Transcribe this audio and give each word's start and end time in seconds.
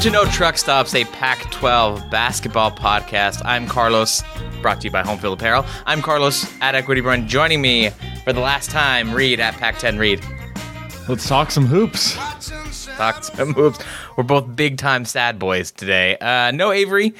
to 0.00 0.10
No 0.10 0.24
Truck 0.24 0.56
Stops, 0.56 0.94
a 0.94 1.04
Pac 1.04 1.50
12 1.50 2.08
basketball 2.08 2.70
podcast. 2.70 3.42
I'm 3.44 3.66
Carlos, 3.66 4.22
brought 4.62 4.80
to 4.80 4.86
you 4.86 4.90
by 4.90 5.02
Home 5.02 5.18
Field 5.18 5.38
Apparel. 5.38 5.66
I'm 5.84 6.00
Carlos 6.00 6.50
at 6.62 6.74
Equity 6.74 7.02
Run. 7.02 7.28
Joining 7.28 7.60
me 7.60 7.90
for 8.24 8.32
the 8.32 8.40
last 8.40 8.70
time, 8.70 9.12
Reed 9.12 9.40
at 9.40 9.52
Pac 9.56 9.78
10 9.78 9.98
Reed. 9.98 10.24
Let's 11.06 11.28
talk 11.28 11.50
some 11.50 11.66
hoops. 11.66 12.14
Talk 12.96 13.22
some 13.24 13.52
hoops. 13.52 13.80
We're 14.16 14.24
both 14.24 14.56
big 14.56 14.78
time 14.78 15.04
sad 15.04 15.38
boys 15.38 15.70
today. 15.70 16.16
Uh, 16.16 16.50
no 16.50 16.72
Avery, 16.72 17.12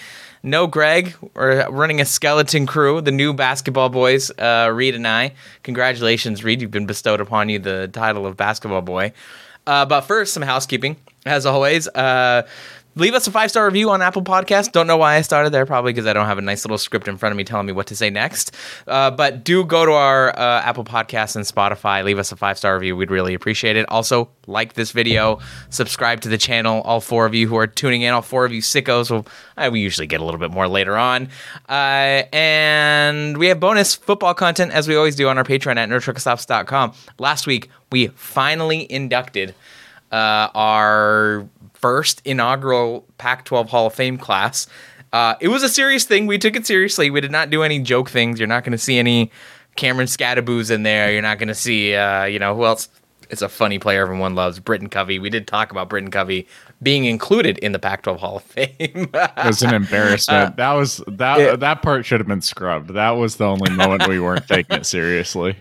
no 0.43 0.67
Greg. 0.67 1.14
We're 1.35 1.68
running 1.68 2.00
a 2.00 2.07
skeleton 2.07 2.64
crew, 2.64 3.03
the 3.03 3.12
new 3.12 3.35
basketball 3.35 3.90
boys, 3.90 4.31
uh, 4.39 4.71
Reed 4.72 4.94
and 4.94 5.07
I. 5.07 5.35
Congratulations, 5.64 6.43
Reed. 6.43 6.62
You've 6.62 6.71
been 6.71 6.86
bestowed 6.86 7.21
upon 7.21 7.50
you 7.50 7.58
the 7.58 7.89
title 7.93 8.25
of 8.25 8.39
basketball 8.39 8.81
boy. 8.81 9.12
Uh, 9.67 9.85
but 9.85 10.00
first, 10.00 10.32
some 10.32 10.43
housekeeping, 10.43 10.96
as 11.26 11.46
always. 11.46 11.88
Uh, 11.88 12.46
leave 12.96 13.14
us 13.14 13.26
a 13.26 13.30
five 13.30 13.50
star 13.50 13.66
review 13.66 13.90
on 13.90 14.02
Apple 14.02 14.22
Podcast. 14.22 14.72
Don't 14.72 14.86
know 14.86 14.96
why 14.96 15.16
I 15.16 15.22
started 15.22 15.50
there, 15.50 15.66
probably 15.66 15.93
because 15.93 16.06
I 16.06 16.12
don't 16.12 16.26
have 16.26 16.38
a 16.38 16.43
nice 16.43 16.64
little 16.64 16.79
script 16.79 17.08
in 17.08 17.16
front 17.16 17.32
of 17.32 17.36
me 17.36 17.44
telling 17.44 17.66
me 17.66 17.72
what 17.72 17.86
to 17.88 17.96
say 17.96 18.10
next. 18.10 18.54
Uh, 18.86 19.10
but 19.10 19.44
do 19.44 19.64
go 19.64 19.84
to 19.86 19.93
our 19.93 20.30
uh, 20.30 20.62
Apple 20.62 20.84
Podcast 20.84 21.36
and 21.36 21.44
Spotify. 21.44 22.04
Leave 22.04 22.18
us 22.18 22.32
a 22.32 22.36
five 22.36 22.58
star 22.58 22.74
review. 22.74 22.96
We'd 22.96 23.10
really 23.10 23.34
appreciate 23.34 23.76
it. 23.76 23.88
Also, 23.88 24.29
like 24.46 24.74
this 24.74 24.93
video, 24.93 25.40
subscribe 25.70 26.20
to 26.22 26.29
the 26.29 26.38
channel. 26.38 26.82
All 26.82 27.00
four 27.00 27.26
of 27.26 27.34
you 27.34 27.48
who 27.48 27.57
are 27.57 27.66
tuning 27.66 28.02
in, 28.02 28.12
all 28.12 28.22
four 28.22 28.44
of 28.44 28.52
you 28.52 28.62
sickos, 28.62 29.26
we 29.71 29.80
usually 29.80 30.07
get 30.07 30.21
a 30.21 30.24
little 30.24 30.40
bit 30.40 30.50
more 30.50 30.68
later 30.68 30.96
on. 30.96 31.29
Uh, 31.68 32.22
and 32.32 33.36
we 33.36 33.46
have 33.46 33.60
bonus 33.60 33.94
football 33.94 34.34
content 34.34 34.72
as 34.72 34.88
we 34.88 34.96
always 34.96 35.16
do 35.16 35.28
on 35.28 35.38
our 35.38 35.44
Patreon 35.44 35.77
at 35.77 35.88
notruckstops.com. 35.88 36.92
Last 37.18 37.46
week, 37.46 37.70
we 37.92 38.08
finally 38.08 38.90
inducted 38.90 39.55
uh, 40.12 40.48
our 40.55 41.47
first 41.75 42.20
inaugural 42.25 43.06
Pac 43.19 43.44
12 43.44 43.70
Hall 43.70 43.86
of 43.86 43.94
Fame 43.94 44.19
class. 44.19 44.67
Uh, 45.12 45.34
it 45.41 45.48
was 45.48 45.62
a 45.62 45.69
serious 45.69 46.05
thing. 46.05 46.27
We 46.27 46.39
took 46.39 46.55
it 46.55 46.67
seriously. 46.67 47.11
We 47.11 47.20
did 47.20 47.33
not 47.33 47.50
do 47.50 47.62
any 47.62 47.80
joke 47.80 48.11
things. 48.11 48.39
You're 48.39 48.48
not 48.48 48.64
going 48.64 48.72
to 48.72 48.78
see 48.78 48.98
any 48.98 49.30
Cameron 49.77 50.06
Skattebos 50.06 50.70
in 50.70 50.83
there. 50.83 51.11
You're 51.12 51.22
not 51.22 51.39
going 51.39 51.48
to 51.48 51.55
see, 51.55 51.94
uh, 51.94 52.25
you 52.25 52.39
know, 52.39 52.55
who 52.55 52.64
else 52.64 52.89
It's 53.28 53.42
a 53.42 53.48
funny 53.48 53.78
player 53.78 54.02
everyone 54.02 54.34
loves? 54.34 54.61
Britton 54.61 54.89
Covey. 54.89 55.19
We 55.19 55.30
did 55.30 55.48
talk 55.48 55.72
about 55.72 55.89
Britton 55.89 56.11
Covey 56.11 56.47
being 56.83 57.06
included 57.06 57.58
in 57.58 57.72
the 57.72 57.78
Pac 57.78 58.02
12 58.02 58.20
Hall 58.20 58.36
of 58.36 58.42
Fame. 58.42 58.69
it 58.78 59.45
was 59.45 59.62
an 59.62 59.74
embarrassment. 59.74 60.56
that 60.56 60.72
was 60.72 61.02
that 61.08 61.39
yeah. 61.41 61.56
that 61.56 61.83
part 61.83 62.06
should 62.06 62.20
have 62.20 62.28
been 62.28 62.41
scrubbed. 62.41 62.91
That 62.91 63.12
was 63.12 63.36
the 63.36 63.47
only 63.47 63.70
moment 63.72 64.06
we 64.06 64.20
weren't 64.20 64.47
taking 64.47 64.78
it 64.78 64.86
seriously. 64.86 65.56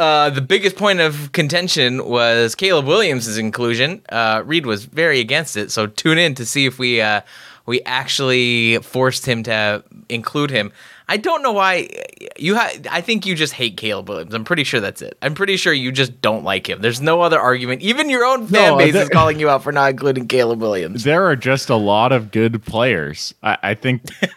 Uh, 0.00 0.30
the 0.30 0.40
biggest 0.40 0.76
point 0.76 0.98
of 0.98 1.30
contention 1.32 2.02
was 2.06 2.54
Caleb 2.54 2.86
Williams' 2.86 3.36
inclusion. 3.36 4.00
Uh, 4.08 4.42
Reed 4.46 4.64
was 4.64 4.86
very 4.86 5.20
against 5.20 5.58
it, 5.58 5.70
so 5.70 5.86
tune 5.86 6.16
in 6.16 6.34
to 6.36 6.46
see 6.46 6.64
if 6.64 6.78
we 6.78 7.02
uh, 7.02 7.20
we 7.66 7.82
actually 7.82 8.78
forced 8.78 9.26
him 9.26 9.42
to 9.42 9.84
include 10.08 10.50
him. 10.50 10.72
I 11.12 11.16
don't 11.16 11.42
know 11.42 11.50
why 11.50 11.88
you. 12.38 12.54
Ha- 12.56 12.70
I 12.88 13.00
think 13.00 13.26
you 13.26 13.34
just 13.34 13.52
hate 13.52 13.76
Caleb 13.76 14.08
Williams. 14.08 14.32
I'm 14.32 14.44
pretty 14.44 14.62
sure 14.62 14.78
that's 14.80 15.02
it. 15.02 15.18
I'm 15.20 15.34
pretty 15.34 15.56
sure 15.56 15.72
you 15.72 15.90
just 15.90 16.22
don't 16.22 16.44
like 16.44 16.68
him. 16.70 16.80
There's 16.80 17.00
no 17.00 17.20
other 17.20 17.40
argument. 17.40 17.82
Even 17.82 18.08
your 18.08 18.24
own 18.24 18.46
fan 18.46 18.70
No, 18.72 18.78
base 18.78 18.92
there- 18.92 19.02
is 19.02 19.08
calling 19.08 19.40
you 19.40 19.50
out 19.50 19.64
for 19.64 19.72
not 19.72 19.90
including 19.90 20.28
Caleb 20.28 20.60
Williams. 20.60 21.02
There 21.02 21.26
are 21.26 21.34
just 21.34 21.68
a 21.68 21.74
lot 21.74 22.12
of 22.12 22.30
good 22.30 22.62
players. 22.62 23.34
I, 23.42 23.58
I 23.60 23.74
think. 23.74 24.02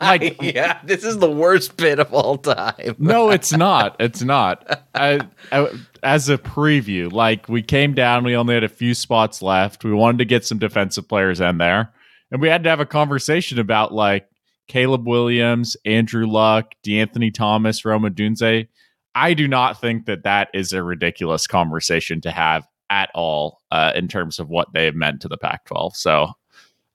like 0.00 0.40
yeah, 0.42 0.80
this 0.84 1.04
is 1.04 1.18
the 1.18 1.30
worst 1.30 1.76
bit 1.76 1.98
of 1.98 2.12
all 2.14 2.38
time. 2.38 2.96
no, 2.98 3.28
it's 3.36 3.52
not. 3.52 3.96
It's 4.00 4.22
not. 4.22 4.82
I, 4.94 5.20
I, 5.52 5.68
as 6.02 6.30
a 6.30 6.38
preview, 6.38 7.12
like 7.12 7.46
we 7.48 7.62
came 7.62 7.92
down, 7.94 8.24
we 8.24 8.34
only 8.34 8.54
had 8.54 8.64
a 8.64 8.68
few 8.68 8.94
spots 8.94 9.42
left. 9.42 9.84
We 9.84 9.92
wanted 9.92 10.18
to 10.18 10.24
get 10.24 10.46
some 10.46 10.58
defensive 10.58 11.06
players 11.08 11.40
in 11.40 11.58
there, 11.58 11.92
and 12.32 12.40
we 12.40 12.48
had 12.48 12.64
to 12.64 12.70
have 12.70 12.80
a 12.80 12.86
conversation 12.86 13.58
about 13.58 13.92
like 13.92 14.26
Caleb 14.70 15.04
Williams, 15.04 15.76
Andrew 15.84 16.28
Luck, 16.28 16.76
De'Anthony 16.86 17.34
Thomas, 17.34 17.84
Rome 17.84 18.04
Odunze. 18.04 18.68
I 19.16 19.34
do 19.34 19.48
not 19.48 19.80
think 19.80 20.06
that 20.06 20.22
that 20.22 20.48
is 20.54 20.72
a 20.72 20.80
ridiculous 20.80 21.48
conversation 21.48 22.20
to 22.20 22.30
have 22.30 22.68
at 22.88 23.10
all 23.12 23.62
uh, 23.72 23.90
in 23.96 24.06
terms 24.06 24.38
of 24.38 24.48
what 24.48 24.68
they 24.72 24.84
have 24.84 24.94
meant 24.94 25.22
to 25.22 25.28
the 25.28 25.36
Pac-12. 25.36 25.96
So. 25.96 26.32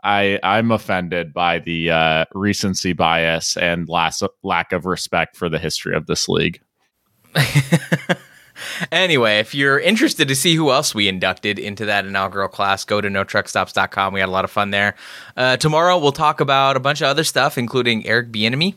I, 0.03 0.39
I'm 0.43 0.71
offended 0.71 1.33
by 1.33 1.57
the 1.57 1.89
uh, 1.89 2.25
recency 2.35 2.93
bias 2.93 3.57
and 3.57 3.89
last, 3.89 4.21
lack 4.43 4.71
of 4.71 4.85
respect 4.85 5.35
for 5.35 5.49
the 5.49 5.57
history 5.57 5.95
of 5.95 6.05
this 6.05 6.29
league. 6.29 6.61
Anyway, 8.91 9.39
if 9.39 9.55
you're 9.55 9.79
interested 9.79 10.27
to 10.27 10.35
see 10.35 10.55
who 10.55 10.71
else 10.71 10.95
we 10.95 11.07
inducted 11.07 11.59
into 11.59 11.85
that 11.85 12.05
inaugural 12.05 12.47
class, 12.47 12.85
go 12.85 13.01
to 13.01 13.07
notruckstops.com. 13.07 14.13
We 14.13 14.19
had 14.19 14.29
a 14.29 14.31
lot 14.31 14.45
of 14.45 14.51
fun 14.51 14.71
there. 14.71 14.95
Uh, 15.35 15.57
tomorrow, 15.57 15.97
we'll 15.97 16.11
talk 16.11 16.39
about 16.39 16.77
a 16.77 16.79
bunch 16.79 17.01
of 17.01 17.07
other 17.07 17.23
stuff, 17.23 17.57
including 17.57 18.05
Eric 18.05 18.31
Bieniemy 18.31 18.75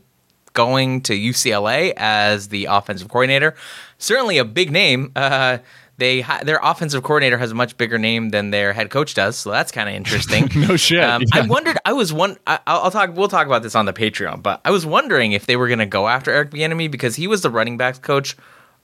going 0.55 1.01
to 1.03 1.13
UCLA 1.13 1.93
as 1.97 2.49
the 2.49 2.67
offensive 2.67 3.09
coordinator. 3.09 3.55
Certainly 3.99 4.39
a 4.39 4.45
big 4.45 4.73
name. 4.73 5.13
Uh, 5.15 5.59
they 5.99 6.25
their 6.45 6.61
offensive 6.63 7.03
coordinator 7.03 7.39
has 7.39 7.51
a 7.51 7.55
much 7.55 7.77
bigger 7.77 7.99
name 7.99 8.31
than 8.31 8.51
their 8.51 8.73
head 8.73 8.89
coach 8.89 9.15
does, 9.15 9.37
so 9.37 9.51
that's 9.51 9.73
kind 9.73 9.89
of 9.89 9.97
interesting. 9.97 10.49
no 10.57 10.77
shit. 10.77 11.03
Um, 11.03 11.23
I 11.33 11.43
wondered. 11.43 11.77
I 11.85 11.93
was 11.93 12.13
one. 12.13 12.39
I, 12.47 12.61
I'll 12.67 12.83
I'll 12.83 12.91
talk. 12.91 13.17
We'll 13.17 13.29
talk 13.29 13.47
about 13.47 13.65
this 13.65 13.75
on 13.75 13.85
the 13.85 13.93
Patreon. 13.93 14.43
But 14.43 14.61
I 14.65 14.71
was 14.71 14.87
wondering 14.87 15.33
if 15.33 15.47
they 15.47 15.57
were 15.57 15.67
going 15.67 15.81
to 15.81 15.87
go 15.87 16.07
after 16.07 16.31
Eric 16.31 16.51
Bieniemy 16.51 16.89
because 16.89 17.17
he 17.17 17.27
was 17.27 17.43
the 17.43 17.51
running 17.51 17.77
backs 17.77 17.99
coach 17.99 18.37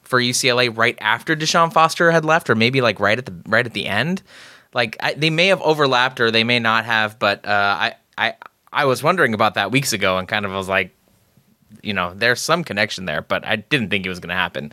for 0.04 0.20
UCLA 0.20 0.76
right 0.76 0.96
after 1.00 1.34
Deshaun 1.34 1.72
Foster 1.72 2.10
had 2.10 2.24
left, 2.24 2.50
or 2.50 2.54
maybe 2.54 2.80
like 2.80 3.00
right 3.00 3.18
at 3.18 3.26
the 3.26 3.34
right 3.46 3.66
at 3.66 3.72
the 3.72 3.86
end. 3.86 4.22
Like 4.72 4.96
I, 5.00 5.14
they 5.14 5.30
may 5.30 5.48
have 5.48 5.62
overlapped, 5.62 6.20
or 6.20 6.30
they 6.30 6.44
may 6.44 6.58
not 6.58 6.84
have. 6.84 7.18
But 7.18 7.44
uh, 7.46 7.48
I 7.78 7.94
I 8.18 8.34
I 8.72 8.84
was 8.84 9.02
wondering 9.02 9.34
about 9.34 9.54
that 9.54 9.70
weeks 9.70 9.92
ago, 9.92 10.18
and 10.18 10.26
kind 10.28 10.44
of 10.44 10.52
was 10.52 10.68
like, 10.68 10.94
you 11.82 11.92
know, 11.92 12.12
there's 12.14 12.40
some 12.40 12.64
connection 12.64 13.04
there, 13.04 13.22
but 13.22 13.44
I 13.46 13.56
didn't 13.56 13.90
think 13.90 14.04
it 14.06 14.08
was 14.08 14.20
going 14.20 14.30
to 14.30 14.34
happen. 14.34 14.72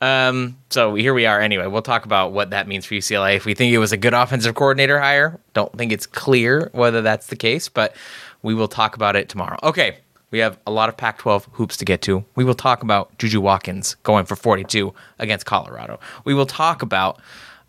Um, 0.00 0.56
so 0.70 0.94
here 0.94 1.14
we 1.14 1.26
are. 1.26 1.40
Anyway, 1.40 1.66
we'll 1.66 1.82
talk 1.82 2.04
about 2.04 2.32
what 2.32 2.50
that 2.50 2.68
means 2.68 2.84
for 2.86 2.94
UCLA. 2.94 3.36
If 3.36 3.44
we 3.44 3.54
think 3.54 3.72
it 3.72 3.78
was 3.78 3.92
a 3.92 3.96
good 3.96 4.14
offensive 4.14 4.54
coordinator 4.54 5.00
hire, 5.00 5.40
don't 5.54 5.76
think 5.76 5.92
it's 5.92 6.06
clear 6.06 6.70
whether 6.72 7.02
that's 7.02 7.28
the 7.28 7.36
case, 7.36 7.68
but 7.68 7.96
we 8.42 8.54
will 8.54 8.68
talk 8.68 8.94
about 8.96 9.16
it 9.16 9.28
tomorrow. 9.28 9.58
Okay. 9.62 9.98
We 10.32 10.40
have 10.40 10.58
a 10.66 10.72
lot 10.72 10.88
of 10.88 10.96
Pac 10.96 11.18
12 11.18 11.48
hoops 11.52 11.76
to 11.76 11.84
get 11.84 12.02
to. 12.02 12.24
We 12.34 12.42
will 12.42 12.54
talk 12.54 12.82
about 12.82 13.16
Juju 13.18 13.40
Watkins 13.40 13.94
going 14.02 14.24
for 14.24 14.34
42 14.34 14.92
against 15.20 15.46
Colorado. 15.46 16.00
We 16.24 16.34
will 16.34 16.46
talk 16.46 16.82
about 16.82 17.20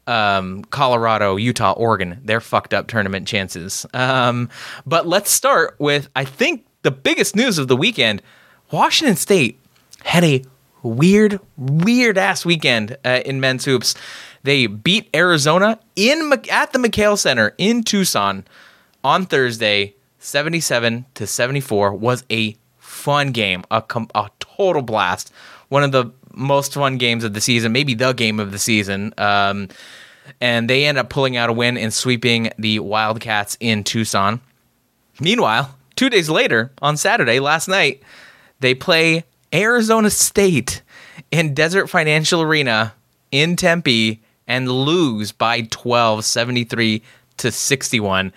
um, 0.07 0.63
Colorado, 0.66 1.35
Utah, 1.35 1.73
Oregon, 1.73 2.19
their 2.23 2.41
fucked 2.41 2.73
up 2.73 2.88
tournament 2.88 3.28
chances. 3.28 3.85
Um, 3.94 4.50
but 4.85 5.06
let's 5.07 5.29
start 5.29 5.75
with, 5.78 6.09
I 6.16 6.25
think, 6.25 6.66
the 6.81 6.91
biggest 6.91 7.35
news 7.35 7.57
of 7.57 7.68
the 7.68 7.78
weekend. 7.78 8.22
Washington 8.72 9.18
State 9.18 9.59
had 10.03 10.23
a 10.23 10.44
weird, 10.84 11.40
weird 11.57 12.18
ass 12.18 12.46
weekend 12.46 12.97
uh, 13.06 13.22
in 13.25 13.40
men's 13.40 13.66
hoops. 13.66 13.96
They 14.44 14.68
beat 14.68 15.09
Arizona 15.13 15.79
in 15.96 16.31
at 16.50 16.73
the 16.73 16.79
McKale 16.79 17.18
Center 17.18 17.56
in 17.57 17.84
Tucson 17.84 18.46
on 19.03 19.25
Thursday, 19.25 19.96
77 20.23 21.06
to 21.16 21.28
74 21.28 21.94
was 21.94 22.23
a 22.31 22.56
fun 22.78 23.31
game, 23.34 23.63
a, 23.69 23.81
com- 23.81 24.09
a 24.16 24.29
total 24.39 24.81
blast. 24.81 25.34
One 25.67 25.84
of 25.84 25.91
the 25.91 26.11
most 26.34 26.73
fun 26.73 26.97
games 26.97 27.25
of 27.25 27.34
the 27.34 27.41
season, 27.41 27.73
maybe 27.73 27.94
the 27.94 28.13
game 28.13 28.39
of 28.39 28.53
the 28.53 28.57
season. 28.57 29.13
Um, 29.17 29.67
and 30.39 30.69
they 30.69 30.85
end 30.85 30.97
up 30.97 31.09
pulling 31.09 31.35
out 31.35 31.50
a 31.50 31.53
win 31.53 31.78
and 31.78 31.94
sweeping 31.94 32.51
the 32.57 32.79
Wildcats 32.79 33.57
in 33.59 33.84
Tucson. 33.84 34.39
Meanwhile, 35.19 35.75
two 35.97 36.09
days 36.09 36.29
later, 36.29 36.72
on 36.81 36.96
Saturday, 36.96 37.41
last 37.41 37.67
night, 37.67 38.02
they 38.61 38.73
play 38.73 39.25
Arizona 39.53 40.09
State 40.09 40.84
in 41.31 41.53
Desert 41.53 41.87
Financial 41.87 42.41
Arena 42.41 42.93
in 43.31 43.58
Tempe 43.58 44.22
and 44.47 44.72
lose 44.72 45.34
by 45.34 45.61
12, 45.64 46.23
73 46.23 47.03
to 47.37 47.52
61. 47.52 48.31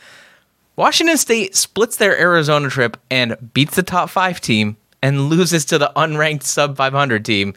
Washington 0.76 1.16
State 1.16 1.56
splits 1.56 1.96
their 1.96 2.18
Arizona 2.18 2.68
trip 2.68 2.98
and 3.10 3.36
beats 3.54 3.76
the 3.76 3.82
top 3.82 4.10
five 4.10 4.42
team 4.42 4.76
and 5.02 5.28
loses 5.28 5.64
to 5.66 5.78
the 5.78 5.90
unranked 5.96 6.42
sub 6.42 6.76
500 6.76 7.24
team. 7.24 7.54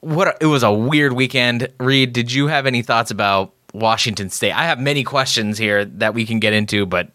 What 0.00 0.28
a, 0.28 0.36
it 0.40 0.46
was 0.46 0.62
a 0.62 0.72
weird 0.72 1.14
weekend. 1.14 1.68
Reed, 1.80 2.12
did 2.12 2.30
you 2.30 2.48
have 2.48 2.66
any 2.66 2.82
thoughts 2.82 3.10
about 3.10 3.52
Washington 3.72 4.28
State? 4.28 4.52
I 4.52 4.64
have 4.64 4.78
many 4.78 5.04
questions 5.04 5.56
here 5.56 5.86
that 5.86 6.12
we 6.12 6.26
can 6.26 6.38
get 6.38 6.52
into, 6.52 6.84
but 6.84 7.10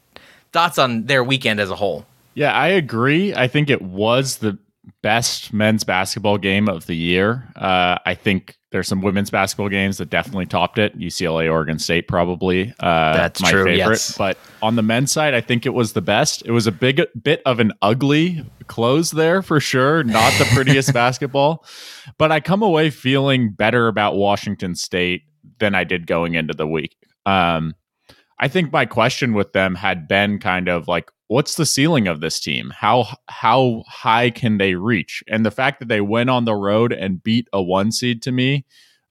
thoughts 0.52 0.80
on 0.80 1.06
their 1.06 1.24
weekend 1.24 1.60
as 1.60 1.70
a 1.70 1.76
whole. 1.76 2.06
Yeah, 2.34 2.54
I 2.54 2.70
agree. 2.70 3.36
I 3.36 3.48
think 3.48 3.70
it 3.70 3.82
was 3.82 4.38
the 4.38 4.58
best 5.02 5.54
men's 5.54 5.84
basketball 5.84 6.38
game 6.38 6.68
of 6.68 6.86
the 6.86 6.96
year. 6.96 7.48
Uh, 7.56 7.98
I 8.06 8.14
think 8.16 8.58
there's 8.72 8.88
some 8.88 9.02
women's 9.02 9.30
basketball 9.30 9.70
games 9.70 9.98
that 9.98 10.10
definitely 10.10 10.46
topped 10.46 10.78
it. 10.78 10.98
UCLA, 10.98 11.50
Oregon 11.52 11.80
State, 11.80 12.08
probably. 12.08 12.74
Uh, 12.80 13.14
That's 13.14 13.42
my 13.42 13.52
true, 13.52 13.64
favorite. 13.66 13.94
yes. 13.94 14.18
But 14.18 14.38
on 14.62 14.76
the 14.76 14.84
men's 14.84 15.12
side, 15.12 15.34
I 15.34 15.42
think 15.42 15.66
it 15.66 15.74
was 15.74 15.94
the 15.94 16.02
best. 16.02 16.46
It 16.46 16.52
was 16.52 16.68
a 16.68 16.72
big 16.72 17.02
bit 17.22 17.42
of 17.46 17.60
an 17.60 17.72
ugly 17.82 18.46
close 18.68 19.12
there 19.12 19.42
for 19.42 19.60
sure. 19.60 20.04
Not 20.04 20.34
the 20.38 20.46
prettiest 20.54 20.94
basketball, 20.94 21.66
but 22.18 22.32
I 22.32 22.40
come 22.40 22.62
away 22.62 22.90
feeling 22.90 23.52
better 23.52 23.88
about 23.88 24.16
Washington 24.16 24.76
State 24.76 25.24
than 25.60 25.74
I 25.74 25.84
did 25.84 26.06
going 26.06 26.36
into 26.36 26.54
the 26.54 26.68
week. 26.68 26.96
Um, 27.26 27.74
I 28.40 28.48
think 28.48 28.72
my 28.72 28.86
question 28.86 29.34
with 29.34 29.54
them 29.54 29.76
had 29.76 30.08
been 30.08 30.40
kind 30.40 30.68
of 30.68 30.88
like, 30.88 31.10
what's 31.28 31.56
the 31.56 31.66
ceiling 31.66 32.08
of 32.08 32.22
this 32.22 32.40
team? 32.40 32.72
How 32.76 33.18
how 33.28 33.84
high 33.88 34.30
can 34.30 34.58
they 34.58 34.76
reach? 34.76 35.24
And 35.28 35.46
the 35.46 35.52
fact 35.52 35.80
that 35.80 35.88
they 35.88 36.02
went 36.02 36.30
on 36.30 36.46
the 36.46 36.56
road 36.56 36.94
and 36.94 37.22
beat 37.22 37.48
a 37.54 37.62
one 37.62 37.92
seed 37.92 38.22
to 38.24 38.32
me, 38.32 38.66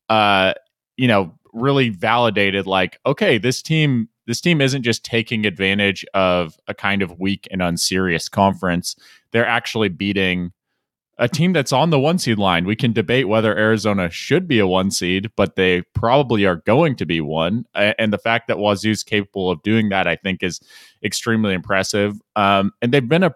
uh, 0.08 0.54
you 0.96 1.08
know, 1.08 1.34
really 1.52 1.88
validated 1.90 2.66
like, 2.66 2.98
okay, 3.06 3.38
this 3.38 3.62
team 3.62 4.08
this 4.26 4.40
team 4.40 4.60
isn't 4.60 4.82
just 4.82 5.04
taking 5.04 5.46
advantage 5.46 6.04
of 6.12 6.58
a 6.66 6.74
kind 6.74 7.00
of 7.00 7.20
weak 7.20 7.46
and 7.50 7.62
unserious 7.62 8.28
conference. 8.28 8.96
They're 9.30 9.46
actually 9.46 9.88
beating 9.88 10.52
a 11.18 11.28
team 11.28 11.52
that's 11.52 11.72
on 11.72 11.90
the 11.90 11.98
one 11.98 12.18
seed 12.18 12.38
line. 12.38 12.66
We 12.66 12.76
can 12.76 12.92
debate 12.92 13.28
whether 13.28 13.56
Arizona 13.56 14.10
should 14.10 14.46
be 14.46 14.58
a 14.58 14.66
one 14.66 14.90
seed, 14.90 15.30
but 15.36 15.56
they 15.56 15.82
probably 15.94 16.44
are 16.44 16.56
going 16.56 16.96
to 16.96 17.06
be 17.06 17.20
one. 17.20 17.64
And 17.74 18.12
the 18.12 18.18
fact 18.18 18.48
that 18.48 18.58
Wazoo's 18.58 19.02
capable 19.02 19.50
of 19.50 19.62
doing 19.62 19.88
that, 19.90 20.06
I 20.06 20.16
think, 20.16 20.42
is 20.42 20.60
extremely 21.04 21.54
impressive. 21.54 22.20
Um, 22.34 22.72
and 22.82 22.92
they've 22.92 23.08
been 23.08 23.24
a 23.24 23.34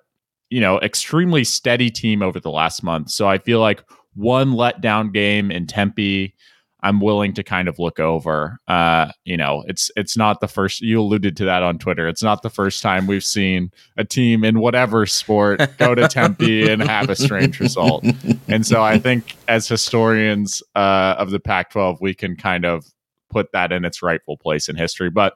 you 0.51 0.61
know 0.61 0.81
extremely 0.81 1.45
steady 1.45 1.91
team 1.91 2.23
over 2.23 2.41
the 2.41 2.51
last 2.51 2.83
month. 2.83 3.11
So 3.11 3.29
I 3.29 3.39
feel 3.39 3.61
like 3.61 3.85
one 4.15 4.53
letdown 4.53 5.13
game 5.13 5.51
in 5.51 5.67
Tempe 5.67 6.35
I'm 6.83 7.01
willing 7.01 7.35
to 7.35 7.43
kind 7.43 7.69
of 7.69 7.79
look 7.79 8.01
over. 8.01 8.59
Uh, 8.67 9.13
you 9.25 9.37
know, 9.37 9.65
it's 9.67 9.91
it's 9.97 10.17
not 10.17 10.41
the 10.41 10.49
first. 10.49 10.81
You 10.81 11.01
alluded 11.01 11.37
to 11.39 11.45
that 11.45 11.63
on 11.63 11.79
Twitter. 11.79 12.09
It's 12.09 12.23
not 12.23 12.43
the 12.43 12.51
first 12.51 12.83
time 12.83 13.07
we've 13.07 13.25
seen 13.25 13.71
a 13.97 14.05
team 14.05 14.45
in 14.45 14.61
whatever 14.61 15.07
sport 15.07 15.61
go 15.79 15.95
to 15.95 16.09
Tempe 16.09 16.71
and 16.71 16.83
have 16.83 17.11
a 17.11 17.17
strange 17.17 17.61
result. 17.61 18.05
And 18.49 18.67
so 18.67 18.83
I 18.83 18.99
think 18.99 19.37
as 19.49 19.69
historians 19.69 20.63
uh, 20.75 21.17
of 21.19 21.31
the 21.31 21.41
Pac-12, 21.41 21.99
we 22.01 22.15
can 22.15 22.37
kind 22.37 22.65
of 22.65 22.87
put 23.29 23.53
that 23.53 23.73
in 23.73 23.85
its 23.85 24.03
rightful 24.03 24.37
place 24.37 24.69
in 24.69 24.77
history. 24.77 25.11
But 25.11 25.35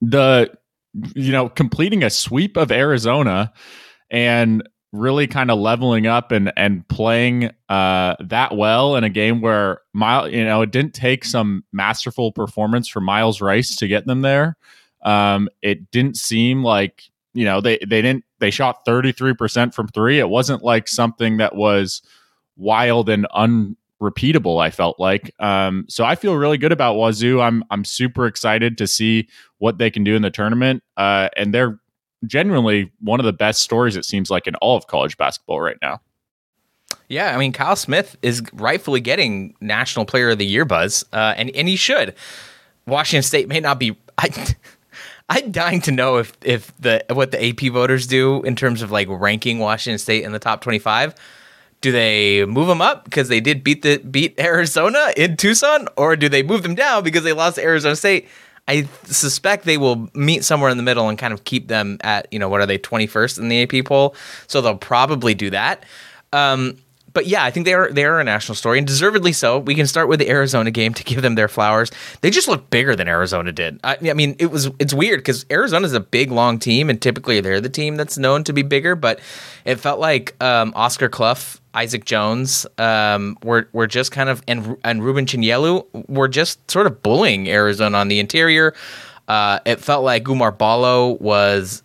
the 0.00 0.52
you 1.14 1.32
know 1.32 1.48
completing 1.48 2.02
a 2.02 2.10
sweep 2.10 2.56
of 2.56 2.70
Arizona 2.70 3.52
and 4.10 4.62
really 4.92 5.26
kind 5.26 5.50
of 5.50 5.58
leveling 5.58 6.06
up 6.06 6.32
and 6.32 6.52
and 6.56 6.86
playing 6.88 7.50
uh, 7.68 8.14
that 8.20 8.56
well 8.56 8.96
in 8.96 9.04
a 9.04 9.08
game 9.08 9.40
where 9.40 9.80
Myles, 9.92 10.30
you 10.30 10.44
know, 10.44 10.62
it 10.62 10.70
didn't 10.70 10.94
take 10.94 11.24
some 11.24 11.64
masterful 11.72 12.32
performance 12.32 12.88
from 12.88 13.04
Myles 13.04 13.40
Rice 13.40 13.76
to 13.76 13.88
get 13.88 14.06
them 14.06 14.20
there. 14.20 14.56
Um, 15.02 15.48
it 15.62 15.90
didn't 15.90 16.16
seem 16.16 16.62
like 16.62 17.04
you 17.34 17.44
know 17.44 17.60
they 17.60 17.78
they 17.78 18.02
didn't 18.02 18.24
they 18.38 18.50
shot 18.50 18.84
33% 18.86 19.72
from 19.72 19.88
3. 19.88 20.18
It 20.18 20.28
wasn't 20.28 20.62
like 20.62 20.88
something 20.88 21.38
that 21.38 21.54
was 21.54 22.02
wild 22.56 23.08
and 23.08 23.26
unrepeatable 24.02 24.58
I 24.58 24.70
felt 24.70 24.98
like. 24.98 25.32
Um, 25.38 25.86
so 25.88 26.04
I 26.04 26.16
feel 26.16 26.34
really 26.34 26.58
good 26.58 26.72
about 26.72 26.96
Wazoo. 26.96 27.40
I'm 27.40 27.64
I'm 27.70 27.84
super 27.84 28.26
excited 28.26 28.76
to 28.78 28.86
see 28.86 29.28
what 29.58 29.78
they 29.78 29.90
can 29.90 30.04
do 30.04 30.16
in 30.16 30.22
the 30.22 30.30
tournament. 30.30 30.82
Uh, 30.96 31.28
and 31.36 31.54
they're 31.54 31.78
genuinely 32.26 32.92
one 33.00 33.20
of 33.20 33.26
the 33.26 33.32
best 33.32 33.62
stories 33.62 33.96
it 33.96 34.04
seems 34.04 34.30
like 34.30 34.46
in 34.46 34.54
all 34.56 34.76
of 34.76 34.86
college 34.86 35.16
basketball 35.16 35.60
right 35.60 35.78
now. 35.80 36.00
Yeah, 37.08 37.34
I 37.34 37.38
mean 37.38 37.52
Kyle 37.52 37.76
Smith 37.76 38.16
is 38.22 38.42
rightfully 38.52 39.00
getting 39.00 39.54
National 39.60 40.04
Player 40.04 40.30
of 40.30 40.38
the 40.38 40.46
Year 40.46 40.64
buzz, 40.64 41.04
uh, 41.12 41.34
and 41.36 41.50
and 41.50 41.68
he 41.68 41.76
should. 41.76 42.14
Washington 42.86 43.22
State 43.22 43.48
may 43.48 43.60
not 43.60 43.78
be. 43.78 43.96
I, 44.18 44.54
I'm 45.28 45.52
dying 45.52 45.80
to 45.82 45.92
know 45.92 46.18
if 46.18 46.32
if 46.42 46.76
the 46.78 47.04
what 47.10 47.30
the 47.30 47.48
AP 47.48 47.72
voters 47.72 48.06
do 48.06 48.42
in 48.42 48.56
terms 48.56 48.82
of 48.82 48.90
like 48.90 49.08
ranking 49.08 49.58
Washington 49.58 49.98
State 49.98 50.24
in 50.24 50.32
the 50.32 50.38
top 50.38 50.60
25. 50.60 51.14
Do 51.82 51.92
they 51.92 52.46
move 52.46 52.68
them 52.68 52.80
up 52.80 53.04
because 53.04 53.28
they 53.28 53.40
did 53.40 53.62
beat 53.62 53.82
the 53.82 53.98
beat 53.98 54.38
Arizona 54.40 55.12
in 55.16 55.36
Tucson, 55.36 55.88
or 55.96 56.16
do 56.16 56.28
they 56.28 56.42
move 56.42 56.62
them 56.62 56.74
down 56.74 57.04
because 57.04 57.24
they 57.24 57.32
lost 57.32 57.58
Arizona 57.58 57.94
State? 57.96 58.28
I 58.68 58.88
suspect 59.04 59.64
they 59.64 59.76
will 59.76 60.08
meet 60.14 60.44
somewhere 60.44 60.70
in 60.70 60.76
the 60.76 60.82
middle 60.82 61.08
and 61.08 61.18
kind 61.18 61.34
of 61.34 61.44
keep 61.44 61.68
them 61.68 61.98
at, 62.02 62.32
you 62.32 62.38
know, 62.38 62.48
what 62.48 62.60
are 62.60 62.66
they, 62.66 62.78
21st 62.78 63.38
in 63.40 63.48
the 63.48 63.62
AP 63.62 63.84
poll? 63.84 64.14
So 64.46 64.60
they'll 64.60 64.76
probably 64.76 65.34
do 65.34 65.50
that. 65.50 65.84
Um, 66.32 66.78
but 67.12 67.26
yeah, 67.26 67.44
I 67.44 67.50
think 67.50 67.66
they 67.66 67.74
are 67.74 67.90
they 67.90 68.04
are 68.04 68.20
a 68.20 68.24
national 68.24 68.56
story 68.56 68.78
and 68.78 68.86
deservedly 68.86 69.32
so. 69.32 69.58
We 69.58 69.74
can 69.74 69.86
start 69.86 70.08
with 70.08 70.18
the 70.18 70.28
Arizona 70.28 70.70
game 70.70 70.94
to 70.94 71.04
give 71.04 71.22
them 71.22 71.34
their 71.34 71.48
flowers. 71.48 71.90
They 72.20 72.30
just 72.30 72.48
look 72.48 72.70
bigger 72.70 72.96
than 72.96 73.08
Arizona 73.08 73.52
did. 73.52 73.80
I, 73.84 73.96
I 74.08 74.14
mean, 74.14 74.36
it 74.38 74.46
was 74.46 74.70
it's 74.78 74.94
weird 74.94 75.20
because 75.20 75.44
Arizona 75.50 75.86
is 75.86 75.92
a 75.92 76.00
big 76.00 76.30
long 76.30 76.58
team 76.58 76.88
and 76.90 77.00
typically 77.00 77.40
they're 77.40 77.60
the 77.60 77.68
team 77.68 77.96
that's 77.96 78.18
known 78.18 78.44
to 78.44 78.52
be 78.52 78.62
bigger. 78.62 78.94
But 78.94 79.20
it 79.64 79.76
felt 79.76 80.00
like 80.00 80.42
um, 80.42 80.72
Oscar 80.74 81.08
Cluff, 81.08 81.60
Isaac 81.74 82.04
Jones 82.04 82.66
um, 82.78 83.36
were 83.42 83.68
were 83.72 83.86
just 83.86 84.12
kind 84.12 84.28
of 84.28 84.42
and 84.48 84.76
and 84.84 85.04
Ruben 85.04 85.26
Chinyelu 85.26 86.08
were 86.08 86.28
just 86.28 86.70
sort 86.70 86.86
of 86.86 87.02
bullying 87.02 87.48
Arizona 87.48 87.98
on 87.98 88.08
the 88.08 88.18
interior. 88.20 88.74
Uh, 89.28 89.60
it 89.64 89.80
felt 89.80 90.04
like 90.04 90.24
Oumar 90.24 90.56
Ballo 90.56 91.12
was 91.12 91.82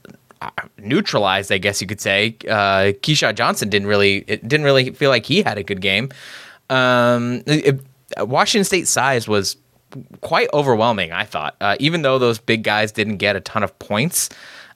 neutralized, 0.77 1.51
I 1.51 1.57
guess 1.57 1.81
you 1.81 1.87
could 1.87 2.01
say. 2.01 2.35
Uh, 2.47 2.93
Keshad 3.01 3.35
Johnson 3.35 3.69
didn't 3.69 3.87
really 3.87 4.21
didn't 4.21 4.63
really 4.63 4.91
feel 4.91 5.09
like 5.09 5.25
he 5.25 5.41
had 5.41 5.57
a 5.57 5.63
good 5.63 5.81
game. 5.81 6.09
Um, 6.69 7.43
it, 7.45 7.79
Washington 8.17 8.63
State 8.63 8.87
size 8.87 9.27
was 9.27 9.57
quite 10.21 10.49
overwhelming. 10.53 11.11
I 11.11 11.23
thought, 11.23 11.55
uh, 11.61 11.75
even 11.79 12.01
though 12.01 12.19
those 12.19 12.39
big 12.39 12.63
guys 12.63 12.91
didn't 12.91 13.17
get 13.17 13.35
a 13.35 13.39
ton 13.41 13.63
of 13.63 13.77
points. 13.79 14.29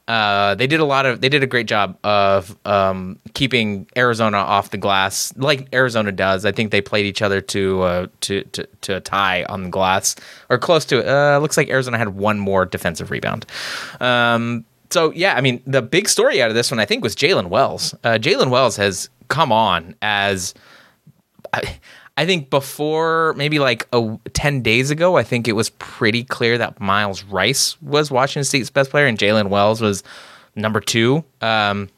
Uh, 0.08 0.56
they 0.56 0.68
did 0.68 0.80
a 0.80 0.86
lot 0.86 1.06
of 1.06 1.22
they 1.22 1.30
did 1.30 1.44
a 1.44 1.48
great 1.48 1.68
job 1.68 1.98
of 2.04 2.58
um, 2.66 3.18
keeping 3.34 3.88
Arizona 3.96 4.38
off 4.38 4.72
the 4.72 4.78
glass 4.78 5.32
like 5.38 5.74
Arizona 5.74 6.12
does. 6.12 6.44
I 6.44 6.52
think 6.52 6.72
they 6.72 6.82
played 6.82 7.06
each 7.06 7.22
other 7.22 7.40
to 7.40 7.82
uh, 7.84 8.08
to, 8.22 8.44
to 8.44 8.68
to 8.82 8.98
a 8.98 9.00
tie 9.00 9.46
on 9.48 9.64
the 9.64 9.70
glass 9.70 10.16
or 10.50 10.58
close 10.58 10.84
to 10.86 11.00
it. 11.00 11.08
Uh, 11.08 11.38
looks 11.40 11.56
like 11.56 11.70
Arizona 11.70 11.98
had 11.98 12.10
one 12.10 12.40
more 12.40 12.66
defensive 12.66 13.10
rebound. 13.12 13.46
Um, 14.02 14.66
so 14.92 15.12
yeah, 15.12 15.36
I 15.36 15.42
mean, 15.42 15.62
the 15.66 15.82
big 15.82 16.10
story 16.10 16.42
out 16.42 16.50
of 16.50 16.56
this 16.56 16.72
one, 16.72 16.80
I 16.80 16.86
think, 16.86 17.04
was 17.04 17.16
Jaylen 17.16 17.48
Wells. 17.48 17.94
Uh, 18.04 18.18
Jaylen 18.20 18.50
Wells 18.50 18.76
has 18.78 19.10
come 19.28 19.52
on 19.52 19.96
as, 20.02 20.54
I, 21.54 21.80
I, 22.18 22.26
think, 22.26 22.50
before 22.50 23.34
maybe 23.36 23.60
like 23.60 23.88
a, 23.94 24.18
ten 24.34 24.62
days 24.62 24.92
ago. 24.92 25.18
I 25.18 25.24
think 25.24 25.48
it 25.48 25.54
was 25.54 25.70
pretty 25.72 26.24
clear 26.24 26.58
that 26.58 26.80
Myles 26.80 27.24
Rice 27.24 27.82
was 27.82 28.12
Washington 28.12 28.44
State's 28.44 28.70
best 28.70 28.92
player, 28.92 29.08
and 29.08 29.18
Jaylen 29.18 29.50
Wells 29.50 29.82
was 29.82 30.04
number 30.56 30.80
two. 30.80 31.24
Um, 31.42 31.90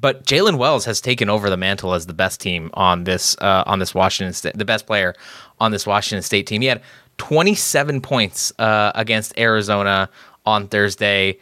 but 0.00 0.24
Jaylen 0.24 0.56
Wells 0.56 0.84
has 0.86 1.00
taken 1.00 1.28
over 1.28 1.50
the 1.50 1.56
mantle 1.56 1.92
as 1.92 2.06
the 2.06 2.14
best 2.14 2.40
team 2.40 2.70
on 2.74 3.04
this 3.04 3.36
uh, 3.40 3.64
on 3.66 3.78
this 3.78 3.94
Washington 3.94 4.32
State, 4.32 4.56
the 4.56 4.64
best 4.64 4.86
player 4.86 5.14
on 5.60 5.70
this 5.70 5.86
Washington 5.86 6.22
State 6.22 6.46
team. 6.46 6.62
He 6.62 6.68
had 6.68 6.82
27 7.18 8.00
points 8.00 8.52
uh, 8.58 8.92
against 8.94 9.38
Arizona 9.38 10.08
on 10.46 10.68
Thursday. 10.68 11.38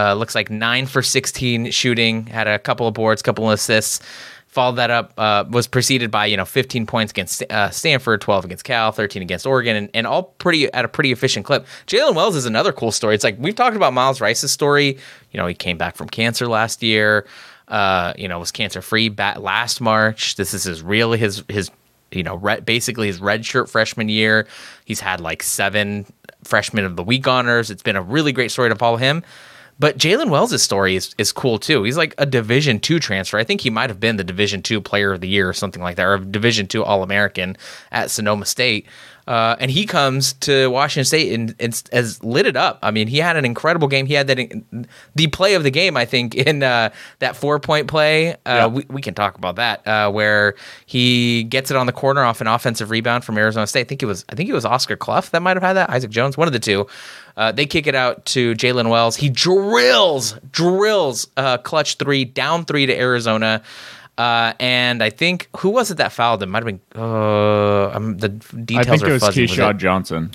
Uh, 0.00 0.14
looks 0.14 0.34
like 0.34 0.48
nine 0.48 0.86
for 0.86 1.02
16 1.02 1.70
shooting, 1.72 2.24
had 2.24 2.48
a 2.48 2.58
couple 2.58 2.88
of 2.88 2.94
boards, 2.94 3.20
couple 3.20 3.46
of 3.46 3.52
assists. 3.52 4.00
Followed 4.48 4.76
that 4.76 4.90
up, 4.90 5.12
uh, 5.18 5.44
was 5.50 5.66
preceded 5.66 6.10
by 6.10 6.24
you 6.24 6.38
know 6.38 6.46
15 6.46 6.86
points 6.86 7.12
against 7.12 7.42
uh, 7.50 7.68
Stanford, 7.68 8.22
12 8.22 8.46
against 8.46 8.64
Cal, 8.64 8.92
13 8.92 9.20
against 9.20 9.46
Oregon, 9.46 9.76
and, 9.76 9.90
and 9.92 10.06
all 10.06 10.22
pretty 10.22 10.72
at 10.72 10.86
a 10.86 10.88
pretty 10.88 11.12
efficient 11.12 11.44
clip. 11.44 11.66
Jaylen 11.86 12.14
Wells 12.14 12.34
is 12.34 12.46
another 12.46 12.72
cool 12.72 12.92
story. 12.92 13.14
It's 13.14 13.24
like 13.24 13.36
we've 13.38 13.54
talked 13.54 13.76
about 13.76 13.92
Myles 13.92 14.22
Rice's 14.22 14.50
story. 14.50 14.98
You 15.32 15.38
know, 15.38 15.46
he 15.46 15.54
came 15.54 15.76
back 15.76 15.96
from 15.96 16.08
cancer 16.08 16.48
last 16.48 16.82
year. 16.82 17.26
Uh, 17.68 18.14
you 18.16 18.26
know, 18.26 18.38
was 18.38 18.50
cancer 18.50 18.80
free 18.80 19.10
last 19.10 19.82
March. 19.82 20.36
This 20.36 20.54
is 20.54 20.64
his 20.64 20.82
real 20.82 21.12
his 21.12 21.44
his 21.48 21.70
you 22.10 22.22
know 22.22 22.36
re- 22.36 22.60
basically 22.60 23.08
his 23.08 23.20
redshirt 23.20 23.68
freshman 23.68 24.08
year. 24.08 24.48
He's 24.86 25.00
had 25.00 25.20
like 25.20 25.42
seven 25.42 26.06
freshman 26.42 26.86
of 26.86 26.96
the 26.96 27.04
week 27.04 27.28
honors. 27.28 27.70
It's 27.70 27.82
been 27.82 27.96
a 27.96 28.02
really 28.02 28.32
great 28.32 28.50
story 28.50 28.70
to 28.70 28.76
follow 28.76 28.96
him. 28.96 29.22
But 29.80 29.96
Jaylen 29.96 30.28
Wells' 30.28 30.62
story 30.62 30.94
is, 30.94 31.14
is 31.16 31.32
cool 31.32 31.58
too. 31.58 31.84
He's 31.84 31.96
like 31.96 32.14
a 32.18 32.26
Division 32.26 32.80
two 32.80 33.00
transfer. 33.00 33.38
I 33.38 33.44
think 33.44 33.62
he 33.62 33.70
might 33.70 33.88
have 33.88 33.98
been 33.98 34.18
the 34.18 34.24
Division 34.24 34.60
two 34.60 34.78
Player 34.78 35.10
of 35.10 35.22
the 35.22 35.28
Year 35.28 35.48
or 35.48 35.54
something 35.54 35.82
like 35.82 35.96
that, 35.96 36.04
or 36.04 36.14
a 36.14 36.20
Division 36.20 36.66
two 36.66 36.84
All 36.84 37.02
American 37.02 37.56
at 37.90 38.10
Sonoma 38.10 38.44
State. 38.44 38.86
Uh, 39.26 39.56
and 39.60 39.70
he 39.70 39.86
comes 39.86 40.32
to 40.34 40.68
Washington 40.68 41.04
State 41.04 41.32
and, 41.32 41.54
and, 41.60 41.82
has 41.92 42.22
lit 42.24 42.46
it 42.46 42.56
up. 42.56 42.78
I 42.82 42.90
mean, 42.90 43.06
he 43.08 43.18
had 43.18 43.36
an 43.36 43.44
incredible 43.44 43.88
game. 43.88 44.06
He 44.06 44.14
had 44.14 44.26
that 44.26 44.88
the 45.14 45.26
play 45.28 45.54
of 45.54 45.62
the 45.62 45.70
game, 45.70 45.96
I 45.96 46.04
think, 46.04 46.34
in 46.34 46.62
uh, 46.62 46.90
that 47.20 47.36
four 47.36 47.60
point 47.60 47.88
play. 47.88 48.32
Uh, 48.32 48.34
yep. 48.46 48.72
we, 48.72 48.86
we 48.88 49.02
can 49.02 49.14
talk 49.14 49.36
about 49.36 49.56
that 49.56 49.86
uh, 49.86 50.10
where 50.10 50.54
he 50.86 51.44
gets 51.44 51.70
it 51.70 51.76
on 51.76 51.86
the 51.86 51.92
corner 51.92 52.22
off 52.22 52.40
an 52.40 52.46
offensive 52.46 52.90
rebound 52.90 53.24
from 53.24 53.38
Arizona 53.38 53.66
State. 53.66 53.80
I 53.80 53.84
think 53.84 54.02
it 54.02 54.06
was 54.06 54.24
I 54.28 54.34
think 54.34 54.48
it 54.48 54.54
was 54.54 54.64
Oscar 54.64 54.96
Cluff 54.96 55.30
that 55.30 55.42
might 55.42 55.56
have 55.56 55.62
had 55.62 55.74
that. 55.74 55.90
Isaac 55.90 56.10
Jones, 56.10 56.36
one 56.36 56.48
of 56.48 56.52
the 56.52 56.58
two. 56.58 56.86
Uh, 57.36 57.52
they 57.52 57.66
kick 57.66 57.86
it 57.86 57.94
out 57.94 58.24
to 58.26 58.54
Jaylen 58.54 58.90
Wells. 58.90 59.16
He 59.16 59.30
drills, 59.30 60.34
drills 60.50 61.28
uh, 61.36 61.58
clutch 61.58 61.96
three, 61.96 62.24
down 62.24 62.64
three 62.64 62.86
to 62.86 62.98
Arizona. 62.98 63.62
Uh, 64.20 64.52
and 64.60 65.02
I 65.02 65.08
think 65.08 65.48
who 65.56 65.70
was 65.70 65.90
it 65.90 65.96
that 65.96 66.12
fouled 66.12 66.42
him? 66.42 66.50
Might 66.50 66.62
have 66.62 66.66
been. 66.66 66.80
Uh, 66.94 67.88
um, 67.88 68.18
the 68.18 68.28
details 68.28 68.86
I 68.86 68.90
think 68.90 69.02
are 69.04 69.08
it 69.08 69.12
was 69.12 69.22
fuzzy. 69.22 69.46
Keshad 69.46 69.78
Johnson. 69.78 70.30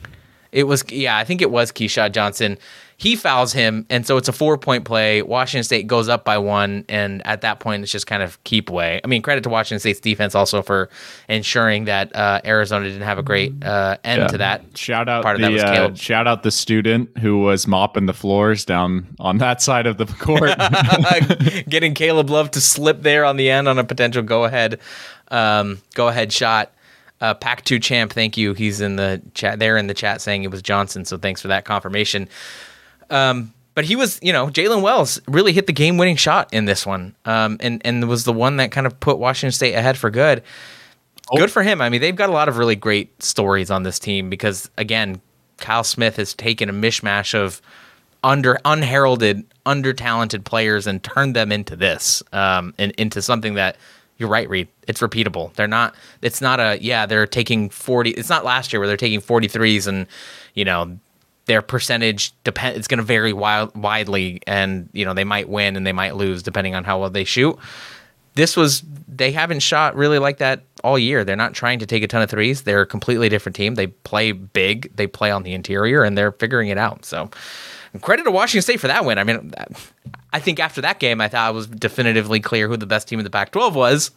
It 0.51 0.63
was 0.63 0.83
yeah, 0.89 1.15
I 1.17 1.23
think 1.23 1.39
it 1.43 1.51
was 1.51 1.71
Keshad 1.71 2.11
Johnson. 2.11 2.57
He 2.97 3.15
fouls 3.15 3.51
him, 3.51 3.85
and 3.89 4.05
so 4.05 4.15
it's 4.17 4.29
a 4.29 4.33
four 4.33 4.57
point 4.57 4.85
play. 4.85 5.21
Washington 5.21 5.63
State 5.63 5.87
goes 5.87 6.07
up 6.07 6.23
by 6.23 6.37
one, 6.37 6.85
and 6.87 7.25
at 7.27 7.41
that 7.41 7.59
point, 7.59 7.83
it's 7.83 7.91
just 7.91 8.07
kind 8.07 8.23
of 8.23 8.41
keep 8.45 8.69
away. 8.69 9.01
I 9.03 9.07
mean, 9.07 9.21
credit 9.21 9.43
to 9.43 9.49
Washington 9.49 9.79
State's 9.79 9.99
defense 9.99 10.33
also 10.33 10.61
for 10.61 10.89
ensuring 11.27 11.85
that 11.85 12.15
uh, 12.15 12.41
Arizona 12.45 12.85
didn't 12.85 13.01
have 13.01 13.17
a 13.17 13.23
great 13.23 13.63
uh, 13.63 13.97
end 14.03 14.21
yeah. 14.21 14.27
to 14.27 14.37
that. 14.37 14.77
Shout 14.77 15.09
out 15.09 15.23
Part 15.23 15.39
the 15.39 15.59
uh, 15.59 15.93
shout 15.93 16.25
out 16.25 16.43
the 16.43 16.51
student 16.51 17.17
who 17.17 17.39
was 17.39 17.67
mopping 17.67 18.05
the 18.05 18.13
floors 18.13 18.63
down 18.63 19.07
on 19.19 19.39
that 19.39 19.61
side 19.61 19.87
of 19.87 19.97
the 19.97 20.05
court, 20.05 20.51
getting 21.69 21.93
Caleb 21.93 22.29
Love 22.29 22.51
to 22.51 22.61
slip 22.61 23.01
there 23.01 23.25
on 23.25 23.35
the 23.35 23.49
end 23.49 23.67
on 23.67 23.77
a 23.77 23.83
potential 23.83 24.23
go 24.23 24.45
ahead 24.45 24.79
um, 25.29 25.81
go 25.93 26.07
ahead 26.07 26.31
shot. 26.31 26.71
Uh, 27.21 27.33
Pack 27.33 27.63
two 27.63 27.79
champ, 27.79 28.11
thank 28.11 28.37
you. 28.37 28.53
He's 28.53 28.81
in 28.81 28.97
the 28.97 29.21
chat 29.33 29.57
there 29.57 29.77
in 29.77 29.87
the 29.87 29.93
chat 29.93 30.21
saying 30.21 30.43
it 30.43 30.51
was 30.51 30.61
Johnson, 30.61 31.05
so 31.05 31.17
thanks 31.17 31.41
for 31.41 31.47
that 31.47 31.65
confirmation. 31.65 32.27
Um, 33.09 33.53
but 33.75 33.83
he 33.83 33.95
was, 33.95 34.19
you 34.21 34.31
know, 34.31 34.47
Jaylen 34.47 34.81
Wells 34.81 35.21
really 35.27 35.51
hit 35.51 35.67
the 35.67 35.73
game 35.73 35.97
winning 35.97 36.15
shot 36.15 36.51
in 36.53 36.65
this 36.65 36.85
one, 36.85 37.15
um, 37.25 37.57
and 37.59 37.81
and 37.85 38.07
was 38.07 38.23
the 38.23 38.33
one 38.33 38.57
that 38.57 38.71
kind 38.71 38.87
of 38.87 38.99
put 38.99 39.19
Washington 39.19 39.51
State 39.51 39.73
ahead 39.73 39.97
for 39.97 40.09
good. 40.09 40.41
Oh. 41.29 41.37
Good 41.37 41.51
for 41.51 41.63
him. 41.63 41.81
I 41.81 41.89
mean, 41.89 42.01
they've 42.01 42.15
got 42.15 42.29
a 42.29 42.33
lot 42.33 42.47
of 42.47 42.57
really 42.57 42.75
great 42.75 43.21
stories 43.21 43.71
on 43.71 43.83
this 43.83 43.99
team 43.99 44.29
because 44.29 44.69
again, 44.77 45.21
Kyle 45.57 45.83
Smith 45.83 46.15
has 46.17 46.33
taken 46.33 46.69
a 46.69 46.73
mishmash 46.73 47.33
of 47.33 47.61
under 48.23 48.59
unheralded, 48.63 49.43
under 49.65 49.91
talented 49.93 50.45
players 50.45 50.87
and 50.87 51.03
turned 51.03 51.35
them 51.35 51.51
into 51.51 51.75
this, 51.75 52.23
um, 52.31 52.73
and 52.77 52.91
into 52.93 53.21
something 53.21 53.55
that 53.55 53.75
you're 54.17 54.29
right, 54.29 54.49
Reed. 54.49 54.69
It's 54.87 55.01
repeatable. 55.01 55.53
They're 55.53 55.67
not. 55.67 55.95
It's 56.21 56.39
not 56.39 56.59
a 56.59 56.77
yeah. 56.81 57.05
They're 57.05 57.27
taking 57.27 57.69
forty. 57.69 58.11
It's 58.11 58.29
not 58.29 58.45
last 58.45 58.71
year 58.71 58.79
where 58.79 58.87
they're 58.87 58.95
taking 58.95 59.19
forty 59.19 59.47
threes 59.47 59.87
and 59.87 60.07
you 60.53 60.63
know 60.63 60.97
their 61.45 61.61
percentage 61.61 62.33
depend. 62.43 62.77
It's 62.77 62.87
going 62.87 62.97
to 62.97 63.03
vary 63.03 63.33
wild, 63.33 63.75
widely, 63.75 64.41
and 64.47 64.89
you 64.93 65.05
know 65.05 65.13
they 65.13 65.23
might 65.23 65.49
win 65.49 65.75
and 65.75 65.85
they 65.85 65.93
might 65.93 66.15
lose 66.15 66.43
depending 66.43 66.75
on 66.75 66.83
how 66.83 66.99
well 66.99 67.09
they 67.09 67.23
shoot. 67.23 67.57
This 68.33 68.57
was 68.57 68.83
they 69.07 69.31
haven't 69.31 69.61
shot 69.61 69.95
really 69.95 70.19
like 70.19 70.37
that 70.37 70.63
all 70.83 70.99
year. 70.99 71.23
They're 71.23 71.35
not 71.35 71.53
trying 71.53 71.79
to 71.79 71.85
take 71.85 72.03
a 72.03 72.07
ton 72.07 72.21
of 72.21 72.29
threes. 72.29 72.63
They're 72.63 72.81
a 72.81 72.87
completely 72.87 73.29
different 73.29 73.55
team. 73.55 73.75
They 73.75 73.87
play 73.87 74.31
big. 74.31 74.95
They 74.95 75.07
play 75.07 75.31
on 75.31 75.43
the 75.43 75.53
interior, 75.53 76.03
and 76.03 76.17
they're 76.17 76.31
figuring 76.33 76.69
it 76.69 76.77
out. 76.77 77.05
So 77.05 77.29
credit 78.01 78.23
to 78.23 78.31
Washington 78.31 78.61
State 78.61 78.79
for 78.79 78.87
that 78.87 79.05
win. 79.05 79.17
I 79.17 79.23
mean, 79.23 79.53
I 80.33 80.39
think 80.39 80.59
after 80.59 80.81
that 80.81 80.99
game, 80.99 81.21
I 81.21 81.27
thought 81.27 81.51
it 81.51 81.55
was 81.55 81.67
definitively 81.67 82.39
clear 82.39 82.67
who 82.67 82.77
the 82.77 82.85
best 82.85 83.07
team 83.07 83.19
in 83.19 83.23
the 83.23 83.29
Pac-12 83.29 83.73
was. 83.73 84.11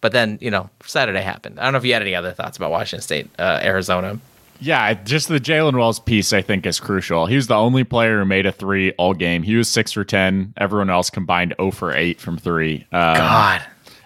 But 0.00 0.12
then, 0.12 0.38
you 0.40 0.50
know, 0.50 0.68
Saturday 0.84 1.22
happened. 1.22 1.58
I 1.58 1.64
don't 1.64 1.72
know 1.72 1.78
if 1.78 1.84
you 1.84 1.94
had 1.94 2.02
any 2.02 2.14
other 2.14 2.32
thoughts 2.32 2.58
about 2.58 2.70
Washington 2.70 3.00
State, 3.00 3.30
uh, 3.38 3.60
Arizona. 3.62 4.20
Yeah, 4.60 4.94
just 4.94 5.28
the 5.28 5.40
Jaylen 5.40 5.76
Wells 5.76 6.00
piece 6.00 6.32
I 6.32 6.42
think 6.42 6.66
is 6.66 6.80
crucial. 6.80 7.26
He 7.26 7.36
was 7.36 7.48
the 7.48 7.56
only 7.56 7.84
player 7.84 8.20
who 8.20 8.24
made 8.24 8.46
a 8.46 8.52
three 8.52 8.92
all 8.92 9.14
game. 9.14 9.42
He 9.42 9.56
was 9.56 9.68
six 9.68 9.92
for 9.92 10.04
ten. 10.04 10.54
Everyone 10.56 10.90
else 10.90 11.10
combined 11.10 11.54
0 11.58 11.70
for 11.72 11.92
eight 11.92 12.20
from 12.20 12.38
three. 12.38 12.86
Um, 12.92 13.16
God. 13.16 13.62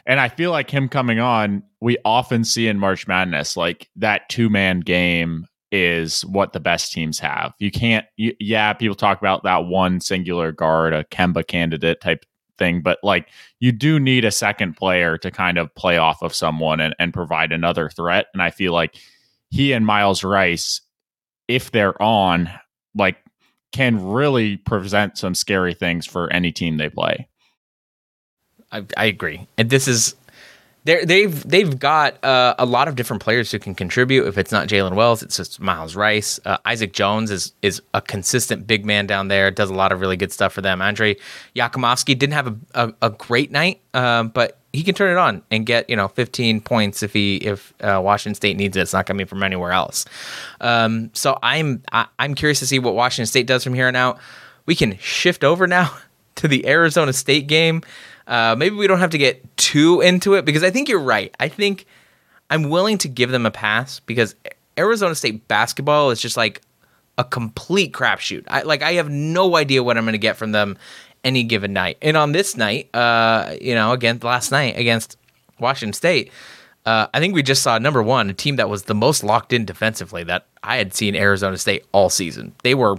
And 0.06 0.18
I 0.18 0.28
feel 0.30 0.50
like 0.50 0.70
him 0.70 0.88
coming 0.88 1.20
on, 1.20 1.62
we 1.80 1.98
often 2.04 2.42
see 2.42 2.66
in 2.66 2.78
March 2.78 3.06
Madness, 3.06 3.58
like 3.58 3.90
that 3.96 4.28
two 4.30 4.48
man 4.48 4.80
game 4.80 5.46
is 5.70 6.24
what 6.24 6.54
the 6.54 6.60
best 6.60 6.92
teams 6.92 7.18
have. 7.18 7.52
You 7.58 7.70
can't, 7.70 8.06
you, 8.16 8.34
yeah, 8.40 8.72
people 8.72 8.96
talk 8.96 9.20
about 9.20 9.42
that 9.42 9.66
one 9.66 10.00
singular 10.00 10.50
guard, 10.50 10.94
a 10.94 11.04
Kemba 11.04 11.46
candidate 11.46 12.00
type 12.00 12.24
thing, 12.56 12.80
but 12.80 12.98
like 13.02 13.28
you 13.60 13.70
do 13.70 14.00
need 14.00 14.24
a 14.24 14.30
second 14.30 14.78
player 14.78 15.18
to 15.18 15.30
kind 15.30 15.58
of 15.58 15.74
play 15.74 15.98
off 15.98 16.22
of 16.22 16.34
someone 16.34 16.80
and, 16.80 16.94
and 16.98 17.12
provide 17.12 17.52
another 17.52 17.90
threat. 17.90 18.26
And 18.32 18.42
I 18.42 18.50
feel 18.50 18.72
like 18.72 18.96
he 19.50 19.72
and 19.72 19.86
Myles 19.86 20.24
Rice, 20.24 20.80
if 21.46 21.70
they're 21.70 22.00
on, 22.02 22.50
like 22.94 23.16
can 23.72 24.02
really 24.04 24.56
present 24.56 25.18
some 25.18 25.34
scary 25.34 25.74
things 25.74 26.06
for 26.06 26.32
any 26.32 26.52
team 26.52 26.78
they 26.78 26.88
play. 26.88 27.28
I, 28.72 28.84
I 28.96 29.06
agree. 29.06 29.46
And 29.56 29.70
this 29.70 29.88
is 29.88 30.14
they 30.84 31.04
they've 31.04 31.42
they've 31.48 31.78
got 31.78 32.22
uh, 32.24 32.54
a 32.58 32.64
lot 32.64 32.88
of 32.88 32.96
different 32.96 33.22
players 33.22 33.50
who 33.50 33.58
can 33.58 33.74
contribute. 33.74 34.26
If 34.26 34.38
it's 34.38 34.52
not 34.52 34.68
Jaylen 34.68 34.94
Wells, 34.94 35.22
it's 35.22 35.36
just 35.36 35.60
Myles 35.60 35.96
Rice. 35.96 36.40
Uh, 36.44 36.58
Isaac 36.64 36.92
Jones 36.92 37.30
is 37.30 37.52
is 37.62 37.82
a 37.94 38.00
consistent 38.00 38.66
big 38.66 38.86
man 38.86 39.06
down 39.06 39.28
there. 39.28 39.50
Does 39.50 39.70
a 39.70 39.74
lot 39.74 39.92
of 39.92 40.00
really 40.00 40.16
good 40.16 40.32
stuff 40.32 40.52
for 40.52 40.60
them. 40.62 40.80
Andre 40.80 41.16
Jakimovski 41.54 42.18
didn't 42.18 42.32
have 42.32 42.46
a, 42.46 42.56
a, 42.74 42.94
a 43.02 43.10
great 43.10 43.50
night, 43.50 43.80
uh, 43.92 44.24
but 44.24 44.57
he 44.72 44.82
can 44.82 44.94
turn 44.94 45.10
it 45.10 45.18
on 45.18 45.42
and 45.50 45.64
get 45.64 45.88
you 45.88 45.96
know 45.96 46.08
15 46.08 46.60
points 46.60 47.02
if 47.02 47.12
he 47.12 47.36
if 47.36 47.72
uh, 47.80 48.00
Washington 48.02 48.34
State 48.34 48.56
needs 48.56 48.76
it. 48.76 48.80
It's 48.80 48.92
not 48.92 49.06
coming 49.06 49.26
from 49.26 49.42
anywhere 49.42 49.72
else. 49.72 50.04
Um, 50.60 51.10
so 51.14 51.38
I'm 51.42 51.82
I, 51.92 52.00
am 52.02 52.06
i 52.18 52.24
am 52.24 52.34
curious 52.34 52.58
to 52.60 52.66
see 52.66 52.78
what 52.78 52.94
Washington 52.94 53.26
State 53.26 53.46
does 53.46 53.64
from 53.64 53.74
here 53.74 53.88
on 53.88 53.96
out. 53.96 54.18
We 54.66 54.74
can 54.74 54.98
shift 54.98 55.44
over 55.44 55.66
now 55.66 55.96
to 56.36 56.48
the 56.48 56.66
Arizona 56.66 57.12
State 57.12 57.46
game. 57.46 57.82
Uh, 58.26 58.54
maybe 58.58 58.76
we 58.76 58.86
don't 58.86 58.98
have 58.98 59.10
to 59.10 59.18
get 59.18 59.56
too 59.56 60.02
into 60.02 60.34
it 60.34 60.44
because 60.44 60.62
I 60.62 60.70
think 60.70 60.88
you're 60.88 61.00
right. 61.00 61.34
I 61.40 61.48
think 61.48 61.86
I'm 62.50 62.68
willing 62.68 62.98
to 62.98 63.08
give 63.08 63.30
them 63.30 63.46
a 63.46 63.50
pass 63.50 64.00
because 64.00 64.34
Arizona 64.78 65.14
State 65.14 65.48
basketball 65.48 66.10
is 66.10 66.20
just 66.20 66.36
like 66.36 66.60
a 67.16 67.24
complete 67.24 67.92
crapshoot. 67.92 68.44
I 68.48 68.62
like 68.62 68.82
I 68.82 68.92
have 68.92 69.10
no 69.10 69.56
idea 69.56 69.82
what 69.82 69.96
I'm 69.96 70.04
going 70.04 70.12
to 70.12 70.18
get 70.18 70.36
from 70.36 70.52
them 70.52 70.76
any 71.24 71.42
given 71.42 71.72
night. 71.72 71.98
And 72.02 72.16
on 72.16 72.32
this 72.32 72.56
night, 72.56 72.94
uh, 72.94 73.56
you 73.60 73.74
know, 73.74 73.92
again 73.92 74.20
last 74.22 74.50
night 74.50 74.76
against 74.78 75.16
Washington 75.58 75.92
State, 75.92 76.32
uh, 76.86 77.06
I 77.12 77.20
think 77.20 77.34
we 77.34 77.42
just 77.42 77.62
saw 77.62 77.78
number 77.78 78.02
one 78.02 78.30
a 78.30 78.34
team 78.34 78.56
that 78.56 78.68
was 78.68 78.84
the 78.84 78.94
most 78.94 79.22
locked 79.22 79.52
in 79.52 79.64
defensively 79.64 80.24
that 80.24 80.46
I 80.62 80.76
had 80.76 80.94
seen 80.94 81.14
Arizona 81.14 81.58
State 81.58 81.84
all 81.92 82.08
season. 82.08 82.54
They 82.62 82.74
were 82.74 82.96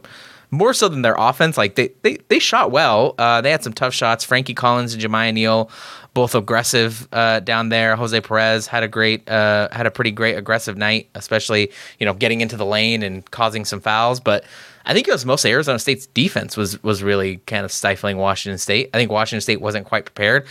more 0.51 0.73
so 0.73 0.87
than 0.87 1.01
their 1.01 1.15
offense. 1.17 1.57
Like 1.57 1.75
they 1.75 1.91
they, 2.01 2.17
they 2.27 2.39
shot 2.39 2.71
well. 2.71 3.15
Uh, 3.17 3.41
they 3.41 3.51
had 3.51 3.63
some 3.63 3.73
tough 3.73 3.93
shots. 3.93 4.23
Frankie 4.23 4.53
Collins 4.53 4.93
and 4.93 5.01
Jamiya 5.01 5.33
Neal, 5.33 5.69
both 6.13 6.35
aggressive 6.35 7.07
uh, 7.11 7.39
down 7.41 7.69
there. 7.69 7.95
Jose 7.95 8.19
Perez 8.21 8.67
had 8.67 8.83
a 8.83 8.87
great 8.87 9.27
uh, 9.29 9.69
had 9.71 9.85
a 9.85 9.91
pretty 9.91 10.11
great 10.11 10.37
aggressive 10.37 10.77
night, 10.77 11.09
especially 11.15 11.71
you 11.99 12.05
know 12.05 12.13
getting 12.13 12.41
into 12.41 12.57
the 12.57 12.65
lane 12.65 13.03
and 13.03 13.29
causing 13.31 13.65
some 13.65 13.79
fouls. 13.79 14.19
But 14.19 14.43
I 14.85 14.93
think 14.93 15.07
it 15.07 15.11
was 15.11 15.25
mostly 15.25 15.51
Arizona 15.51 15.79
State's 15.79 16.07
defense 16.07 16.57
was 16.57 16.81
was 16.83 17.03
really 17.03 17.37
kind 17.45 17.65
of 17.65 17.71
stifling 17.71 18.17
Washington 18.17 18.57
State. 18.57 18.89
I 18.93 18.97
think 18.97 19.11
Washington 19.11 19.41
State 19.41 19.61
wasn't 19.61 19.85
quite 19.85 20.05
prepared. 20.05 20.47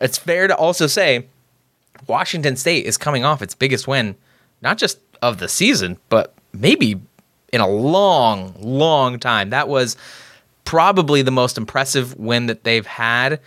It's 0.00 0.18
fair 0.18 0.46
to 0.46 0.56
also 0.56 0.86
say 0.86 1.26
Washington 2.06 2.56
State 2.56 2.86
is 2.86 2.96
coming 2.96 3.24
off 3.24 3.42
its 3.42 3.54
biggest 3.54 3.86
win, 3.88 4.14
not 4.62 4.78
just 4.78 4.98
of 5.20 5.38
the 5.38 5.48
season, 5.48 5.98
but 6.08 6.34
maybe 6.52 7.00
in 7.52 7.60
a 7.60 7.68
long, 7.68 8.54
long 8.60 9.18
time. 9.18 9.50
That 9.50 9.68
was 9.68 9.96
probably 10.64 11.22
the 11.22 11.30
most 11.30 11.58
impressive 11.58 12.16
win 12.16 12.46
that 12.46 12.64
they've 12.64 12.86
had, 12.86 13.40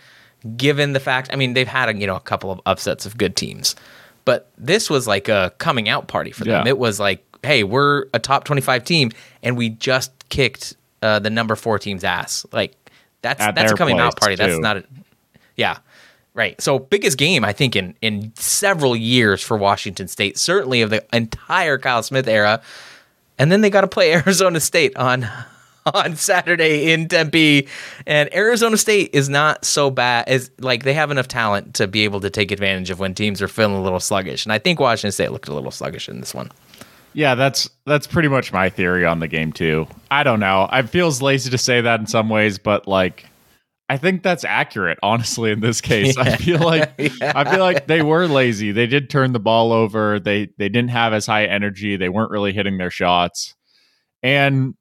given 0.56 0.92
the 0.92 1.00
fact. 1.00 1.30
I 1.32 1.36
mean, 1.36 1.54
they've 1.54 1.66
had 1.68 1.88
a, 1.88 1.96
you 1.96 2.06
know 2.06 2.16
a 2.16 2.20
couple 2.20 2.50
of 2.50 2.60
upsets 2.66 3.06
of 3.06 3.16
good 3.16 3.36
teams, 3.36 3.74
but 4.24 4.50
this 4.58 4.90
was 4.90 5.06
like 5.06 5.28
a 5.28 5.52
coming 5.58 5.88
out 5.88 6.08
party 6.08 6.30
for 6.30 6.44
them. 6.44 6.66
Yeah. 6.66 6.70
It 6.70 6.78
was 6.78 7.00
like, 7.00 7.24
hey, 7.42 7.64
we're 7.64 8.06
a 8.12 8.18
top 8.18 8.44
twenty-five 8.44 8.84
team, 8.84 9.10
and 9.42 9.56
we 9.56 9.70
just 9.70 10.12
kicked 10.28 10.76
uh, 11.02 11.18
the 11.18 11.30
number 11.30 11.56
four 11.56 11.78
team's 11.78 12.04
ass. 12.04 12.44
Like 12.52 12.76
that's 13.22 13.40
At 13.40 13.54
that's 13.54 13.72
a 13.72 13.76
coming 13.76 13.98
out 13.98 14.18
party. 14.18 14.36
Too. 14.36 14.42
That's 14.42 14.58
not 14.58 14.76
a 14.78 14.84
yeah. 15.56 15.78
Right. 16.34 16.60
So 16.60 16.80
biggest 16.80 17.16
game 17.16 17.44
I 17.44 17.52
think 17.52 17.76
in 17.76 17.94
in 18.02 18.32
several 18.34 18.96
years 18.96 19.40
for 19.40 19.56
Washington 19.56 20.08
State, 20.08 20.36
certainly 20.36 20.82
of 20.82 20.90
the 20.90 21.04
entire 21.14 21.78
Kyle 21.78 22.02
Smith 22.02 22.26
era 22.26 22.60
and 23.38 23.50
then 23.50 23.60
they 23.60 23.70
got 23.70 23.82
to 23.82 23.88
play 23.88 24.12
Arizona 24.14 24.60
State 24.60 24.96
on 24.96 25.28
on 25.94 26.16
Saturday 26.16 26.92
in 26.92 27.08
Tempe, 27.08 27.68
and 28.06 28.34
Arizona 28.34 28.76
State 28.76 29.10
is 29.12 29.28
not 29.28 29.64
so 29.64 29.90
bad 29.90 30.28
as 30.28 30.50
like 30.58 30.82
they 30.82 30.94
have 30.94 31.10
enough 31.10 31.28
talent 31.28 31.74
to 31.74 31.86
be 31.86 32.04
able 32.04 32.20
to 32.20 32.30
take 32.30 32.50
advantage 32.50 32.90
of 32.90 32.98
when 32.98 33.14
teams 33.14 33.42
are 33.42 33.48
feeling 33.48 33.76
a 33.76 33.82
little 33.82 34.00
sluggish, 34.00 34.46
and 34.46 34.52
I 34.52 34.58
think 34.58 34.80
Washington 34.80 35.12
State 35.12 35.32
looked 35.32 35.48
a 35.48 35.54
little 35.54 35.70
sluggish 35.70 36.08
in 36.08 36.20
this 36.20 36.34
one. 36.34 36.50
Yeah, 37.12 37.34
that's 37.36 37.70
that's 37.86 38.06
pretty 38.06 38.28
much 38.28 38.52
my 38.52 38.68
theory 38.68 39.04
on 39.04 39.20
the 39.20 39.28
game 39.28 39.52
too. 39.52 39.86
I 40.10 40.24
don't 40.24 40.40
know. 40.40 40.66
I 40.70 40.82
feels 40.82 41.22
lazy 41.22 41.50
to 41.50 41.58
say 41.58 41.80
that 41.80 42.00
in 42.00 42.06
some 42.06 42.28
ways, 42.28 42.58
but 42.58 42.88
like 42.88 43.26
I 43.88 43.98
think 43.98 44.22
that's 44.22 44.44
accurate, 44.44 44.98
honestly, 45.02 45.50
in 45.50 45.60
this 45.60 45.80
case. 45.80 46.16
Yeah. 46.16 46.22
I 46.22 46.36
feel 46.36 46.60
like 46.60 46.94
yeah. 46.98 47.32
I 47.34 47.50
feel 47.50 47.60
like 47.60 47.86
they 47.86 48.02
were 48.02 48.26
lazy. 48.26 48.72
They 48.72 48.86
did 48.86 49.10
turn 49.10 49.32
the 49.32 49.40
ball 49.40 49.72
over. 49.72 50.18
They 50.18 50.48
they 50.58 50.68
didn't 50.68 50.90
have 50.90 51.12
as 51.12 51.26
high 51.26 51.44
energy. 51.44 51.96
They 51.96 52.08
weren't 52.08 52.30
really 52.30 52.52
hitting 52.52 52.78
their 52.78 52.90
shots. 52.90 53.54
And 54.22 54.74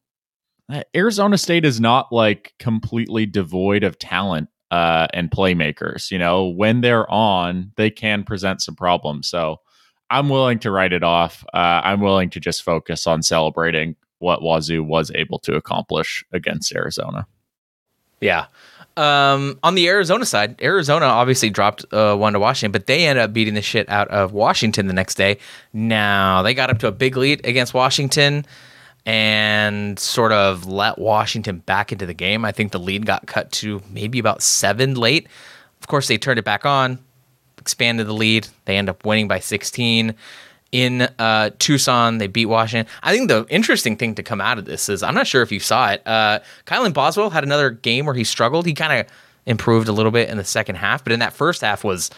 uh, 0.72 0.83
Arizona 0.95 1.38
State 1.38 1.65
is 1.65 1.81
not 1.81 2.13
like 2.13 2.53
completely 2.60 3.25
devoid 3.25 3.83
of 3.83 4.00
talent 4.00 4.48
uh, 4.72 5.07
and 5.13 5.29
playmakers. 5.29 6.10
You 6.10 6.17
know, 6.17 6.48
when 6.48 6.79
they're 6.79 7.10
on, 7.12 7.74
they 7.75 7.89
can 7.89 8.24
present 8.24 8.62
some 8.62 8.75
problems. 8.75 9.27
So 9.27 9.57
I'm 10.10 10.29
willing 10.29 10.60
to 10.60 10.72
write 10.72 10.93
it 10.93 11.03
off. 11.03 11.43
Uh, 11.53 11.81
I'm 11.83 12.00
willing 12.00 12.29
to 12.31 12.39
just 12.39 12.63
focus 12.63 13.05
on 13.05 13.22
celebrating 13.22 13.98
what 14.19 14.41
Wazoo 14.41 14.81
was 14.81 15.12
able 15.13 15.39
to 15.39 15.55
accomplish 15.55 16.24
against 16.31 16.74
Arizona. 16.74 17.27
Yeah. 18.22 18.45
Um, 18.95 19.57
on 19.63 19.75
the 19.75 19.88
Arizona 19.88 20.25
side, 20.25 20.62
Arizona 20.62 21.05
obviously 21.05 21.50
dropped 21.50 21.85
uh, 21.91 22.15
one 22.15 22.33
to 22.33 22.39
Washington, 22.39 22.71
but 22.71 22.85
they 22.85 23.07
ended 23.07 23.23
up 23.23 23.33
beating 23.33 23.55
the 23.55 23.62
shit 23.62 23.89
out 23.89 24.07
of 24.09 24.33
Washington 24.33 24.88
the 24.88 24.93
next 24.93 25.15
day. 25.15 25.38
Now 25.73 26.43
they 26.43 26.53
got 26.53 26.69
up 26.69 26.77
to 26.79 26.88
a 26.88 26.91
big 26.91 27.17
lead 27.17 27.45
against 27.45 27.73
Washington. 27.73 28.45
and 29.05 30.00
sort 30.00 30.31
of 30.31 30.65
let 30.65 30.97
Washington 30.97 31.59
back 31.59 31.91
into 31.91 32.05
the 32.05 32.13
game. 32.13 32.45
I 32.45 32.51
think 32.51 32.71
the 32.71 32.79
lead 32.79 33.05
got 33.05 33.25
cut 33.27 33.51
to 33.53 33.81
maybe 33.89 34.19
about 34.19 34.41
seven 34.41 34.95
late. 34.95 35.27
Of 35.81 35.88
course, 35.88 36.07
they 36.07 36.17
turned 36.17 36.39
it 36.39 36.45
back 36.45 36.65
on, 36.65 37.00
expanded 37.59 38.07
the 38.07 38.13
lead. 38.13 38.47
They 38.65 38.77
end 38.77 38.89
up 38.89 39.05
winning 39.05 39.27
by 39.27 39.39
16 39.39 40.15
in 40.73 41.03
uh, 41.19 41.51
Tucson. 41.59 42.17
They 42.17 42.27
beat 42.27 42.47
Washington. 42.47 42.91
I 43.03 43.15
think 43.15 43.29
the 43.29 43.45
interesting 43.47 43.95
thing 43.95 44.15
to 44.15 44.23
come 44.23 44.41
out 44.41 44.57
of 44.57 44.65
this 44.65 44.89
is 44.89 45.03
I'm 45.03 45.15
not 45.15 45.27
sure 45.27 45.41
if 45.41 45.51
you 45.51 45.61
saw 45.61 45.91
it. 45.91 46.05
Uh, 46.05 46.39
Kylan 46.65 46.93
Boswell 46.93 47.29
had 47.29 47.43
another 47.43 47.69
game 47.69 48.05
where 48.05 48.15
he 48.15 48.25
struggled. 48.25 48.65
He 48.65 48.73
kind 48.73 48.99
of 48.99 49.13
improved 49.45 49.87
a 49.87 49.93
little 49.93 50.11
bit 50.11 50.29
in 50.29 50.37
the 50.37 50.43
second 50.43 50.75
half, 50.75 51.03
but 51.03 51.13
in 51.13 51.19
that 51.19 51.31
first 51.31 51.61
half 51.61 51.83
was 51.85 52.09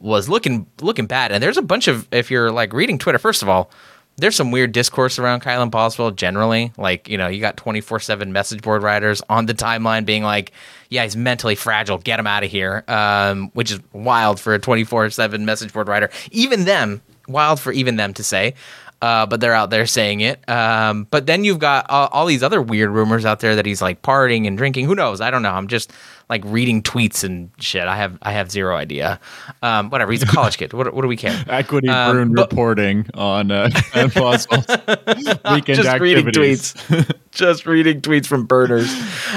was 0.00 0.28
looking 0.28 0.66
looking 0.80 1.06
bad. 1.06 1.30
And 1.30 1.42
there's 1.42 1.58
a 1.58 1.62
bunch 1.62 1.86
of 1.86 2.08
if 2.10 2.30
you're 2.30 2.50
like 2.50 2.72
reading 2.72 2.98
Twitter, 2.98 3.18
first 3.18 3.42
of 3.42 3.48
all, 3.48 3.70
there's 4.16 4.36
some 4.36 4.50
weird 4.50 4.72
discourse 4.72 5.18
around 5.18 5.42
Kylan 5.42 5.70
Boswell 5.70 6.10
generally. 6.12 6.72
Like, 6.78 7.08
you 7.08 7.18
know, 7.18 7.28
you 7.28 7.40
got 7.40 7.56
24 7.56 8.00
7 8.00 8.32
message 8.32 8.62
board 8.62 8.82
writers 8.82 9.22
on 9.28 9.46
the 9.46 9.54
timeline 9.54 10.04
being 10.06 10.22
like, 10.22 10.52
yeah, 10.88 11.02
he's 11.02 11.16
mentally 11.16 11.54
fragile. 11.54 11.98
Get 11.98 12.18
him 12.18 12.26
out 12.26 12.42
of 12.42 12.50
here. 12.50 12.84
Um, 12.88 13.50
which 13.54 13.70
is 13.70 13.80
wild 13.92 14.40
for 14.40 14.54
a 14.54 14.58
24 14.58 15.10
7 15.10 15.44
message 15.44 15.72
board 15.72 15.88
writer. 15.88 16.10
Even 16.30 16.64
them, 16.64 17.02
wild 17.28 17.60
for 17.60 17.72
even 17.72 17.96
them 17.96 18.14
to 18.14 18.24
say. 18.24 18.54
Uh, 19.02 19.26
but 19.26 19.40
they're 19.40 19.52
out 19.52 19.68
there 19.70 19.84
saying 19.84 20.20
it. 20.20 20.48
Um, 20.48 21.08
but 21.10 21.26
then 21.26 21.42
you've 21.42 21.58
got 21.58 21.90
all, 21.90 22.06
all, 22.12 22.24
these 22.24 22.44
other 22.44 22.62
weird 22.62 22.90
rumors 22.90 23.24
out 23.24 23.40
there 23.40 23.56
that 23.56 23.66
he's 23.66 23.82
like 23.82 24.00
partying 24.00 24.46
and 24.46 24.56
drinking. 24.56 24.86
Who 24.86 24.94
knows? 24.94 25.20
I 25.20 25.32
don't 25.32 25.42
know. 25.42 25.50
I'm 25.50 25.66
just 25.66 25.92
like 26.30 26.40
reading 26.44 26.84
tweets 26.84 27.24
and 27.24 27.50
shit. 27.58 27.82
I 27.82 27.96
have 27.96 28.16
I 28.22 28.30
have 28.30 28.52
zero 28.52 28.76
idea. 28.76 29.18
Um, 29.60 29.90
whatever. 29.90 30.12
He's 30.12 30.22
a 30.22 30.26
college 30.26 30.56
kid. 30.56 30.72
What, 30.72 30.94
what 30.94 31.02
do 31.02 31.08
we 31.08 31.16
care? 31.16 31.36
Equity 31.48 31.88
um, 31.88 32.12
Brune 32.12 32.34
but, 32.34 32.52
reporting 32.52 33.08
on 33.14 33.50
uh, 33.50 33.70
weekend 33.94 35.76
just 35.76 35.88
activities. 35.88 35.96
reading 35.98 36.26
tweets. 36.32 37.16
just 37.32 37.66
reading 37.66 38.02
tweets 38.02 38.26
from 38.26 38.46
burners. 38.46 38.88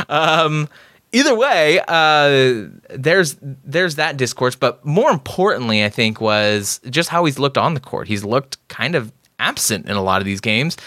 Um, 0.10 0.70
either 1.15 1.34
way, 1.34 1.79
uh, 1.88 2.67
there's 2.89 3.38
there's 3.41 3.95
that 3.95 4.17
discourse, 4.17 4.55
but 4.55 4.84
more 4.86 5.10
importantly, 5.10 5.84
I 5.84 5.89
think 5.89 6.19
was 6.19 6.81
just 6.89 7.10
how 7.10 7.25
he's 7.25 7.39
looked 7.39 7.57
on 7.57 7.74
the 7.74 7.79
court. 7.79 8.07
He's 8.07 8.24
looked 8.24 8.65
kind 8.67 8.95
of 8.95 9.12
absent 9.39 9.88
in 9.88 9.95
a 9.95 10.01
lot 10.01 10.22
of 10.22 10.25
these 10.25 10.41
games. 10.41 10.77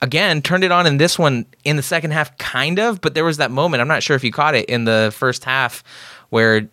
Again, 0.00 0.42
turned 0.42 0.64
it 0.64 0.72
on 0.72 0.86
in 0.86 0.96
this 0.96 1.18
one 1.18 1.44
in 1.64 1.76
the 1.76 1.82
second 1.82 2.12
half, 2.12 2.36
kind 2.38 2.78
of, 2.78 3.00
but 3.00 3.14
there 3.14 3.24
was 3.24 3.36
that 3.36 3.50
moment. 3.50 3.80
I'm 3.80 3.88
not 3.88 4.02
sure 4.02 4.16
if 4.16 4.24
you 4.24 4.32
caught 4.32 4.54
it 4.54 4.68
in 4.68 4.84
the 4.84 5.12
first 5.14 5.44
half 5.44 5.82
where 6.30 6.68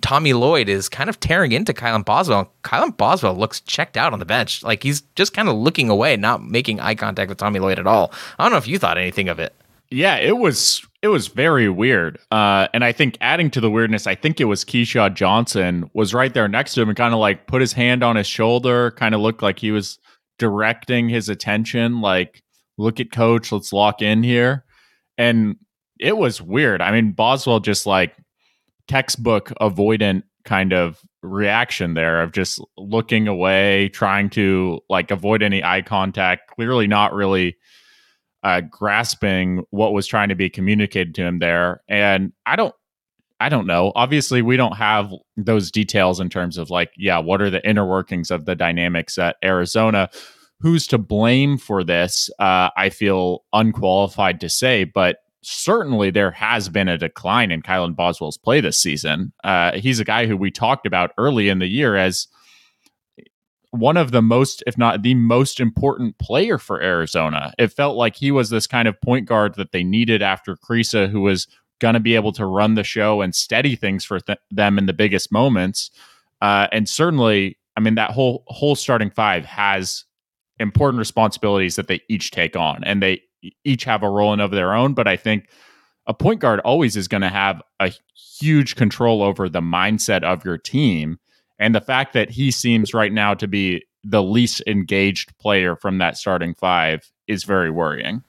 Tommy 0.00 0.32
Lloyd 0.32 0.68
is 0.68 0.88
kind 0.88 1.10
of 1.10 1.18
tearing 1.20 1.52
into 1.52 1.72
Kylan 1.72 2.04
Boswell. 2.04 2.52
Kylan 2.62 2.96
Boswell 2.96 3.34
looks 3.34 3.60
checked 3.60 3.96
out 3.96 4.12
on 4.12 4.20
the 4.20 4.24
bench. 4.24 4.62
Like 4.62 4.82
he's 4.82 5.02
just 5.16 5.34
kind 5.34 5.48
of 5.48 5.56
looking 5.56 5.90
away, 5.90 6.16
not 6.16 6.44
making 6.44 6.80
eye 6.80 6.94
contact 6.94 7.28
with 7.28 7.38
Tommy 7.38 7.58
Lloyd 7.58 7.78
at 7.78 7.86
all. 7.86 8.12
I 8.38 8.44
don't 8.44 8.52
know 8.52 8.58
if 8.58 8.68
you 8.68 8.78
thought 8.78 8.96
anything 8.96 9.28
of 9.28 9.38
it. 9.38 9.54
Yeah, 9.90 10.16
it 10.16 10.36
was 10.36 10.86
it 11.02 11.08
was 11.08 11.28
very 11.28 11.68
weird. 11.68 12.18
Uh, 12.30 12.68
and 12.74 12.84
I 12.84 12.92
think 12.92 13.18
adding 13.20 13.50
to 13.52 13.60
the 13.60 13.70
weirdness, 13.70 14.06
I 14.06 14.14
think 14.14 14.40
it 14.40 14.46
was 14.46 14.64
Keshad 14.64 15.14
Johnson 15.14 15.90
was 15.94 16.12
right 16.12 16.34
there 16.34 16.48
next 16.48 16.74
to 16.74 16.82
him 16.82 16.88
and 16.88 16.96
kind 16.96 17.14
of 17.14 17.20
like 17.20 17.46
put 17.46 17.60
his 17.60 17.72
hand 17.72 18.02
on 18.02 18.16
his 18.16 18.26
shoulder, 18.26 18.90
kind 18.92 19.14
of 19.14 19.20
looked 19.20 19.42
like 19.42 19.58
he 19.58 19.70
was 19.70 19.98
directing 20.38 21.08
his 21.08 21.28
attention 21.28 22.00
like 22.00 22.42
look 22.78 23.00
at 23.00 23.10
coach 23.10 23.50
let's 23.52 23.72
lock 23.72 24.00
in 24.00 24.22
here 24.22 24.64
and 25.18 25.56
it 25.98 26.16
was 26.16 26.40
weird 26.40 26.80
i 26.80 26.92
mean 26.92 27.12
boswell 27.12 27.60
just 27.60 27.86
like 27.86 28.16
textbook 28.86 29.52
avoidant 29.60 30.22
kind 30.44 30.72
of 30.72 31.00
reaction 31.22 31.94
there 31.94 32.22
of 32.22 32.32
just 32.32 32.60
looking 32.76 33.26
away 33.26 33.88
trying 33.88 34.30
to 34.30 34.80
like 34.88 35.10
avoid 35.10 35.42
any 35.42 35.62
eye 35.62 35.82
contact 35.82 36.48
clearly 36.48 36.86
not 36.86 37.12
really 37.12 37.56
uh, 38.44 38.60
grasping 38.60 39.64
what 39.70 39.92
was 39.92 40.06
trying 40.06 40.28
to 40.28 40.34
be 40.34 40.48
communicated 40.48 41.14
to 41.14 41.22
him 41.22 41.38
there 41.38 41.82
and 41.88 42.32
i 42.46 42.56
don't 42.56 42.74
I 43.40 43.48
don't 43.48 43.66
know. 43.66 43.92
Obviously, 43.94 44.42
we 44.42 44.56
don't 44.56 44.76
have 44.76 45.12
those 45.36 45.70
details 45.70 46.18
in 46.18 46.28
terms 46.28 46.58
of 46.58 46.70
like, 46.70 46.90
yeah, 46.96 47.18
what 47.18 47.40
are 47.40 47.50
the 47.50 47.66
inner 47.68 47.86
workings 47.86 48.30
of 48.30 48.46
the 48.46 48.56
dynamics 48.56 49.16
at 49.16 49.36
Arizona? 49.44 50.10
Who's 50.60 50.88
to 50.88 50.98
blame 50.98 51.56
for 51.56 51.84
this? 51.84 52.30
Uh, 52.40 52.70
I 52.76 52.90
feel 52.90 53.44
unqualified 53.52 54.40
to 54.40 54.48
say, 54.48 54.82
but 54.82 55.18
certainly 55.42 56.10
there 56.10 56.32
has 56.32 56.68
been 56.68 56.88
a 56.88 56.98
decline 56.98 57.52
in 57.52 57.62
Kylan 57.62 57.94
Boswell's 57.94 58.36
play 58.36 58.60
this 58.60 58.80
season. 58.80 59.32
Uh, 59.44 59.72
he's 59.72 60.00
a 60.00 60.04
guy 60.04 60.26
who 60.26 60.36
we 60.36 60.50
talked 60.50 60.84
about 60.84 61.12
early 61.16 61.48
in 61.48 61.60
the 61.60 61.68
year 61.68 61.96
as 61.96 62.26
one 63.70 63.96
of 63.96 64.12
the 64.12 64.22
most, 64.22 64.62
if 64.66 64.78
not 64.78 65.02
the 65.02 65.14
most 65.14 65.60
important 65.60 66.18
player 66.18 66.58
for 66.58 66.80
Arizona. 66.80 67.52
It 67.58 67.68
felt 67.68 67.96
like 67.96 68.16
he 68.16 68.30
was 68.30 68.50
this 68.50 68.66
kind 68.66 68.88
of 68.88 69.00
point 69.00 69.26
guard 69.26 69.54
that 69.56 69.72
they 69.72 69.84
needed 69.84 70.22
after 70.22 70.56
Kriisa, 70.56 71.08
who 71.08 71.20
was 71.20 71.46
going 71.80 71.94
to 71.94 72.00
be 72.00 72.14
able 72.14 72.32
to 72.32 72.46
run 72.46 72.74
the 72.74 72.84
show 72.84 73.20
and 73.20 73.34
steady 73.34 73.76
things 73.76 74.04
for 74.04 74.20
th- 74.20 74.38
them 74.50 74.78
in 74.78 74.86
the 74.86 74.92
biggest 74.92 75.30
moments. 75.30 75.90
Uh, 76.40 76.66
and 76.72 76.88
certainly, 76.88 77.58
I 77.76 77.80
mean, 77.80 77.94
that 77.96 78.10
whole 78.10 78.44
whole 78.46 78.74
starting 78.74 79.10
five 79.10 79.44
has 79.44 80.04
important 80.58 80.98
responsibilities 80.98 81.76
that 81.76 81.88
they 81.88 82.00
each 82.08 82.30
take 82.30 82.56
on, 82.56 82.82
and 82.84 83.02
they 83.02 83.22
each 83.64 83.84
have 83.84 84.02
a 84.02 84.10
role 84.10 84.32
in 84.32 84.40
of 84.40 84.50
their 84.50 84.74
own. 84.74 84.94
But 84.94 85.06
I 85.06 85.16
think 85.16 85.48
a 86.06 86.14
point 86.14 86.40
guard 86.40 86.60
always 86.60 86.96
is 86.96 87.06
going 87.06 87.20
to 87.20 87.28
have 87.28 87.62
a 87.80 87.92
huge 88.40 88.76
control 88.76 89.22
over 89.22 89.48
the 89.48 89.60
mindset 89.60 90.22
of 90.24 90.44
your 90.44 90.58
team. 90.58 91.18
And 91.58 91.74
the 91.74 91.80
fact 91.80 92.12
that 92.12 92.30
he 92.30 92.50
seems 92.50 92.94
right 92.94 93.12
now 93.12 93.34
to 93.34 93.48
be 93.48 93.84
the 94.04 94.22
least 94.22 94.62
engaged 94.66 95.36
player 95.38 95.76
from 95.76 95.98
that 95.98 96.16
starting 96.16 96.54
five 96.54 97.10
is 97.26 97.44
very 97.44 97.70
worrying. 97.70 98.22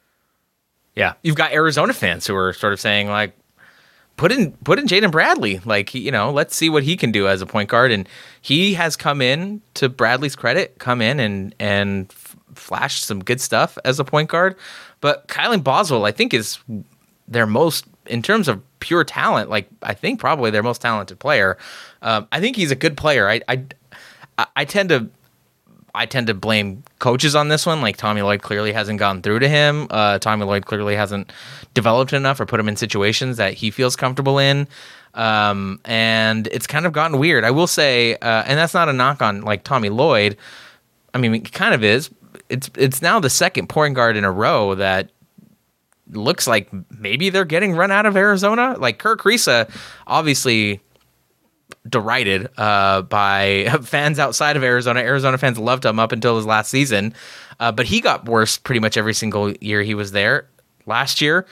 Yeah, 0.95 1.13
you've 1.21 1.35
got 1.35 1.51
Arizona 1.51 1.93
fans 1.93 2.27
who 2.27 2.35
are 2.35 2.51
sort 2.53 2.73
of 2.73 2.79
saying 2.79 3.07
like, 3.07 3.33
put 4.17 4.33
in 4.33 4.51
put 4.63 4.77
in 4.77 4.85
Jaden 4.85 5.11
Bradley. 5.11 5.59
Like 5.63 5.93
you 5.93 6.11
know, 6.11 6.31
let's 6.31 6.55
see 6.55 6.69
what 6.69 6.83
he 6.83 6.97
can 6.97 7.11
do 7.11 7.27
as 7.27 7.41
a 7.41 7.45
point 7.45 7.69
guard. 7.69 7.91
And 7.91 8.07
he 8.41 8.73
has 8.73 8.95
come 8.95 9.21
in 9.21 9.61
to 9.75 9.87
Bradley's 9.87 10.35
credit, 10.35 10.77
come 10.79 11.01
in 11.01 11.19
and 11.19 11.55
and 11.59 12.11
f- 12.11 12.35
flashed 12.53 13.05
some 13.05 13.23
good 13.23 13.39
stuff 13.39 13.77
as 13.85 13.99
a 13.99 14.03
point 14.03 14.29
guard. 14.29 14.55
But 14.99 15.27
Kylan 15.29 15.63
Boswell, 15.63 16.05
I 16.05 16.11
think, 16.11 16.33
is 16.33 16.59
their 17.27 17.47
most 17.47 17.85
in 18.07 18.21
terms 18.21 18.47
of 18.47 18.61
pure 18.79 19.03
talent. 19.03 19.49
Like 19.49 19.67
I 19.83 19.93
think 19.93 20.19
probably 20.19 20.51
their 20.51 20.63
most 20.63 20.81
talented 20.81 21.19
player. 21.19 21.57
Um, 22.01 22.27
I 22.31 22.39
think 22.39 22.55
he's 22.55 22.71
a 22.71 22.75
good 22.75 22.97
player. 22.97 23.29
I 23.29 23.41
I 23.47 23.63
I 24.55 24.65
tend 24.65 24.89
to 24.89 25.09
I 25.93 26.05
tend 26.05 26.27
to 26.27 26.33
blame 26.33 26.83
coaches 26.99 27.35
on 27.35 27.47
this 27.49 27.65
one. 27.65 27.81
Like 27.81 27.97
Tommy 27.97 28.21
Lloyd 28.21 28.41
clearly 28.41 28.71
hasn't 28.71 28.99
gone 28.99 29.21
through 29.21 29.39
to 29.39 29.49
him. 29.49 29.87
Uh, 29.89 30.19
Tommy 30.19 30.45
Lloyd 30.45 30.65
clearly 30.65 30.95
hasn't 30.95 31.31
developed 31.73 32.13
enough 32.13 32.39
or 32.39 32.45
put 32.45 32.59
him 32.59 32.67
in 32.67 32.75
situations 32.75 33.37
that 33.37 33.53
he 33.53 33.71
feels 33.71 33.95
comfortable 33.95 34.39
in. 34.39 34.67
Um, 35.15 35.79
and 35.85 36.47
it's 36.47 36.67
kind 36.67 36.85
of 36.85 36.93
gotten 36.93 37.19
weird. 37.19 37.43
I 37.43 37.51
will 37.51 37.67
say, 37.67 38.15
uh, 38.15 38.43
and 38.45 38.57
that's 38.57 38.73
not 38.73 38.89
a 38.89 38.93
knock 38.93 39.21
on 39.21 39.41
like 39.41 39.63
Tommy 39.63 39.89
Lloyd. 39.89 40.37
I 41.13 41.17
mean, 41.17 41.33
it 41.33 41.51
kind 41.51 41.73
of 41.73 41.83
is. 41.83 42.09
It's 42.47 42.69
it's 42.75 43.01
now 43.01 43.19
the 43.19 43.29
second 43.29 43.67
point 43.67 43.95
guard 43.95 44.15
in 44.15 44.23
a 44.23 44.31
row 44.31 44.75
that 44.75 45.09
looks 46.11 46.47
like 46.47 46.69
maybe 46.97 47.29
they're 47.29 47.45
getting 47.45 47.73
run 47.73 47.91
out 47.91 48.05
of 48.05 48.17
Arizona. 48.17 48.75
Like 48.77 48.99
Kirk 48.99 49.21
Kriisa, 49.21 49.69
obviously 50.07 50.81
derided 51.87 52.49
uh, 52.57 53.03
by 53.03 53.69
fans 53.83 54.19
outside 54.19 54.57
of 54.57 54.63
Arizona. 54.63 54.99
Arizona 54.99 55.37
fans 55.37 55.57
loved 55.57 55.85
him 55.85 55.99
up 55.99 56.11
until 56.11 56.35
his 56.35 56.45
last 56.45 56.69
season, 56.69 57.13
uh, 57.59 57.71
but 57.71 57.85
he 57.85 58.01
got 58.01 58.25
worse 58.25 58.57
pretty 58.57 58.79
much 58.79 58.97
every 58.97 59.13
single 59.13 59.51
year 59.61 59.81
he 59.81 59.95
was 59.95 60.11
there. 60.11 60.47
Last 60.85 61.21
year, 61.21 61.45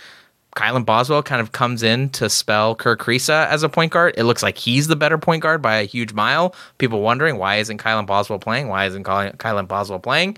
Kylan 0.55 0.85
Boswell 0.85 1.21
kind 1.21 1.39
of 1.39 1.51
comes 1.51 1.83
in 1.83 2.09
to 2.09 2.29
spell 2.29 2.73
Kirk 2.73 2.99
Kriisa 2.99 3.45
as 3.47 3.61
a 3.61 3.69
point 3.69 3.91
guard. 3.91 4.15
It 4.17 4.23
looks 4.23 4.41
like 4.41 4.57
he's 4.57 4.87
the 4.87 4.95
better 4.95 5.19
point 5.19 5.43
guard 5.43 5.61
by 5.61 5.77
a 5.77 5.83
huge 5.83 6.13
mile. 6.13 6.55
People 6.79 7.01
wondering 7.01 7.37
why 7.37 7.57
isn't 7.57 7.77
Kylan 7.77 8.07
Boswell 8.07 8.39
playing? 8.39 8.67
Why 8.67 8.85
isn't 8.85 9.03
Kylan 9.03 9.67
Boswell 9.67 9.99
playing? 9.99 10.37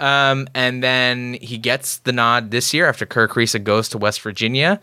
Um, 0.00 0.48
and 0.54 0.82
then 0.82 1.34
he 1.34 1.58
gets 1.58 1.98
the 1.98 2.12
nod 2.12 2.50
this 2.50 2.72
year 2.74 2.88
after 2.88 3.06
Kerr 3.06 3.28
Kriisa 3.28 3.62
goes 3.62 3.88
to 3.90 3.98
West 3.98 4.20
Virginia. 4.22 4.80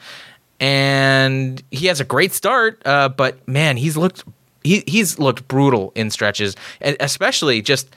And 0.60 1.62
he 1.72 1.88
has 1.88 2.00
a 2.00 2.06
great 2.06 2.34
start, 2.34 2.82
uh, 2.86 3.10
but 3.10 3.48
man, 3.48 3.78
he's 3.78 3.96
looked 3.96 4.24
he 4.64 4.84
he's 4.88 5.20
looked 5.20 5.48
brutal 5.48 5.92
in 5.96 6.10
stretches, 6.10 6.56
and 6.82 6.98
especially 7.00 7.62
just 7.62 7.96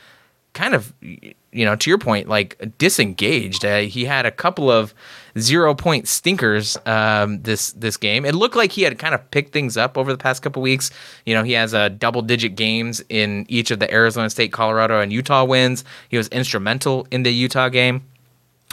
kind 0.53 0.75
of 0.75 0.93
you 1.01 1.35
know 1.53 1.77
to 1.77 1.91
your 1.91 1.99
point 1.99 2.29
like 2.29 2.57
disengaged. 2.79 3.65
Uh, 3.65 3.79
he 3.79 4.05
had 4.05 4.27
a 4.27 4.31
couple 4.31 4.71
of 4.71 4.95
zero 5.39 5.75
point 5.75 6.09
stinkers 6.09 6.77
um, 6.87 7.43
this 7.43 7.73
this 7.73 7.97
game. 7.97 8.25
It 8.25 8.35
looked 8.35 8.57
like 8.57 8.73
he 8.73 8.83
had 8.83 8.99
kind 8.99 9.15
of 9.15 9.31
picked 9.31 9.53
things 9.53 9.77
up 9.77 9.97
over 9.97 10.13
the 10.13 10.19
past 10.19 10.43
couple 10.43 10.63
weeks. 10.63 10.91
You 11.27 11.35
know, 11.35 11.43
he 11.43 11.53
has 11.53 11.75
a 11.75 11.79
uh, 11.79 11.89
double 11.89 12.23
digit 12.23 12.57
games 12.57 13.03
in 13.09 13.47
each 13.49 13.71
of 13.71 13.79
the 13.79 13.93
Arizona 13.93 14.31
State, 14.31 14.53
Colorado, 14.53 15.01
and 15.01 15.13
Utah 15.13 15.45
wins. 15.45 15.85
He 16.09 16.17
was 16.17 16.29
instrumental 16.29 17.07
in 17.11 17.23
the 17.23 17.33
Utah 17.33 17.69
game. 17.69 18.05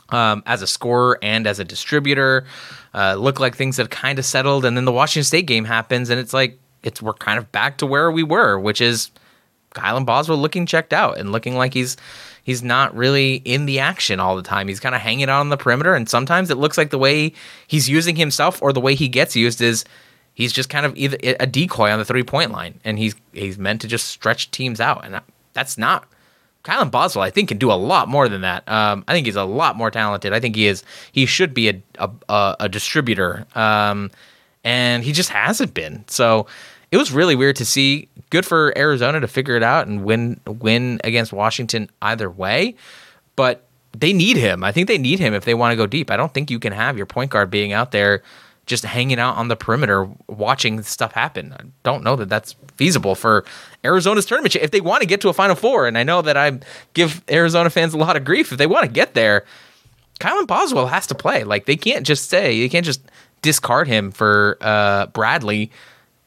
Um, 0.10 0.42
as 0.46 0.62
a 0.62 0.68
scorer 0.68 1.20
and 1.22 1.46
as 1.46 1.60
a 1.60 1.66
distributor, 1.66 2.46
uh, 2.94 3.16
looked 3.16 3.42
like 3.42 3.58
things 3.58 3.76
had 3.76 3.90
kind 3.90 4.18
of 4.18 4.24
settled, 4.24 4.64
and 4.64 4.78
then 4.78 4.86
the 4.86 4.92
Washington 4.94 5.26
State 5.26 5.48
game 5.48 5.66
happens, 5.66 6.10
and 6.10 6.18
it's 6.18 6.34
like, 6.34 6.58
it's 6.82 7.02
we're 7.02 7.14
kind 7.14 7.38
of 7.38 7.52
back 7.52 7.78
to 7.80 7.86
where 7.86 8.10
we 8.10 8.24
were, 8.24 8.58
which 8.58 8.80
is 8.80 9.12
Kylan 9.76 10.06
Boswell 10.06 10.38
looking 10.38 10.66
checked 10.66 10.94
out 10.94 11.18
and 11.18 11.32
looking 11.32 11.56
like 11.56 11.74
he's 11.74 11.98
he's 12.48 12.64
not 12.64 12.96
really 12.96 13.36
in 13.44 13.66
the 13.66 13.78
action 13.78 14.22
all 14.22 14.38
the 14.38 14.42
time. 14.42 14.70
He's 14.70 14.80
kind 14.80 14.96
of 14.96 15.02
hanging 15.02 15.30
out 15.30 15.42
on 15.42 15.50
the 15.50 15.58
perimeter, 15.58 15.94
and 15.94 16.08
sometimes 16.08 16.50
it 16.50 16.56
looks 16.56 16.78
like 16.78 16.92
the 16.92 16.98
way 16.98 17.34
he's 17.68 17.90
using 17.90 18.16
himself 18.16 18.62
or 18.62 18.72
the 18.72 18.80
way 18.80 18.96
he 18.96 19.10
gets 19.10 19.36
used 19.36 19.60
is 19.62 19.84
he's 20.34 20.54
just 20.54 20.70
kind 20.70 20.86
of 20.86 20.96
either 20.96 21.18
a 21.42 21.46
decoy 21.46 21.92
on 21.92 22.00
the 22.00 22.06
three 22.06 22.24
point 22.24 22.52
line, 22.52 22.80
and 22.86 22.98
he's 22.98 23.16
he's 23.34 23.58
meant 23.58 23.82
to 23.82 23.88
just 23.88 24.08
stretch 24.08 24.50
teams 24.50 24.80
out, 24.80 25.06
and 25.06 25.22
that's 25.54 25.78
not. 25.78 26.08
Kylan 26.64 26.90
Boswell, 26.90 27.24
I 27.24 27.30
think, 27.30 27.50
can 27.50 27.58
do 27.58 27.72
a 27.72 27.74
lot 27.74 28.08
more 28.08 28.28
than 28.28 28.42
that. 28.42 28.68
Um, 28.68 29.04
I 29.08 29.14
think 29.14 29.26
he's 29.26 29.38
a 29.38 29.44
lot 29.44 29.76
more 29.76 29.92
talented. 29.92 30.34
I 30.34 30.40
think 30.40 30.56
he 30.56 30.68
is. 30.68 30.84
He 31.12 31.26
should 31.26 31.54
be 31.54 31.70
a 31.70 31.82
a, 32.30 32.56
a 32.62 32.70
distributor, 32.70 33.46
um, 33.56 34.10
and 34.64 35.04
he 35.04 35.12
just 35.12 35.30
hasn't 35.30 35.74
been. 35.74 36.06
So 36.08 36.48
it 36.92 36.98
was 36.98 37.12
really 37.12 37.36
weird 37.36 37.56
to 37.58 37.66
see. 37.66 38.08
Good 38.30 38.46
for 38.46 38.78
Arizona 38.78 39.20
to 39.20 39.28
figure 39.28 39.56
it 39.56 39.64
out 39.64 39.88
and 39.88 40.04
win 40.04 40.40
win 40.46 41.00
against 41.04 41.32
Washington 41.34 41.90
either 42.02 42.30
way, 42.30 42.76
but 43.36 43.66
they 43.94 44.14
need 44.14 44.38
him. 44.38 44.64
I 44.64 44.72
think 44.72 44.88
they 44.88 44.98
need 44.98 45.20
him 45.20 45.34
if 45.34 45.46
they 45.46 45.54
want 45.54 45.72
to 45.72 45.76
go 45.76 45.88
deep. 45.88 46.12
I 46.12 46.18
don't 46.18 46.34
think 46.34 46.52
you 46.52 46.60
can 46.60 46.74
have 46.74 46.98
your 46.98 47.06
point 47.06 47.32
guard 47.32 47.50
being 47.50 47.74
out 47.74 47.92
there 47.92 48.22
just 48.66 48.84
hanging 48.84 49.18
out 49.18 49.38
on 49.38 49.48
the 49.48 49.56
perimeter 49.56 50.10
watching 50.28 50.84
stuff 50.84 51.14
happen. 51.14 51.54
I 51.54 51.64
don't 51.84 52.04
know 52.04 52.18
that 52.18 52.28
that's 52.28 52.54
feasible 52.76 53.16
for 53.16 53.46
Arizona's 53.84 54.26
tournament. 54.26 54.56
If 54.58 54.72
they 54.72 54.82
want 54.82 55.02
to 55.02 55.08
get 55.08 55.22
to 55.22 55.30
a 55.30 55.34
Final 55.34 55.56
Four, 55.56 55.88
and 55.88 55.98
I 55.98 56.04
know 56.04 56.22
that 56.22 56.36
I 56.36 56.60
give 56.94 57.24
Arizona 57.30 57.70
fans 57.70 57.94
a 57.94 57.98
lot 57.98 58.18
of 58.18 58.26
grief, 58.26 58.52
if 58.52 58.58
they 58.58 58.68
want 58.68 58.86
to 58.86 58.92
get 58.92 59.14
there, 59.14 59.46
Kylan 60.20 60.48
Boswell 60.48 60.88
has 60.88 61.08
to 61.08 61.16
play. 61.16 61.44
Like 61.44 61.66
they 61.66 61.78
can't 61.78 62.06
just 62.06 62.30
say 62.30 62.60
they 62.60 62.70
can't 62.70 62.86
just 62.86 63.02
discard 63.42 63.88
him 63.88 64.12
for 64.12 64.58
uh, 64.62 65.08
Bradley 65.08 65.72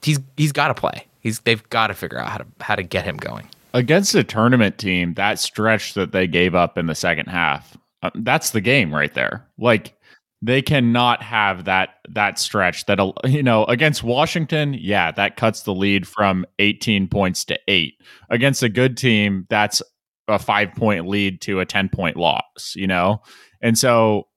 he's 0.02 0.20
he's 0.36 0.52
got 0.52 0.68
to 0.68 0.74
play. 0.74 1.06
He's 1.20 1.40
they've 1.40 1.68
got 1.70 1.88
to 1.88 1.94
figure 1.94 2.18
out 2.18 2.28
how 2.28 2.38
to 2.38 2.46
how 2.60 2.74
to 2.74 2.82
get 2.82 3.04
him 3.04 3.16
going 3.16 3.48
against 3.74 4.14
a 4.14 4.24
tournament 4.24 4.78
team. 4.78 5.14
That 5.14 5.38
stretch 5.38 5.94
that 5.94 6.12
they 6.12 6.26
gave 6.26 6.54
up 6.54 6.78
in 6.78 6.86
the 6.86 6.94
second 6.94 7.26
half, 7.26 7.76
uh, 8.02 8.10
that's 8.14 8.50
the 8.50 8.60
game 8.60 8.94
right 8.94 9.12
there. 9.14 9.46
Like 9.58 9.94
they 10.42 10.62
cannot 10.62 11.22
have 11.22 11.64
that 11.64 11.96
that 12.08 12.38
stretch 12.38 12.86
that 12.86 12.98
you 13.24 13.42
know 13.42 13.64
against 13.64 14.02
Washington. 14.02 14.74
Yeah, 14.74 15.10
that 15.12 15.36
cuts 15.36 15.62
the 15.62 15.74
lead 15.74 16.06
from 16.06 16.46
18 16.58 17.08
points 17.08 17.44
to 17.46 17.58
eight. 17.68 17.94
Against 18.30 18.62
a 18.62 18.68
good 18.68 18.96
team, 18.96 19.46
that's 19.50 19.82
a 20.28 20.38
five 20.38 20.72
point 20.74 21.08
lead 21.08 21.40
to 21.42 21.60
a 21.60 21.66
10 21.66 21.88
point 21.90 22.16
loss. 22.16 22.74
You 22.74 22.86
know, 22.86 23.22
and 23.60 23.78
so 23.78 24.28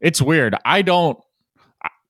it's 0.00 0.22
weird. 0.22 0.56
I 0.64 0.82
don't 0.82 1.18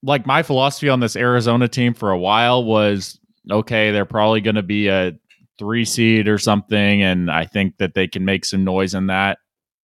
like 0.03 0.27
my 0.27 0.43
philosophy 0.43 0.89
on 0.89 1.01
this 1.01 1.17
Arizona 1.17 1.69
team 1.69 1.95
for 1.95 2.11
a 2.11 2.19
while 2.19 2.65
was 2.65 3.19
okay, 3.51 3.91
they're 3.91 4.05
probably 4.05 4.41
going 4.41 4.57
to 4.57 4.63
be 4.63 4.89
a 4.89 5.13
three 5.59 5.85
seed 5.85 6.29
or 6.29 6.39
something, 6.39 7.03
and 7.03 7.31
I 7.31 7.45
think 7.45 7.79
that 7.79 7.95
they 7.95 8.09
can 8.09 8.25
make 8.25 8.45
some 8.45 8.65
noise 8.65 8.95
in 8.95 9.07
that. 9.07 9.39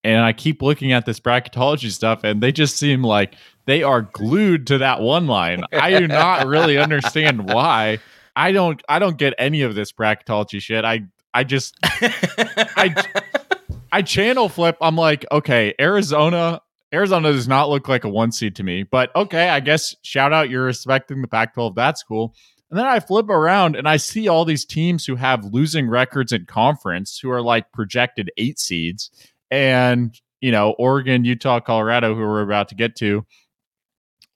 And 0.04 0.22
I 0.22 0.32
keep 0.32 0.62
looking 0.62 0.92
at 0.92 1.06
this 1.06 1.20
bracketology 1.20 1.90
stuff, 1.90 2.24
and 2.24 2.40
they 2.40 2.52
just 2.52 2.76
seem 2.76 3.02
like 3.02 3.34
they 3.66 3.82
are 3.82 4.02
glued 4.02 4.66
to 4.68 4.78
that 4.78 5.00
one 5.00 5.26
line. 5.26 5.64
I 5.72 5.98
do 5.98 6.06
not 6.06 6.46
really 6.46 6.78
understand 6.78 7.52
why. 7.52 7.98
I 8.34 8.52
don't. 8.52 8.80
I 8.88 8.98
don't 8.98 9.18
get 9.18 9.34
any 9.38 9.62
of 9.62 9.74
this 9.74 9.92
bracketology 9.92 10.60
shit. 10.60 10.84
I. 10.84 11.02
I 11.34 11.44
just. 11.44 11.76
I. 11.82 12.94
I 13.92 14.02
channel 14.02 14.50
flip. 14.50 14.76
I'm 14.82 14.96
like, 14.96 15.24
okay, 15.32 15.74
Arizona 15.80 16.60
Arizona 16.92 17.32
does 17.32 17.48
not 17.48 17.68
look 17.68 17.88
like 17.88 18.04
a 18.04 18.08
one 18.08 18.32
seed 18.32 18.56
to 18.56 18.62
me, 18.62 18.82
but 18.82 19.14
okay, 19.14 19.50
I 19.50 19.60
guess 19.60 19.94
shout 20.02 20.32
out 20.32 20.48
you're 20.48 20.64
respecting 20.64 21.20
the 21.20 21.28
Pac 21.28 21.54
12. 21.54 21.74
That's 21.74 22.02
cool. 22.02 22.34
And 22.70 22.78
then 22.78 22.86
I 22.86 23.00
flip 23.00 23.28
around 23.28 23.76
and 23.76 23.88
I 23.88 23.96
see 23.96 24.28
all 24.28 24.44
these 24.44 24.64
teams 24.64 25.06
who 25.06 25.16
have 25.16 25.44
losing 25.44 25.88
records 25.88 26.32
in 26.32 26.44
conference 26.46 27.18
who 27.18 27.30
are 27.30 27.42
like 27.42 27.72
projected 27.72 28.30
eight 28.36 28.58
seeds. 28.58 29.10
And, 29.50 30.18
you 30.40 30.52
know, 30.52 30.74
Oregon, 30.78 31.24
Utah, 31.24 31.60
Colorado, 31.60 32.14
who 32.14 32.20
we're 32.20 32.42
about 32.42 32.68
to 32.68 32.74
get 32.74 32.96
to, 32.96 33.24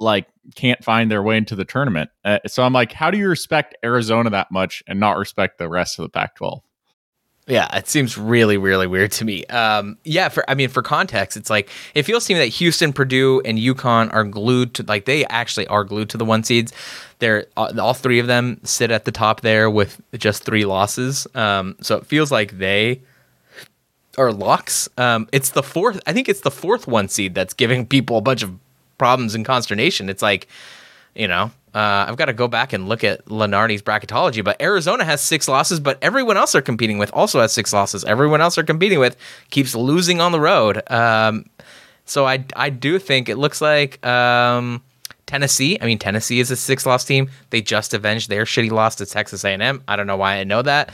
like 0.00 0.26
can't 0.56 0.82
find 0.82 1.10
their 1.10 1.22
way 1.22 1.36
into 1.36 1.54
the 1.54 1.64
tournament. 1.64 2.10
Uh, 2.24 2.38
so 2.46 2.62
I'm 2.62 2.72
like, 2.72 2.92
how 2.92 3.10
do 3.10 3.18
you 3.18 3.28
respect 3.28 3.76
Arizona 3.84 4.30
that 4.30 4.50
much 4.50 4.82
and 4.86 4.98
not 4.98 5.18
respect 5.18 5.58
the 5.58 5.68
rest 5.68 5.98
of 5.98 6.04
the 6.04 6.08
Pac 6.08 6.36
12? 6.36 6.62
Yeah, 7.52 7.68
it 7.76 7.86
seems 7.86 8.16
really, 8.16 8.56
really 8.56 8.86
weird 8.86 9.12
to 9.12 9.26
me. 9.26 9.44
Um, 9.44 9.98
yeah, 10.04 10.30
for 10.30 10.42
I 10.48 10.54
mean, 10.54 10.70
for 10.70 10.80
context, 10.80 11.36
it's 11.36 11.50
like 11.50 11.68
it 11.94 12.04
feels 12.04 12.24
to 12.24 12.32
me 12.32 12.38
that 12.38 12.46
Houston, 12.46 12.94
Purdue, 12.94 13.42
and 13.44 13.58
UConn 13.58 14.10
are 14.14 14.24
glued 14.24 14.72
to 14.72 14.82
like 14.84 15.04
they 15.04 15.26
actually 15.26 15.66
are 15.66 15.84
glued 15.84 16.08
to 16.08 16.16
the 16.16 16.24
one 16.24 16.44
seeds. 16.44 16.72
They're 17.18 17.44
uh, 17.58 17.70
all 17.78 17.92
three 17.92 18.18
of 18.20 18.26
them 18.26 18.58
sit 18.64 18.90
at 18.90 19.04
the 19.04 19.12
top 19.12 19.42
there 19.42 19.68
with 19.68 20.00
just 20.14 20.44
three 20.44 20.64
losses. 20.64 21.26
Um, 21.34 21.76
so 21.82 21.98
it 21.98 22.06
feels 22.06 22.32
like 22.32 22.56
they 22.56 23.02
are 24.16 24.32
locks. 24.32 24.88
Um, 24.96 25.28
it's 25.30 25.50
the 25.50 25.62
fourth. 25.62 26.00
I 26.06 26.14
think 26.14 26.30
it's 26.30 26.40
the 26.40 26.50
fourth 26.50 26.86
one 26.86 27.08
seed 27.08 27.34
that's 27.34 27.52
giving 27.52 27.84
people 27.84 28.16
a 28.16 28.22
bunch 28.22 28.42
of 28.42 28.58
problems 28.96 29.34
and 29.34 29.44
consternation. 29.44 30.08
It's 30.08 30.22
like, 30.22 30.48
you 31.14 31.28
know, 31.28 31.50
uh, 31.74 32.06
I've 32.08 32.16
got 32.16 32.26
to 32.26 32.32
go 32.32 32.48
back 32.48 32.72
and 32.72 32.88
look 32.88 33.02
at 33.02 33.24
Lunardi's 33.26 33.82
bracketology, 33.82 34.44
but 34.44 34.60
Arizona 34.60 35.04
has 35.04 35.20
six 35.22 35.48
losses, 35.48 35.80
but 35.80 35.98
everyone 36.02 36.36
else 36.36 36.52
they're 36.52 36.60
competing 36.62 36.98
with 36.98 37.10
also 37.12 37.40
has 37.40 37.52
six 37.52 37.72
losses. 37.72 38.04
Everyone 38.04 38.40
else 38.40 38.56
they're 38.56 38.64
competing 38.64 38.98
with 38.98 39.16
keeps 39.50 39.74
losing 39.74 40.20
on 40.20 40.32
the 40.32 40.40
road. 40.40 40.82
Um, 40.90 41.46
so 42.04 42.26
I, 42.26 42.44
I 42.54 42.68
do 42.70 42.98
think 42.98 43.28
it 43.28 43.38
looks 43.38 43.60
like 43.60 44.04
um, 44.04 44.82
Tennessee. 45.26 45.78
I 45.80 45.86
mean, 45.86 45.98
Tennessee 45.98 46.40
is 46.40 46.50
a 46.50 46.56
six-loss 46.56 47.04
team. 47.04 47.30
They 47.50 47.62
just 47.62 47.94
avenged 47.94 48.28
their 48.28 48.44
shitty 48.44 48.70
loss 48.70 48.96
to 48.96 49.06
Texas 49.06 49.44
A&M. 49.44 49.82
I 49.86 49.96
don't 49.96 50.06
know 50.06 50.16
why 50.16 50.36
I 50.36 50.44
know 50.44 50.62
that. 50.62 50.90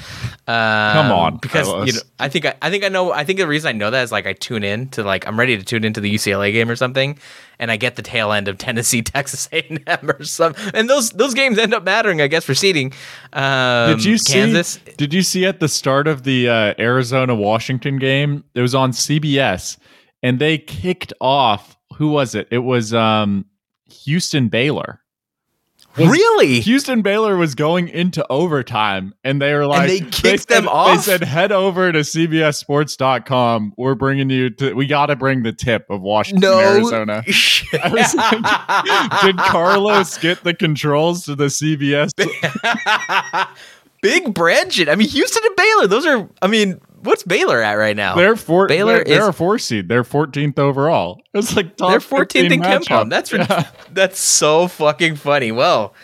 Um, 0.46 0.92
Come 0.92 1.12
on, 1.12 1.36
because 1.38 1.66
you 1.86 1.94
know, 1.94 2.00
I 2.18 2.28
think 2.28 2.46
I, 2.46 2.54
I 2.62 2.70
think 2.70 2.84
I 2.84 2.88
know. 2.88 3.12
I 3.12 3.24
think 3.24 3.38
the 3.38 3.46
reason 3.46 3.68
I 3.68 3.72
know 3.72 3.90
that 3.90 4.02
is 4.02 4.12
like 4.12 4.26
I 4.26 4.34
tune 4.34 4.64
in 4.64 4.88
to 4.90 5.02
like 5.02 5.26
I'm 5.26 5.38
ready 5.38 5.56
to 5.56 5.64
tune 5.64 5.84
into 5.84 6.00
the 6.00 6.14
UCLA 6.14 6.52
game 6.52 6.70
or 6.70 6.76
something, 6.76 7.18
and 7.58 7.70
I 7.70 7.76
get 7.76 7.96
the 7.96 8.02
tail 8.02 8.32
end 8.32 8.48
of 8.48 8.58
Tennessee, 8.58 9.02
Texas 9.02 9.48
A&M 9.52 10.10
or 10.10 10.22
something, 10.24 10.70
and 10.74 10.88
those 10.88 11.10
those 11.10 11.34
games 11.34 11.58
end 11.58 11.74
up 11.74 11.84
mattering, 11.84 12.20
I 12.20 12.26
guess, 12.26 12.44
for 12.44 12.54
seeding. 12.54 12.92
Um, 13.32 13.96
did 13.96 14.04
you 14.04 14.18
Kansas? 14.18 14.68
See, 14.68 14.92
did 14.96 15.12
you 15.14 15.22
see 15.22 15.46
at 15.46 15.60
the 15.60 15.68
start 15.68 16.06
of 16.06 16.22
the 16.24 16.48
uh, 16.48 16.74
Arizona 16.78 17.34
Washington 17.34 17.98
game? 17.98 18.44
It 18.54 18.60
was 18.60 18.74
on 18.74 18.92
CBS, 18.92 19.78
and 20.22 20.38
they 20.38 20.58
kicked 20.58 21.12
off. 21.20 21.76
Who 21.96 22.08
was 22.10 22.34
it? 22.34 22.46
It 22.50 22.58
was 22.58 22.94
um, 22.94 23.44
Houston 23.88 24.48
Baylor. 24.48 25.00
Really? 25.96 26.60
Houston 26.60 27.02
Baylor 27.02 27.36
was 27.36 27.54
going 27.54 27.88
into 27.88 28.24
overtime 28.30 29.14
and 29.24 29.42
they 29.42 29.52
were 29.54 29.66
like, 29.66 29.90
and 29.90 29.90
they 29.90 30.10
kicked 30.10 30.48
they 30.48 30.56
them 30.56 30.68
off. 30.68 30.96
They 30.96 31.02
said, 31.12 31.24
head 31.24 31.50
over 31.50 31.90
to 31.90 32.00
CBSSports.com. 32.00 33.74
We're 33.76 33.94
bringing 33.94 34.30
you 34.30 34.50
to, 34.50 34.74
we 34.74 34.86
got 34.86 35.06
to 35.06 35.16
bring 35.16 35.42
the 35.42 35.52
tip 35.52 35.86
of 35.90 36.00
Washington, 36.00 36.42
no 36.42 36.60
Arizona. 36.60 37.24
I 37.82 37.88
was 37.90 38.14
like, 38.14 39.22
did 39.22 39.36
Carlos 39.38 40.18
get 40.18 40.44
the 40.44 40.54
controls 40.54 41.24
to 41.24 41.34
the 41.34 41.46
CBS? 41.46 42.10
Big 44.02 44.32
branch 44.32 44.78
it. 44.78 44.88
I 44.88 44.94
mean, 44.94 45.08
Houston 45.08 45.42
and 45.44 45.56
Baylor, 45.56 45.86
those 45.88 46.06
are, 46.06 46.28
I 46.40 46.46
mean, 46.46 46.80
what's 47.02 47.22
Baylor 47.22 47.62
at 47.62 47.74
right 47.74 47.96
now? 47.96 48.14
They're 48.14 48.36
four. 48.36 48.68
Baylor 48.68 49.04
they're, 49.04 49.18
they're 49.18 49.28
a 49.28 49.32
four 49.32 49.58
seed. 49.58 49.88
They're 49.88 50.04
14th 50.04 50.58
overall. 50.58 51.20
It's 51.34 51.54
like 51.56 51.76
they're 51.76 51.98
14th 51.98 52.52
in 52.52 52.60
KenPom. 52.60 53.10
That's 53.10 53.32
yeah. 53.32 53.68
that's 53.92 54.18
so 54.18 54.68
fucking 54.68 55.16
funny. 55.16 55.52
Well, 55.52 55.94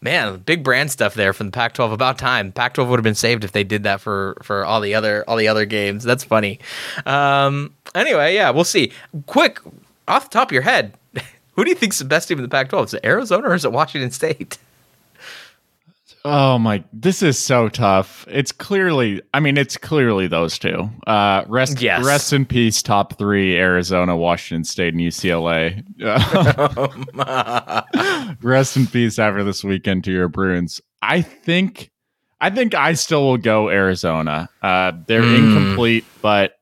man, 0.00 0.38
big 0.38 0.64
brand 0.64 0.90
stuff 0.90 1.14
there 1.14 1.32
from 1.32 1.46
the 1.46 1.52
Pac-12. 1.52 1.92
About 1.92 2.18
time. 2.18 2.52
Pac-12 2.52 2.88
would 2.88 2.98
have 2.98 3.04
been 3.04 3.14
saved 3.14 3.44
if 3.44 3.52
they 3.52 3.64
did 3.64 3.84
that 3.84 4.00
for 4.00 4.36
for 4.42 4.64
all 4.64 4.80
the 4.80 4.94
other 4.94 5.24
all 5.28 5.36
the 5.36 5.48
other 5.48 5.66
games. 5.66 6.04
That's 6.04 6.24
funny. 6.24 6.58
Um. 7.06 7.74
Anyway, 7.94 8.34
yeah, 8.34 8.50
we'll 8.50 8.64
see. 8.64 8.92
Quick, 9.26 9.58
off 10.06 10.30
the 10.30 10.30
top 10.30 10.48
of 10.48 10.52
your 10.52 10.62
head, 10.62 10.94
who 11.54 11.64
do 11.64 11.70
you 11.70 11.76
think's 11.76 11.98
the 11.98 12.04
best 12.04 12.28
team 12.28 12.38
in 12.38 12.42
the 12.42 12.48
Pac-12? 12.48 12.84
Is 12.84 12.94
it 12.94 13.04
Arizona 13.04 13.48
or 13.48 13.54
is 13.54 13.64
it 13.64 13.72
Washington 13.72 14.10
State? 14.10 14.58
Oh 16.24 16.58
my, 16.58 16.82
this 16.92 17.22
is 17.22 17.38
so 17.38 17.70
tough. 17.70 18.26
It's 18.28 18.52
clearly, 18.52 19.22
I 19.32 19.40
mean, 19.40 19.56
it's 19.56 19.78
clearly 19.78 20.26
those 20.26 20.58
two. 20.58 20.90
Uh, 21.06 21.44
rest, 21.48 21.80
yes. 21.80 22.04
rest 22.04 22.34
in 22.34 22.44
peace. 22.44 22.82
Top 22.82 23.16
three: 23.16 23.56
Arizona, 23.56 24.14
Washington 24.16 24.64
State, 24.64 24.92
and 24.92 25.02
UCLA. 25.02 25.82
rest 28.42 28.76
in 28.76 28.86
peace 28.86 29.18
after 29.18 29.44
this 29.44 29.64
weekend 29.64 30.04
to 30.04 30.12
your 30.12 30.28
Bruins. 30.28 30.82
I 31.00 31.22
think, 31.22 31.90
I 32.38 32.50
think 32.50 32.74
I 32.74 32.92
still 32.92 33.26
will 33.26 33.38
go 33.38 33.70
Arizona. 33.70 34.50
Uh, 34.62 34.92
they're 35.06 35.22
mm. 35.22 35.38
incomplete, 35.38 36.04
but 36.20 36.52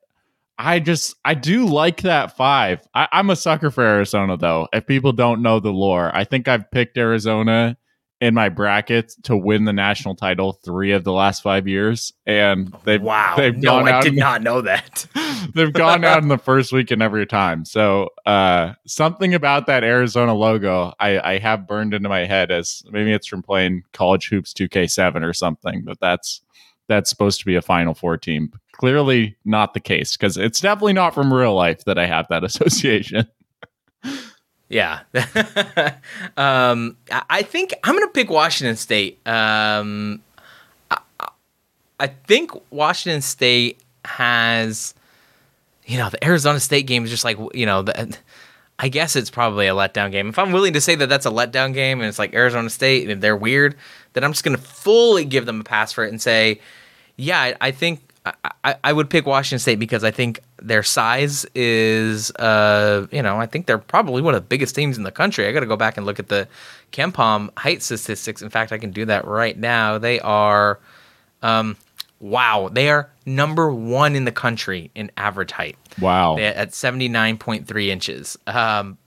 I 0.57 0.79
just 0.79 1.17
I 1.25 1.35
do 1.35 1.67
like 1.67 2.03
that 2.03 2.37
five. 2.37 2.87
I, 2.95 3.09
I'm 3.11 3.31
a 3.31 3.37
sucker 3.37 3.73
for 3.73 3.83
Arizona 3.83 4.37
though. 4.37 4.69
If 4.73 4.87
people 4.87 5.13
don't 5.13 5.43
know 5.43 5.59
the 5.59 5.73
lore, 5.73 6.15
I 6.15 6.23
think 6.23 6.47
I've 6.47 6.71
picked 6.71 6.97
Arizona 6.97 7.77
in 8.21 8.35
my 8.35 8.49
bracket 8.49 9.15
to 9.23 9.37
win 9.37 9.65
the 9.65 9.73
national 9.73 10.17
title 10.17 10.53
three 10.65 10.93
of 10.93 11.05
the 11.05 11.13
last 11.13 11.43
five 11.43 11.69
years, 11.69 12.13
and 12.27 12.75
they've 12.85 13.01
wow, 13.01 13.35
they've 13.37 13.57
no, 13.57 13.71
gone 13.71 13.89
I 13.89 13.93
out. 13.93 14.03
did 14.03 14.17
not 14.17 14.43
know 14.43 14.61
that. 14.63 15.07
they've 15.55 15.73
gone 15.73 16.05
out 16.05 16.23
in 16.23 16.29
the 16.29 16.39
first 16.39 16.73
weekend 16.73 17.03
every 17.03 17.27
time. 17.27 17.65
So 17.65 18.09
uh, 18.27 18.75
something 18.87 19.35
about 19.35 19.67
that 19.67 19.85
Arizona 19.85 20.35
logo, 20.35 20.93
I, 20.99 21.35
I 21.35 21.39
have 21.39 21.69
burned 21.69 21.95
into 21.95 22.09
my 22.09 22.27
head 22.27 22.51
as 22.51 22.83
maybe 22.91 23.13
it's 23.13 23.27
from 23.27 23.43
playing 23.43 23.85
college 23.93 24.29
hoops 24.29 24.53
2K7 24.53 25.23
or 25.23 25.33
something. 25.33 25.83
But 25.85 26.01
that's 26.01 26.41
that's 26.89 27.11
supposed 27.11 27.39
to 27.41 27.47
be 27.47 27.55
a 27.55 27.63
Final 27.63 27.95
Four 27.95 28.17
team. 28.17 28.53
Clearly 28.73 29.37
not 29.45 29.75
the 29.75 29.81
case 29.81 30.17
because 30.17 30.37
it's 30.37 30.61
definitely 30.61 30.95
not 30.95 31.15
from 31.15 31.33
real 31.33 31.55
life 31.55 31.85
that 31.85 31.99
I 31.99 32.07
have 32.07 32.27
that 32.31 32.45
association. 32.45 33.29
Yeah. 34.69 35.01
um, 36.37 36.97
I 37.11 37.43
think 37.43 37.75
I'm 37.85 37.95
going 37.95 38.07
to 38.07 38.13
pick 38.13 38.31
Washington 38.31 38.77
State. 38.77 39.19
Um, 39.27 40.21
I, 40.91 40.99
I 41.99 42.07
think 42.09 42.53
Washington 42.71 43.23
State 43.23 43.81
has, 44.05 44.95
you 45.87 45.97
know, 45.97 46.11
the 46.11 46.23
Arizona 46.25 46.61
State 46.61 46.87
game 46.87 47.05
is 47.05 47.11
just 47.11 47.25
like, 47.25 47.39
you 47.55 47.67
know, 47.67 47.83
the, 47.83 48.17
I 48.79 48.89
guess 48.89 49.17
it's 49.17 49.31
probably 49.31 49.67
a 49.67 49.73
letdown 49.73 50.13
game. 50.13 50.29
If 50.29 50.39
I'm 50.39 50.53
willing 50.53 50.75
to 50.75 50.81
say 50.81 50.95
that 50.97 51.09
that's 51.09 51.27
a 51.27 51.31
letdown 51.31 51.73
game 51.73 52.01
and 52.01 52.09
it's 52.09 52.19
like 52.19 52.35
Arizona 52.35 52.71
State 52.71 53.09
and 53.09 53.23
they're 53.23 53.37
weird, 53.37 53.75
then 54.13 54.23
I'm 54.23 54.33
just 54.33 54.45
going 54.45 54.57
to 54.57 54.63
fully 54.63 55.25
give 55.25 55.47
them 55.47 55.61
a 55.61 55.65
pass 55.65 55.93
for 55.93 56.05
it 56.05 56.11
and 56.11 56.21
say, 56.21 56.61
yeah, 57.17 57.41
I, 57.41 57.57
I 57.61 57.71
think 57.71 58.01
I, 58.65 58.77
I 58.85 58.93
would 58.93 59.11
pick 59.11 59.27
Washington 59.27 59.59
State 59.59 59.79
because 59.79 60.05
I 60.05 60.11
think 60.11 60.41
their 60.61 60.83
size 60.83 61.47
is, 61.55 62.31
uh, 62.33 63.07
you 63.11 63.23
know, 63.23 63.39
I 63.39 63.47
think 63.47 63.67
they're 63.67 63.79
probably 63.79 64.23
one 64.23 64.35
of 64.35 64.43
the 64.43 64.47
biggest 64.47 64.75
teams 64.75 64.97
in 64.97 65.05
the 65.05 65.13
country. 65.13 65.47
I 65.47 65.53
got 65.53 65.61
to 65.61 65.67
go 65.67 65.77
back 65.77 65.97
and 65.97 66.07
look 66.07 66.19
at 66.19 66.29
the 66.29 66.49
KenPom 66.93 67.51
height 67.57 67.83
statistics. 67.83 68.43
In 68.43 68.51
fact, 68.51 68.73
I 68.73 68.79
can 68.79 68.91
do 68.91 69.05
that 69.07 69.27
right 69.27 69.57
now. 69.57 69.99
They 69.99 70.21
are, 70.21 70.81
um, 71.43 71.77
wow, 72.21 72.69
they 72.73 72.89
are 72.91 73.11
number 73.25 73.73
one 73.73 74.17
in 74.17 74.25
the 74.25 74.33
country 74.33 74.91
in 74.95 75.11
average 75.17 75.53
height. 75.53 75.77
Wow, 76.01 76.37
they, 76.37 76.47
at 76.47 76.75
seventy 76.75 77.09
nine 77.09 77.39
point 77.39 77.67
three 77.67 77.91
inches. 77.91 78.37
Um, 78.47 78.99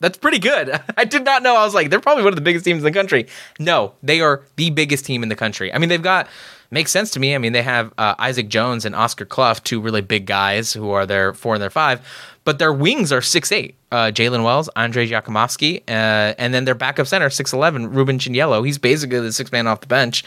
that's 0.00 0.18
pretty 0.18 0.40
good. 0.40 0.80
I 0.96 1.04
did 1.04 1.24
not 1.24 1.42
know. 1.42 1.56
I 1.56 1.64
was 1.64 1.74
like, 1.74 1.90
they're 1.90 2.00
probably 2.00 2.24
one 2.24 2.32
of 2.32 2.36
the 2.36 2.42
biggest 2.42 2.64
teams 2.64 2.78
in 2.78 2.84
the 2.84 2.92
country. 2.92 3.28
No, 3.58 3.94
they 4.02 4.20
are 4.20 4.42
the 4.56 4.70
biggest 4.70 5.06
team 5.06 5.22
in 5.22 5.28
the 5.28 5.36
country. 5.36 5.72
I 5.72 5.78
mean, 5.78 5.88
they've 5.88 6.02
got 6.02 6.28
makes 6.72 6.90
sense 6.90 7.10
to 7.12 7.20
me. 7.20 7.34
I 7.34 7.38
mean, 7.38 7.52
they 7.52 7.62
have 7.62 7.92
uh, 7.98 8.14
Isaac 8.18 8.48
Jones 8.48 8.84
and 8.84 8.94
Oscar 8.94 9.24
Cluff, 9.24 9.62
two 9.62 9.80
really 9.80 10.00
big 10.00 10.26
guys 10.26 10.72
who 10.72 10.90
are 10.90 11.06
their 11.06 11.34
four 11.34 11.54
and 11.54 11.62
their 11.62 11.70
five, 11.70 12.00
but 12.44 12.58
their 12.58 12.72
wings 12.72 13.12
are 13.12 13.22
six 13.22 13.52
eight. 13.52 13.76
Uh, 13.92 14.10
Jaylen 14.10 14.42
Wells, 14.42 14.70
Andre 14.74 15.06
Jakimovski, 15.06 15.82
uh, 15.86 16.34
and 16.38 16.54
then 16.54 16.64
their 16.64 16.74
backup 16.74 17.06
center 17.06 17.30
six 17.30 17.52
eleven, 17.52 17.90
Ruben 17.90 18.18
Chinyelu. 18.18 18.64
He's 18.64 18.78
basically 18.78 19.20
the 19.20 19.32
sixth 19.32 19.52
man 19.52 19.66
off 19.66 19.80
the 19.80 19.86
bench. 19.86 20.24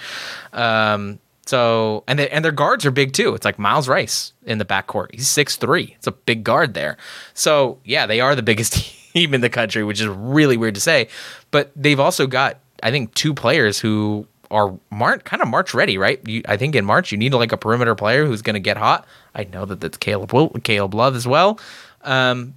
Um, 0.53 1.19
so 1.45 2.03
and 2.08 2.19
they, 2.19 2.29
and 2.29 2.45
their 2.45 2.51
guards 2.51 2.86
are 2.86 2.91
big 2.91 3.13
too. 3.13 3.34
It's 3.36 3.45
like 3.45 3.60
Myles 3.60 3.88
Rice 3.88 4.34
in 4.45 4.58
the 4.58 4.65
backcourt. 4.65 5.13
He's 5.13 5.27
six 5.27 5.55
three. 5.55 5.95
It's 5.97 6.08
a 6.08 6.12
big 6.12 6.43
guard 6.43 6.73
there. 6.73 6.97
So 7.34 7.79
yeah, 7.84 8.05
they 8.05 8.19
are 8.21 8.36
the 8.36 8.43
biggest 8.43 8.73
team 9.13 9.34
in 9.34 9.41
the 9.41 9.49
country, 9.49 9.84
which 9.84 9.99
is 9.99 10.08
really 10.08 10.58
weird 10.58 10.75
to 10.75 10.81
say. 10.81 11.08
But 11.51 11.71
they've 11.75 11.99
also 11.99 12.27
got 12.27 12.60
I 12.84 12.91
think 12.91 13.13
two 13.15 13.34
players 13.34 13.79
who 13.79 14.27
are 14.56 14.74
mar- 14.89 15.20
kind 15.20 15.41
of 15.41 15.48
March 15.50 15.74
ready, 15.74 15.98
right? 15.98 16.20
You, 16.28 16.41
I 16.48 16.56
think 16.58 16.76
in 16.76 16.86
March 16.86 17.12
you 17.12 17.18
need 17.18 17.34
like 17.34 17.52
a 17.52 17.58
perimeter 17.58 17.94
player 17.94 18.26
who's 18.26 18.41
going 18.41 18.54
to 18.54 18.60
get 18.60 18.78
hot. 18.78 19.06
I 19.36 19.44
know 19.44 19.65
that 19.65 19.82
that's 19.82 19.98
Caleb 19.98 20.32
Caleb 20.63 20.94
Love 20.94 21.15
as 21.15 21.28
well, 21.28 21.60
um, 22.04 22.56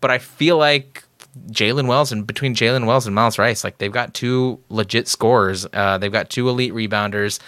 but 0.00 0.10
I 0.10 0.18
feel 0.18 0.56
like 0.56 1.04
Jaylen 1.50 1.86
Wells 1.86 2.12
and 2.12 2.26
between 2.26 2.54
Jaylen 2.54 2.86
Wells 2.86 3.06
and 3.06 3.14
Myles 3.14 3.38
Rice, 3.38 3.62
like 3.62 3.78
they've 3.78 3.92
got 3.92 4.14
two 4.14 4.58
legit 4.68 5.06
scorers. 5.06 5.66
Uh, 5.72 5.98
they've 5.98 6.12
got 6.12 6.30
two 6.30 6.48
elite 6.48 6.72
rebounders. 6.72 7.40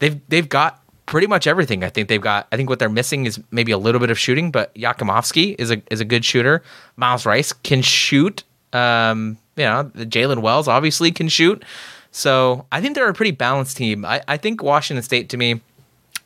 They've 0.00 0.20
they've 0.28 0.48
got 0.48 0.82
pretty 1.06 1.26
much 1.26 1.46
everything. 1.46 1.82
I 1.82 1.88
think 1.88 2.08
they've 2.08 2.20
got. 2.20 2.46
I 2.52 2.56
think 2.56 2.68
what 2.68 2.78
they're 2.78 2.88
missing 2.88 3.26
is 3.26 3.40
maybe 3.50 3.72
a 3.72 3.78
little 3.78 4.00
bit 4.00 4.10
of 4.10 4.18
shooting, 4.18 4.50
but 4.50 4.74
Jakimovski 4.74 5.56
is 5.58 5.70
a 5.70 5.82
is 5.90 6.00
a 6.00 6.04
good 6.04 6.24
shooter. 6.24 6.62
Myles 6.96 7.24
Rice 7.24 7.52
can 7.52 7.82
shoot. 7.82 8.44
Um, 8.72 9.38
you 9.56 9.64
know, 9.64 9.90
Jaylen 9.94 10.42
Wells 10.42 10.68
obviously 10.68 11.10
can 11.10 11.28
shoot. 11.28 11.64
So 12.12 12.66
I 12.72 12.80
think 12.80 12.94
they're 12.94 13.08
a 13.08 13.14
pretty 13.14 13.30
balanced 13.30 13.76
team. 13.76 14.04
I, 14.04 14.22
I 14.26 14.36
think 14.36 14.62
Washington 14.62 15.02
State 15.02 15.28
to 15.30 15.36
me, 15.36 15.60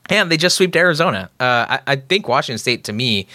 and 0.08 0.30
they 0.30 0.36
just 0.36 0.56
swept 0.56 0.76
Arizona. 0.76 1.30
Uh, 1.38 1.66
I, 1.68 1.80
I 1.86 1.96
think 1.96 2.28
Washington 2.28 2.58
State 2.58 2.84
to 2.84 2.92
me 2.92 3.26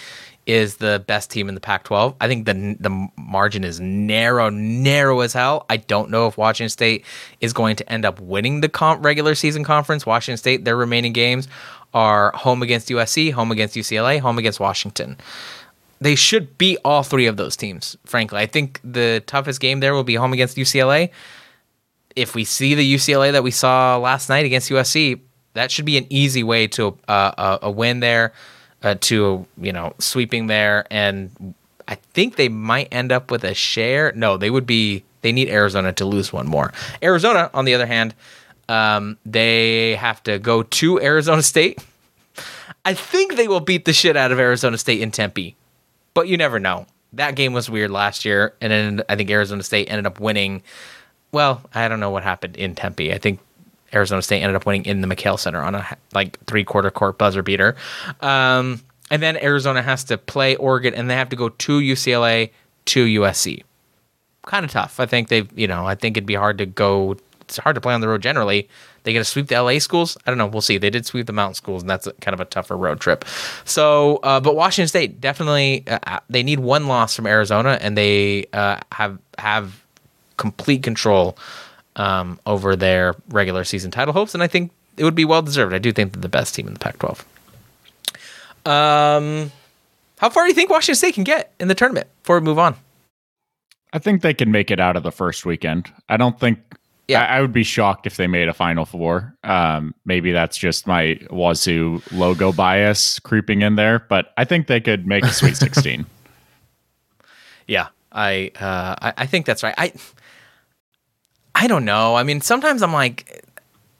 is 0.46 0.78
the 0.78 1.04
best 1.06 1.30
team 1.30 1.48
in 1.48 1.54
the 1.54 1.62
Pac-12. 1.62 2.16
I 2.20 2.28
think 2.28 2.46
the 2.46 2.76
the 2.80 3.08
margin 3.18 3.64
is 3.64 3.80
narrow, 3.80 4.50
narrow 4.50 5.20
as 5.20 5.34
hell. 5.34 5.66
I 5.70 5.78
don't 5.78 6.10
know 6.10 6.26
if 6.26 6.38
Washington 6.38 6.70
State 6.70 7.06
is 7.40 7.54
going 7.54 7.76
to 7.76 7.92
end 7.92 8.04
up 8.04 8.20
winning 8.20 8.62
the 8.62 8.70
comp 8.70 9.06
regular 9.06 9.36
season 9.36 9.64
conference. 9.64 10.08
Washington 10.08 10.38
State, 10.38 10.66
their 10.66 10.76
remaining 10.76 11.14
games 11.14 11.48
are 11.94 12.32
home 12.32 12.64
against 12.64 12.90
USC, 12.90 13.32
home 13.32 13.52
against 13.52 13.76
UCLA, 13.76 14.20
home 14.20 14.40
against 14.40 14.60
Washington. 14.60 15.18
They 16.02 16.16
should 16.16 16.58
beat 16.58 16.80
all 16.84 17.04
three 17.04 17.28
of 17.28 17.38
those 17.38 17.56
teams. 17.56 17.96
Frankly, 18.06 18.40
I 18.40 18.48
think 18.48 18.80
the 18.84 19.22
toughest 19.28 19.60
game 19.60 19.82
there 19.82 19.94
will 19.94 20.04
be 20.04 20.16
home 20.16 20.34
against 20.34 20.58
UCLA 20.58 21.12
if 22.15 22.36
we 22.36 22.43
see 22.43 22.76
the 22.76 22.93
UCLA 22.95 23.32
that 23.32 23.43
we 23.43 23.52
saw 23.52 23.98
last 23.98 24.30
night 24.30 24.45
against 24.45 24.69
USC, 24.69 25.19
that 25.54 25.72
should 25.72 25.86
be 25.86 25.98
an 25.98 26.06
easy 26.10 26.43
way 26.43 26.67
to 26.67 26.98
uh, 27.08 27.58
a, 27.62 27.67
a, 27.67 27.72
win 27.72 28.00
there, 28.00 28.34
uh, 28.84 28.95
to 29.02 29.45
you 29.58 29.74
know 29.74 29.93
sweeping 30.00 30.48
there, 30.48 30.86
and 30.91 31.54
I 31.88 31.95
think 31.95 32.36
they 32.36 32.50
might 32.50 32.88
end 32.91 33.12
up 33.12 33.32
with 33.32 33.43
a 33.43 33.54
share. 33.54 34.12
No, 34.15 34.38
they 34.38 34.50
would 34.50 34.65
be. 34.65 35.04
They 35.22 35.32
need 35.32 35.50
Arizona 35.50 35.91
to 35.93 36.06
lose 36.06 36.32
one 36.32 36.48
more. 36.48 36.72
Arizona, 37.04 37.50
on 37.54 37.65
the 37.65 37.74
other 37.74 37.86
hand, 37.86 38.15
um, 38.69 39.17
they 39.26 39.95
have 39.95 40.24
to 40.24 40.39
go 40.39 40.63
to 40.63 41.02
Arizona 41.02 41.43
State. 41.43 41.84
I 42.86 42.93
think 42.93 43.36
they 43.36 43.48
will 43.48 43.60
beat 43.60 43.86
the 43.86 43.93
shit 43.93 44.15
out 44.15 44.32
of 44.32 44.39
Arizona 44.39 44.78
State 44.78 45.02
in 45.02 45.12
Tempe, 45.12 45.56
but 46.13 46.28
you 46.28 46.38
never 46.38 46.60
know. 46.60 46.86
That 47.13 47.36
game 47.36 47.54
was 47.54 47.69
weird 47.69 47.91
last 47.91 48.24
year, 48.24 48.54
and 48.62 48.72
then 48.72 49.04
I 49.10 49.15
think 49.15 49.30
Arizona 49.30 49.63
State 49.63 49.89
ended 49.89 50.06
up 50.06 50.19
winning 50.19 50.62
well, 51.32 51.62
I 51.74 51.88
don't 51.88 52.00
know 52.00 52.10
what 52.10 52.24
happened 52.24 52.58
in 52.58 52.76
Tempe. 52.76 53.13
I 53.13 53.18
think 53.18 53.39
Arizona 53.94 54.22
State 54.22 54.42
ended 54.42 54.56
up 54.56 54.65
winning 54.65 54.86
in 54.86 55.02
the 55.02 55.08
McKale 55.08 55.39
Center 55.39 55.62
on 55.62 55.76
a 55.76 55.98
like 56.13 56.44
three 56.46 56.63
quarter 56.63 56.92
court 56.92 57.18
buzzer 57.18 57.44
beater. 57.44 57.76
Um, 58.22 58.82
and 59.12 59.22
then 59.22 59.38
Arizona 59.38 59.82
has 59.82 60.04
to 60.06 60.18
play 60.18 60.56
Oregon, 60.56 60.94
and 60.94 61.10
they 61.10 61.15
have 61.15 61.30
to 61.30 61.36
go 61.36 61.50
to 61.50 61.80
UCLA 61.80 62.52
to 62.86 63.06
USC. 63.06 63.63
Kind 64.46 64.65
of 64.65 64.72
tough. 64.72 65.00
I 65.00 65.06
think 65.06 65.30
they've, 65.30 65.50
you 65.58 65.68
know, 65.68 65.86
I 65.86 65.96
think 65.96 66.18
it'd 66.18 66.28
be 66.28 66.36
hard 66.36 66.58
to 66.60 66.65
go. 66.65 67.18
It's 67.42 67.58
hard 67.58 67.76
to 67.76 67.82
play 67.82 67.94
on 67.94 68.02
the 68.02 68.08
road 68.08 68.22
generally. 68.22 68.70
They 69.04 69.13
going 69.13 69.24
to 69.24 69.30
sweep 69.30 69.48
the 69.48 69.60
LA 69.60 69.80
schools? 69.80 70.18
I 70.26 70.32
don't 70.32 70.38
know. 70.38 70.46
We'll 70.46 70.62
see. 70.62 70.78
They 70.78 70.89
did 70.89 71.06
sweep 71.06 71.26
the 71.26 71.34
mountain 71.34 71.56
schools, 71.56 71.82
and 71.82 71.89
that's 71.89 72.08
kind 72.22 72.34
of 72.34 72.39
a 72.39 72.46
tougher 72.46 72.78
road 72.78 73.00
trip. 73.00 73.26
So, 73.65 74.18
uh, 74.18 74.39
but 74.39 74.56
Washington 74.56 74.88
State 74.88 75.22
definitely 75.22 75.84
uh, 75.88 76.00
uh 76.06 76.20
they 76.30 76.44
need 76.44 76.60
one 76.60 76.88
loss 76.88 77.15
from 77.15 77.26
Arizona, 77.26 77.78
and 77.82 77.98
they 77.98 78.46
uh, 78.54 78.80
have 78.92 79.18
have 79.38 79.84
complete 80.39 80.82
control 80.82 81.38
um, 81.95 82.39
over 82.47 82.75
their 82.75 83.15
regular 83.30 83.63
season 83.63 83.91
title 83.91 84.13
hopes, 84.13 84.34
and 84.34 84.41
I 84.41 84.47
think 84.47 84.71
it 84.97 85.04
would 85.04 85.15
be 85.15 85.25
well 85.25 85.43
deserved. 85.43 85.73
I 85.75 85.78
do 85.78 85.91
think 85.91 86.13
they're 86.13 86.21
the 86.21 86.30
best 86.30 86.56
team 86.56 86.65
in 86.67 86.73
the 86.73 86.80
Pac-12. 86.80 87.23
Um, 88.65 89.52
how 90.17 90.30
far 90.30 90.43
do 90.43 90.49
you 90.49 90.56
think 90.56 90.69
Washington 90.69 90.95
State 90.95 91.13
can 91.13 91.23
get 91.23 91.54
in 91.60 91.67
the 91.67 91.75
tournament 91.75 92.08
before 92.23 92.39
we 92.39 92.45
move 92.45 92.60
on? 92.60 92.75
I 93.93 93.99
think 93.99 94.21
they 94.21 94.34
can 94.34 94.52
make 94.52 94.69
it 94.71 94.80
out 94.80 94.95
of 94.95 95.04
the 95.04 95.12
first 95.12 95.45
weekend. 95.45 95.91
I 96.10 96.17
don't 96.17 96.39
think. 96.39 96.60
Yeah, 97.08 97.23
I, 97.23 97.38
I 97.38 97.41
would 97.41 97.54
be 97.54 97.63
shocked 97.63 98.06
if 98.06 98.17
they 98.17 98.28
made 98.28 98.47
a 98.47 98.54
Final 98.54 98.86
Four. 98.86 99.34
Um, 99.43 99.95
maybe 100.06 100.32
that's 100.32 100.58
just 100.58 100.86
my 100.86 101.19
Wazoo 101.32 102.02
logo 102.12 102.52
bias 102.52 103.19
creeping 103.19 103.62
in 103.63 103.75
there, 103.78 103.99
but 104.10 104.32
I 104.38 104.45
think 104.45 104.67
they 104.67 104.80
could 104.80 105.08
make 105.08 105.23
a 105.23 105.34
Sweet 105.34 105.58
Sixteen. 105.65 106.06
yeah, 107.67 107.88
I, 108.12 108.52
uh, 108.60 108.95
I 109.02 109.13
I 109.17 109.26
think 109.26 109.45
that's 109.45 109.63
right. 109.63 109.76
I 109.78 109.93
I 111.56 111.67
don't 111.67 111.86
know. 111.86 112.15
I 112.15 112.24
mean, 112.24 112.41
sometimes 112.41 112.82
I'm 112.82 112.93
like, 112.93 113.43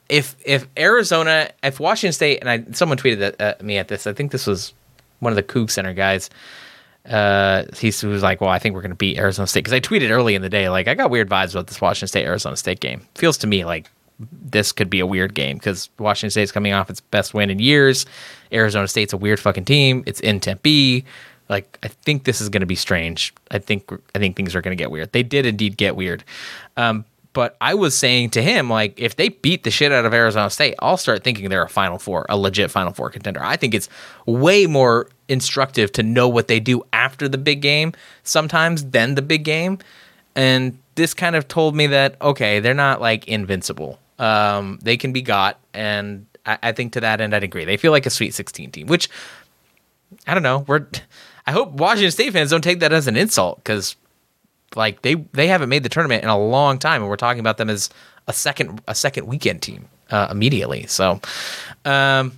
if 0.08 0.36
if 0.46 0.68
Arizona, 0.78 1.52
if 1.64 1.80
Washington 1.80 2.14
State, 2.14 2.40
and 2.40 2.50
I 2.50 2.64
someone 2.72 2.98
tweeted 2.98 3.22
at, 3.22 3.42
at 3.42 3.62
me 3.62 3.78
at 3.78 3.88
this. 3.88 4.08
I 4.08 4.14
think 4.14 4.32
this 4.32 4.48
was 4.48 4.74
one 5.20 5.32
of 5.32 5.36
the 5.36 5.44
Coug 5.44 5.70
Center 5.70 5.94
guys. 5.94 6.30
Uh, 7.08 7.64
he 7.78 7.88
was 7.88 8.24
like, 8.24 8.42
"Well, 8.42 8.50
I 8.50 8.60
think 8.60 8.76
we're 8.76 8.82
going 8.82 8.92
to 8.92 8.96
beat 8.96 9.18
Arizona 9.18 9.48
State." 9.48 9.62
Because 9.62 9.74
I 9.74 9.80
tweeted 9.80 10.10
early 10.10 10.36
in 10.36 10.42
the 10.42 10.50
day, 10.50 10.70
like, 10.70 10.88
I 10.88 10.96
got 10.96 11.10
weird 11.10 11.30
vibes 11.30 11.52
about 11.52 11.68
this 11.68 11.80
Washington 11.80 12.08
State 12.08 12.26
Arizona 12.26 12.58
State 12.58 12.80
game. 12.80 13.02
Feels 13.16 13.38
to 13.40 13.48
me 13.48 13.66
like 13.66 13.90
this 14.20 14.72
could 14.72 14.90
be 14.90 15.00
a 15.00 15.06
weird 15.06 15.34
game 15.34 15.58
because 15.58 15.90
Washington 15.98 16.32
State's 16.32 16.52
coming 16.52 16.74
off 16.74 16.90
its 16.90 17.00
best 17.00 17.34
win 17.34 17.50
in 17.50 17.60
years. 17.60 18.06
Arizona 18.52 18.88
State's 18.88 19.14
a 19.14 19.18
weird 19.18 19.40
fucking 19.40 19.66
team. 19.66 20.04
It's 20.06 20.20
in 20.20 20.40
Tempe. 20.40 21.06
Like, 21.50 21.80
I 21.84 21.88
think 21.88 22.24
this 22.24 22.42
is 22.42 22.50
going 22.50 22.62
to 22.62 22.68
be 22.68 22.76
strange. 22.76 23.34
I 23.52 23.58
think 23.58 23.92
I 24.14 24.20
think 24.20 24.36
things 24.36 24.56
are 24.56 24.62
going 24.62 24.78
to 24.78 24.82
get 24.82 24.92
weird. 24.92 25.12
They 25.12 25.24
did 25.24 25.46
indeed 25.46 25.78
get 25.78 25.96
weird. 25.96 26.24
Um, 26.78 27.06
but 27.34 27.56
I 27.62 27.76
was 27.76 27.96
saying 27.96 28.32
to 28.32 28.42
him, 28.42 28.70
like, 28.70 29.00
if 29.00 29.16
they 29.16 29.30
beat 29.30 29.64
the 29.64 29.72
shit 29.72 29.92
out 29.92 30.06
of 30.06 30.14
Arizona 30.14 30.50
State, 30.50 30.76
I'll 30.80 30.98
start 30.98 31.24
thinking 31.24 31.50
they're 31.50 31.64
a 31.64 31.70
Final 31.70 32.00
Four, 32.00 32.26
a 32.28 32.38
legit 32.38 32.72
Final 32.72 32.92
Four 32.94 33.10
contender. 33.10 33.44
I 33.44 33.56
think 33.56 33.74
it's 33.74 33.88
way 34.26 34.66
more 34.66 35.08
instructive 35.28 35.92
to 35.94 36.04
know 36.04 36.28
what 36.28 36.48
they 36.48 36.60
do 36.60 36.84
after 36.92 37.28
the 37.28 37.38
big 37.38 37.62
game 37.62 37.94
sometimes 38.24 38.86
than 38.86 39.16
the 39.16 39.22
big 39.22 39.44
game. 39.44 39.78
And 40.36 40.78
this 40.96 41.14
kind 41.14 41.36
of 41.36 41.48
told 41.48 41.76
me 41.76 41.88
that, 41.88 42.16
okay, 42.22 42.60
they're 42.60 42.74
not 42.74 43.00
like 43.00 43.28
invincible. 43.28 44.00
Um, 44.18 44.80
they 44.82 44.98
can 44.98 45.14
be 45.14 45.22
got. 45.22 45.60
And 45.74 46.26
I, 46.46 46.58
I 46.64 46.72
think 46.72 46.94
to 46.94 47.02
that 47.02 47.22
end, 47.22 47.36
I'd 47.36 47.44
agree. 47.44 47.64
They 47.64 47.78
feel 47.78 47.92
like 47.92 48.06
a 48.06 48.10
Sweet 48.10 48.34
16 48.34 48.72
team, 48.72 48.88
which 48.88 49.10
I 50.28 50.34
don't 50.34 50.44
know. 50.44 50.66
We're. 50.68 50.88
I 51.50 51.52
hope 51.52 51.72
Washington 51.72 52.12
State 52.12 52.32
fans 52.32 52.52
don't 52.52 52.64
take 52.64 52.80
that 52.82 52.94
as 52.94 53.08
an 53.08 53.18
insult 53.18 53.58
because 53.58 53.96
like 54.76 55.02
they 55.02 55.16
they 55.34 55.48
haven't 55.48 55.70
made 55.70 55.82
the 55.82 55.90
tournament 55.90 56.22
in 56.22 56.30
a 56.30 56.38
long 56.38 56.78
time, 56.78 57.02
and 57.02 57.10
we're 57.10 57.16
talking 57.16 57.40
about 57.40 57.58
them 57.58 57.72
as 57.72 57.90
a 58.28 58.34
second 58.34 58.82
a 58.88 58.94
second 58.94 59.26
weekend 59.26 59.64
team. 59.64 59.88
uh, 60.12 60.28
immediately. 60.30 60.86
So, 60.88 61.20
um, 61.86 62.34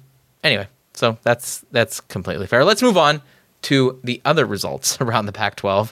anyway, 0.45 0.67
so 0.93 1.17
that's 1.24 1.65
that's 1.71 2.00
completely 2.00 2.47
fair. 2.47 2.63
Let's 2.63 2.82
move 2.82 2.97
on 2.97 3.21
to 3.63 4.00
the 4.02 4.21
other 4.26 4.45
results 4.45 4.97
around 5.02 5.26
the 5.26 5.34
Pac-12. 5.34 5.91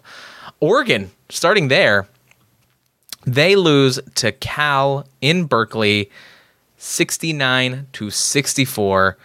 Oregon, 0.62 1.12
starting 1.30 1.68
there, 1.68 2.08
they 3.26 3.58
lose 3.58 4.00
to 4.16 4.32
Cal 4.32 5.06
in 5.20 5.46
Berkeley, 5.46 6.10
sixty-nine 6.78 7.88
to 7.94 8.10
sixty-four. 8.10 9.18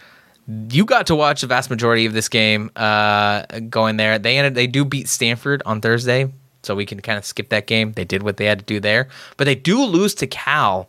You 0.47 0.85
got 0.85 1.07
to 1.07 1.15
watch 1.15 1.41
the 1.41 1.47
vast 1.47 1.69
majority 1.69 2.05
of 2.05 2.13
this 2.13 2.29
game 2.29 2.69
uh, 2.75 3.43
going 3.69 3.97
there. 3.97 4.19
They 4.19 4.37
ended. 4.37 4.55
They 4.55 4.67
do 4.67 4.85
beat 4.85 5.07
Stanford 5.07 5.63
on 5.65 5.81
Thursday, 5.81 6.31
so 6.61 6.75
we 6.75 6.85
can 6.85 6.99
kind 7.01 7.17
of 7.17 7.25
skip 7.25 7.49
that 7.49 7.67
game. 7.67 7.93
They 7.93 8.05
did 8.05 8.21
what 8.21 8.37
they 8.37 8.45
had 8.45 8.59
to 8.59 8.65
do 8.65 8.79
there, 8.79 9.07
but 9.37 9.45
they 9.45 9.55
do 9.55 9.83
lose 9.83 10.13
to 10.15 10.27
Cal 10.27 10.87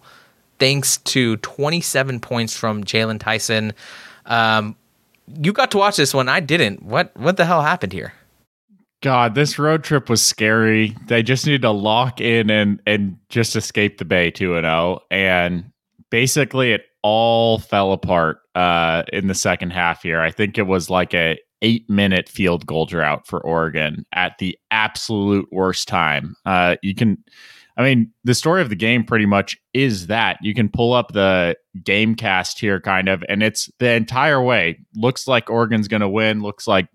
thanks 0.59 0.99
to 0.99 1.37
27 1.39 2.21
points 2.21 2.57
from 2.57 2.85
Jaylon 2.85 3.19
Tyson. 3.19 3.73
Um, 4.27 4.77
you 5.41 5.53
got 5.53 5.71
to 5.73 5.79
watch 5.79 5.97
this 5.97 6.15
one. 6.15 6.29
I 6.29 6.41
didn't. 6.41 6.83
What 6.83 7.17
what 7.17 7.37
the 7.37 7.45
hell 7.45 7.63
happened 7.63 7.93
here? 7.93 8.13
God, 9.03 9.35
this 9.35 9.59
road 9.59 9.85
trip 9.85 10.09
was 10.09 10.23
scary. 10.23 10.97
They 11.07 11.23
just 11.23 11.47
needed 11.47 11.63
to 11.63 11.71
lock 11.71 12.21
in 12.21 12.51
and 12.51 12.81
and 12.87 13.19
just 13.29 13.57
escape 13.57 13.99
the 13.99 14.05
bay 14.05 14.31
2 14.31 14.57
and 14.57 14.65
0 14.65 15.01
and 15.11 15.71
basically 16.11 16.73
it 16.73 16.87
all 17.09 17.61
fell 17.61 17.93
apart 17.93 18.39
uh, 18.57 19.05
in 19.13 19.29
the 19.29 19.35
second 19.35 19.71
half 19.71 20.03
here. 20.03 20.21
I 20.21 20.33
think 20.33 20.59
it 20.59 20.67
was 20.67 20.91
like 20.91 21.15
a 21.15 21.39
8 21.63 21.89
minute 21.89 22.29
field 22.29 22.67
goal 22.67 22.85
drought 22.85 23.29
for 23.29 23.41
Oregon 23.41 24.05
at 24.13 24.39
the 24.39 24.59
absolute 24.73 25.47
worst 25.53 25.87
time. 25.87 26.35
Uh, 26.45 26.75
you 26.83 26.97
can 26.97 27.23
I 27.77 27.85
mean, 27.85 28.11
the 28.25 28.35
story 28.35 28.61
of 28.61 28.71
the 28.71 28.75
game 28.75 29.05
pretty 29.05 29.27
much 29.27 29.57
is 29.73 30.09
that 30.09 30.39
you 30.43 30.53
can 30.53 30.69
pull 30.69 30.95
up 30.95 31.13
the 31.13 31.57
game 31.85 32.17
cast 32.17 32.59
here, 32.59 32.81
kind 32.81 33.09
of, 33.09 33.23
and 33.29 33.41
it's 33.41 33.71
the 33.79 33.93
entire 33.93 34.43
way. 34.43 34.81
Looks 34.97 35.29
like 35.29 35.49
Oregon's 35.49 35.87
going 35.87 36.01
to 36.01 36.09
win. 36.09 36.43
Looks 36.43 36.67
like 36.67 36.89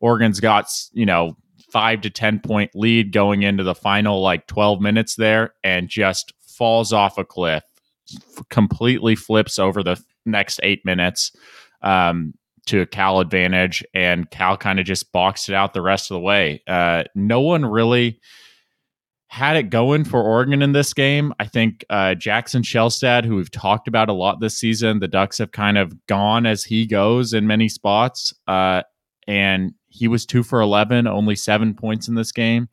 Oregon's 0.00 0.40
got, 0.40 0.66
you 0.94 1.06
know, 1.06 1.36
five 1.70 2.00
to 2.00 2.10
10 2.10 2.40
point 2.40 2.72
lead 2.74 3.12
going 3.12 3.42
into 3.42 3.62
the 3.62 3.74
final 3.74 4.20
like 4.20 4.48
12 4.48 4.80
minutes 4.80 5.14
there 5.14 5.54
and 5.62 5.88
just 5.88 6.32
falls 6.40 6.92
off 6.92 7.18
a 7.18 7.24
cliff, 7.24 7.62
completely 8.50 9.16
flips 9.16 9.58
over 9.58 9.82
the 9.82 10.02
next 10.26 10.60
eight 10.62 10.84
minutes 10.84 11.32
um, 11.82 12.34
to 12.66 12.80
a 12.80 12.86
Cal 12.86 13.20
advantage. 13.20 13.84
And 13.94 14.30
Cal 14.30 14.56
kind 14.56 14.80
of 14.80 14.86
just 14.86 15.12
boxed 15.12 15.48
it 15.48 15.54
out 15.54 15.74
the 15.74 15.82
rest 15.82 16.10
of 16.10 16.14
the 16.14 16.20
way. 16.20 16.62
Uh, 16.66 17.04
no 17.14 17.40
one 17.40 17.64
really 17.64 18.20
had 19.28 19.56
it 19.56 19.68
going 19.68 20.04
for 20.04 20.22
Oregon 20.22 20.62
in 20.62 20.72
this 20.72 20.94
game. 20.94 21.34
I 21.40 21.46
think 21.46 21.84
uh, 21.90 22.14
Jackson 22.14 22.62
Shelstad, 22.62 23.24
who 23.24 23.36
we've 23.36 23.50
talked 23.50 23.88
about 23.88 24.08
a 24.08 24.12
lot 24.12 24.40
this 24.40 24.56
season, 24.56 25.00
the 25.00 25.08
Ducks 25.08 25.38
have 25.38 25.50
kind 25.50 25.76
of 25.76 26.06
gone 26.06 26.46
as 26.46 26.62
he 26.62 26.86
goes 26.86 27.32
in 27.32 27.46
many 27.46 27.68
spots. 27.68 28.32
Uh, 28.46 28.82
and 29.26 29.74
he 29.88 30.06
was 30.06 30.24
two 30.24 30.42
for 30.42 30.60
11, 30.60 31.06
only 31.06 31.34
seven 31.34 31.74
points 31.74 32.06
in 32.06 32.14
this 32.14 32.30
game. 32.30 32.68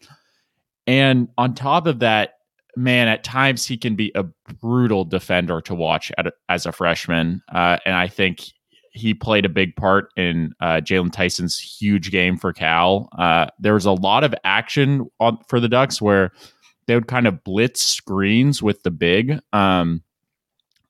And 0.85 1.29
on 1.37 1.55
top 1.55 1.87
of 1.87 1.99
that, 1.99 2.33
man, 2.75 3.07
at 3.07 3.23
times 3.23 3.65
he 3.65 3.77
can 3.77 3.95
be 3.95 4.11
a 4.15 4.23
brutal 4.61 5.05
defender 5.05 5.61
to 5.61 5.75
watch 5.75 6.11
a, 6.17 6.31
as 6.49 6.65
a 6.65 6.71
freshman. 6.71 7.41
Uh, 7.53 7.77
and 7.85 7.95
I 7.95 8.07
think 8.07 8.45
he 8.93 9.13
played 9.13 9.45
a 9.45 9.49
big 9.49 9.75
part 9.75 10.09
in 10.17 10.53
uh, 10.59 10.81
Jaylon 10.81 11.11
Tyson's 11.11 11.57
huge 11.57 12.11
game 12.11 12.37
for 12.37 12.51
Cal. 12.53 13.09
Uh, 13.17 13.47
there 13.59 13.73
was 13.73 13.85
a 13.85 13.91
lot 13.91 14.23
of 14.23 14.35
action 14.43 15.09
on, 15.19 15.37
for 15.47 15.59
the 15.59 15.69
Ducks 15.69 16.01
where 16.01 16.31
they 16.87 16.95
would 16.95 17.07
kind 17.07 17.27
of 17.27 17.43
blitz 17.43 17.81
screens 17.81 18.61
with 18.61 18.83
the 18.83 18.91
big, 18.91 19.39
um, 19.53 20.03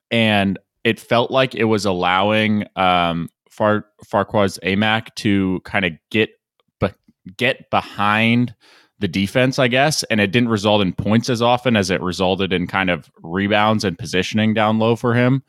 and 0.10 0.58
it 0.84 1.00
felt 1.00 1.30
like 1.30 1.54
it 1.54 1.66
was 1.66 1.86
allowing 1.86 2.66
um, 2.76 3.30
Far 3.50 3.86
Fardaws 4.06 4.60
Aimaq 4.64 5.14
to 5.16 5.62
kind 5.64 5.86
of 5.86 5.92
get 6.10 6.32
be- 6.80 6.90
get 7.38 7.70
behind 7.70 8.56
the 9.02 9.08
defense, 9.08 9.60
I 9.60 9.68
guess, 9.68 10.04
and 10.04 10.22
it 10.22 10.32
didn't 10.32 10.50
result 10.50 10.82
in 10.82 10.94
points 10.94 11.30
as 11.30 11.42
often 11.42 11.76
as 11.76 11.90
it 11.90 12.02
resulted 12.02 12.54
in 12.54 12.68
kind 12.68 12.90
of 12.90 13.12
rebounds 13.22 13.84
and 13.84 13.98
positioning 13.98 14.54
down 14.54 14.80
low 14.80 14.96
for 14.96 15.14
him. 15.14 15.44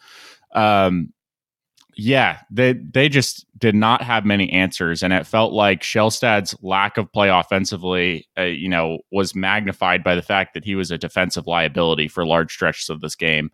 Um, 0.55 1.12
yeah, 1.95 2.41
they 2.51 2.73
they 2.73 3.11
just 3.11 3.47
did 3.59 3.75
not 3.75 4.03
have 4.03 4.25
many 4.25 4.51
answers, 4.51 5.03
and 5.03 5.12
it 5.12 5.27
felt 5.27 5.53
like 5.53 5.83
Shelstad's 5.83 6.57
lack 6.62 6.97
of 6.97 7.12
play 7.12 7.29
offensively, 7.29 8.27
uh, 8.38 8.43
you 8.45 8.69
know, 8.69 9.01
was 9.12 9.35
magnified 9.35 10.03
by 10.03 10.15
the 10.15 10.23
fact 10.23 10.55
that 10.55 10.65
he 10.65 10.75
was 10.75 10.91
a 10.91 10.99
defensive 10.99 11.47
liability 11.47 12.09
for 12.09 12.27
large 12.27 12.53
stretches 12.53 12.88
of 12.88 13.03
this 13.03 13.15
game, 13.15 13.51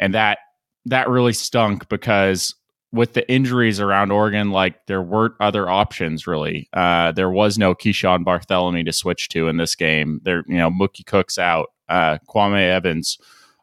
and 0.00 0.14
that 0.14 0.38
that 0.86 1.10
really 1.10 1.34
stunk 1.34 1.88
because 1.90 2.54
with 2.92 3.14
the 3.14 3.30
injuries 3.30 3.80
around 3.80 4.12
Oregon, 4.12 4.50
like 4.50 4.86
there 4.86 5.02
weren't 5.02 5.34
other 5.40 5.68
options 5.68 6.26
really. 6.26 6.68
Uh, 6.72 7.12
there 7.12 7.30
was 7.30 7.58
no 7.58 7.74
Keeshawn 7.74 8.24
Barthelemy 8.24 8.84
to 8.86 8.92
switch 8.92 9.28
to 9.30 9.48
in 9.48 9.56
this 9.56 9.74
game. 9.74 10.20
There, 10.24 10.44
you 10.46 10.56
know, 10.56 10.70
Mookie 10.70 11.04
Cook's 11.04 11.38
out. 11.38 11.68
Uh, 11.88 12.18
Kwame 12.28 12.60
Evans 12.60 13.18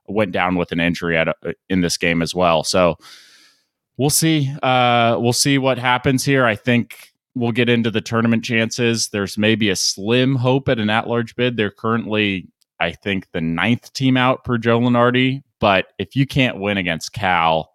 went 0.08 0.32
down 0.32 0.56
with 0.56 0.72
an 0.72 0.80
injury 0.80 1.18
at 1.18 1.30
a, 1.30 1.36
in 1.70 1.82
this 1.82 1.98
game 1.98 2.22
as 2.22 2.36
well. 2.36 2.64
So 2.64 2.98
we'll 3.98 4.10
see. 4.10 4.54
Uh, 4.62 5.18
we'll 5.20 5.34
see 5.34 5.58
what 5.58 5.78
happens 5.78 6.26
here. 6.26 6.46
I 6.46 6.56
think 6.56 7.14
we'll 7.36 7.52
get 7.52 7.70
into 7.70 7.90
the 7.90 8.02
tournament 8.02 8.44
chances. 8.44 9.10
There's 9.10 9.38
maybe 9.38 9.70
a 9.70 9.76
slim 9.76 10.36
hope 10.36 10.70
at 10.70 10.80
an 10.80 10.90
at-large 10.90 11.36
bid. 11.36 11.58
They're 11.58 11.72
currently, 11.72 12.48
I 12.80 12.92
think, 12.92 13.32
the 13.32 13.42
ninth 13.42 13.92
team 13.94 14.18
out 14.18 14.44
per 14.44 14.58
Joe 14.58 14.80
Lunardi. 14.80 15.42
But 15.60 15.88
if 15.98 16.16
you 16.16 16.28
can't 16.28 16.60
win 16.60 16.78
against 16.78 17.14
Cal, 17.14 17.73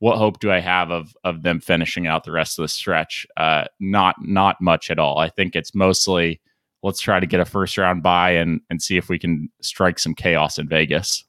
what 0.00 0.18
hope 0.18 0.40
do 0.40 0.50
I 0.50 0.60
have 0.60 0.90
of 0.90 1.16
of 1.24 1.42
them 1.42 1.60
finishing 1.60 2.06
out 2.06 2.24
the 2.24 2.32
rest 2.32 2.58
of 2.58 2.62
the 2.62 2.68
stretch? 2.68 3.26
Uh, 3.36 3.64
not 3.80 4.16
not 4.20 4.60
much 4.60 4.90
at 4.90 4.98
all. 4.98 5.18
I 5.18 5.28
think 5.28 5.56
it's 5.56 5.74
mostly 5.74 6.40
let's 6.82 7.00
try 7.00 7.18
to 7.18 7.26
get 7.26 7.40
a 7.40 7.44
first 7.44 7.76
round 7.78 8.02
bye 8.02 8.32
and 8.32 8.60
and 8.70 8.82
see 8.82 8.96
if 8.96 9.08
we 9.08 9.18
can 9.18 9.50
strike 9.60 9.98
some 9.98 10.14
chaos 10.14 10.58
in 10.58 10.68
Vegas. 10.68 11.24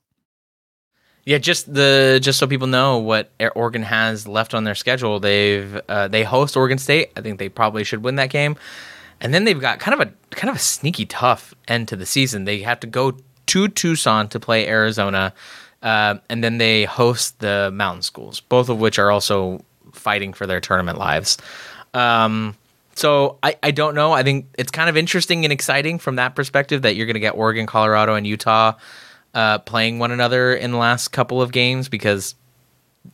Yeah, 1.26 1.38
just 1.38 1.72
the 1.72 2.20
just 2.22 2.40
so 2.40 2.48
people 2.48 2.68
know 2.68 2.98
what 2.98 3.32
Oregon 3.56 3.84
has 3.84 4.28
left 4.28 4.54
on 4.54 4.64
their 4.64 4.76
schedule. 4.76 5.20
They've 5.20 5.80
uh, 5.90 6.08
they 6.08 6.24
host 6.24 6.56
Oregon 6.56 6.78
State. 6.78 7.12
I 7.16 7.22
think 7.22 7.40
they 7.40 7.50
probably 7.50 7.84
should 7.84 8.04
win 8.04 8.16
that 8.16 8.30
game, 8.30 8.56
and 9.20 9.34
then 9.34 9.44
they've 9.44 9.60
got 9.60 9.80
kind 9.80 10.00
of 10.00 10.08
a 10.08 10.36
kind 10.36 10.50
of 10.50 10.56
a 10.56 10.60
sneaky 10.60 11.06
tough 11.06 11.54
end 11.68 11.88
to 11.90 11.96
the 11.96 12.06
season. 12.06 12.46
They 12.46 12.62
have 12.62 12.80
to 12.82 12.88
go 12.88 13.18
to 13.48 13.68
Tucson 13.68 14.28
to 14.30 14.40
play 14.40 14.68
Arizona, 14.68 15.34
uh, 15.82 16.16
and 16.30 16.44
then 16.44 16.58
they 16.58 16.86
host 16.86 17.40
the 17.40 17.72
Mountain 17.74 18.02
Schools, 18.02 18.40
both 18.40 18.70
of 18.70 18.80
which 18.80 19.00
are 19.00 19.12
also 19.12 19.64
fighting 19.94 20.34
for 20.34 20.46
their 20.46 20.60
tournament 20.60 20.98
lives. 20.98 21.38
Um, 21.94 22.56
so 22.96 23.38
I, 23.42 23.56
I 23.64 23.72
don't 23.72 23.96
know. 23.96 24.12
I 24.12 24.24
think 24.24 24.48
it's 24.58 24.72
kind 24.72 24.90
of 24.90 24.98
interesting 24.98 25.46
and 25.46 25.54
exciting 25.54 26.00
from 26.00 26.18
that 26.18 26.36
perspective 26.36 26.82
that 26.82 26.96
you're 26.96 27.06
going 27.06 27.14
to 27.14 27.22
get 27.22 27.36
Oregon, 27.36 27.66
Colorado, 27.66 28.16
and 28.16 28.28
Utah 28.28 28.74
uh, 29.34 29.60
playing 29.60 30.00
one 30.00 30.12
another 30.12 30.54
in 30.54 30.72
the 30.72 30.78
last 30.78 31.10
couple 31.10 31.42
of 31.42 31.52
games 31.52 31.88
because 31.88 32.36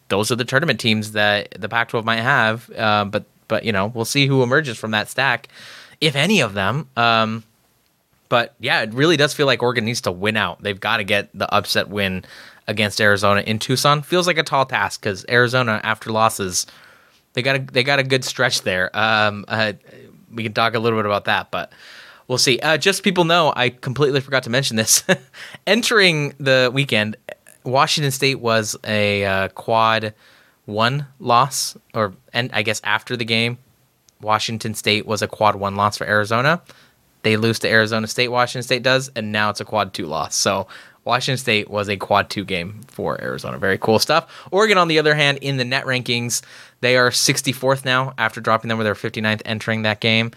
those 0.08 0.32
are 0.32 0.36
the 0.36 0.46
tournament 0.46 0.80
teams 0.80 1.12
that 1.12 1.54
the 1.60 1.70
Pac-12 1.70 2.04
might 2.04 2.22
have. 2.22 2.70
Uh, 2.72 3.06
but 3.06 3.26
but 3.48 3.64
you 3.64 3.72
know 3.72 3.88
we'll 3.88 4.06
see 4.06 4.26
who 4.26 4.42
emerges 4.42 4.78
from 4.78 4.92
that 4.92 5.08
stack, 5.08 5.50
if 6.02 6.16
any 6.16 6.42
of 6.42 6.54
them. 6.54 6.90
Um, 6.98 7.44
but 8.28 8.56
yeah, 8.60 8.82
it 8.82 8.94
really 8.94 9.18
does 9.18 9.34
feel 9.34 9.46
like 9.46 9.62
Oregon 9.62 9.86
needs 9.86 10.02
to 10.02 10.12
win 10.12 10.36
out. 10.36 10.64
They've 10.64 10.80
got 10.80 10.98
to 10.98 11.04
get 11.04 11.30
the 11.38 11.52
upset 11.54 11.90
win 11.90 12.26
against 12.68 13.00
Arizona 13.00 13.42
in 13.42 13.60
Tucson. 13.60 14.02
Feels 14.02 14.28
like 14.28 14.38
a 14.38 14.44
tall 14.44 14.66
task 14.66 15.02
because 15.02 15.26
Arizona, 15.30 15.80
after 15.84 16.12
losses, 16.12 16.66
they 17.34 17.42
got 17.42 17.56
a 17.56 17.60
they 17.60 17.84
got 17.84 18.00
a 18.00 18.04
good 18.04 18.24
stretch 18.24 18.62
there. 18.62 18.96
Um, 18.98 19.46
uh, 19.48 19.74
we 20.32 20.44
can 20.44 20.54
talk 20.54 20.74
a 20.76 20.80
little 20.80 20.98
bit 21.00 21.06
about 21.06 21.26
that, 21.26 21.52
but 21.52 21.72
we'll 22.28 22.38
see. 22.38 22.60
Uh, 22.60 22.78
just 22.78 23.04
people 23.04 23.26
know, 23.26 23.54
I 23.56 23.70
completely 23.70 24.22
forgot 24.22 24.44
to 24.44 24.50
mention 24.50 24.78
this. 24.78 25.04
Entering 25.68 26.34
the 26.40 26.72
weekend, 26.74 27.18
Washington 27.64 28.12
State 28.12 28.40
was 28.40 28.76
a 28.84 29.26
uh, 29.26 29.48
quad 29.50 30.14
one 30.66 31.08
loss, 31.20 31.78
or 31.94 32.14
and 32.34 32.50
I 32.54 32.64
guess 32.64 32.82
after 32.84 33.16
the 33.16 33.26
game, 33.26 33.58
Washington 34.22 34.74
State 34.74 35.06
was 35.06 35.22
a 35.22 35.28
quad 35.28 35.56
one 35.56 35.76
loss 35.76 35.98
for 35.98 36.06
Arizona. 36.06 36.62
They 37.24 37.38
lose 37.38 37.60
to 37.60 37.70
Arizona 37.70 38.08
State. 38.08 38.28
Washington 38.28 38.64
State 38.64 38.84
does, 38.84 39.10
and 39.16 39.32
now 39.32 39.50
it's 39.50 39.60
a 39.60 39.66
quad 39.66 39.94
two 39.94 40.06
loss. 40.06 40.36
So 40.36 40.68
Washington 41.06 41.38
State 41.38 41.70
was 41.70 41.88
a 41.88 41.98
quad 41.98 42.30
two 42.30 42.44
game 42.44 42.82
for 42.88 43.22
Arizona. 43.22 43.58
Very 43.58 43.78
cool 43.78 44.00
stuff. 44.00 44.48
Oregon, 44.52 44.78
on 44.78 44.90
the 44.90 45.00
other 45.00 45.16
hand, 45.16 45.38
in 45.40 45.58
the 45.58 45.66
net 45.66 45.86
rankings, 45.86 46.42
they 46.82 46.98
are 46.98 47.10
64th 47.10 47.86
now 47.86 48.14
after 48.18 48.42
dropping 48.42 48.70
them 48.70 48.78
with 48.78 48.86
their 48.86 48.96
59th 48.96 49.42
entering 49.46 49.84
that 49.84 50.02
game 50.02 50.32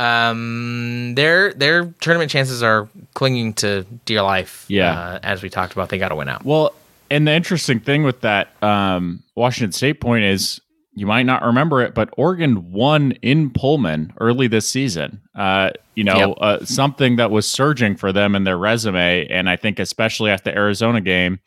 um, 0.00 1.14
their 1.14 1.52
their 1.52 1.84
tournament 2.00 2.30
chances 2.30 2.62
are 2.62 2.88
clinging 3.14 3.52
to 3.54 3.84
dear 4.06 4.22
life. 4.22 4.64
Yeah, 4.66 4.98
uh, 4.98 5.18
as 5.22 5.42
we 5.42 5.50
talked 5.50 5.74
about, 5.74 5.90
they 5.90 5.98
got 5.98 6.08
to 6.08 6.16
win 6.16 6.28
out. 6.28 6.44
Well, 6.44 6.72
and 7.10 7.28
the 7.28 7.32
interesting 7.32 7.80
thing 7.80 8.02
with 8.02 8.22
that 8.22 8.50
um, 8.62 9.22
Washington 9.34 9.72
State 9.72 10.00
point 10.00 10.24
is 10.24 10.60
you 10.94 11.06
might 11.06 11.22
not 11.22 11.42
remember 11.42 11.80
it, 11.80 11.94
but 11.94 12.10
Oregon 12.16 12.72
won 12.72 13.12
in 13.22 13.50
Pullman 13.50 14.12
early 14.18 14.48
this 14.48 14.68
season. 14.68 15.20
Uh, 15.34 15.70
you 15.94 16.04
know, 16.04 16.16
yep. 16.16 16.36
uh, 16.40 16.64
something 16.64 17.16
that 17.16 17.30
was 17.30 17.48
surging 17.48 17.96
for 17.96 18.12
them 18.12 18.34
in 18.34 18.44
their 18.44 18.58
resume, 18.58 19.26
and 19.28 19.48
I 19.48 19.56
think 19.56 19.78
especially 19.78 20.30
at 20.30 20.44
the 20.44 20.54
Arizona 20.54 21.00
game 21.00 21.38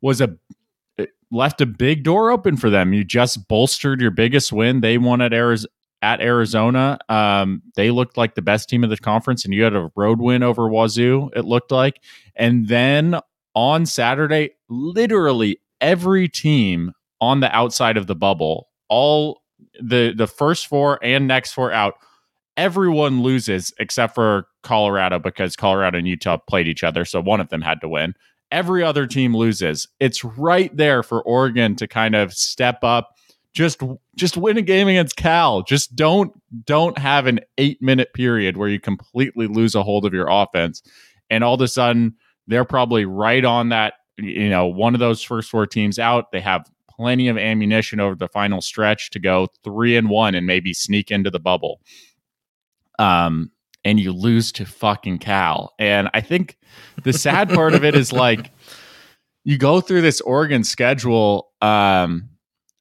was 0.00 0.20
a 0.20 0.36
it 0.98 1.10
left 1.30 1.60
a 1.60 1.66
big 1.66 2.02
door 2.02 2.30
open 2.30 2.56
for 2.56 2.70
them. 2.70 2.92
You 2.92 3.04
just 3.04 3.46
bolstered 3.48 4.00
your 4.00 4.10
biggest 4.10 4.52
win. 4.52 4.80
They 4.80 4.98
won 4.98 5.20
at 5.20 5.32
Arizona. 5.32 5.70
At 6.04 6.20
Arizona, 6.20 6.98
um, 7.08 7.62
they 7.76 7.92
looked 7.92 8.16
like 8.16 8.34
the 8.34 8.42
best 8.42 8.68
team 8.68 8.82
of 8.82 8.90
the 8.90 8.96
conference, 8.96 9.44
and 9.44 9.54
you 9.54 9.62
had 9.62 9.76
a 9.76 9.88
road 9.94 10.20
win 10.20 10.42
over 10.42 10.68
Wazoo. 10.68 11.30
It 11.36 11.44
looked 11.44 11.70
like, 11.70 12.00
and 12.34 12.66
then 12.66 13.20
on 13.54 13.86
Saturday, 13.86 14.50
literally 14.68 15.60
every 15.80 16.28
team 16.28 16.92
on 17.20 17.38
the 17.38 17.54
outside 17.54 17.96
of 17.96 18.08
the 18.08 18.16
bubble, 18.16 18.68
all 18.92 19.42
the 19.80 20.12
the 20.14 20.26
first 20.26 20.66
four 20.66 20.98
and 21.02 21.26
next 21.26 21.52
four 21.52 21.72
out, 21.72 21.94
everyone 22.58 23.22
loses 23.22 23.72
except 23.78 24.14
for 24.14 24.46
Colorado 24.62 25.18
because 25.18 25.56
Colorado 25.56 25.96
and 25.96 26.06
Utah 26.06 26.36
played 26.36 26.68
each 26.68 26.84
other, 26.84 27.06
so 27.06 27.20
one 27.22 27.40
of 27.40 27.48
them 27.48 27.62
had 27.62 27.80
to 27.80 27.88
win. 27.88 28.14
Every 28.50 28.84
other 28.84 29.06
team 29.06 29.34
loses. 29.34 29.88
It's 29.98 30.22
right 30.22 30.76
there 30.76 31.02
for 31.02 31.22
Oregon 31.22 31.74
to 31.76 31.88
kind 31.88 32.14
of 32.14 32.34
step 32.34 32.84
up. 32.84 33.16
Just 33.54 33.80
just 34.14 34.36
win 34.36 34.58
a 34.58 34.62
game 34.62 34.88
against 34.88 35.16
Cal. 35.16 35.62
Just 35.62 35.96
don't 35.96 36.38
don't 36.66 36.98
have 36.98 37.26
an 37.26 37.40
8-minute 37.56 38.12
period 38.12 38.58
where 38.58 38.68
you 38.68 38.78
completely 38.78 39.46
lose 39.46 39.74
a 39.74 39.82
hold 39.82 40.04
of 40.04 40.12
your 40.12 40.28
offense 40.30 40.82
and 41.30 41.42
all 41.42 41.54
of 41.54 41.60
a 41.62 41.68
sudden 41.68 42.14
they're 42.46 42.64
probably 42.64 43.04
right 43.06 43.44
on 43.44 43.70
that 43.70 43.94
you 44.18 44.48
know, 44.48 44.66
one 44.66 44.94
of 44.94 45.00
those 45.00 45.22
first 45.22 45.50
four 45.50 45.66
teams 45.66 45.98
out. 45.98 46.32
They 46.32 46.40
have 46.40 46.70
plenty 47.02 47.26
of 47.26 47.36
ammunition 47.36 47.98
over 47.98 48.14
the 48.14 48.28
final 48.28 48.60
stretch 48.60 49.10
to 49.10 49.18
go 49.18 49.48
3 49.64 49.96
and 49.96 50.08
1 50.08 50.36
and 50.36 50.46
maybe 50.46 50.72
sneak 50.72 51.10
into 51.10 51.30
the 51.30 51.40
bubble 51.40 51.80
um, 52.98 53.50
and 53.84 53.98
you 53.98 54.12
lose 54.12 54.52
to 54.52 54.64
fucking 54.64 55.18
Cal. 55.18 55.74
And 55.78 56.08
I 56.14 56.20
think 56.20 56.56
the 57.02 57.12
sad 57.12 57.50
part 57.50 57.74
of 57.74 57.84
it 57.84 57.96
is 57.96 58.12
like 58.12 58.52
you 59.44 59.58
go 59.58 59.80
through 59.80 60.02
this 60.02 60.20
Oregon 60.20 60.62
schedule, 60.62 61.50
um, 61.60 62.28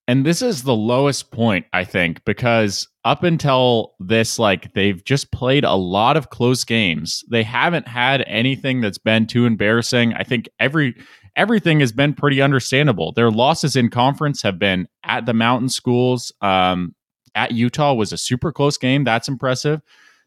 and 0.07 0.25
this 0.25 0.41
is 0.41 0.63
the 0.63 0.75
lowest 0.75 1.31
point, 1.31 1.65
I 1.73 1.85
think, 1.85 2.23
because 2.25 2.87
up 3.05 3.23
until 3.23 3.93
this, 3.99 4.37
like 4.37 4.73
they've 4.73 5.03
just 5.03 5.31
played 5.31 5.63
a 5.63 5.75
lot 5.75 6.17
of 6.17 6.29
close 6.29 6.63
games. 6.63 7.23
They 7.31 7.43
haven't 7.43 7.87
had 7.87 8.23
anything 8.27 8.81
that's 8.81 8.97
been 8.97 9.25
too 9.25 9.45
embarrassing. 9.45 10.13
I 10.13 10.23
think 10.23 10.49
every 10.59 10.95
everything 11.35 11.79
has 11.79 11.91
been 11.91 12.13
pretty 12.13 12.41
understandable. 12.41 13.11
Their 13.11 13.31
losses 13.31 13.75
in 13.75 13.89
conference 13.89 14.41
have 14.41 14.59
been 14.59 14.87
at 15.03 15.25
the 15.25 15.33
mountain 15.33 15.69
schools. 15.69 16.31
Um, 16.41 16.95
at 17.35 17.51
Utah 17.51 17.93
was 17.93 18.11
a 18.11 18.17
super 18.17 18.51
close 18.51 18.77
game. 18.77 19.03
That's 19.03 19.27
impressive. 19.27 19.81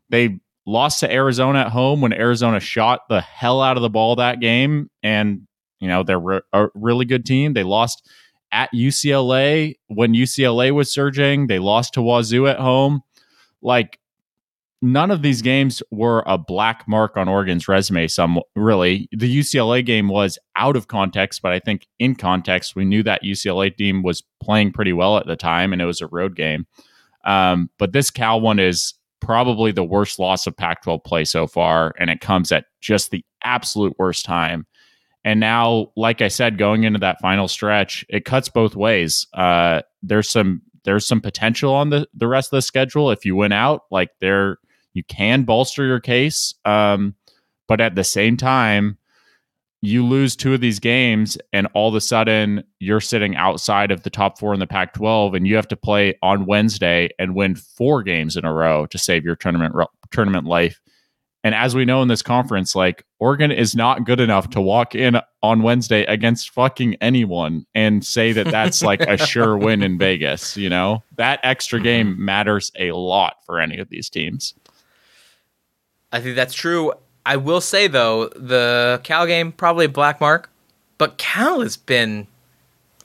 They 0.08 0.38
lost 0.66 1.00
to 1.00 1.12
Arizona 1.12 1.60
at 1.60 1.68
home 1.68 2.00
when 2.00 2.12
Arizona 2.12 2.60
shot 2.60 3.02
the 3.08 3.20
hell 3.20 3.60
out 3.60 3.76
of 3.76 3.82
the 3.82 3.90
ball 3.90 4.16
that 4.16 4.40
game. 4.40 4.90
And, 5.02 5.46
you 5.80 5.88
know, 5.88 6.02
they're 6.02 6.18
re- 6.18 6.40
a 6.52 6.68
really 6.74 7.04
good 7.04 7.26
team. 7.26 7.52
They 7.52 7.64
lost 7.64 8.08
at 8.52 8.70
UCLA 8.72 9.74
when 9.88 10.14
UCLA 10.14 10.70
was 10.70 10.92
surging. 10.92 11.46
They 11.46 11.58
lost 11.58 11.94
to 11.94 12.00
Wazoo 12.00 12.46
at 12.46 12.58
home. 12.58 13.02
Like, 13.60 13.98
none 14.84 15.10
of 15.10 15.22
these 15.22 15.40
games 15.40 15.82
were 15.90 16.22
a 16.26 16.36
black 16.36 16.86
mark 16.86 17.16
on 17.16 17.26
Oregon's 17.26 17.66
resume. 17.66 18.06
Some 18.06 18.38
really, 18.54 19.08
the 19.12 19.38
UCLA 19.38 19.84
game 19.84 20.08
was 20.08 20.38
out 20.56 20.76
of 20.76 20.88
context, 20.88 21.40
but 21.40 21.52
I 21.52 21.58
think 21.58 21.86
in 21.98 22.14
context, 22.14 22.76
we 22.76 22.84
knew 22.84 23.02
that 23.02 23.22
UCLA 23.22 23.74
team 23.74 24.02
was 24.02 24.22
playing 24.42 24.72
pretty 24.72 24.92
well 24.92 25.16
at 25.16 25.26
the 25.26 25.36
time, 25.36 25.72
and 25.72 25.80
it 25.80 25.86
was 25.86 26.02
a 26.02 26.06
road 26.08 26.36
game. 26.36 26.66
Um, 27.24 27.70
but 27.78 27.92
this 27.92 28.10
Cal 28.10 28.42
one 28.42 28.58
is 28.58 28.92
probably 29.20 29.72
the 29.72 29.82
worst 29.82 30.18
loss 30.18 30.46
of 30.46 30.54
Pac 30.54 30.82
12 30.82 31.02
play 31.02 31.24
so 31.24 31.46
far, 31.46 31.94
and 31.98 32.10
it 32.10 32.20
comes 32.20 32.52
at 32.52 32.66
just 32.82 33.10
the 33.10 33.24
absolute 33.42 33.94
worst 33.98 34.26
time. 34.26 34.66
And 35.24 35.40
now, 35.40 35.92
like 35.96 36.20
I 36.20 36.28
said, 36.28 36.58
going 36.58 36.84
into 36.84 36.98
that 36.98 37.22
final 37.22 37.48
stretch, 37.48 38.04
it 38.10 38.26
cuts 38.26 38.50
both 38.50 38.76
ways. 38.76 39.26
Uh, 39.32 39.80
there's 40.02 40.28
some 40.28 40.60
there's 40.84 41.06
some 41.06 41.22
potential 41.22 41.72
on 41.72 41.88
the 41.88 42.06
the 42.12 42.28
rest 42.28 42.52
of 42.52 42.58
the 42.58 42.62
schedule. 42.62 43.10
If 43.10 43.24
you 43.24 43.34
win 43.34 43.50
out, 43.50 43.84
like 43.90 44.10
there, 44.20 44.58
you 44.94 45.04
can 45.04 45.42
bolster 45.42 45.84
your 45.84 46.00
case. 46.00 46.54
Um, 46.64 47.14
but 47.68 47.80
at 47.80 47.94
the 47.94 48.04
same 48.04 48.36
time, 48.36 48.98
you 49.84 50.04
lose 50.04 50.34
two 50.34 50.54
of 50.54 50.60
these 50.60 50.78
games 50.78 51.36
and 51.52 51.68
all 51.74 51.90
of 51.90 51.94
a 51.94 52.00
sudden 52.00 52.64
you're 52.78 53.02
sitting 53.02 53.36
outside 53.36 53.90
of 53.90 54.02
the 54.02 54.10
top 54.10 54.38
four 54.38 54.54
in 54.54 54.60
the 54.60 54.66
Pac 54.66 54.94
12 54.94 55.34
and 55.34 55.46
you 55.46 55.56
have 55.56 55.68
to 55.68 55.76
play 55.76 56.14
on 56.22 56.46
Wednesday 56.46 57.10
and 57.18 57.34
win 57.34 57.54
four 57.54 58.02
games 58.02 58.36
in 58.36 58.46
a 58.46 58.52
row 58.52 58.86
to 58.86 58.98
save 58.98 59.24
your 59.24 59.36
tournament 59.36 59.74
tournament 60.10 60.46
life. 60.46 60.80
And 61.42 61.54
as 61.54 61.74
we 61.74 61.84
know 61.84 62.00
in 62.00 62.08
this 62.08 62.22
conference, 62.22 62.74
like 62.74 63.04
Oregon 63.18 63.52
is 63.52 63.76
not 63.76 64.06
good 64.06 64.20
enough 64.20 64.48
to 64.50 64.60
walk 64.62 64.94
in 64.94 65.20
on 65.42 65.62
Wednesday 65.62 66.04
against 66.04 66.48
fucking 66.50 66.96
anyone 67.02 67.66
and 67.74 68.02
say 68.02 68.32
that 68.32 68.46
that's 68.46 68.82
like 68.82 69.02
a 69.02 69.18
sure 69.26 69.58
win 69.58 69.82
in 69.82 69.98
Vegas. 69.98 70.56
You 70.56 70.70
know, 70.70 71.02
that 71.18 71.40
extra 71.42 71.78
game 71.78 72.16
matters 72.24 72.72
a 72.78 72.92
lot 72.92 73.36
for 73.44 73.60
any 73.60 73.76
of 73.76 73.90
these 73.90 74.08
teams. 74.08 74.54
I 76.14 76.20
think 76.20 76.36
that's 76.36 76.54
true. 76.54 76.92
I 77.26 77.36
will 77.36 77.60
say 77.60 77.88
though, 77.88 78.28
the 78.28 79.00
Cal 79.02 79.26
game 79.26 79.50
probably 79.50 79.86
a 79.86 79.88
black 79.88 80.20
mark, 80.20 80.48
but 80.96 81.18
Cal 81.18 81.60
has 81.60 81.76
been 81.76 82.28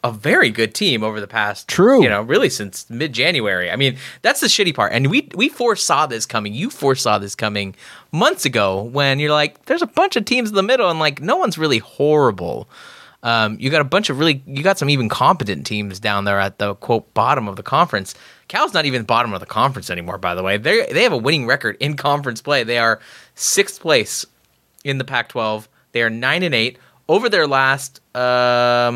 a 0.04 0.12
very 0.12 0.50
good 0.52 0.74
team 0.74 1.04
over 1.04 1.20
the 1.20 1.28
past 1.28 1.68
true. 1.68 2.02
you 2.02 2.08
know 2.08 2.22
really 2.22 2.50
since 2.50 2.88
mid-january. 2.90 3.72
I 3.72 3.76
mean 3.76 3.98
that's 4.22 4.40
the 4.42 4.48
shitty 4.48 4.76
part. 4.76 4.94
And 4.94 5.10
we 5.10 5.28
we 5.34 5.50
foresaw 5.50 6.06
this 6.06 6.28
coming. 6.28 6.54
You 6.54 6.70
foresaw 6.70 7.18
this 7.18 7.34
coming 7.34 7.76
months 8.12 8.46
ago 8.46 8.84
when 8.84 9.20
you're 9.20 9.32
like 9.32 9.66
there's 9.66 9.82
a 9.82 9.88
bunch 9.88 10.16
of 10.16 10.26
teams 10.26 10.50
in 10.50 10.56
the 10.56 10.64
middle 10.64 10.90
and 10.90 11.00
like 11.00 11.20
no 11.20 11.36
one's 11.36 11.58
really 11.58 11.80
horrible. 11.80 12.70
Um, 13.24 13.58
you 13.60 13.70
got 13.70 13.82
a 13.82 13.86
bunch 13.86 14.10
of 14.10 14.20
really 14.20 14.44
you 14.46 14.62
got 14.62 14.78
some 14.78 14.90
even 14.90 15.10
competent 15.10 15.66
teams 15.66 16.00
down 16.00 16.26
there 16.26 16.40
at 16.40 16.60
the 16.60 16.76
quote 16.76 17.12
bottom 17.14 17.48
of 17.48 17.56
the 17.56 17.64
conference 17.64 18.14
cal's 18.50 18.74
not 18.74 18.86
even 18.86 19.04
bottom 19.04 19.34
of 19.34 19.40
the 19.40 19.46
conference 19.46 19.90
anymore 19.90 20.18
by 20.18 20.36
the 20.36 20.44
way 20.44 20.58
they 20.58 20.86
they 20.92 21.04
have 21.04 21.14
a 21.14 21.18
winning 21.18 21.48
record 21.48 21.78
in 21.80 21.96
conference 21.96 22.42
play 22.42 22.64
they 22.64 22.78
are 22.78 23.00
sixth 23.36 23.80
place 23.80 24.26
in 24.84 24.98
the 24.98 25.06
pac 25.06 25.30
12 25.30 25.70
they 25.94 26.02
are 26.02 26.10
9 26.10 26.44
and 26.44 26.54
8 26.54 26.78
over 27.10 27.28
their 27.28 27.48
last 27.48 28.00
um, 28.16 28.94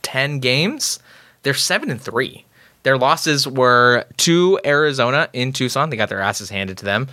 10 0.00 0.40
games, 0.40 0.98
they're 1.42 1.52
7 1.54 1.90
and 1.90 2.00
3. 2.00 2.44
Their 2.84 2.96
losses 2.98 3.46
were 3.46 4.06
to 4.16 4.58
Arizona 4.64 5.28
in 5.32 5.52
Tucson. 5.52 5.90
They 5.90 5.96
got 5.96 6.08
their 6.08 6.20
asses 6.20 6.48
handed 6.50 6.78
to 6.78 6.84
them. 6.86 7.08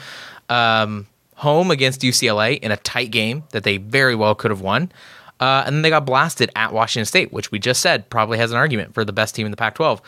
Um, 0.47 1.05
home 1.36 1.69
against 1.69 2.01
UCLA 2.01 2.57
in 2.59 2.71
a 2.71 2.77
tight 2.77 3.11
game 3.11 3.43
that 3.51 3.63
they 3.63 3.77
very 3.77 4.15
well 4.15 4.34
could 4.36 4.51
have 4.51 4.61
won. 4.61 4.91
Uh, 5.39 5.63
and 5.65 5.75
then 5.75 5.81
they 5.81 5.89
got 5.89 6.05
blasted 6.05 6.51
at 6.55 6.73
Washington 6.73 7.05
State, 7.05 7.31
which 7.31 7.51
we 7.51 7.59
just 7.59 7.81
said 7.81 8.09
probably 8.09 8.37
has 8.37 8.51
an 8.51 8.57
argument 8.57 8.93
for 8.93 9.05
the 9.05 9.13
best 9.13 9.35
team 9.35 9.45
in 9.45 9.51
the 9.51 9.57
Pac 9.57 9.75
12. 9.75 10.01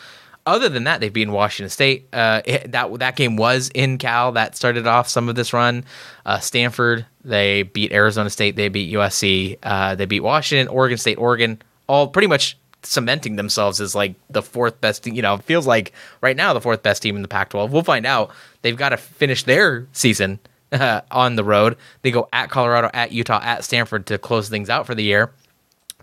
Other 0.44 0.68
than 0.68 0.84
that, 0.84 1.00
they've 1.00 1.12
Washington 1.30 1.70
State. 1.70 2.08
Uh, 2.12 2.42
it, 2.44 2.72
that 2.72 2.98
that 2.98 3.14
game 3.14 3.36
was 3.36 3.70
in 3.74 3.96
Cal. 3.96 4.32
That 4.32 4.56
started 4.56 4.86
off 4.88 5.08
some 5.08 5.28
of 5.28 5.36
this 5.36 5.52
run. 5.52 5.84
Uh, 6.26 6.40
Stanford, 6.40 7.06
they 7.24 7.62
beat 7.62 7.92
Arizona 7.92 8.28
State. 8.28 8.56
They 8.56 8.68
beat 8.68 8.92
USC. 8.92 9.58
Uh, 9.62 9.94
they 9.94 10.04
beat 10.04 10.20
Washington, 10.20 10.66
Oregon 10.66 10.98
State, 10.98 11.16
Oregon. 11.16 11.62
All 11.86 12.08
pretty 12.08 12.26
much 12.26 12.58
cementing 12.82 13.36
themselves 13.36 13.80
as 13.80 13.94
like 13.94 14.14
the 14.30 14.42
fourth 14.42 14.80
best. 14.80 15.06
You 15.06 15.22
know, 15.22 15.36
feels 15.38 15.66
like 15.66 15.92
right 16.20 16.36
now 16.36 16.52
the 16.52 16.60
fourth 16.60 16.82
best 16.82 17.02
team 17.02 17.14
in 17.14 17.22
the 17.22 17.28
Pac-12. 17.28 17.70
We'll 17.70 17.84
find 17.84 18.04
out. 18.04 18.32
They've 18.62 18.76
got 18.76 18.88
to 18.88 18.96
finish 18.96 19.44
their 19.44 19.86
season 19.92 20.40
on 21.10 21.36
the 21.36 21.44
road. 21.44 21.76
They 22.02 22.10
go 22.10 22.28
at 22.32 22.50
Colorado, 22.50 22.90
at 22.92 23.12
Utah, 23.12 23.40
at 23.42 23.64
Stanford 23.64 24.06
to 24.06 24.18
close 24.18 24.48
things 24.48 24.70
out 24.70 24.86
for 24.86 24.94
the 24.94 25.04
year. 25.04 25.32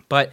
But 0.07 0.32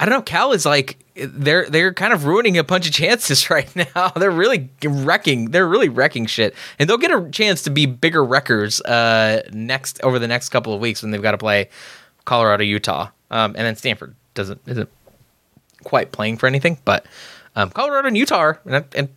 I 0.00 0.04
don't 0.04 0.14
know. 0.14 0.22
Cal 0.22 0.52
is 0.52 0.64
like 0.64 0.98
they're 1.14 1.68
they're 1.68 1.92
kind 1.92 2.12
of 2.12 2.24
ruining 2.24 2.56
a 2.58 2.64
bunch 2.64 2.86
of 2.86 2.92
chances 2.92 3.50
right 3.50 3.74
now. 3.74 4.10
they're 4.10 4.30
really 4.30 4.70
wrecking. 4.84 5.50
They're 5.50 5.68
really 5.68 5.88
wrecking 5.88 6.26
shit, 6.26 6.54
and 6.78 6.88
they'll 6.88 6.98
get 6.98 7.10
a 7.10 7.28
chance 7.30 7.62
to 7.62 7.70
be 7.70 7.86
bigger 7.86 8.24
wreckers 8.24 8.80
uh, 8.82 9.42
next 9.52 10.00
over 10.02 10.18
the 10.18 10.28
next 10.28 10.50
couple 10.50 10.72
of 10.72 10.80
weeks 10.80 11.02
when 11.02 11.10
they've 11.10 11.22
got 11.22 11.32
to 11.32 11.38
play 11.38 11.68
Colorado, 12.24 12.62
Utah, 12.62 13.08
um, 13.30 13.54
and 13.56 13.66
then 13.66 13.74
Stanford 13.74 14.14
doesn't 14.34 14.60
isn't 14.66 14.88
quite 15.84 16.12
playing 16.12 16.36
for 16.36 16.46
anything, 16.46 16.78
but 16.84 17.06
um, 17.56 17.70
Colorado 17.70 18.06
and 18.08 18.16
Utah 18.16 18.38
are, 18.38 18.60
and, 18.66 18.84
and, 18.94 19.08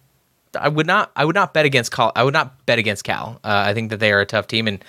I 0.55 0.67
would 0.67 0.87
not 0.87 1.11
I 1.15 1.25
would 1.25 1.35
not 1.35 1.53
bet 1.53 1.65
against 1.65 1.91
Cal. 1.91 2.11
I 2.15 2.23
would 2.23 2.33
not 2.33 2.65
bet 2.65 2.79
against 2.79 3.03
Cal. 3.03 3.39
Uh, 3.43 3.63
I 3.67 3.73
think 3.73 3.89
that 3.89 3.99
they 3.99 4.11
are 4.11 4.21
a 4.21 4.25
tough 4.25 4.47
team, 4.47 4.67
and 4.67 4.83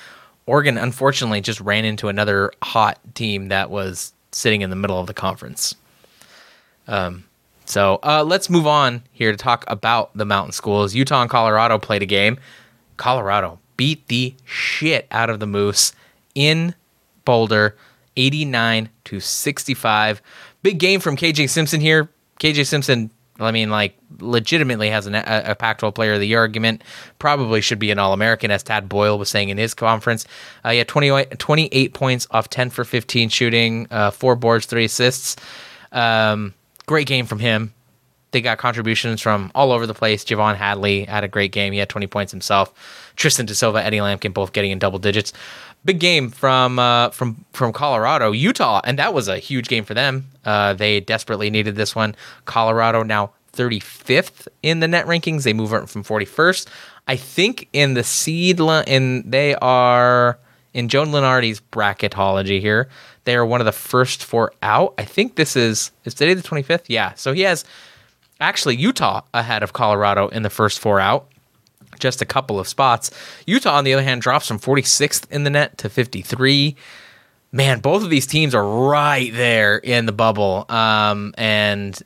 Oregon 0.47 0.77
unfortunately 0.77 1.41
just 1.41 1.61
ran 1.61 1.85
into 1.85 2.09
another 2.09 2.53
hot 2.63 2.99
team 3.15 3.49
that 3.49 3.71
was 3.71 4.13
sitting 4.33 4.63
in 4.63 4.71
the 4.71 4.77
middle 4.77 4.99
of 4.99 5.07
the 5.07 5.15
conference. 5.15 5.75
Um, 6.89 7.25
so 7.65 8.01
uh, 8.03 8.25
let's 8.27 8.51
move 8.51 8.67
on 8.67 9.03
here 9.13 9.31
to 9.31 9.37
talk 9.37 9.65
about 9.69 10.17
the 10.17 10.25
mountain 10.25 10.53
schools. 10.53 10.95
Utah 10.95 11.23
and 11.23 11.31
Colorado 11.31 11.79
played 11.79 12.03
a 12.03 12.07
game. 12.07 12.39
Colorado 12.97 13.59
beat 13.77 14.09
the 14.09 14.35
shit 14.45 15.07
out 15.11 15.31
of 15.31 15.41
the 15.41 15.47
Moose 15.47 15.93
in 16.35 16.75
Boulder, 17.25 17.77
89 18.17 18.89
to 19.05 19.21
65. 19.21 20.23
Big 20.63 20.79
game 20.79 21.01
from 21.01 21.17
KJ 21.17 21.49
Simpson 21.49 21.81
here. 21.81 22.09
KJ 22.41 22.67
Simpson 22.67 23.11
I 23.41 23.51
mean, 23.51 23.71
like, 23.71 23.97
legitimately 24.21 24.91
has 24.91 25.07
an, 25.07 25.15
a, 25.15 25.43
a 25.47 25.55
Pac-12 25.55 25.95
Player 25.95 26.15
of 26.15 26.21
the 26.21 26.27
Year 26.27 26.41
argument. 26.41 26.83
Probably 27.19 27.61
should 27.61 27.79
be 27.79 27.91
an 27.91 27.99
All-American, 27.99 28.51
as 28.51 28.63
Tad 28.63 28.89
Boyle 28.89 29.19
was 29.19 29.31
saying 29.31 29.49
in 29.49 29.59
his 29.59 29.75
conference. 29.75 30.27
Uh, 30.65 30.73
he 30.73 30.79
had 30.79 30.89
20, 30.89 31.25
28 31.25 31.95
points 31.95 32.27
off 32.31 32.51
10 32.51 32.71
for 32.71 32.85
15 32.85 33.29
shooting, 33.31 33.87
uh, 33.91 34.11
four 34.11 34.37
boards, 34.37 34.67
three 34.67 34.85
assists. 34.85 35.37
Um, 35.93 36.55
great 36.87 37.07
game 37.07 37.27
from 37.27 37.39
him. 37.39 37.73
They 38.33 38.41
got 38.41 38.57
contributions 38.57 39.21
from 39.21 39.53
all 39.55 39.73
over 39.73 39.87
the 39.87 39.95
place. 39.95 40.25
J'Vonne 40.25 40.57
Hadley 40.57 41.05
had 41.05 41.23
a 41.23 41.29
great 41.29 41.53
game. 41.53 41.73
He 41.73 41.79
had 41.79 41.91
20 41.91 42.07
points 42.07 42.33
himself. 42.33 43.13
Tristan 43.15 43.45
da 43.45 43.53
Silva, 43.53 43.85
Eddie 43.85 43.99
Lampkin, 43.99 44.33
both 44.33 44.53
getting 44.53 44.71
in 44.71 44.79
double 44.79 44.99
digits. 44.99 45.35
Big 45.85 45.99
game 45.99 46.31
from 46.31 46.79
uh, 46.79 47.11
from 47.11 47.45
from 47.53 47.73
Colorado, 47.73 48.31
Utah, 48.31 48.81
and 48.85 48.99
that 48.99 49.13
was 49.13 49.27
a 49.29 49.39
huge 49.39 49.69
game 49.69 49.85
for 49.85 49.95
them. 49.95 50.27
Uh, 50.45 50.75
they 50.75 51.01
desperately 51.01 51.51
needed 51.51 51.75
this 51.75 51.95
one. 51.95 52.15
Colorado 52.45 53.03
now 53.03 53.33
35th 53.53 54.49
in 54.63 54.81
the 54.81 54.89
net 54.89 55.07
rankings. 55.07 55.43
They 55.43 55.53
move 55.53 55.73
up 55.73 55.89
from 55.89 56.05
41st. 56.05 56.69
I 57.09 57.17
think 57.17 57.69
in 57.73 57.95
the 57.95 58.05
seed 58.05 58.61
in 58.61 59.29
they 59.29 59.55
are 59.57 60.39
in 60.73 60.89
Joe 60.89 61.05
Lunardi's 61.05 61.61
bracketology 61.73 62.61
here. 62.61 62.89
They 63.25 63.35
are 63.37 63.47
one 63.47 63.61
of 63.61 63.65
the 63.65 63.73
first 63.73 64.25
four 64.25 64.53
out. 64.63 64.95
I 64.99 65.05
think 65.05 65.35
this 65.35 65.57
is 65.57 65.91
is 66.05 66.15
today 66.15 66.35
the 66.35 66.43
25th. 66.43 66.85
Yeah, 66.89 67.15
so 67.15 67.33
he 67.33 67.43
has 67.43 67.65
actually 68.41 68.77
Utah 68.77 69.23
ahead 69.35 69.63
of 69.63 69.73
Colorado 69.73 70.29
in 70.29 70.43
the 70.43 70.51
first 70.51 70.79
four 70.79 71.01
out 71.01 71.29
just 72.03 72.21
a 72.21 72.27
couple 72.27 72.61
of 72.61 72.69
spots. 72.69 73.11
Utah, 73.47 73.77
on 73.77 73.85
the 73.85 73.95
other 73.95 74.03
hand, 74.03 74.21
drops 74.21 74.47
from 74.47 74.59
46th 74.59 75.31
in 75.31 75.45
the 75.45 75.51
net 75.51 75.79
to 75.79 75.89
53. 75.89 76.77
Man, 77.53 77.81
both 77.81 78.03
of 78.03 78.11
these 78.11 78.27
teams 78.27 78.55
are 78.55 78.67
right 78.67 79.33
there 79.33 79.79
in 79.79 80.07
the 80.07 80.13
bubble, 80.13 80.67
um, 80.69 81.35
and 81.39 81.99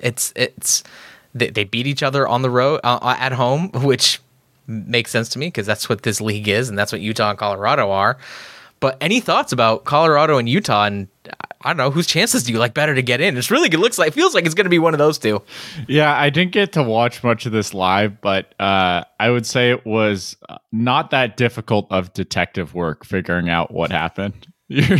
it's 0.00 0.32
it's 0.36 0.84
they, 1.34 1.50
they, 1.50 1.64
beat 1.64 1.86
each 1.86 2.02
other 2.02 2.26
on 2.26 2.42
the 2.42 2.50
road 2.50 2.80
uh, 2.84 2.98
uh 3.02 3.16
at 3.18 3.32
home, 3.32 3.70
which 3.74 4.20
makes 4.66 5.10
sense 5.10 5.28
to 5.30 5.38
me 5.38 5.48
because 5.48 5.66
that's 5.66 5.88
what 5.88 6.02
this 6.02 6.20
league 6.20 6.48
is, 6.48 6.68
and 6.68 6.78
that's 6.78 6.92
what 6.92 7.00
Utah 7.00 7.30
and 7.30 7.38
Colorado 7.38 7.90
are. 7.90 8.16
But 8.78 8.96
any 9.00 9.20
thoughts 9.20 9.52
about 9.52 9.84
Colorado 9.84 10.38
and 10.38 10.48
Utah 10.48 10.84
and 10.84 11.08
I 11.62 11.70
don't 11.70 11.76
know 11.76 11.90
whose 11.90 12.06
chances 12.06 12.42
do 12.42 12.52
you 12.52 12.58
like 12.58 12.72
better 12.72 12.94
to 12.94 13.02
get 13.02 13.20
in? 13.20 13.36
It's 13.36 13.50
really 13.50 13.68
it 13.68 13.78
looks 13.78 13.98
like 13.98 14.08
it 14.08 14.14
feels 14.14 14.34
like 14.34 14.46
it's 14.46 14.54
going 14.54 14.64
to 14.64 14.70
be 14.70 14.78
one 14.78 14.94
of 14.94 14.98
those 14.98 15.18
two. 15.18 15.42
Yeah, 15.86 16.14
I 16.14 16.30
didn't 16.30 16.52
get 16.52 16.72
to 16.72 16.82
watch 16.82 17.22
much 17.22 17.44
of 17.44 17.52
this 17.52 17.74
live, 17.74 18.20
but 18.20 18.54
uh, 18.58 19.04
I 19.18 19.30
would 19.30 19.44
say 19.44 19.70
it 19.70 19.84
was 19.84 20.36
uh, 20.48 20.56
not 20.72 21.10
that 21.10 21.36
difficult 21.36 21.86
of 21.90 22.12
detective 22.14 22.74
work 22.74 23.04
figuring 23.04 23.50
out 23.50 23.72
what 23.72 23.90
happened. 23.90 24.46
You're, 24.68 24.98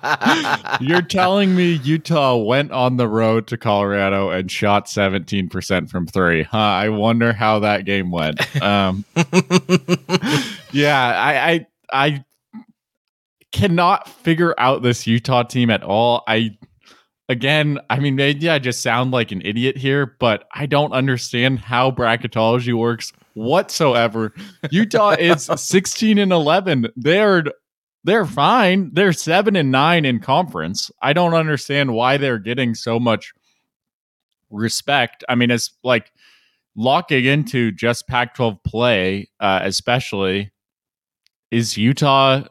you're 0.80 1.02
telling 1.02 1.56
me 1.56 1.72
Utah 1.72 2.36
went 2.36 2.70
on 2.70 2.96
the 2.96 3.08
road 3.08 3.48
to 3.48 3.58
Colorado 3.58 4.30
and 4.30 4.48
shot 4.50 4.86
17% 4.86 5.90
from 5.90 6.06
three. 6.06 6.44
Huh? 6.44 6.56
I 6.56 6.88
wonder 6.88 7.32
how 7.32 7.58
that 7.58 7.84
game 7.84 8.12
went. 8.12 8.40
Um, 8.62 9.04
yeah, 10.72 11.12
I, 11.18 11.50
I 11.50 11.66
I 11.92 12.24
cannot 13.52 14.08
figure 14.08 14.54
out 14.58 14.82
this 14.82 15.06
Utah 15.06 15.42
team 15.42 15.70
at 15.70 15.82
all. 15.82 16.24
I 16.26 16.56
again, 17.28 17.78
I 17.90 17.98
mean, 17.98 18.16
maybe 18.16 18.48
I 18.48 18.58
just 18.58 18.82
sound 18.82 19.10
like 19.10 19.32
an 19.32 19.42
idiot 19.44 19.76
here, 19.76 20.16
but 20.18 20.44
I 20.54 20.66
don't 20.66 20.92
understand 20.92 21.60
how 21.60 21.90
bracketology 21.90 22.74
works 22.74 23.12
whatsoever. 23.34 24.32
Utah 24.70 25.10
is 25.18 25.50
16 25.54 26.18
and 26.18 26.32
11. 26.32 26.88
They're 26.96 27.44
they're 28.04 28.26
fine. 28.26 28.90
They're 28.92 29.12
7 29.12 29.54
and 29.54 29.70
9 29.70 30.04
in 30.04 30.18
conference. 30.18 30.90
I 31.00 31.12
don't 31.12 31.34
understand 31.34 31.94
why 31.94 32.16
they're 32.16 32.38
getting 32.38 32.74
so 32.74 32.98
much 32.98 33.32
respect. 34.50 35.22
I 35.28 35.36
mean, 35.36 35.52
it's 35.52 35.70
like 35.84 36.10
locking 36.74 37.24
into 37.24 37.70
just 37.70 38.08
Pac-12 38.08 38.64
play, 38.64 39.30
uh, 39.38 39.60
especially 39.62 40.50
is 41.52 41.76
Utah 41.76 42.42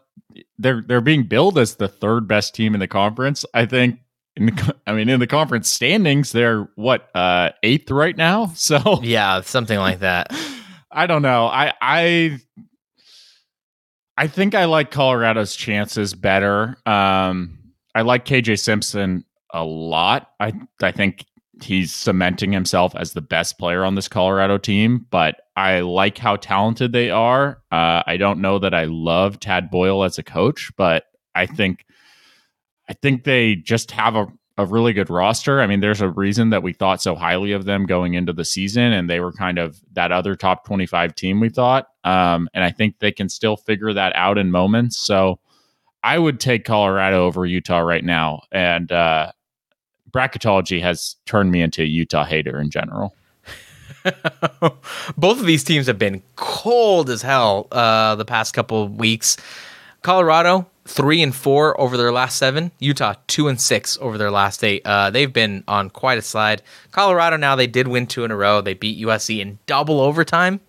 they're 0.62 0.82
they're 0.82 1.02
being 1.02 1.24
billed 1.24 1.58
as 1.58 1.76
the 1.76 1.88
third 1.88 2.28
best 2.28 2.56
team 2.56 2.74
in 2.74 2.80
the 2.80 2.88
conference. 2.88 3.46
I 3.54 3.66
think. 3.66 4.00
In 4.38 4.46
the, 4.46 4.76
I 4.88 4.94
mean, 4.94 5.10
in 5.10 5.20
the 5.20 5.28
conference 5.28 5.70
standings, 5.70 6.32
they're 6.32 6.70
what 6.76 7.10
uh, 7.14 7.50
eighth 7.64 7.92
right 7.92 8.16
now. 8.16 8.54
So 8.56 9.02
yeah, 9.02 9.42
something 9.42 9.78
like 9.78 10.00
that. 10.00 10.34
I 10.92 11.08
don't 11.08 11.22
know. 11.22 11.48
I 11.48 11.74
I 11.82 12.40
I 14.18 14.28
think 14.28 14.56
I 14.56 14.66
like 14.66 14.92
Colorado's 14.92 15.56
chances 15.56 16.14
better. 16.14 16.78
Um, 16.86 17.60
I 17.96 18.02
like 18.04 18.26
KJ 18.26 18.60
Simpson 18.60 19.26
a 19.54 19.64
lot. 19.64 20.30
I 20.40 20.54
I 20.82 20.92
think 20.92 21.26
he's 21.64 21.94
cementing 21.94 22.52
himself 22.52 22.96
as 22.96 23.14
the 23.14 23.22
best 23.22 23.58
player 23.58 23.84
on 23.84 23.96
this 23.96 24.08
Colorado 24.08 24.58
team, 24.58 25.06
but 25.10 25.42
I 25.56 25.82
like 25.82 26.18
how 26.18 26.36
talented 26.36 26.92
they 26.92 27.10
are. 27.10 27.62
Uh, 27.72 28.04
I 28.06 28.18
don't 28.18 28.42
know 28.42 28.60
that 28.60 28.74
I 28.74 28.86
love 28.86 29.40
Tad 29.40 29.70
Boyle 29.70 30.04
as 30.04 30.18
a 30.18 30.24
coach, 30.24 30.72
but 30.78 31.06
I 31.36 31.46
think 31.46 31.86
I 32.90 32.94
think 32.94 33.24
they 33.24 33.56
just 33.56 33.92
have 33.92 34.16
a, 34.16 34.28
a 34.58 34.66
really 34.66 34.92
good 34.92 35.10
roster. 35.10 35.62
I 35.62 35.68
mean, 35.68 35.80
there's 35.80 36.02
a 36.02 36.10
reason 36.10 36.50
that 36.50 36.64
we 36.64 36.74
thought 36.74 37.02
so 37.02 37.16
highly 37.16 37.54
of 37.54 37.66
them 37.66 37.86
going 37.86 38.16
into 38.16 38.34
the 38.34 38.44
season, 38.44 38.92
and 38.92 39.10
they 39.10 39.20
were 39.22 39.32
kind 39.32 39.58
of 39.58 39.80
that 39.94 40.12
other 40.12 40.36
top 40.36 40.66
25 40.66 41.16
team 41.16 41.40
we 41.40 41.50
thought. 41.50 41.88
Um, 42.04 42.50
and 42.54 42.64
I 42.64 42.72
think 42.72 43.00
they 43.00 43.12
can 43.12 43.30
still 43.30 43.56
figure 43.56 43.94
that 43.94 44.14
out 44.16 44.38
in 44.38 44.52
moments. 44.52 44.98
So 44.98 45.40
I 46.04 46.18
would 46.18 46.40
take 46.40 46.66
Colorado 46.66 47.26
over 47.26 47.46
Utah 47.46 47.80
right 47.80 48.04
now. 48.04 48.42
And 48.52 48.92
uh, 48.92 49.32
bracketology 50.12 50.82
has 50.82 51.16
turned 51.26 51.52
me 51.52 51.62
into 51.62 51.82
a 51.82 51.86
Utah 51.86 52.26
hater 52.26 52.60
in 52.60 52.70
general. 52.70 53.16
Both 55.18 55.40
of 55.40 55.46
these 55.46 55.64
teams 55.64 55.88
have 55.88 56.00
been 56.00 56.24
cold 56.36 57.10
as 57.10 57.22
hell 57.22 57.68
uh, 57.72 58.16
the 58.16 58.26
past 58.26 58.54
couple 58.54 58.84
of 58.84 58.96
weeks. 58.96 59.38
Colorado 60.02 60.68
three 60.86 61.22
and 61.22 61.34
four 61.34 61.80
over 61.80 61.96
their 61.98 62.12
last 62.12 62.38
seven. 62.38 62.72
Utah 62.80 63.14
two 63.28 63.48
and 63.48 63.60
six 63.60 63.98
over 64.02 64.18
their 64.18 64.32
last 64.32 64.64
eight. 64.64 64.82
Uh, 64.86 65.10
they've 65.10 65.32
been 65.32 65.64
on 65.68 65.90
quite 65.90 66.18
a 66.18 66.22
slide. 66.22 66.62
Colorado 66.92 67.38
now 67.38 67.56
they 67.56 67.68
did 67.68 67.88
win 67.88 68.08
two 68.08 68.24
in 68.24 68.32
a 68.32 68.36
row. 68.36 68.62
They 68.62 68.74
beat 68.74 69.04
USC 69.04 69.40
in 69.40 69.60
double 69.68 70.00
overtime. 70.02 70.60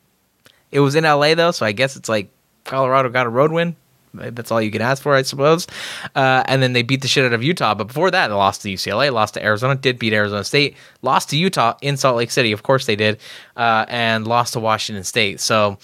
It 0.71 0.81
was 0.81 0.95
in 0.95 1.05
LA 1.05 1.35
though, 1.35 1.51
so 1.51 1.67
I 1.67 1.73
guess 1.73 1.97
it's 1.97 2.09
like 2.09 2.31
Colorado 2.65 3.09
got 3.09 3.27
a 3.27 3.31
road 3.31 3.53
win. 3.53 3.77
That's 4.15 4.51
all 4.51 4.61
you 4.61 4.71
can 4.71 4.83
ask 4.83 5.03
for, 5.03 5.15
I 5.15 5.23
suppose. 5.23 5.67
Uh, 6.15 6.43
and 6.47 6.63
then 6.63 6.75
they 6.75 6.83
beat 6.83 7.01
the 7.01 7.09
shit 7.09 7.25
out 7.25 7.33
of 7.33 7.43
Utah. 7.43 7.75
But 7.75 7.89
before 7.89 8.11
that, 8.11 8.29
they 8.29 8.35
lost 8.35 8.63
to 8.63 8.69
UCLA, 8.69 9.13
lost 9.13 9.35
to 9.35 9.45
Arizona, 9.45 9.75
did 9.75 9.99
beat 9.99 10.13
Arizona 10.13 10.45
State, 10.45 10.77
lost 11.01 11.31
to 11.31 11.37
Utah 11.37 11.77
in 11.81 11.97
Salt 11.97 12.17
Lake 12.17 12.31
City. 12.31 12.53
Of 12.53 12.63
course 12.63 12.87
they 12.87 12.97
did, 12.97 13.19
uh, 13.57 13.87
and 13.89 14.27
lost 14.27 14.53
to 14.53 14.61
Washington 14.61 15.05
State. 15.05 15.41
So 15.41 15.79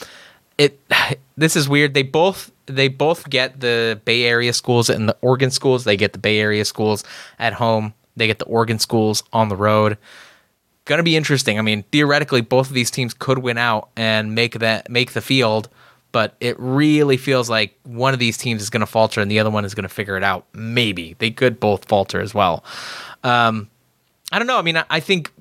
it 0.59 0.79
this 1.37 1.57
is 1.57 1.68
weird. 1.68 1.95
They 1.95 2.03
both 2.03 2.53
they 2.66 2.89
both 2.89 3.31
get 3.31 3.61
the 3.61 4.01
Bay 4.05 4.24
Area 4.24 4.53
schools 4.53 4.91
and 4.91 5.09
the 5.09 5.16
Oregon 5.22 5.51
schools. 5.51 5.85
They 5.85 5.97
get 5.97 6.12
the 6.12 6.18
Bay 6.18 6.39
Area 6.39 6.64
schools 6.64 7.05
at 7.39 7.55
home. 7.55 7.95
They 8.16 8.26
get 8.26 8.41
the 8.41 8.45
Oregon 8.47 8.79
schools 8.79 9.22
on 9.33 9.49
the 9.49 9.57
road. 9.57 9.97
Gonna 10.85 11.03
be 11.03 11.16
interesting. 11.16 11.59
I 11.59 11.62
mean, 11.62 11.85
theoretically, 11.93 12.41
both 12.41 12.68
of 12.68 12.74
these 12.74 12.91
teams 12.91 13.14
could 13.14 13.39
win 13.39 13.59
out 13.59 13.89
and 13.97 14.35
make 14.35 14.59
that 14.59 14.91
make 14.91 15.12
the 15.12 15.20
field 15.20 15.68
but 16.13 16.35
it 16.41 16.57
really 16.59 17.17
feels 17.17 17.51
like 17.51 17.79
one 17.85 18.15
of 18.15 18.21
these 18.21 18.39
teams 18.39 18.63
is 18.63 18.71
going 18.71 18.81
to 18.81 18.87
falter 18.87 19.21
and 19.21 19.31
the 19.31 19.39
other 19.39 19.51
one 19.51 19.65
is 19.65 19.75
going 19.75 19.85
to 19.85 19.89
figure 19.89 20.17
it 20.17 20.25
out. 20.25 20.47
Maybe 20.53 21.15
they 21.19 21.31
could 21.31 21.61
both 21.61 21.85
falter 21.85 22.21
as 22.21 22.35
well. 22.35 22.65
Um, 23.25 23.69
I 24.33 24.39
don't 24.39 24.47
know. 24.47 24.59
I 24.59 24.63
mean, 24.63 24.83
I, 24.91 25.01
think 25.01 25.33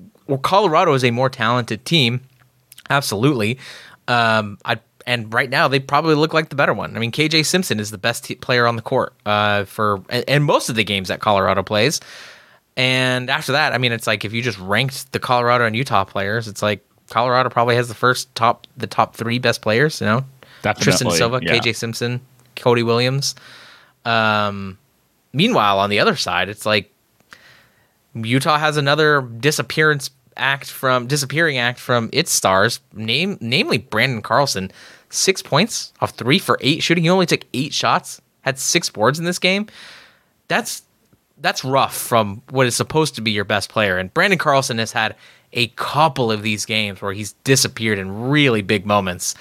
Colorado 0.42 0.92
is 0.94 1.04
a 1.04 1.10
more 1.10 1.28
talented 1.28 1.84
team, 1.84 2.20
absolutely. 2.90 3.58
Um, 4.06 4.58
I 4.64 4.78
and 5.06 5.32
right 5.32 5.48
now 5.48 5.68
they 5.68 5.80
probably 5.80 6.14
look 6.14 6.34
like 6.34 6.50
the 6.50 6.54
better 6.54 6.74
one. 6.74 6.94
I 6.94 6.98
mean, 6.98 7.12
KJ 7.12 7.46
Simpson 7.46 7.80
is 7.80 7.90
the 7.90 7.96
best 7.96 8.24
t- 8.24 8.34
player 8.34 8.66
on 8.66 8.76
the 8.76 8.82
court 8.82 9.14
uh, 9.24 9.64
for 9.64 10.02
and, 10.10 10.24
and 10.28 10.44
most 10.44 10.68
of 10.68 10.76
the 10.76 10.84
games 10.84 11.08
that 11.08 11.20
Colorado 11.20 11.62
plays. 11.62 12.00
And 12.76 13.30
after 13.30 13.52
that, 13.52 13.72
I 13.72 13.78
mean, 13.78 13.92
it's 13.92 14.06
like 14.06 14.26
if 14.26 14.34
you 14.34 14.42
just 14.42 14.58
ranked 14.58 15.10
the 15.12 15.18
Colorado 15.18 15.64
and 15.64 15.74
Utah 15.74 16.04
players, 16.04 16.46
it's 16.46 16.62
like 16.62 16.86
Colorado 17.08 17.48
probably 17.48 17.74
has 17.76 17.88
the 17.88 17.94
first 17.94 18.34
top 18.34 18.66
the 18.76 18.86
top 18.86 19.16
three 19.16 19.38
best 19.38 19.62
players. 19.62 20.00
You 20.00 20.06
know, 20.06 20.24
Definitely, 20.62 20.84
Tristan 20.84 21.10
Silva, 21.10 21.40
yeah. 21.42 21.56
KJ 21.56 21.76
Simpson, 21.76 22.20
Cody 22.56 22.82
Williams. 22.82 23.34
Um, 24.04 24.78
meanwhile, 25.32 25.78
on 25.78 25.90
the 25.90 26.00
other 26.00 26.16
side, 26.16 26.48
it's 26.48 26.66
like 26.66 26.92
Utah 28.14 28.58
has 28.58 28.76
another 28.76 29.22
disappearance 29.22 30.10
act 30.36 30.70
from 30.70 31.06
disappearing 31.06 31.58
act 31.58 31.78
from 31.78 32.08
its 32.12 32.30
stars, 32.30 32.80
name 32.92 33.38
namely 33.40 33.78
Branden 33.78 34.22
Carlson. 34.22 34.70
Six 35.10 35.42
points 35.42 35.92
off 36.00 36.10
three 36.10 36.38
for 36.38 36.58
eight 36.60 36.82
shooting. 36.82 37.04
He 37.04 37.10
only 37.10 37.26
took 37.26 37.44
eight 37.54 37.72
shots, 37.72 38.20
had 38.42 38.58
six 38.58 38.90
boards 38.90 39.18
in 39.18 39.24
this 39.24 39.38
game. 39.38 39.66
That's 40.48 40.82
that's 41.40 41.64
rough 41.64 41.96
from 41.96 42.42
what 42.50 42.66
is 42.66 42.74
supposed 42.76 43.14
to 43.14 43.20
be 43.20 43.30
your 43.30 43.44
best 43.44 43.68
player. 43.68 43.96
And 43.96 44.12
Branden 44.12 44.38
Carlson 44.38 44.78
has 44.78 44.92
had 44.92 45.14
a 45.52 45.68
couple 45.68 46.30
of 46.30 46.42
these 46.42 46.66
games 46.66 47.00
where 47.00 47.12
he's 47.12 47.32
disappeared 47.44 47.98
in 47.98 48.28
really 48.28 48.60
big 48.60 48.84
moments 48.84 49.34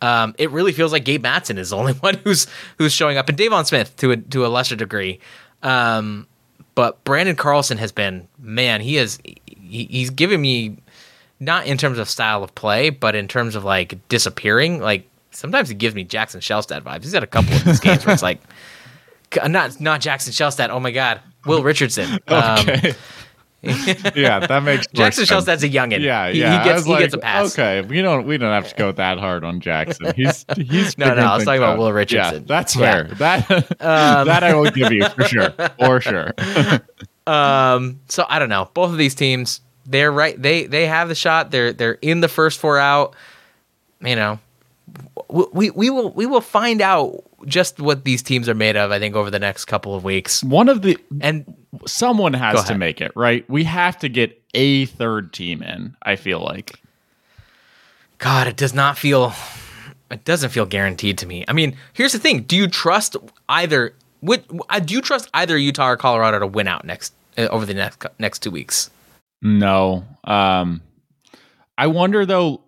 um, 0.00 0.34
it 0.38 0.50
really 0.50 0.72
feels 0.72 0.92
like 0.92 1.04
Gabe 1.04 1.24
Madsen 1.24 1.58
is 1.58 1.70
the 1.70 1.76
only 1.76 1.92
one 2.00 2.14
who's 2.24 2.46
who's 2.78 2.92
showing 2.92 3.16
up, 3.16 3.28
and 3.28 3.36
Deivon 3.38 3.66
Smith 3.66 3.96
to 3.96 4.12
a 4.12 4.16
to 4.16 4.46
a 4.46 4.48
lesser 4.48 4.76
degree. 4.76 5.20
Um, 5.62 6.26
but 6.74 7.02
Branden 7.04 7.36
Carlson 7.36 7.78
has 7.78 7.90
been 7.92 8.28
man, 8.38 8.80
he 8.80 8.94
has 8.96 9.18
he, 9.24 9.84
he's 9.90 10.10
giving 10.10 10.40
me 10.40 10.76
not 11.40 11.66
in 11.66 11.76
terms 11.78 11.98
of 11.98 12.08
style 12.08 12.42
of 12.44 12.54
play, 12.54 12.90
but 12.90 13.14
in 13.14 13.28
terms 13.28 13.54
of 13.54 13.64
like 13.64 13.98
disappearing. 14.08 14.80
Like 14.80 15.08
sometimes 15.30 15.68
he 15.68 15.74
gives 15.74 15.94
me 15.94 16.04
Jackson 16.04 16.40
Shelstad 16.40 16.82
vibes. 16.82 17.02
He's 17.02 17.12
had 17.12 17.22
a 17.22 17.28
couple 17.28 17.54
of 17.54 17.64
these 17.64 17.80
games 17.80 18.04
where 18.06 18.14
it's 18.14 18.22
like 18.22 18.40
not 19.46 19.80
not 19.80 20.00
Jackson 20.00 20.32
Shelstad. 20.32 20.70
Oh 20.70 20.80
my 20.80 20.90
god, 20.90 21.20
Will 21.46 21.62
Richardson. 21.62 22.18
Um, 22.28 22.68
Okay. 22.68 22.94
yeah, 24.14 24.38
that 24.46 24.62
makes 24.62 24.86
Jackson 24.94 25.26
sense. 25.26 25.44
that's 25.44 25.62
a 25.64 25.68
youngin. 25.68 26.00
Yeah, 26.00 26.30
he, 26.30 26.40
yeah. 26.40 26.62
he 26.62 26.68
gets 26.70 26.84
he 26.84 26.92
like, 26.92 27.00
gets 27.00 27.14
a 27.14 27.18
pass. 27.18 27.52
Okay, 27.58 27.80
we 27.80 28.00
don't 28.02 28.26
we 28.26 28.38
don't 28.38 28.52
have 28.52 28.68
to 28.68 28.74
go 28.76 28.92
that 28.92 29.18
hard 29.18 29.42
on 29.44 29.60
Jackson. 29.60 30.12
He's 30.14 30.44
he's 30.56 30.96
No, 30.98 31.12
no, 31.14 31.22
I 31.22 31.34
was 31.36 31.44
talking 31.44 31.60
about. 31.62 31.78
Will 31.78 31.92
Richardson. 31.92 32.34
Yeah, 32.42 32.46
that's 32.46 32.76
Yeah. 32.76 32.92
fair. 32.92 33.14
That 33.16 33.50
Um, 33.80 34.26
that 34.28 34.44
I 34.44 34.54
will 34.54 34.70
give 34.70 34.92
you 34.92 35.08
for 35.08 35.24
sure, 35.24 35.50
for 35.78 36.00
sure. 36.00 36.32
Um, 37.26 38.00
so 38.08 38.24
I 38.28 38.38
don't 38.38 38.48
know. 38.48 38.70
Both 38.74 38.90
of 38.92 38.96
these 38.98 39.14
teams, 39.14 39.60
they're 39.86 40.12
right. 40.12 40.40
They 40.40 40.66
they 40.66 40.86
have 40.86 41.08
the 41.08 41.14
shot. 41.14 41.50
They're 41.50 41.72
they're 41.72 41.98
in 42.00 42.20
the 42.20 42.28
first 42.28 42.58
four 42.60 42.78
out. 42.78 43.14
You 44.00 44.14
know, 44.16 44.38
we 45.30 45.70
we, 45.70 45.90
will 45.90 46.10
we 46.12 46.26
will 46.26 46.40
find 46.40 46.80
out 46.80 47.22
just 47.46 47.80
what 47.80 48.04
these 48.04 48.22
teams 48.22 48.48
are 48.48 48.54
made 48.54 48.76
of. 48.76 48.90
I 48.90 48.98
think 48.98 49.14
over 49.14 49.30
the 49.30 49.38
next 49.38 49.66
couple 49.66 49.94
of 49.94 50.04
weeks. 50.04 50.42
One 50.42 50.68
of 50.68 50.82
the 50.82 50.96
And 51.20 51.54
someone 51.86 52.32
has 52.34 52.64
to 52.64 52.74
make 52.74 53.00
it 53.00 53.12
right. 53.14 53.48
We 53.48 53.64
have 53.64 53.98
to 53.98 54.08
get 54.08 54.40
a 54.54 54.86
third 54.86 55.32
team 55.32 55.62
in. 55.62 55.96
I 56.02 56.16
feel 56.16 56.40
like 56.40 56.80
God, 58.18 58.46
it 58.46 58.56
does 58.56 58.74
not 58.74 58.98
feel. 58.98 59.32
It 60.10 60.24
doesn't 60.24 60.50
feel 60.50 60.64
guaranteed 60.64 61.18
to 61.18 61.26
me. 61.26 61.44
I 61.48 61.52
mean, 61.52 61.76
here's 61.92 62.12
the 62.12 62.18
thing: 62.18 62.42
Do 62.42 62.56
you 62.56 62.66
trust 62.66 63.16
either? 63.48 63.94
Would 64.22 64.44
uh, 64.70 64.80
do 64.80 64.94
you 64.94 65.00
trust 65.00 65.28
either 65.34 65.56
Utah 65.56 65.90
or 65.90 65.96
Colorado 65.96 66.38
to 66.40 66.46
win 66.46 66.66
out 66.66 66.84
next 66.84 67.12
uh, 67.36 67.42
over 67.48 67.66
the 67.66 67.74
next 67.74 68.06
next 68.18 68.40
two 68.40 68.50
weeks? 68.50 68.90
no. 69.42 70.04
Um, 70.24 70.80
I 71.76 71.86
wonder 71.86 72.26
though. 72.26 72.62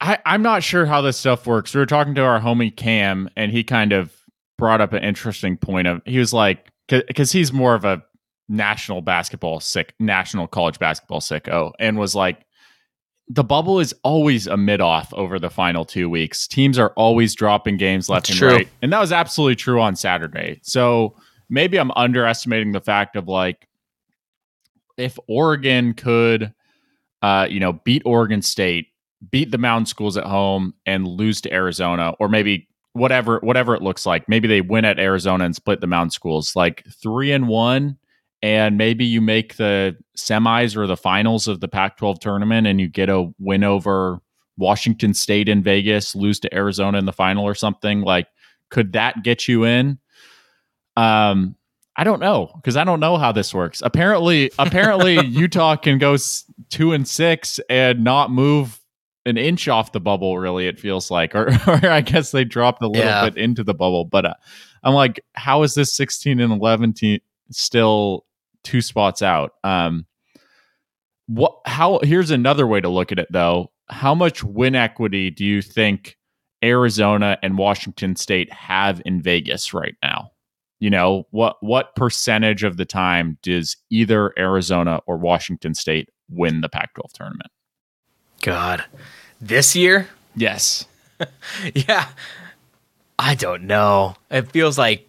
I 0.00 0.18
I'm 0.24 0.42
not 0.42 0.62
sure 0.62 0.86
how 0.86 1.00
this 1.00 1.16
stuff 1.16 1.46
works. 1.46 1.74
We 1.74 1.80
were 1.80 1.86
talking 1.86 2.14
to 2.14 2.22
our 2.22 2.40
homie 2.40 2.74
Cam, 2.74 3.28
and 3.36 3.52
he 3.52 3.64
kind 3.64 3.92
of 3.92 4.12
brought 4.58 4.80
up 4.80 4.92
an 4.92 5.02
interesting 5.02 5.56
point 5.56 5.86
of 5.88 6.02
he 6.04 6.18
was 6.18 6.32
like 6.32 6.70
because 6.88 7.32
he's 7.32 7.52
more 7.52 7.74
of 7.74 7.84
a 7.84 8.02
national 8.48 9.00
basketball 9.00 9.60
sick, 9.60 9.94
national 9.98 10.48
college 10.48 10.78
basketball 10.78 11.20
sicko, 11.20 11.72
and 11.78 11.98
was 11.98 12.14
like. 12.14 12.44
The 13.32 13.44
bubble 13.44 13.78
is 13.78 13.94
always 14.02 14.48
a 14.48 14.56
mid 14.56 14.80
off 14.80 15.14
over 15.14 15.38
the 15.38 15.50
final 15.50 15.84
two 15.84 16.10
weeks. 16.10 16.48
Teams 16.48 16.80
are 16.80 16.92
always 16.96 17.32
dropping 17.32 17.76
games 17.76 18.08
left 18.08 18.26
That's 18.26 18.30
and 18.30 18.38
true. 18.50 18.56
right. 18.56 18.68
And 18.82 18.92
that 18.92 18.98
was 18.98 19.12
absolutely 19.12 19.54
true 19.54 19.80
on 19.80 19.94
Saturday. 19.94 20.58
So 20.64 21.14
maybe 21.48 21.78
I'm 21.78 21.92
underestimating 21.92 22.72
the 22.72 22.80
fact 22.80 23.14
of 23.14 23.28
like 23.28 23.68
if 24.96 25.16
Oregon 25.28 25.94
could, 25.94 26.52
uh, 27.22 27.46
you 27.48 27.60
know, 27.60 27.74
beat 27.74 28.02
Oregon 28.04 28.42
State, 28.42 28.88
beat 29.30 29.50
the 29.50 29.58
Mountain 29.58 29.86
Schools 29.86 30.16
at 30.16 30.24
home, 30.24 30.74
and 30.86 31.06
lose 31.06 31.40
to 31.42 31.52
Arizona, 31.52 32.14
or 32.18 32.28
maybe 32.28 32.68
whatever 32.92 33.38
whatever 33.40 33.74
it 33.74 33.82
looks 33.82 34.06
like. 34.06 34.28
Maybe 34.28 34.48
they 34.48 34.60
win 34.60 34.84
at 34.84 34.98
Arizona 34.98 35.44
and 35.44 35.54
split 35.54 35.80
the 35.80 35.86
Mountain 35.86 36.10
Schools, 36.10 36.56
like 36.56 36.84
three 37.02 37.32
and 37.32 37.48
one, 37.48 37.98
and 38.42 38.78
maybe 38.78 39.04
you 39.04 39.20
make 39.20 39.56
the 39.56 39.96
semis 40.16 40.76
or 40.76 40.86
the 40.86 40.96
finals 40.96 41.48
of 41.48 41.60
the 41.60 41.68
Pac-12 41.68 42.20
tournament, 42.20 42.66
and 42.66 42.80
you 42.80 42.88
get 42.88 43.08
a 43.08 43.30
win 43.38 43.64
over 43.64 44.20
Washington 44.56 45.14
State 45.14 45.48
in 45.48 45.62
Vegas, 45.62 46.14
lose 46.14 46.40
to 46.40 46.54
Arizona 46.54 46.98
in 46.98 47.06
the 47.06 47.12
final 47.12 47.44
or 47.44 47.54
something. 47.54 48.02
Like, 48.02 48.28
could 48.68 48.92
that 48.92 49.22
get 49.22 49.48
you 49.48 49.64
in? 49.64 49.98
Um, 50.96 51.56
I 51.96 52.04
don't 52.04 52.20
know 52.20 52.50
because 52.56 52.76
I 52.76 52.84
don't 52.84 53.00
know 53.00 53.18
how 53.18 53.32
this 53.32 53.52
works. 53.52 53.82
Apparently, 53.82 54.50
apparently 54.58 55.24
Utah 55.26 55.76
can 55.76 55.98
go 55.98 56.16
two 56.70 56.92
and 56.92 57.06
six 57.06 57.60
and 57.68 58.02
not 58.02 58.30
move 58.30 58.79
an 59.26 59.36
inch 59.36 59.68
off 59.68 59.92
the 59.92 60.00
bubble. 60.00 60.38
Really, 60.38 60.66
it 60.66 60.78
feels 60.80 61.10
like, 61.10 61.34
or, 61.34 61.48
or 61.66 61.86
I 61.86 62.00
guess 62.00 62.30
they 62.30 62.44
dropped 62.44 62.82
a 62.82 62.88
little 62.88 63.04
Yeah. 63.04 63.24
bit 63.28 63.36
into 63.36 63.62
the 63.64 63.74
bubble. 63.74 64.04
But 64.04 64.24
uh, 64.26 64.34
I'm 64.82 64.94
like, 64.94 65.20
how 65.34 65.62
is 65.62 65.74
this 65.74 65.94
16 65.96 66.40
and 66.40 66.52
11 66.52 66.92
team 66.94 67.20
still 67.50 68.24
two 68.64 68.80
spots 68.80 69.22
out? 69.22 69.52
Um, 69.64 70.06
what? 71.26 71.56
How? 71.66 72.00
Here's 72.02 72.30
another 72.30 72.66
way 72.66 72.80
to 72.80 72.88
look 72.88 73.12
at 73.12 73.18
it, 73.18 73.28
though. 73.30 73.70
How 73.88 74.14
much 74.14 74.42
win 74.44 74.74
equity 74.74 75.30
do 75.30 75.44
you 75.44 75.62
think 75.62 76.16
Arizona 76.62 77.38
and 77.42 77.58
Washington 77.58 78.16
State 78.16 78.52
have 78.52 79.00
in 79.04 79.22
Vegas 79.22 79.72
right 79.74 79.94
now? 80.02 80.30
you 80.82 80.88
know 80.88 81.24
what 81.30 81.56
what 81.60 81.94
percentage 81.94 82.64
of 82.64 82.78
the 82.78 82.86
time 82.86 83.36
does 83.42 83.76
either 83.90 84.32
Arizona 84.38 84.98
or 85.06 85.18
Washington 85.18 85.74
State 85.74 86.08
win 86.30 86.62
the 86.62 86.70
Pac-12 86.70 87.12
tournament? 87.12 87.50
God, 88.40 88.84
this 89.40 89.76
year, 89.76 90.08
Yes. 90.36 90.86
yeah, 91.74 92.08
I 93.18 93.34
don't 93.34 93.64
know. 93.64 94.14
It 94.30 94.50
feels 94.50 94.78
like. 94.78 95.06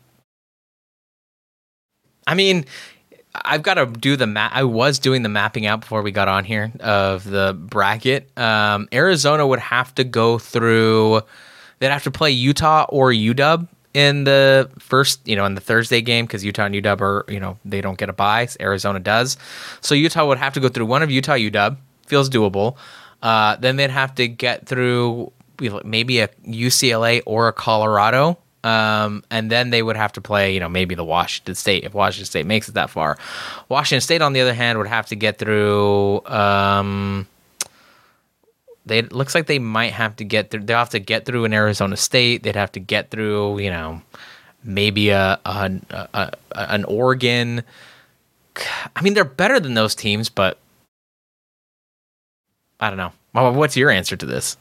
I 2.28 2.34
mean, 2.36 2.66
I've 3.34 3.64
got 3.64 3.76
to 3.76 3.86
do 3.86 4.16
the 4.16 4.28
map. 4.28 4.52
I 4.54 4.64
was 4.64 5.00
doing 5.00 5.24
the 5.24 5.30
mapping 5.30 5.66
out 5.66 5.82
before 5.82 6.02
we 6.02 6.12
got 6.12 6.28
on 6.28 6.44
here 6.44 6.72
of 6.80 7.24
the 7.24 7.58
bracket. 7.58 8.30
Um, 8.38 8.88
Arizona 8.94 9.46
would 9.48 9.60
have 9.60 9.94
to 9.96 10.04
go 10.04 10.38
through. 10.38 11.22
They'd 11.80 11.90
have 11.90 12.04
to 12.04 12.12
play 12.12 12.32
Utah 12.32 12.86
or 12.90 13.12
UW 13.12 13.68
in 13.94 14.24
the 14.24 14.70
first, 14.80 15.28
you 15.28 15.36
know, 15.36 15.46
in 15.46 15.56
the 15.56 15.62
Thursday 15.62 16.02
game 16.02 16.26
because 16.26 16.46
Utah 16.46 16.66
and 16.66 16.76
UW 16.76 17.02
are, 17.02 17.26
you 17.28 17.40
know, 17.40 17.58
they 17.66 17.82
don't 17.82 17.98
get 17.98 18.10
a 18.10 18.14
bye. 18.14 18.48
Arizona 18.60 19.00
does. 19.00 19.38
So 19.82 19.96
Utah 19.96 20.28
would 20.28 20.38
have 20.38 20.54
to 20.54 20.60
go 20.60 20.70
through 20.70 20.86
one 20.86 21.02
of 21.02 21.10
Utah, 21.10 21.34
UW. 21.34 21.78
Feels 22.06 22.30
doable. 22.30 22.78
Uh, 23.22 23.56
then 23.58 23.76
they'd 23.76 23.92
have 23.92 24.16
to 24.16 24.28
get 24.28 24.66
through 24.66 25.32
maybe 25.84 26.20
a 26.20 26.28
UCLA 26.48 27.22
or 27.26 27.48
a 27.48 27.54
Colorado. 27.54 28.38
Um, 28.64 29.24
and 29.32 29.50
then 29.50 29.72
they 29.72 29.82
would 29.82 29.96
have 29.96 30.14
to 30.14 30.22
play, 30.22 30.54
you 30.54 30.60
know, 30.60 30.70
maybe 30.70 30.94
the 30.94 31.04
Washington 31.04 31.56
State 31.56 31.84
if 31.84 31.94
Washington 31.94 32.26
State 32.26 32.46
makes 32.46 32.70
it 32.70 32.76
that 32.76 32.90
far. 32.90 33.18
Washington 33.70 34.02
State, 34.02 34.22
on 34.22 34.34
the 34.34 34.42
other 34.42 34.54
hand, 34.54 34.78
would 34.78 34.88
have 34.88 35.08
to 35.08 35.16
get 35.16 35.40
through. 35.40 36.24
Um, 36.26 37.28
they 38.86 39.00
it 39.00 39.14
looks 39.14 39.34
like 39.34 39.48
they 39.48 39.60
might 39.60 39.94
have 39.94 40.16
to 40.18 40.24
get 40.24 40.52
through. 40.52 40.64
They'll 40.64 40.78
have 40.78 40.90
to 40.92 41.00
get 41.00 41.26
through 41.26 41.46
an 41.46 41.54
Arizona 41.54 41.98
State. 41.98 42.44
They'd 42.44 42.56
have 42.56 42.72
to 42.74 42.80
get 42.80 43.10
through, 43.10 43.60
you 43.60 43.70
know, 43.72 44.02
maybe 44.64 45.10
a, 45.10 45.40
a, 45.44 45.72
a, 45.90 46.08
a 46.14 46.32
an 46.52 46.84
Oregon. 46.86 47.64
I 48.96 49.02
mean, 49.02 49.14
they're 49.16 49.26
better 49.26 49.60
than 49.60 49.74
those 49.74 49.96
teams, 49.96 50.30
but 50.30 50.60
I 52.82 52.90
don't 52.90 52.98
know. 52.98 53.52
What's 53.52 53.78
your 53.78 53.90
answer 53.90 54.18
to 54.18 54.26
this? 54.26 54.58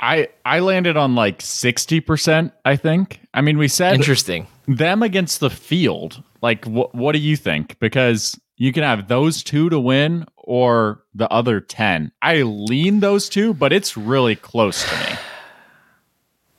I 0.00 0.28
I 0.44 0.60
landed 0.60 0.96
on 0.96 1.14
like 1.14 1.40
60%, 1.40 2.52
I 2.64 2.76
think. 2.76 3.20
I 3.34 3.40
mean, 3.40 3.58
we 3.58 3.68
said 3.68 3.94
Interesting. 3.94 4.46
them 4.66 5.02
against 5.02 5.40
the 5.40 5.50
field. 5.50 6.22
Like 6.42 6.64
what 6.66 6.94
what 6.94 7.12
do 7.12 7.18
you 7.18 7.36
think? 7.36 7.78
Because 7.78 8.38
you 8.56 8.72
can 8.72 8.82
have 8.82 9.08
those 9.08 9.42
two 9.42 9.68
to 9.70 9.80
win 9.80 10.26
or 10.36 11.02
the 11.14 11.30
other 11.30 11.60
10. 11.60 12.12
I 12.22 12.42
lean 12.42 13.00
those 13.00 13.28
two, 13.28 13.52
but 13.54 13.72
it's 13.72 13.96
really 13.96 14.36
close 14.36 14.88
to 14.88 14.96
me. 14.96 15.18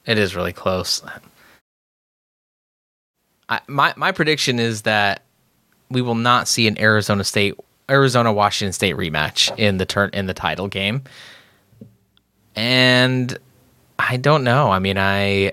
It 0.06 0.18
is 0.18 0.38
really 0.38 0.54
close. 0.54 1.04
I, 3.50 3.60
my 3.68 3.94
my 3.98 4.14
prediction 4.14 4.58
is 4.58 4.84
that 4.84 5.22
we 5.90 6.02
will 6.02 6.16
not 6.16 6.48
see 6.48 6.66
an 6.66 6.80
Arizona 6.80 7.26
State 7.26 7.56
Arizona 7.90 8.34
Washington 8.34 8.74
State 8.74 8.96
rematch 8.96 9.58
in 9.58 9.78
the 9.78 9.86
turn 9.86 10.10
in 10.14 10.26
the 10.26 10.34
title 10.34 10.68
game. 10.68 11.04
And 12.56 13.38
I 14.00 14.18
don't 14.18 14.44
know. 14.44 14.72
I 14.72 14.80
mean, 14.80 14.98
I 14.98 15.52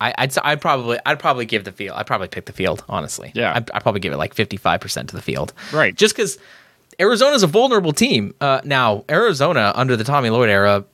I 0.00 0.14
I'd, 0.18 0.36
I'd 0.38 0.60
probably 0.60 0.98
I'd 1.06 1.18
probably 1.18 1.46
give 1.46 1.64
the 1.64 1.72
field. 1.72 1.96
I'd 1.96 2.06
probably 2.06 2.28
pick 2.28 2.46
the 2.46 2.52
field, 2.52 2.84
honestly. 2.88 3.32
Yeah. 3.34 3.54
I'd, 3.54 3.70
I'd 3.70 3.82
probably 3.82 4.00
give 4.00 4.12
it 4.12 4.16
like 4.16 4.34
55% 4.34 5.08
to 5.08 5.16
the 5.16 5.22
field. 5.22 5.52
Right. 5.72 5.94
Just 5.94 6.14
cuz 6.14 6.38
Arizona's 7.00 7.42
a 7.42 7.46
vulnerable 7.46 7.92
team. 7.92 8.34
Uh, 8.40 8.60
now, 8.64 9.04
Arizona 9.10 9.72
under 9.74 9.96
the 9.96 10.04
Tommy 10.04 10.30
Lloyd 10.30 10.48
era 10.48 10.84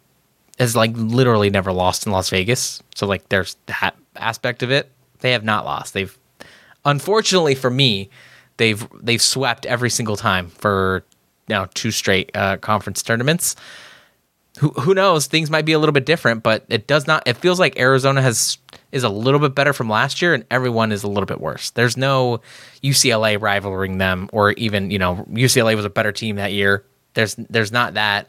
has 0.59 0.77
like 0.77 0.93
literally 0.95 1.51
never 1.51 1.73
lost 1.73 2.07
in 2.07 2.13
Las 2.13 2.31
Vegas. 2.31 2.83
So 2.95 3.07
like 3.07 3.29
there's 3.29 3.57
that 3.67 3.97
aspect 4.17 4.63
of 4.63 4.71
it. 4.71 4.91
They 5.21 5.33
have 5.33 5.45
not 5.45 5.65
lost. 5.65 5.95
They've 5.95 6.17
unfortunately 6.85 7.55
for 7.55 7.71
me, 7.71 8.11
they've 8.61 8.87
they've 9.03 9.23
swept 9.23 9.65
every 9.65 9.89
single 9.91 10.17
time 10.17 10.49
for 10.49 11.03
now 11.49 11.67
two 11.73 11.91
straight 11.91 12.31
uh, 12.37 12.59
conference 12.59 13.03
tournaments. 13.03 13.57
Who 14.59 14.69
who 14.69 14.95
knows? 14.95 15.27
Things 15.27 15.51
might 15.51 15.65
be 15.65 15.73
a 15.73 15.79
little 15.79 15.95
bit 15.95 16.05
different, 16.05 16.43
but 16.43 16.67
it 16.69 16.87
does 16.87 17.07
not. 17.07 17.23
It 17.27 17.39
feels 17.39 17.59
like 17.59 17.79
Arizona 17.79 18.21
has 18.21 18.59
is 18.93 19.03
a 19.03 19.09
little 19.09 19.41
bit 19.41 19.55
better 19.55 19.73
from 19.73 19.89
last 19.89 20.21
year, 20.21 20.35
and 20.35 20.45
everyone 20.51 20.93
is 20.93 21.03
a 21.03 21.09
little 21.09 21.25
bit 21.25 21.41
worse. 21.41 21.71
There's 21.71 21.97
no 21.97 22.43
UCLA 22.85 23.41
rivaling 23.41 23.97
them, 23.99 24.29
or 24.33 24.53
even 24.53 24.91
you 24.91 24.99
know 24.99 25.25
UCLA 25.31 25.75
was 25.75 25.87
a 25.87 25.91
better 25.91 26.13
team 26.13 26.37
that 26.37 26.53
year. 26.53 26.85
There's 27.15 27.35
there's 27.37 27.73
not 27.73 27.95
that. 27.95 28.29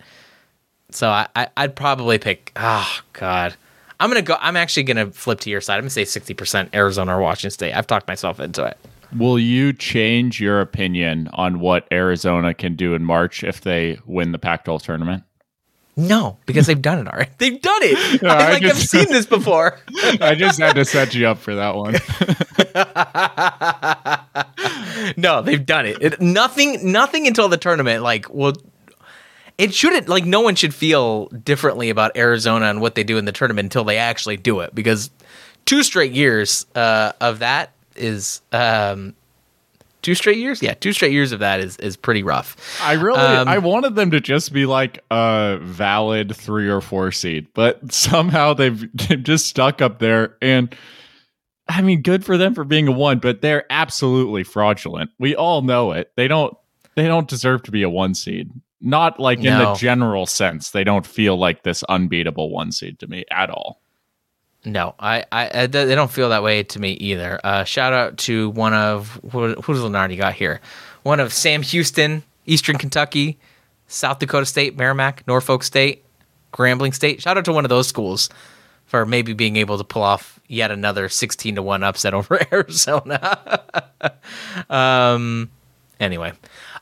So 0.92 1.10
I, 1.10 1.28
I 1.36 1.50
I'd 1.58 1.76
probably 1.76 2.20
pick. 2.20 2.54
Oh 2.56 3.02
God, 3.12 3.56
I'm 4.00 4.10
gonna 4.10 4.22
go. 4.22 4.38
I'm 4.40 4.56
actually 4.56 4.84
gonna 4.84 5.12
flip 5.12 5.42
to 5.42 5.50
your 5.50 5.60
side. 5.60 5.76
I'm 5.76 5.82
gonna 5.82 5.90
say 5.90 6.04
60% 6.04 6.74
Arizona 6.74 7.18
or 7.18 7.22
Washington 7.22 7.52
State. 7.52 7.74
I've 7.74 7.88
talked 7.88 8.08
myself 8.08 8.40
into 8.40 8.64
it. 8.64 8.78
Will 9.18 9.38
you 9.40 9.74
change 9.74 10.40
your 10.40 10.62
opinion 10.62 11.30
on 11.34 11.60
what 11.60 11.88
Arizona 11.92 12.54
can 12.54 12.76
do 12.76 12.94
in 12.94 13.04
March 13.04 13.44
if 13.44 13.62
they 13.62 14.00
win 14.06 14.32
the 14.32 14.40
Pac-12 14.40 14.82
tournament? 14.82 15.24
No, 15.98 16.38
because 16.46 16.68
they've 16.68 16.82
done 16.82 17.00
it 17.00 17.08
already. 17.08 17.30
They've 17.38 17.62
done 17.62 17.82
it. 17.84 18.22
No, 18.22 18.30
I, 18.30 18.34
I 18.34 18.52
like 18.54 18.62
just- 18.62 18.96
I've 18.96 19.02
seen 19.02 19.12
this 19.12 19.26
before. 19.26 19.78
I 20.22 20.36
just 20.36 20.58
had 20.58 20.74
to 20.76 20.86
set 20.86 21.14
you 21.14 21.28
up 21.28 21.38
for 21.38 21.54
that 21.56 21.76
one. 21.76 21.96
no, 25.18 25.42
they've 25.42 25.66
done 25.66 25.86
it. 25.86 26.02
it. 26.02 26.22
Nothing, 26.22 26.92
nothing 26.92 27.28
until 27.28 27.50
the 27.50 27.58
tournament. 27.58 28.04
Like, 28.04 28.34
well, 28.34 28.54
it 29.58 29.74
shouldn't. 29.74 30.08
Like, 30.08 30.26
no 30.26 30.40
one 30.40 30.56
should 30.56 30.74
feel 30.74 31.26
differently 31.28 31.90
about 31.90 32.16
Arizona 32.16 32.68
and 32.68 32.80
what 32.80 32.96
they 32.96 33.04
do 33.04 33.18
in 33.18 33.26
the 33.26 33.34
tournament 33.34 33.66
until 33.66 33.84
they 33.84 33.98
actually 33.98 34.38
do 34.38 34.62
it. 34.62 34.74
Because 34.74 35.12
two 35.66 35.84
straight 35.84 36.14
years 36.14 36.66
uh, 36.74 37.12
of 37.20 37.40
that 37.40 37.74
is 37.96 38.42
um, 38.52 39.16
two 40.02 40.16
straight 40.16 40.38
years. 40.38 40.62
Yeah, 40.62 40.74
two 40.74 40.94
straight 40.94 41.12
years 41.12 41.32
of 41.32 41.40
that 41.40 41.60
is 41.60 41.78
is 41.78 41.96
pretty 41.98 42.24
rough. 42.24 42.56
I 42.82 42.94
really, 42.94 43.20
Um, 43.20 43.48
I 43.48 43.58
wanted 43.58 43.96
them 43.96 44.12
to 44.12 44.20
just 44.20 44.54
be 44.54 44.66
like 44.66 45.04
a 45.12 45.60
valid 45.62 46.36
three 46.36 46.70
or 46.70 46.82
four 46.82 47.12
seed, 47.12 47.48
but 47.54 47.92
somehow 47.94 48.54
they've, 48.54 48.90
they've 48.96 49.24
just 49.24 49.48
stuck 49.48 49.82
up 49.82 50.00
there. 50.00 50.38
And 50.42 50.76
I 51.68 51.82
mean, 51.82 52.02
good 52.02 52.26
for 52.26 52.38
them 52.38 52.54
for 52.56 52.64
being 52.64 52.88
a 52.88 52.92
one, 52.92 53.20
but 53.20 53.42
they're 53.42 53.66
absolutely 53.70 54.44
fraudulent. 54.44 55.12
We 55.20 55.36
all 55.36 55.62
know 55.62 55.92
it. 55.92 56.12
They 56.18 56.28
don't, 56.28 56.56
they 56.96 57.08
don't 57.08 57.28
deserve 57.28 57.64
to 57.64 57.72
be 57.72 57.84
a 57.84 57.90
one 57.90 58.14
seed. 58.14 58.52
Not 58.84 59.20
like 59.20 59.38
in 59.40 59.46
the 59.60 59.74
general 59.76 60.26
sense. 60.26 60.72
They 60.72 60.84
don't 60.84 61.06
feel 61.06 61.38
like 61.38 61.64
this 61.64 61.84
unbeatable 61.84 62.50
one 62.50 62.72
seed 62.72 63.00
to 63.00 63.08
me 63.08 63.26
at 63.30 63.50
all. 63.50 63.81
No, 64.64 64.94
I, 65.00 65.26
I, 65.32 65.66
they 65.66 65.96
don't 65.96 66.12
feel 66.12 66.30
that 66.30 66.44
way 66.44 66.62
to 66.64 66.80
me 66.80 66.92
either. 66.94 67.40
Uh, 67.44 67.64
shout 67.64 67.94
out 67.94 68.18
to 68.20 68.52
one 68.52 68.74
of 68.74 69.20
who, 69.32 69.56
who's 69.56 69.80
Lunardi 69.80 70.18
got 70.18 70.34
here, 70.34 70.62
one 71.02 71.20
of 71.20 71.34
Sam 71.34 71.64
Houston, 71.64 72.22
Eastern 72.46 72.78
Kentucky, 72.78 73.40
South 73.88 74.20
Dakota 74.20 74.46
State, 74.46 74.78
Merrimack, 74.78 75.26
Norfolk 75.28 75.64
State, 75.64 76.06
Grambling 76.54 76.94
State. 76.94 77.22
Shout 77.22 77.38
out 77.38 77.46
to 77.46 77.54
one 77.54 77.66
of 77.66 77.70
those 77.70 77.88
schools 77.88 78.30
for 78.86 79.04
maybe 79.06 79.34
being 79.34 79.56
able 79.56 79.80
to 79.80 79.84
pull 79.84 80.04
off 80.04 80.40
yet 80.48 80.70
another 80.70 81.10
sixteen 81.10 81.56
to 81.56 81.64
one 81.64 81.82
upset 81.82 82.14
over 82.14 82.40
Arizona. 82.52 83.64
um, 84.70 85.50
anyway. 86.00 86.34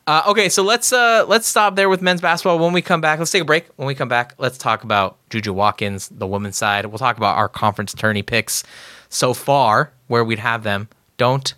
Uh, 0.10 0.24
okay, 0.26 0.50
so 0.50 0.64
let's 0.64 0.92
uh, 0.92 1.24
let's 1.28 1.46
stop 1.46 1.76
there 1.76 1.88
with 1.88 2.02
men's 2.02 2.20
basketball. 2.20 2.58
When 2.58 2.74
we 2.74 2.82
come 2.82 3.00
back, 3.00 3.20
let's 3.20 3.30
take 3.30 3.44
a 3.44 3.46
break. 3.46 3.68
When 3.76 3.86
we 3.88 3.94
come 3.94 4.08
back, 4.08 4.34
let's 4.40 4.58
talk 4.58 4.84
about 4.84 5.20
Juju 5.30 5.54
Watkins, 5.54 6.10
the 6.10 6.26
women's 6.26 6.58
side. 6.58 6.88
We'll 6.88 6.98
talk 6.98 7.18
about 7.18 7.38
our 7.38 7.48
conference 7.48 7.94
tourney 7.94 8.24
picks 8.24 8.64
so 9.10 9.36
far, 9.36 9.92
where 10.08 10.26
we'd 10.26 10.40
have 10.40 10.64
them. 10.64 10.88
Don't 11.18 11.54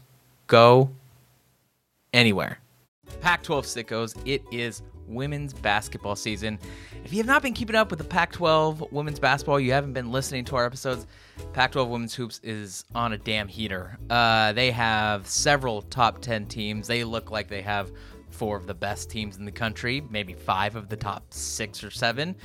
go 0.47 0.89
anywhere. 2.12 2.60
Pac 3.22 3.41
12 3.41 3.64
sickos, 3.64 4.22
it 4.26 4.43
is 4.52 4.82
women's 5.08 5.54
basketball 5.54 6.18
season. 6.18 6.60
If 7.06 7.14
you 7.14 7.20
have 7.20 7.28
not 7.28 7.41
been 7.41 7.54
keeping 7.54 7.76
up 7.78 7.89
with 7.89 7.99
the 7.99 8.06
Pac 8.06 8.34
12 8.34 8.91
women's 8.91 9.20
basketball, 9.20 9.62
you 9.62 9.72
haven't 9.72 9.93
been 9.93 10.12
listening 10.12 10.43
to 10.45 10.58
our 10.58 10.66
episodes, 10.66 11.08
Pac 11.54 11.72
12 11.72 11.89
women's 11.89 12.14
hoops 12.14 12.39
is 12.43 12.86
on 12.95 13.14
a 13.14 13.18
damn 13.18 13.47
heater. 13.47 13.97
Uh, 14.10 14.54
they 14.54 14.72
have 14.72 15.28
several 15.28 15.82
top 15.84 16.22
10 16.22 16.47
teams. 16.47 16.88
They 16.88 17.04
look 17.04 17.32
like 17.32 17.47
they 17.47 17.62
have 17.62 17.91
four 18.32 18.57
of 18.57 18.67
the 18.67 18.73
best 18.73 19.09
teams 19.09 19.38
in 19.38 19.45
the 19.45 19.51
country, 19.51 20.01
maybe 20.09 20.34
five 20.34 20.75
of 20.75 20.89
the 20.89 20.97
top 20.97 21.34
six 21.34 21.84
or 21.84 21.91
seven. 21.91 22.36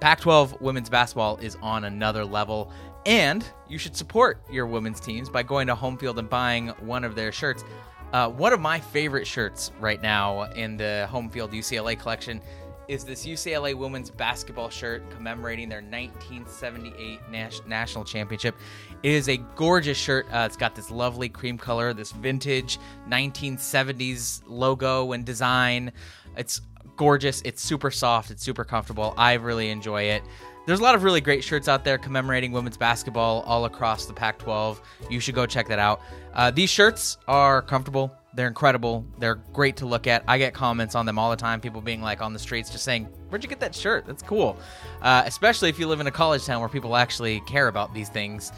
Pac 0.00 0.20
12 0.20 0.60
women's 0.60 0.90
basketball 0.90 1.38
is 1.38 1.56
on 1.62 1.84
another 1.84 2.24
level, 2.24 2.70
and 3.06 3.48
you 3.68 3.78
should 3.78 3.96
support 3.96 4.42
your 4.50 4.66
women's 4.66 5.00
teams 5.00 5.30
by 5.30 5.42
going 5.42 5.66
to 5.66 5.74
home 5.74 5.96
field 5.96 6.18
and 6.18 6.28
buying 6.28 6.68
one 6.80 7.04
of 7.04 7.14
their 7.14 7.32
shirts. 7.32 7.64
Uh, 8.12 8.28
one 8.28 8.52
of 8.52 8.60
my 8.60 8.78
favorite 8.78 9.26
shirts 9.26 9.72
right 9.80 10.02
now 10.02 10.42
in 10.52 10.76
the 10.76 11.06
home 11.10 11.28
field 11.28 11.52
UCLA 11.52 11.98
collection 11.98 12.40
is 12.86 13.04
this 13.04 13.26
UCLA 13.26 13.74
women's 13.74 14.10
basketball 14.10 14.68
shirt 14.68 15.08
commemorating 15.10 15.68
their 15.68 15.80
1978 15.80 17.20
Nash- 17.30 17.60
national 17.66 18.04
championship. 18.04 18.54
It 19.04 19.12
is 19.12 19.28
a 19.28 19.36
gorgeous 19.36 19.98
shirt. 19.98 20.26
Uh, 20.32 20.44
it's 20.46 20.56
got 20.56 20.74
this 20.74 20.90
lovely 20.90 21.28
cream 21.28 21.58
color, 21.58 21.92
this 21.92 22.10
vintage 22.10 22.78
1970s 23.06 24.40
logo 24.46 25.12
and 25.12 25.26
design. 25.26 25.92
It's 26.38 26.62
gorgeous. 26.96 27.42
It's 27.42 27.60
super 27.62 27.90
soft. 27.90 28.30
It's 28.30 28.42
super 28.42 28.64
comfortable. 28.64 29.12
I 29.18 29.34
really 29.34 29.68
enjoy 29.68 30.04
it. 30.04 30.22
There's 30.66 30.80
a 30.80 30.82
lot 30.82 30.94
of 30.94 31.04
really 31.04 31.20
great 31.20 31.44
shirts 31.44 31.68
out 31.68 31.84
there 31.84 31.98
commemorating 31.98 32.50
women's 32.50 32.78
basketball 32.78 33.42
all 33.42 33.66
across 33.66 34.06
the 34.06 34.14
Pac 34.14 34.38
12. 34.38 34.80
You 35.10 35.20
should 35.20 35.34
go 35.34 35.44
check 35.44 35.68
that 35.68 35.78
out. 35.78 36.00
Uh, 36.32 36.50
these 36.50 36.70
shirts 36.70 37.18
are 37.28 37.60
comfortable. 37.60 38.10
They're 38.32 38.48
incredible. 38.48 39.04
They're 39.18 39.34
great 39.34 39.76
to 39.76 39.86
look 39.86 40.06
at. 40.06 40.24
I 40.26 40.38
get 40.38 40.54
comments 40.54 40.94
on 40.94 41.04
them 41.04 41.18
all 41.18 41.28
the 41.28 41.36
time. 41.36 41.60
People 41.60 41.82
being 41.82 42.00
like 42.00 42.22
on 42.22 42.32
the 42.32 42.38
streets 42.38 42.70
just 42.70 42.84
saying, 42.84 43.04
Where'd 43.28 43.44
you 43.44 43.50
get 43.50 43.60
that 43.60 43.74
shirt? 43.74 44.06
That's 44.06 44.22
cool. 44.22 44.56
Uh, 45.02 45.24
especially 45.26 45.68
if 45.68 45.78
you 45.78 45.86
live 45.86 46.00
in 46.00 46.06
a 46.06 46.10
college 46.10 46.46
town 46.46 46.60
where 46.60 46.70
people 46.70 46.96
actually 46.96 47.40
care 47.40 47.68
about 47.68 47.92
these 47.92 48.08
things. 48.08 48.50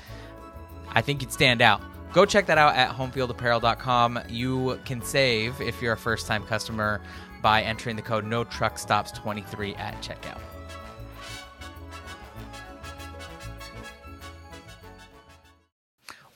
I 0.96 1.02
think 1.02 1.20
you'd 1.20 1.30
stand 1.30 1.60
out. 1.60 1.82
Go 2.14 2.24
check 2.24 2.46
that 2.46 2.56
out 2.56 2.74
at 2.74 2.88
homefieldapparel.com. 2.88 4.20
You 4.30 4.80
can 4.86 5.02
save 5.02 5.60
if 5.60 5.82
you're 5.82 5.92
a 5.92 5.96
first 5.96 6.26
time 6.26 6.42
customer 6.44 7.02
by 7.42 7.60
entering 7.60 7.96
the 7.96 8.02
code 8.02 8.24
no 8.24 8.44
truck 8.44 8.78
stops 8.78 9.12
23 9.12 9.74
at 9.74 10.02
checkout. 10.02 10.40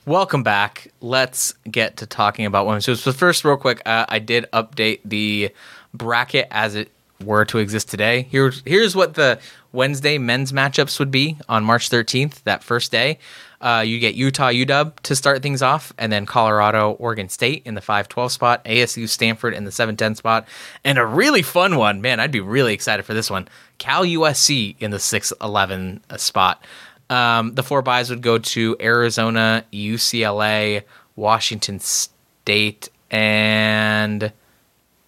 Welcome 0.05 0.43
back. 0.43 0.91
Let's 1.01 1.53
get 1.69 1.97
to 1.97 2.05
talking 2.05 2.45
about 2.45 2.67
women's 2.67 2.85
hoops. 2.85 3.03
But 3.03 3.15
first, 3.15 3.43
real 3.43 3.57
quick, 3.57 3.81
uh, 3.87 4.05
I 4.07 4.19
did 4.19 4.45
update 4.53 4.99
the 5.03 5.49
bracket 5.93 6.47
as 6.51 6.75
it 6.75 6.91
were 7.23 7.45
to 7.45 7.57
exist 7.57 7.89
today. 7.89 8.27
Here's 8.29 8.61
here's 8.65 8.95
what 8.95 9.15
the 9.15 9.39
Wednesday 9.71 10.17
men's 10.17 10.51
matchups 10.51 10.99
would 10.99 11.11
be 11.11 11.37
on 11.47 11.63
March 11.63 11.89
13th, 11.89 12.43
that 12.43 12.63
first 12.63 12.91
day. 12.91 13.19
Uh, 13.61 13.83
you 13.85 13.99
get 13.99 14.15
Utah 14.15 14.49
UW 14.49 14.93
to 15.03 15.15
start 15.15 15.43
things 15.43 15.61
off, 15.61 15.93
and 15.97 16.11
then 16.11 16.25
Colorado 16.25 16.93
Oregon 16.93 17.29
State 17.29 17.61
in 17.65 17.75
the 17.75 17.81
5-12 17.81 18.31
spot, 18.31 18.65
ASU 18.65 19.07
Stanford 19.07 19.53
in 19.53 19.65
the 19.65 19.71
7-10 19.71 20.17
spot, 20.17 20.47
and 20.83 20.97
a 20.97 21.05
really 21.05 21.43
fun 21.43 21.77
one. 21.77 22.01
Man, 22.01 22.19
I'd 22.19 22.31
be 22.31 22.39
really 22.39 22.73
excited 22.73 23.03
for 23.03 23.13
this 23.13 23.29
one. 23.29 23.47
Cal 23.77 24.03
USC 24.03 24.75
in 24.79 24.91
the 24.91 24.97
6-11 24.97 26.19
spot. 26.19 26.63
Um, 27.11 27.53
the 27.55 27.63
four 27.63 27.81
buys 27.81 28.09
would 28.09 28.21
go 28.21 28.37
to 28.37 28.77
Arizona, 28.79 29.65
UCLA, 29.71 30.83
Washington 31.15 31.79
State, 31.79 32.89
and 33.11 34.31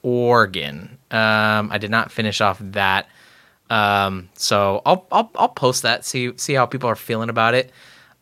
Oregon. 0.04 0.98
Um, 1.10 1.72
I 1.72 1.78
did 1.80 1.90
not 1.90 2.12
finish 2.12 2.42
off 2.42 2.60
that, 2.60 3.08
um, 3.70 4.30
so 4.34 4.82
I'll, 4.86 5.08
I'll 5.12 5.32
I'll 5.36 5.50
post 5.50 5.84
that 5.84 6.06
see 6.06 6.34
see 6.38 6.54
how 6.54 6.66
people 6.66 6.90
are 6.90 6.96
feeling 6.96 7.30
about 7.30 7.54
it. 7.54 7.72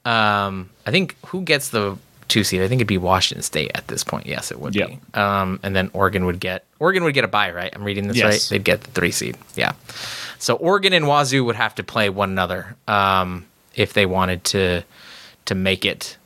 Um, 0.05 0.69
I 0.85 0.91
think 0.91 1.15
who 1.27 1.41
gets 1.41 1.69
the 1.69 1.97
two 2.27 2.43
seed? 2.43 2.61
I 2.61 2.67
think 2.67 2.79
it'd 2.79 2.87
be 2.87 2.97
Washington 2.97 3.43
State 3.43 3.71
at 3.75 3.87
this 3.87 4.03
point. 4.03 4.25
Yes, 4.25 4.51
it 4.51 4.59
would 4.59 4.73
Yep. 4.75 4.89
be. 4.89 4.99
Um, 5.13 5.59
and 5.63 5.75
then 5.75 5.89
Oregon 5.93 6.25
would 6.25 6.39
get 6.39 6.63
Oregon 6.79 7.03
would 7.03 7.13
get 7.13 7.23
a 7.23 7.27
bye, 7.27 7.51
right? 7.51 7.71
I'm 7.75 7.83
reading 7.83 8.07
this 8.07 8.17
Yes. 8.17 8.25
right. 8.25 8.47
They'd 8.49 8.63
get 8.63 8.81
the 8.81 8.91
three 8.91 9.11
seed. 9.11 9.37
Yeah. 9.55 9.73
So 10.39 10.55
Oregon 10.55 10.93
and 10.93 11.05
Wazoo 11.05 11.43
would 11.45 11.55
have 11.55 11.75
to 11.75 11.83
play 11.83 12.09
one 12.09 12.29
another 12.31 12.75
um, 12.87 13.45
if 13.75 13.93
they 13.93 14.05
wanted 14.05 14.43
to 14.45 14.83
to 15.45 15.55
make 15.55 15.85
it 15.85 16.17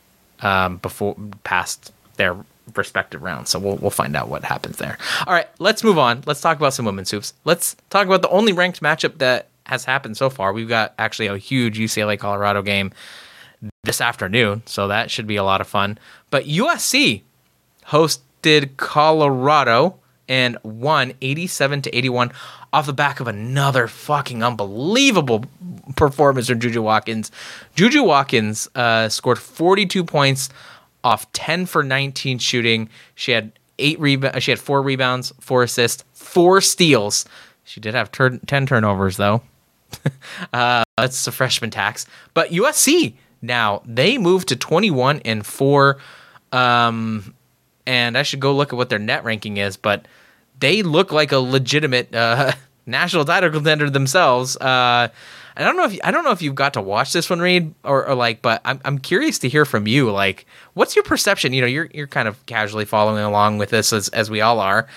um, 0.42 0.78
before 0.78 1.16
past 1.44 1.92
their 2.18 2.36
respective 2.76 3.22
rounds. 3.24 3.50
So 3.50 3.60
we'll 3.60 3.76
we'll 3.78 3.92
find 3.92 4.16
out 4.16 4.30
what 4.30 4.44
happens 4.46 4.78
there. 4.78 4.98
All 5.28 5.34
right, 5.34 5.48
let's 5.60 5.84
move 5.84 5.98
on. 5.98 6.24
Let's 6.26 6.40
talk 6.42 6.58
about 6.58 6.74
some 6.74 6.86
women's 6.86 7.12
hoops. 7.12 7.34
Let's 7.44 7.76
talk 7.90 8.06
about 8.08 8.22
the 8.22 8.30
only 8.30 8.54
ranked 8.54 8.82
matchup 8.82 9.18
that 9.18 9.48
has 9.66 9.84
happened 9.86 10.16
so 10.16 10.30
far. 10.30 10.54
We've 10.54 10.70
got 10.70 10.94
actually 11.00 11.28
a 11.28 11.38
huge 11.38 11.78
UCLA 11.80 12.18
Colorado 12.20 12.62
game 12.62 12.92
this 13.86 14.02
afternoon, 14.02 14.64
so 14.66 14.88
that 14.88 15.12
should 15.12 15.28
be 15.28 15.36
a 15.36 15.44
lot 15.44 15.62
of 15.62 15.68
fun. 15.68 15.98
But 16.30 16.46
USC 16.46 17.22
hosted 17.88 18.78
Colorado 18.78 19.98
and 20.28 20.58
won 20.64 21.14
87 21.22 21.84
to 21.84 21.96
81 21.96 22.32
off 22.74 22.86
the 22.88 22.94
back 22.94 23.20
of 23.20 23.28
another 23.28 23.88
fucking 23.88 24.44
unbelievable 24.44 25.46
performance 25.96 26.48
from 26.48 26.60
Juju 26.60 26.82
Watkins. 26.82 27.32
Juju 27.76 28.04
Watkins 28.04 28.68
uh, 28.76 29.08
scored 29.10 29.40
42 29.40 30.04
points 30.04 30.50
off 31.04 31.32
10 31.34 31.68
for 31.68 31.84
19 31.84 32.40
shooting. 32.40 32.90
She 33.14 33.32
had 33.32 33.52
eight 33.80 34.00
rebounds. 34.00 34.44
She 34.44 34.52
had 34.52 34.60
four 34.60 34.82
rebounds, 34.82 35.32
four 35.40 35.64
assists, 35.64 36.04
four 36.14 36.60
steals. 36.62 37.26
She 37.64 37.80
did 37.80 37.94
have 37.94 38.12
tur- 38.12 38.40
10 38.46 38.66
turnovers 38.66 39.18
though. 39.18 39.42
uh, 40.54 40.84
that's 40.98 41.28
a 41.28 41.32
freshman 41.32 41.70
tax. 41.70 42.06
But 42.34 42.50
USC 42.50 43.14
now 43.46 43.82
they 43.86 44.18
moved 44.18 44.50
to 44.50 44.56
21 44.56 45.22
and 45.26 45.46
four. 45.46 45.98
Um, 46.52 47.36
and 47.88 48.18
I 48.18 48.24
should 48.24 48.40
go 48.40 48.56
look 48.56 48.74
at 48.74 48.78
what 48.78 48.90
their 48.90 49.00
net 49.00 49.24
ranking 49.24 49.58
is, 49.58 49.78
but 49.78 50.08
they 50.60 50.84
look 50.84 51.12
like 51.12 51.32
a 51.32 51.38
legitimate 51.38 52.14
uh, 52.14 52.54
national 52.86 53.26
title 53.26 53.50
contender 53.52 53.90
themselves. 53.90 54.58
Uh, 54.58 55.10
I 55.58 55.64
don't 55.64 55.78
know 55.78 55.86
if 55.86 55.98
I 56.04 56.12
don't 56.12 56.24
know 56.26 56.32
if 56.32 56.42
you've 56.42 56.56
got 56.56 56.74
to 56.74 56.82
watch 56.82 57.14
this 57.14 57.30
one, 57.30 57.40
Reed, 57.40 57.74
or, 57.84 58.08
or 58.08 58.16
like, 58.16 58.42
but 58.42 58.62
I'm 58.66 58.82
I'm 58.84 58.98
curious 58.98 59.40
to 59.40 59.50
hear 59.50 59.64
from 59.64 59.88
you. 59.88 60.12
Like, 60.12 60.46
what's 60.74 60.96
your 60.96 61.04
perception? 61.04 61.54
You 61.54 61.62
know, 61.62 61.68
you're 61.68 61.90
you're 61.94 62.08
kind 62.08 62.28
of 62.28 62.46
casually 62.46 62.86
following 62.86 63.24
along 63.24 63.58
with 63.58 63.70
this 63.70 63.94
as 63.94 64.10
as 64.10 64.30
we 64.30 64.42
all 64.42 64.60
are. 64.60 64.88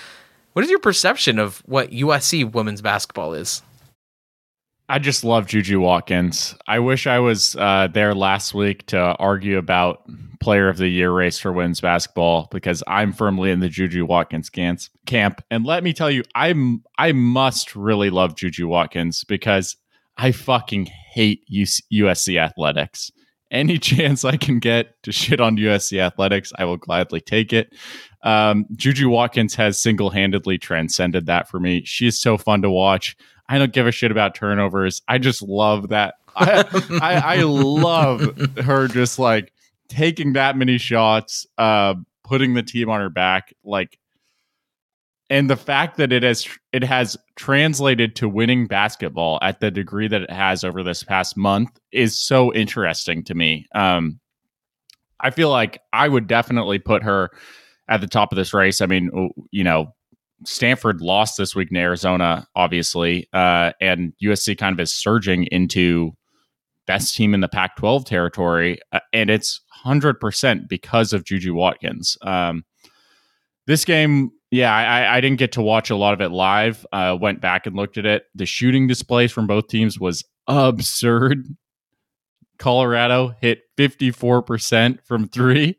What 0.53 0.65
is 0.65 0.71
your 0.71 0.79
perception 0.79 1.39
of 1.39 1.59
what 1.65 1.91
USC 1.91 2.51
women's 2.51 2.81
basketball 2.81 3.33
is? 3.33 3.61
I 4.91 4.97
just 4.97 5.23
love 5.23 5.45
Juju 5.45 5.79
Watkins. 5.79 6.55
I 6.67 6.79
wish 6.79 7.05
I 7.05 7.19
was 7.19 7.55
uh, 7.57 7.89
there 7.93 8.15
last 8.15 8.55
week 8.55 8.87
to 8.87 8.97
argue 8.97 9.59
about 9.59 10.01
player 10.39 10.67
of 10.67 10.77
the 10.77 10.87
year 10.87 11.11
race 11.11 11.37
for 11.37 11.53
women's 11.53 11.79
basketball 11.79 12.47
because 12.49 12.81
I'm 12.87 13.13
firmly 13.13 13.51
in 13.51 13.59
the 13.59 13.69
Juju 13.69 14.03
Watkins 14.05 14.49
camp. 14.49 15.43
And 15.51 15.63
let 15.63 15.83
me 15.83 15.93
tell 15.93 16.09
you, 16.09 16.23
I'm 16.33 16.83
I 16.97 17.11
must 17.11 17.75
really 17.75 18.09
love 18.09 18.35
Juju 18.35 18.67
Watkins 18.67 19.23
because 19.25 19.77
I 20.17 20.31
fucking 20.31 20.87
hate 21.13 21.43
USC 21.51 22.41
athletics. 22.41 23.11
Any 23.51 23.77
chance 23.79 24.25
I 24.25 24.37
can 24.37 24.57
get 24.57 25.01
to 25.03 25.11
shit 25.11 25.39
on 25.39 25.57
USC 25.57 25.99
athletics, 25.99 26.51
I 26.57 26.65
will 26.65 26.77
gladly 26.77 27.21
take 27.21 27.53
it. 27.53 27.75
Um, 28.23 28.65
Juju 28.75 29.07
Watkins 29.09 29.53
has 29.53 29.79
single 29.79 30.09
handedly 30.09 30.57
transcended 30.57 31.27
that 31.27 31.47
for 31.47 31.59
me. 31.59 31.83
She 31.85 32.07
is 32.07 32.19
so 32.19 32.39
fun 32.39 32.63
to 32.63 32.71
watch. 32.71 33.15
I 33.49 33.57
don't 33.57 33.73
give 33.73 33.87
a 33.87 33.91
shit 33.91 34.11
about 34.11 34.35
turnovers. 34.35 35.01
I 35.07 35.17
just 35.17 35.41
love 35.41 35.89
that. 35.89 36.15
I, 36.35 36.63
I, 37.01 37.13
I 37.15 37.41
love 37.41 38.37
her 38.57 38.87
just 38.87 39.17
like 39.17 39.51
taking 39.89 40.33
that 40.33 40.55
many 40.55 40.77
shots, 40.77 41.47
uh, 41.57 41.95
putting 42.23 42.53
the 42.53 42.61
team 42.61 42.89
on 42.89 43.01
her 43.01 43.09
back, 43.09 43.53
like, 43.63 43.97
and 45.31 45.49
the 45.49 45.57
fact 45.57 45.97
that 45.97 46.11
it 46.11 46.23
has 46.23 46.47
it 46.71 46.83
has 46.83 47.17
translated 47.35 48.15
to 48.15 48.29
winning 48.29 48.67
basketball 48.67 49.39
at 49.41 49.59
the 49.59 49.69
degree 49.69 50.07
that 50.07 50.21
it 50.21 50.31
has 50.31 50.63
over 50.63 50.81
this 50.83 51.03
past 51.03 51.35
month 51.35 51.69
is 51.91 52.19
so 52.19 52.53
interesting 52.53 53.23
to 53.23 53.35
me. 53.35 53.67
Um, 53.73 54.19
I 55.19 55.31
feel 55.31 55.49
like 55.49 55.81
I 55.91 56.07
would 56.07 56.27
definitely 56.27 56.79
put 56.79 57.03
her 57.03 57.29
at 57.87 58.01
the 58.01 58.07
top 58.07 58.31
of 58.31 58.37
this 58.37 58.53
race. 58.53 58.81
I 58.81 58.85
mean, 58.85 59.31
you 59.51 59.63
know, 59.63 59.93
Stanford 60.45 61.01
lost 61.01 61.37
this 61.37 61.55
week 61.55 61.69
in 61.71 61.77
Arizona, 61.77 62.47
obviously, 62.55 63.27
uh, 63.33 63.71
and 63.81 64.13
USC 64.23 64.57
kind 64.57 64.73
of 64.73 64.79
is 64.79 64.93
surging 64.93 65.45
into 65.51 66.13
best 66.87 67.15
team 67.15 67.33
in 67.33 67.39
the 67.39 67.47
Pac 67.47 67.75
12 67.75 68.05
territory. 68.05 68.79
Uh, 68.91 68.99
and 69.13 69.29
it's 69.29 69.61
100% 69.85 70.67
because 70.67 71.13
of 71.13 71.23
Juju 71.23 71.53
Watkins. 71.53 72.17
Um, 72.21 72.63
this 73.67 73.85
game, 73.85 74.31
yeah, 74.49 74.73
I, 74.73 75.17
I, 75.17 75.21
didn't 75.21 75.37
get 75.37 75.51
to 75.51 75.61
watch 75.61 75.91
a 75.91 75.95
lot 75.95 76.15
of 76.15 76.21
it 76.21 76.31
live. 76.31 76.85
Uh, 76.91 77.15
went 77.19 77.41
back 77.41 77.67
and 77.67 77.75
looked 77.75 77.99
at 77.99 78.07
it. 78.07 78.23
The 78.33 78.47
shooting 78.47 78.87
displays 78.87 79.31
from 79.31 79.45
both 79.45 79.67
teams 79.67 79.99
was 79.99 80.23
absurd. 80.47 81.45
Colorado 82.57 83.35
hit 83.39 83.61
54% 83.77 85.05
from 85.05 85.27
three. 85.27 85.77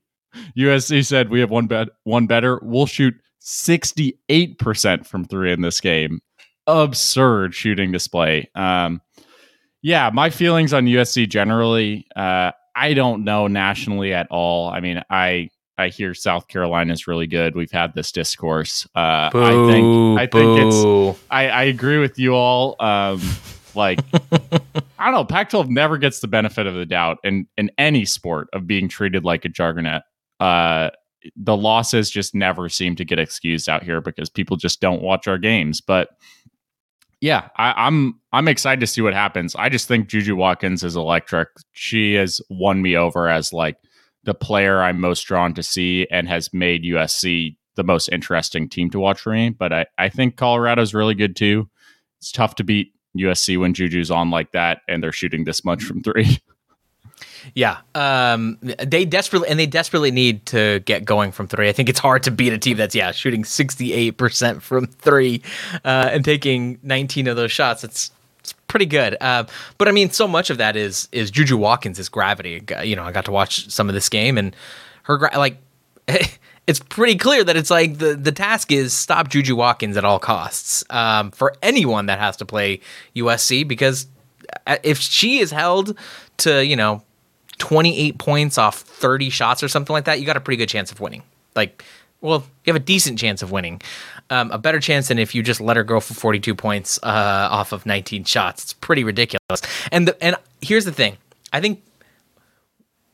USC 0.56 1.04
said, 1.04 1.28
We 1.28 1.40
have 1.40 1.50
one, 1.50 1.66
bet- 1.66 1.88
one 2.04 2.28
better. 2.28 2.60
We'll 2.62 2.86
shoot 2.86 3.14
68% 3.40 5.06
from 5.06 5.24
three 5.24 5.52
in 5.52 5.62
this 5.62 5.80
game. 5.80 6.20
Absurd 6.66 7.54
shooting 7.54 7.90
display. 7.92 8.48
Um, 8.54 9.00
yeah, 9.82 10.10
my 10.12 10.30
feelings 10.30 10.72
on 10.72 10.84
USC 10.84 11.28
generally, 11.28 12.06
uh, 12.14 12.52
I 12.76 12.94
don't 12.94 13.24
know 13.24 13.46
nationally 13.46 14.12
at 14.12 14.26
all. 14.30 14.68
I 14.68 14.80
mean, 14.80 15.02
I 15.10 15.48
I 15.78 15.88
hear 15.88 16.14
South 16.14 16.48
Carolina 16.48 16.92
is 16.92 17.06
really 17.06 17.26
good. 17.26 17.56
We've 17.56 17.70
had 17.70 17.94
this 17.94 18.12
discourse. 18.12 18.86
Uh, 18.94 19.30
boo, 19.30 19.42
I 19.42 19.72
think 19.72 20.20
I 20.20 20.26
think 20.26 20.60
it's. 20.60 21.20
I, 21.30 21.48
I 21.48 21.62
agree 21.64 21.98
with 21.98 22.18
you 22.18 22.34
all. 22.34 22.76
Um, 22.78 23.20
like 23.74 24.00
I 24.98 25.06
don't 25.06 25.14
know, 25.14 25.24
Pac-12 25.24 25.68
never 25.68 25.96
gets 25.96 26.20
the 26.20 26.28
benefit 26.28 26.66
of 26.66 26.74
the 26.74 26.86
doubt 26.86 27.18
in 27.24 27.46
in 27.56 27.70
any 27.78 28.04
sport 28.04 28.48
of 28.52 28.66
being 28.66 28.88
treated 28.88 29.24
like 29.24 29.44
a 29.44 29.48
juggernaut. 29.48 30.02
Uh, 30.38 30.90
the 31.36 31.56
losses 31.56 32.10
just 32.10 32.34
never 32.34 32.68
seem 32.68 32.96
to 32.96 33.04
get 33.04 33.18
excused 33.18 33.68
out 33.68 33.82
here 33.82 34.00
because 34.00 34.30
people 34.30 34.56
just 34.56 34.80
don't 34.80 35.02
watch 35.02 35.28
our 35.28 35.38
games. 35.38 35.80
But 35.80 36.08
yeah, 37.20 37.48
I, 37.56 37.74
I'm 37.76 38.18
I'm 38.32 38.48
excited 38.48 38.80
to 38.80 38.86
see 38.86 39.02
what 39.02 39.12
happens. 39.12 39.54
I 39.54 39.68
just 39.68 39.86
think 39.86 40.08
Juju 40.08 40.36
Watkins 40.36 40.82
is 40.82 40.96
electric. 40.96 41.48
She 41.72 42.14
has 42.14 42.40
won 42.48 42.80
me 42.82 42.96
over 42.96 43.28
as 43.28 43.52
like 43.52 43.76
the 44.24 44.34
player 44.34 44.82
I'm 44.82 45.00
most 45.00 45.22
drawn 45.22 45.54
to 45.54 45.62
see 45.62 46.06
and 46.10 46.28
has 46.28 46.52
made 46.52 46.84
USC 46.84 47.56
the 47.76 47.84
most 47.84 48.08
interesting 48.08 48.68
team 48.68 48.90
to 48.90 49.00
watch 49.00 49.20
for 49.20 49.32
me. 49.32 49.50
But 49.50 49.72
I, 49.72 49.86
I 49.98 50.08
think 50.08 50.36
Colorado's 50.36 50.94
really 50.94 51.14
good 51.14 51.36
too. 51.36 51.68
It's 52.18 52.32
tough 52.32 52.54
to 52.56 52.64
beat 52.64 52.92
USC 53.16 53.58
when 53.58 53.74
Juju's 53.74 54.10
on 54.10 54.30
like 54.30 54.52
that 54.52 54.80
and 54.88 55.02
they're 55.02 55.12
shooting 55.12 55.44
this 55.44 55.64
much 55.64 55.82
from 55.82 56.02
three. 56.02 56.38
Yeah, 57.54 57.78
um, 57.94 58.58
they 58.60 59.04
desperately 59.04 59.48
and 59.48 59.58
they 59.58 59.66
desperately 59.66 60.10
need 60.10 60.46
to 60.46 60.80
get 60.80 61.04
going 61.04 61.32
from 61.32 61.48
three. 61.48 61.68
I 61.68 61.72
think 61.72 61.88
it's 61.88 61.98
hard 61.98 62.22
to 62.24 62.30
beat 62.30 62.52
a 62.52 62.58
team 62.58 62.76
that's 62.76 62.94
yeah 62.94 63.12
shooting 63.12 63.44
sixty 63.44 63.92
eight 63.92 64.12
percent 64.12 64.62
from 64.62 64.86
three 64.86 65.42
uh, 65.84 66.10
and 66.12 66.24
taking 66.24 66.78
nineteen 66.82 67.26
of 67.26 67.36
those 67.36 67.52
shots. 67.52 67.84
It's 67.84 68.10
it's 68.40 68.52
pretty 68.68 68.86
good. 68.86 69.16
Uh, 69.20 69.44
but 69.78 69.88
I 69.88 69.92
mean, 69.92 70.10
so 70.10 70.26
much 70.26 70.50
of 70.50 70.58
that 70.58 70.76
is 70.76 71.08
is 71.12 71.30
Juju 71.30 71.56
Watkins' 71.56 72.08
gravity. 72.08 72.62
You 72.82 72.96
know, 72.96 73.04
I 73.04 73.12
got 73.12 73.24
to 73.26 73.32
watch 73.32 73.70
some 73.70 73.88
of 73.88 73.94
this 73.94 74.08
game 74.08 74.38
and 74.38 74.54
her 75.04 75.16
gra- 75.18 75.38
like. 75.38 75.58
it's 76.66 76.78
pretty 76.78 77.16
clear 77.16 77.42
that 77.42 77.56
it's 77.56 77.70
like 77.70 77.98
the, 77.98 78.14
the 78.14 78.30
task 78.30 78.70
is 78.70 78.92
stop 78.92 79.28
Juju 79.28 79.56
Watkins 79.56 79.96
at 79.96 80.04
all 80.04 80.20
costs 80.20 80.84
um, 80.90 81.32
for 81.32 81.54
anyone 81.62 82.06
that 82.06 82.20
has 82.20 82.36
to 82.36 82.44
play 82.44 82.80
USC 83.16 83.66
because 83.66 84.06
uh, 84.66 84.76
if 84.82 84.98
she 84.98 85.38
is 85.38 85.50
held 85.50 85.98
to 86.38 86.64
you 86.64 86.76
know 86.76 87.02
28 87.60 88.18
points 88.18 88.58
off 88.58 88.80
30 88.80 89.30
shots 89.30 89.62
or 89.62 89.68
something 89.68 89.92
like 89.92 90.06
that, 90.06 90.18
you 90.18 90.26
got 90.26 90.36
a 90.36 90.40
pretty 90.40 90.56
good 90.56 90.68
chance 90.68 90.90
of 90.90 90.98
winning. 90.98 91.22
Like, 91.54 91.84
well, 92.20 92.40
you 92.64 92.72
have 92.72 92.76
a 92.76 92.84
decent 92.84 93.18
chance 93.18 93.42
of 93.42 93.52
winning. 93.52 93.80
Um, 94.30 94.50
a 94.50 94.58
better 94.58 94.80
chance 94.80 95.08
than 95.08 95.18
if 95.18 95.34
you 95.34 95.42
just 95.42 95.60
let 95.60 95.76
her 95.76 95.84
go 95.84 96.00
for 96.00 96.14
42 96.14 96.54
points 96.54 96.98
uh, 97.02 97.48
off 97.50 97.72
of 97.72 97.86
19 97.86 98.24
shots. 98.24 98.64
It's 98.64 98.72
pretty 98.72 99.04
ridiculous. 99.04 99.62
And 99.92 100.08
the, 100.08 100.22
and 100.24 100.36
here's 100.60 100.84
the 100.84 100.92
thing. 100.92 101.16
I 101.52 101.60
think 101.60 101.82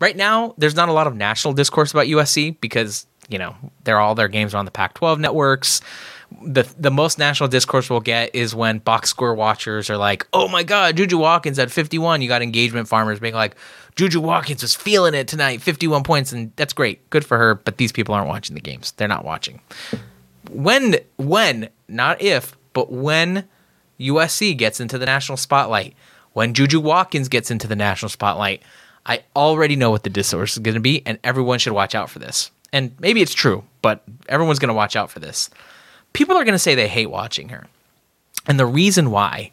right 0.01 0.17
now 0.17 0.55
there's 0.59 0.75
not 0.75 0.89
a 0.89 0.93
lot 0.93 1.07
of 1.07 1.15
national 1.15 1.55
discourse 1.55 1.93
about 1.93 2.07
USC 2.07 2.61
because 2.61 3.07
you 3.29 3.39
know 3.39 3.55
they're 3.85 3.99
all 3.99 4.15
their 4.15 4.29
games 4.29 4.55
are 4.55 4.59
on 4.59 4.65
the 4.65 4.71
Pac-12 4.71 5.19
networks 5.19 5.81
the 6.43 6.67
the 6.79 6.91
most 6.91 7.19
national 7.19 7.49
discourse 7.49 7.89
we'll 7.89 8.01
get 8.01 8.35
is 8.35 8.55
when 8.55 8.79
box 8.79 9.11
score 9.11 9.35
watchers 9.35 9.89
are 9.89 9.97
like, 9.97 10.27
"Oh 10.33 10.49
my 10.49 10.63
God, 10.63 10.97
Juju 10.97 11.19
Watkins 11.19 11.59
at 11.59 11.71
51." 11.71 12.23
You 12.23 12.29
got 12.29 12.43
engagement 12.43 12.89
farmers 12.89 13.21
being 13.21 13.35
like, 13.35 13.57
"Juju 13.97 14.21
Watkins 14.21 14.63
was 14.63 14.75
feeling 14.75 15.15
it 15.15 15.29
tonight, 15.29 15.63
51 15.63 16.03
points," 16.03 16.33
and 16.33 16.53
that's 16.57 16.73
great, 16.73 17.09
good 17.11 17.25
for 17.25 17.39
her. 17.39 17.55
But 17.55 17.79
these 17.79 17.93
people 17.93 18.15
aren't 18.15 18.29
watching 18.29 18.55
the 18.55 18.61
games; 18.61 18.93
they're 18.93 19.09
not 19.09 19.25
watching. 19.25 19.61
When 20.51 20.97
when 21.17 21.71
not 21.89 22.21
if, 22.21 22.57
but 22.73 22.93
when 22.93 23.45
USC 23.99 24.57
gets 24.57 24.81
into 24.81 24.99
the 24.99 25.07
national 25.07 25.39
spotlight, 25.39 25.95
when 26.33 26.55
Juju 26.55 26.81
Watkins 26.81 27.29
gets 27.29 27.51
into 27.51 27.67
the 27.67 27.77
national 27.77 28.11
spotlight, 28.11 28.63
I 29.07 29.23
already 29.35 29.77
know 29.77 29.91
what 29.91 30.03
the 30.03 30.11
discourse 30.11 30.53
is 30.53 30.59
going 30.59 30.75
to 30.75 30.81
be, 30.81 31.03
and 31.07 31.19
everyone 31.25 31.59
should 31.59 31.73
watch 31.73 31.95
out 31.95 32.11
for 32.11 32.19
this. 32.19 32.51
And 32.73 32.95
maybe 33.01 33.23
it's 33.23 33.33
true, 33.33 33.65
but 33.81 34.03
everyone's 34.29 34.59
going 34.59 34.69
to 34.69 34.75
watch 34.75 34.97
out 34.97 35.11
for 35.11 35.21
this 35.21 35.49
people 36.13 36.37
are 36.37 36.45
going 36.45 36.55
to 36.55 36.59
say 36.59 36.75
they 36.75 36.89
hate 36.89 37.11
watching 37.11 37.51
her. 37.51 37.67
And 38.47 38.59
the 38.59 38.67
reason 38.67 39.11
why 39.11 39.51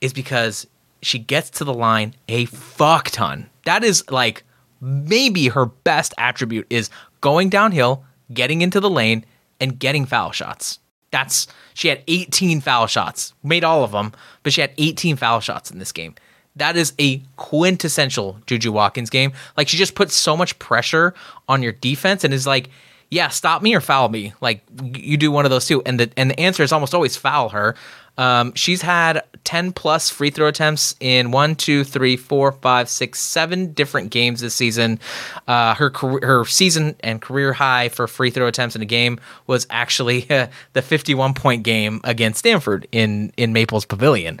is 0.00 0.12
because 0.12 0.66
she 1.02 1.18
gets 1.18 1.50
to 1.50 1.64
the 1.64 1.74
line 1.74 2.14
a 2.28 2.46
fuck 2.46 3.10
ton. 3.10 3.48
That 3.64 3.84
is 3.84 4.08
like 4.10 4.44
maybe 4.80 5.48
her 5.48 5.66
best 5.66 6.14
attribute 6.18 6.66
is 6.70 6.90
going 7.20 7.48
downhill, 7.48 8.04
getting 8.32 8.62
into 8.62 8.80
the 8.80 8.90
lane, 8.90 9.24
and 9.60 9.78
getting 9.78 10.04
foul 10.04 10.32
shots. 10.32 10.78
That's 11.10 11.46
she 11.74 11.88
had 11.88 12.02
18 12.08 12.60
foul 12.60 12.86
shots, 12.86 13.32
made 13.42 13.64
all 13.64 13.84
of 13.84 13.92
them, 13.92 14.12
but 14.42 14.52
she 14.52 14.60
had 14.60 14.72
18 14.78 15.16
foul 15.16 15.40
shots 15.40 15.70
in 15.70 15.78
this 15.78 15.92
game. 15.92 16.14
That 16.56 16.76
is 16.76 16.92
a 17.00 17.22
quintessential 17.36 18.38
Juju 18.46 18.72
Watkins 18.72 19.10
game. 19.10 19.32
Like 19.56 19.68
she 19.68 19.76
just 19.76 19.94
puts 19.94 20.14
so 20.14 20.36
much 20.36 20.58
pressure 20.58 21.14
on 21.48 21.62
your 21.62 21.72
defense 21.72 22.24
and 22.24 22.34
is 22.34 22.46
like, 22.46 22.70
yeah, 23.10 23.28
stop 23.28 23.62
me 23.62 23.74
or 23.74 23.80
foul 23.80 24.08
me. 24.08 24.32
Like 24.40 24.62
you 24.94 25.16
do 25.16 25.30
one 25.30 25.44
of 25.44 25.50
those 25.50 25.66
two, 25.66 25.82
and 25.84 26.00
the 26.00 26.10
and 26.16 26.30
the 26.30 26.40
answer 26.40 26.62
is 26.62 26.72
almost 26.72 26.94
always 26.94 27.16
foul 27.16 27.50
her. 27.50 27.74
Um, 28.16 28.54
she's 28.54 28.80
had 28.80 29.24
10 29.42 29.72
plus 29.72 30.08
free 30.08 30.30
throw 30.30 30.46
attempts 30.46 30.94
in 31.00 31.32
one, 31.32 31.56
two, 31.56 31.82
three, 31.82 32.16
four, 32.16 32.52
five, 32.52 32.88
six, 32.88 33.20
seven 33.20 33.72
different 33.72 34.10
games 34.10 34.40
this 34.40 34.54
season. 34.54 35.00
Uh, 35.48 35.74
her 35.74 35.90
her 36.22 36.44
season 36.44 36.94
and 37.00 37.20
career 37.20 37.52
high 37.52 37.88
for 37.88 38.06
free 38.06 38.30
throw 38.30 38.46
attempts 38.46 38.76
in 38.76 38.82
a 38.82 38.86
game 38.86 39.18
was 39.46 39.66
actually 39.70 40.30
uh, 40.30 40.46
the 40.74 40.82
51 40.82 41.34
point 41.34 41.62
game 41.62 42.00
against 42.04 42.38
Stanford 42.38 42.86
in 42.92 43.32
in 43.36 43.52
Maples 43.52 43.84
Pavilion 43.84 44.40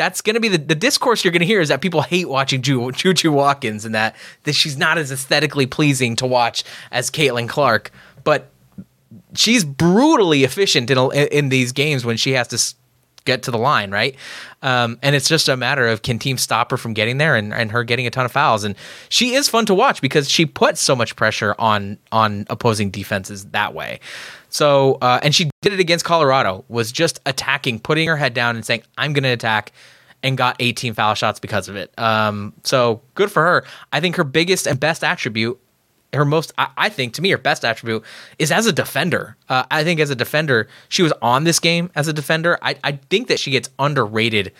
that's 0.00 0.22
going 0.22 0.32
to 0.32 0.40
be 0.40 0.48
the, 0.48 0.56
the 0.56 0.74
discourse 0.74 1.22
you're 1.22 1.30
going 1.30 1.40
to 1.40 1.46
hear 1.46 1.60
is 1.60 1.68
that 1.68 1.82
people 1.82 2.00
hate 2.00 2.26
watching 2.26 2.62
Ju- 2.62 2.90
Juju 2.90 3.30
Watkins 3.30 3.84
and 3.84 3.94
that, 3.94 4.16
that 4.44 4.54
she's 4.54 4.78
not 4.78 4.96
as 4.96 5.12
aesthetically 5.12 5.66
pleasing 5.66 6.16
to 6.16 6.26
watch 6.26 6.64
as 6.90 7.10
Caitlin 7.10 7.46
Clark. 7.46 7.90
But 8.24 8.50
she's 9.34 9.62
brutally 9.62 10.42
efficient 10.42 10.90
in, 10.90 10.98
in 11.12 11.50
these 11.50 11.72
games 11.72 12.06
when 12.06 12.16
she 12.16 12.32
has 12.32 12.48
to 12.48 12.74
get 13.26 13.42
to 13.42 13.50
the 13.50 13.58
line, 13.58 13.90
right? 13.90 14.16
Um, 14.62 14.98
and 15.02 15.14
it's 15.14 15.28
just 15.28 15.50
a 15.50 15.56
matter 15.56 15.86
of 15.86 16.00
can 16.00 16.18
teams 16.18 16.40
stop 16.40 16.70
her 16.70 16.78
from 16.78 16.94
getting 16.94 17.18
there 17.18 17.36
and, 17.36 17.52
and 17.52 17.70
her 17.70 17.84
getting 17.84 18.06
a 18.06 18.10
ton 18.10 18.24
of 18.24 18.32
fouls. 18.32 18.64
And 18.64 18.76
she 19.10 19.34
is 19.34 19.50
fun 19.50 19.66
to 19.66 19.74
watch 19.74 20.00
because 20.00 20.30
she 20.30 20.46
puts 20.46 20.80
so 20.80 20.96
much 20.96 21.14
pressure 21.14 21.54
on 21.58 21.98
on 22.10 22.46
opposing 22.48 22.90
defenses 22.90 23.44
that 23.48 23.74
way. 23.74 24.00
So 24.50 24.98
uh, 25.00 25.20
and 25.22 25.34
she 25.34 25.50
did 25.62 25.72
it 25.72 25.80
against 25.80 26.04
Colorado, 26.04 26.64
was 26.68 26.92
just 26.92 27.20
attacking, 27.26 27.80
putting 27.80 28.08
her 28.08 28.16
head 28.16 28.34
down 28.34 28.56
and 28.56 28.64
saying, 28.64 28.82
"I'm 28.98 29.12
going 29.12 29.24
to 29.24 29.30
attack." 29.30 29.72
And 30.22 30.36
got 30.36 30.56
18 30.60 30.92
foul 30.92 31.14
shots 31.14 31.40
because 31.40 31.66
of 31.70 31.76
it. 31.76 31.98
Um, 31.98 32.52
so 32.62 33.00
good 33.14 33.32
for 33.32 33.42
her. 33.42 33.64
I 33.90 34.00
think 34.00 34.16
her 34.16 34.24
biggest 34.24 34.66
and 34.66 34.78
best 34.78 35.02
attribute 35.02 35.58
her 36.12 36.24
most 36.24 36.52
I, 36.58 36.68
I, 36.76 36.88
think 36.88 37.14
to 37.14 37.22
me 37.22 37.30
her 37.30 37.38
best 37.38 37.64
attribute 37.64 38.04
is 38.38 38.50
as 38.50 38.66
a 38.66 38.72
defender 38.72 39.36
uh, 39.48 39.64
i 39.70 39.84
think 39.84 40.00
as 40.00 40.10
a 40.10 40.16
defender 40.16 40.68
she 40.88 41.02
was 41.02 41.12
on 41.22 41.44
this 41.44 41.58
game 41.58 41.90
as 41.94 42.08
a 42.08 42.12
defender 42.12 42.58
I, 42.62 42.76
I 42.82 42.92
think 42.92 43.28
that 43.28 43.38
she 43.38 43.50
gets 43.50 43.70
underrated 43.78 44.52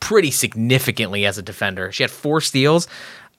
pretty 0.00 0.30
significantly 0.30 1.24
as 1.24 1.38
a 1.38 1.42
defender 1.42 1.90
she 1.92 2.02
had 2.02 2.10
four 2.10 2.40
steals 2.40 2.88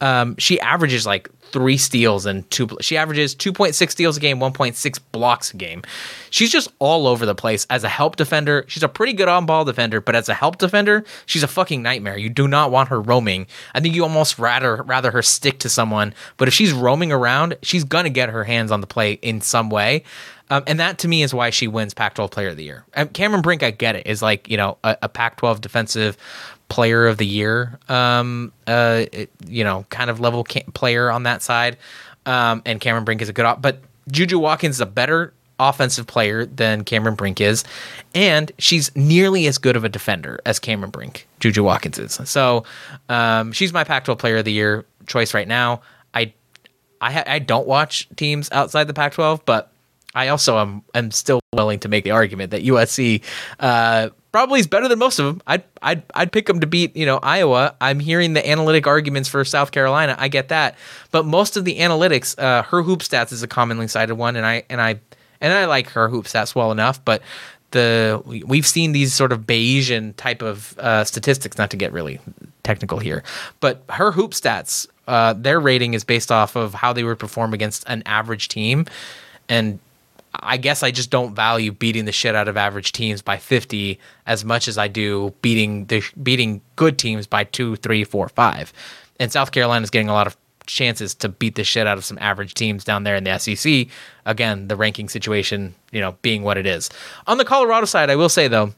um, 0.01 0.35
she 0.37 0.59
averages 0.59 1.05
like 1.05 1.29
three 1.51 1.77
steals 1.77 2.25
and 2.25 2.49
two. 2.51 2.67
She 2.81 2.97
averages 2.97 3.33
2.6 3.35 3.89
steals 3.89 4.17
a 4.17 4.19
game, 4.19 4.39
1.6 4.39 4.99
blocks 5.11 5.53
a 5.53 5.57
game. 5.57 5.83
She's 6.29 6.51
just 6.51 6.67
all 6.79 7.07
over 7.07 7.25
the 7.25 7.35
place 7.35 7.65
as 7.69 7.83
a 7.83 7.89
help 7.89 8.17
defender. 8.17 8.65
She's 8.67 8.83
a 8.83 8.89
pretty 8.89 9.13
good 9.13 9.29
on 9.29 9.45
ball 9.45 9.63
defender, 9.63 10.01
but 10.01 10.15
as 10.15 10.27
a 10.27 10.33
help 10.33 10.57
defender, 10.57 11.05
she's 11.25 11.43
a 11.43 11.47
fucking 11.47 11.81
nightmare. 11.81 12.17
You 12.17 12.29
do 12.29 12.47
not 12.47 12.71
want 12.71 12.89
her 12.89 12.99
roaming. 12.99 13.47
I 13.73 13.79
think 13.79 13.95
you 13.95 14.03
almost 14.03 14.37
rather 14.37 14.83
rather 14.83 15.11
her 15.11 15.21
stick 15.21 15.59
to 15.59 15.69
someone. 15.69 16.13
But 16.37 16.47
if 16.47 16.53
she's 16.53 16.73
roaming 16.73 17.11
around, 17.11 17.57
she's 17.61 17.83
gonna 17.85 18.09
get 18.09 18.29
her 18.29 18.43
hands 18.43 18.71
on 18.71 18.81
the 18.81 18.87
play 18.87 19.13
in 19.13 19.39
some 19.39 19.69
way. 19.69 20.03
Um, 20.49 20.63
and 20.67 20.79
that 20.79 20.99
to 20.99 21.07
me 21.07 21.23
is 21.23 21.33
why 21.33 21.49
she 21.49 21.67
wins 21.67 21.93
Pac-12 21.93 22.29
Player 22.29 22.49
of 22.49 22.57
the 22.57 22.63
Year. 22.63 22.85
Um, 22.95 23.07
Cameron 23.09 23.41
Brink, 23.41 23.63
I 23.63 23.71
get 23.71 23.95
it, 23.95 24.05
is 24.05 24.21
like 24.21 24.49
you 24.49 24.57
know 24.57 24.77
a, 24.83 24.97
a 25.03 25.09
Pac-12 25.09 25.61
defensive 25.61 26.17
player 26.69 27.07
of 27.07 27.17
the 27.17 27.25
year, 27.25 27.79
um, 27.89 28.51
uh, 28.67 29.05
you 29.47 29.63
know, 29.63 29.85
kind 29.89 30.09
of 30.09 30.19
level 30.19 30.43
ca- 30.43 30.63
player 30.73 31.11
on 31.11 31.23
that 31.23 31.41
side. 31.41 31.77
Um, 32.25 32.61
and 32.65 32.81
Cameron 32.81 33.05
Brink 33.05 33.21
is 33.21 33.29
a 33.29 33.33
good, 33.33 33.45
op- 33.45 33.61
but 33.61 33.79
JuJu 34.11 34.39
Watkins 34.39 34.75
is 34.75 34.81
a 34.81 34.85
better 34.85 35.33
offensive 35.59 36.07
player 36.07 36.45
than 36.45 36.83
Cameron 36.83 37.15
Brink 37.15 37.39
is, 37.39 37.63
and 38.13 38.51
she's 38.57 38.93
nearly 38.95 39.47
as 39.47 39.57
good 39.57 39.75
of 39.75 39.83
a 39.83 39.89
defender 39.89 40.39
as 40.45 40.59
Cameron 40.59 40.91
Brink, 40.91 41.27
JuJu 41.39 41.63
Watkins 41.63 41.99
is. 41.99 42.19
So 42.25 42.65
um, 43.09 43.51
she's 43.51 43.71
my 43.71 43.83
Pac-12 43.83 44.17
Player 44.17 44.37
of 44.37 44.45
the 44.45 44.51
Year 44.51 44.85
choice 45.07 45.33
right 45.33 45.47
now. 45.47 45.81
I 46.13 46.33
I, 47.01 47.11
ha- 47.11 47.23
I 47.27 47.39
don't 47.39 47.67
watch 47.67 48.07
teams 48.15 48.51
outside 48.51 48.85
the 48.85 48.93
Pac-12, 48.93 49.41
but 49.45 49.71
I 50.15 50.29
also 50.29 50.57
am 50.57 50.81
am 50.93 51.11
still 51.11 51.39
willing 51.53 51.79
to 51.79 51.89
make 51.89 52.03
the 52.03 52.11
argument 52.11 52.51
that 52.51 52.63
USC 52.63 53.21
uh, 53.59 54.09
probably 54.35 54.59
is 54.59 54.67
better 54.67 54.89
than 54.89 54.99
most 54.99 55.17
of 55.17 55.25
them. 55.25 55.41
I'd 55.47 55.63
I'd 55.81 56.03
I'd 56.13 56.29
pick 56.29 56.45
them 56.47 56.59
to 56.59 56.67
beat 56.67 56.93
you 56.93 57.05
know 57.05 57.19
Iowa. 57.23 57.73
I'm 57.79 58.01
hearing 58.01 58.33
the 58.33 58.45
analytic 58.45 58.85
arguments 58.85 59.29
for 59.29 59.45
South 59.45 59.71
Carolina. 59.71 60.13
I 60.19 60.27
get 60.27 60.49
that, 60.49 60.75
but 61.11 61.25
most 61.25 61.55
of 61.55 61.63
the 61.63 61.79
analytics, 61.79 62.37
uh, 62.37 62.63
Her 62.63 62.81
Hoop 62.81 62.99
Stats 62.99 63.31
is 63.31 63.43
a 63.43 63.47
commonly 63.47 63.87
cited 63.87 64.17
one, 64.17 64.35
and 64.35 64.45
I 64.45 64.63
and 64.69 64.81
I 64.81 64.99
and 65.39 65.53
I 65.53 65.63
like 65.67 65.87
Her 65.91 66.09
Hoop 66.09 66.25
Stats 66.25 66.53
well 66.53 66.73
enough, 66.73 66.99
but 67.05 67.21
the 67.71 68.21
we've 68.25 68.67
seen 68.67 68.91
these 68.91 69.13
sort 69.13 69.31
of 69.31 69.43
Bayesian 69.43 70.13
type 70.17 70.41
of 70.41 70.77
uh, 70.79 71.05
statistics. 71.05 71.57
Not 71.57 71.69
to 71.69 71.77
get 71.77 71.93
really 71.93 72.19
technical 72.63 72.99
here, 72.99 73.23
but 73.61 73.85
Her 73.89 74.11
Hoop 74.11 74.31
Stats, 74.31 74.85
uh, 75.07 75.31
their 75.31 75.61
rating 75.61 75.93
is 75.93 76.03
based 76.03 76.29
off 76.29 76.57
of 76.57 76.73
how 76.73 76.91
they 76.91 77.05
would 77.05 77.19
perform 77.19 77.53
against 77.53 77.85
an 77.87 78.03
average 78.05 78.49
team, 78.49 78.85
and 79.47 79.79
I 80.41 80.57
guess 80.57 80.83
I 80.83 80.91
just 80.91 81.09
don't 81.09 81.35
value 81.35 81.71
beating 81.71 82.05
the 82.05 82.11
shit 82.11 82.35
out 82.35 82.47
of 82.47 82.57
average 82.57 82.91
teams 82.91 83.21
by 83.21 83.37
50 83.37 83.99
as 84.25 84.45
much 84.45 84.67
as 84.67 84.77
I 84.77 84.87
do 84.87 85.33
beating 85.41 85.85
the 85.85 86.03
beating 86.21 86.61
good 86.75 86.97
teams 86.97 87.27
by 87.27 87.43
two, 87.43 87.75
three, 87.77 88.03
four, 88.03 88.29
five. 88.29 88.73
And 89.19 89.31
South 89.31 89.51
Carolina 89.51 89.83
is 89.83 89.89
getting 89.89 90.09
a 90.09 90.13
lot 90.13 90.27
of 90.27 90.37
chances 90.65 91.13
to 91.15 91.29
beat 91.29 91.55
the 91.55 91.63
shit 91.63 91.87
out 91.87 91.97
of 91.97 92.05
some 92.05 92.17
average 92.19 92.53
teams 92.53 92.83
down 92.83 93.03
there 93.03 93.15
in 93.15 93.23
the 93.23 93.37
SEC. 93.37 93.87
Again, 94.25 94.67
the 94.67 94.75
ranking 94.75 95.09
situation, 95.09 95.75
you 95.91 96.01
know, 96.01 96.17
being 96.21 96.43
what 96.43 96.57
it 96.57 96.65
is. 96.65 96.89
On 97.27 97.37
the 97.37 97.45
Colorado 97.45 97.85
side, 97.85 98.09
I 98.09 98.15
will 98.15 98.29
say 98.29 98.47
though, 98.47 98.73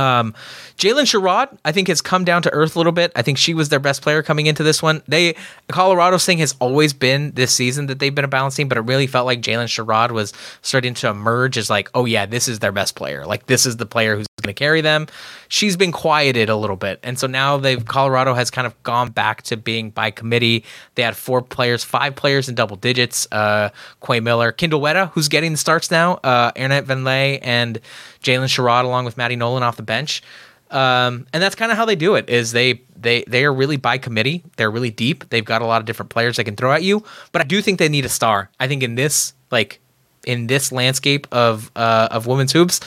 um, 0.00 0.34
Jaylyn 0.78 1.04
Sherrod, 1.04 1.58
I 1.62 1.72
think, 1.72 1.88
has 1.88 2.00
come 2.00 2.24
down 2.24 2.40
to 2.42 2.50
earth 2.52 2.74
a 2.74 2.78
little 2.78 2.92
bit. 2.92 3.12
I 3.14 3.20
think 3.20 3.36
she 3.36 3.52
was 3.52 3.68
their 3.68 3.78
best 3.78 4.00
player 4.00 4.22
coming 4.22 4.46
into 4.46 4.62
this 4.62 4.82
one. 4.82 5.02
They 5.06 5.36
Colorado's 5.68 6.24
thing 6.24 6.38
has 6.38 6.54
always 6.58 6.94
been 6.94 7.32
this 7.32 7.52
season 7.52 7.86
that 7.86 7.98
they've 7.98 8.14
been 8.14 8.24
a 8.24 8.28
balancing, 8.28 8.66
but 8.66 8.78
it 8.78 8.82
really 8.82 9.06
felt 9.06 9.26
like 9.26 9.42
Jaylyn 9.42 9.66
Sherrod 9.66 10.10
was 10.10 10.32
starting 10.62 10.94
to 10.94 11.08
emerge 11.08 11.58
as 11.58 11.68
like, 11.68 11.90
oh 11.94 12.06
yeah, 12.06 12.24
this 12.24 12.48
is 12.48 12.60
their 12.60 12.72
best 12.72 12.94
player. 12.94 13.26
Like 13.26 13.44
this 13.46 13.66
is 13.66 13.76
the 13.76 13.86
player 13.86 14.16
who's 14.16 14.26
going 14.40 14.54
to 14.54 14.58
carry 14.58 14.80
them. 14.80 15.06
She's 15.48 15.76
been 15.76 15.92
quieted 15.92 16.48
a 16.48 16.56
little 16.56 16.76
bit, 16.76 17.00
and 17.02 17.18
so 17.18 17.26
now 17.26 17.56
they've 17.56 17.84
Colorado 17.84 18.34
has 18.34 18.50
kind 18.50 18.66
of 18.66 18.80
gone 18.82 19.10
back 19.10 19.42
to 19.42 19.56
being 19.56 19.90
by 19.90 20.10
committee. 20.10 20.64
They 20.94 21.02
had 21.02 21.16
four 21.16 21.42
players, 21.42 21.84
five 21.84 22.16
players 22.16 22.48
in 22.48 22.54
double 22.54 22.76
digits. 22.76 23.26
Uh, 23.32 23.70
Quay 24.04 24.20
Miller, 24.20 24.52
Kindyll 24.52 24.80
Wetta, 24.80 25.10
who's 25.12 25.28
getting 25.28 25.52
the 25.52 25.58
starts 25.58 25.90
now. 25.90 26.14
Uh, 26.24 26.52
Aaronette 26.52 26.84
Vonleh 26.84 27.38
and 27.42 27.80
Jaylyn 28.22 28.44
Sherrod 28.44 28.84
along 28.84 29.04
with 29.04 29.16
Maddie 29.16 29.36
Nolan 29.36 29.62
off 29.62 29.76
the 29.76 29.82
bench. 29.82 30.22
Um, 30.70 31.26
and 31.32 31.42
that's 31.42 31.56
kind 31.56 31.72
of 31.72 31.78
how 31.78 31.84
they 31.84 31.96
do 31.96 32.14
it 32.14 32.30
is 32.30 32.52
they 32.52 32.82
they 32.96 33.24
they 33.26 33.44
are 33.44 33.52
really 33.52 33.76
by 33.76 33.98
committee. 33.98 34.44
They're 34.56 34.70
really 34.70 34.90
deep. 34.90 35.28
They've 35.30 35.44
got 35.44 35.62
a 35.62 35.66
lot 35.66 35.80
of 35.80 35.86
different 35.86 36.10
players 36.10 36.36
they 36.36 36.44
can 36.44 36.54
throw 36.56 36.72
at 36.72 36.82
you. 36.82 37.02
But 37.32 37.42
I 37.42 37.44
do 37.44 37.60
think 37.60 37.78
they 37.78 37.88
need 37.88 38.04
a 38.04 38.08
star. 38.08 38.50
I 38.60 38.68
think 38.68 38.82
in 38.82 38.94
this 38.94 39.34
like 39.50 39.80
in 40.24 40.46
this 40.46 40.70
landscape 40.70 41.26
of 41.32 41.72
uh, 41.74 42.08
of 42.10 42.26
women's 42.26 42.52
hoops, 42.52 42.80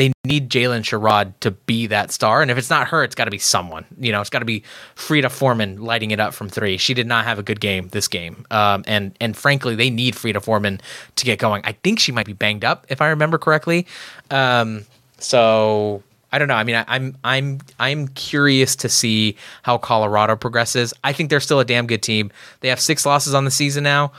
they 0.00 0.12
need 0.24 0.48
Jaylyn 0.48 0.80
Sherrod 0.80 1.34
to 1.40 1.50
be 1.50 1.86
that 1.88 2.10
star. 2.10 2.40
And 2.40 2.50
if 2.50 2.56
it's 2.56 2.70
not 2.70 2.88
her, 2.88 3.04
it's 3.04 3.14
got 3.14 3.26
to 3.26 3.30
be 3.30 3.38
someone. 3.38 3.84
You 3.98 4.12
know, 4.12 4.20
it's 4.20 4.30
got 4.30 4.38
to 4.38 4.46
be 4.46 4.62
Frida 4.94 5.28
Formann 5.28 5.78
lighting 5.80 6.10
it 6.10 6.18
up 6.18 6.32
from 6.32 6.48
three. 6.48 6.78
She 6.78 6.94
did 6.94 7.06
not 7.06 7.26
have 7.26 7.38
a 7.38 7.42
good 7.42 7.60
game 7.60 7.88
this 7.88 8.08
game, 8.08 8.46
um, 8.50 8.82
and 8.86 9.14
and 9.20 9.36
frankly, 9.36 9.74
they 9.74 9.90
need 9.90 10.16
Frida 10.16 10.40
Formann 10.40 10.80
to 11.16 11.24
get 11.24 11.38
going. 11.38 11.62
I 11.64 11.72
think 11.72 11.98
she 11.98 12.12
might 12.12 12.26
be 12.26 12.32
banged 12.32 12.64
up, 12.64 12.86
if 12.88 13.02
I 13.02 13.08
remember 13.08 13.36
correctly. 13.36 13.86
Um, 14.30 14.86
so 15.18 16.02
I 16.32 16.38
don't 16.38 16.48
know. 16.48 16.54
I 16.54 16.64
mean, 16.64 16.76
I, 16.76 16.84
I'm 16.88 17.16
I'm 17.24 17.58
I'm 17.78 18.08
curious 18.08 18.76
to 18.76 18.88
see 18.88 19.36
how 19.62 19.78
Colorado 19.78 20.36
progresses. 20.36 20.94
I 21.04 21.12
think 21.12 21.28
they're 21.30 21.40
still 21.40 21.60
a 21.60 21.64
damn 21.64 21.86
good 21.86 22.02
team. 22.02 22.30
They 22.60 22.68
have 22.68 22.80
six 22.80 23.04
losses 23.04 23.34
on 23.34 23.44
the 23.44 23.50
season 23.50 23.84
now. 23.84 24.12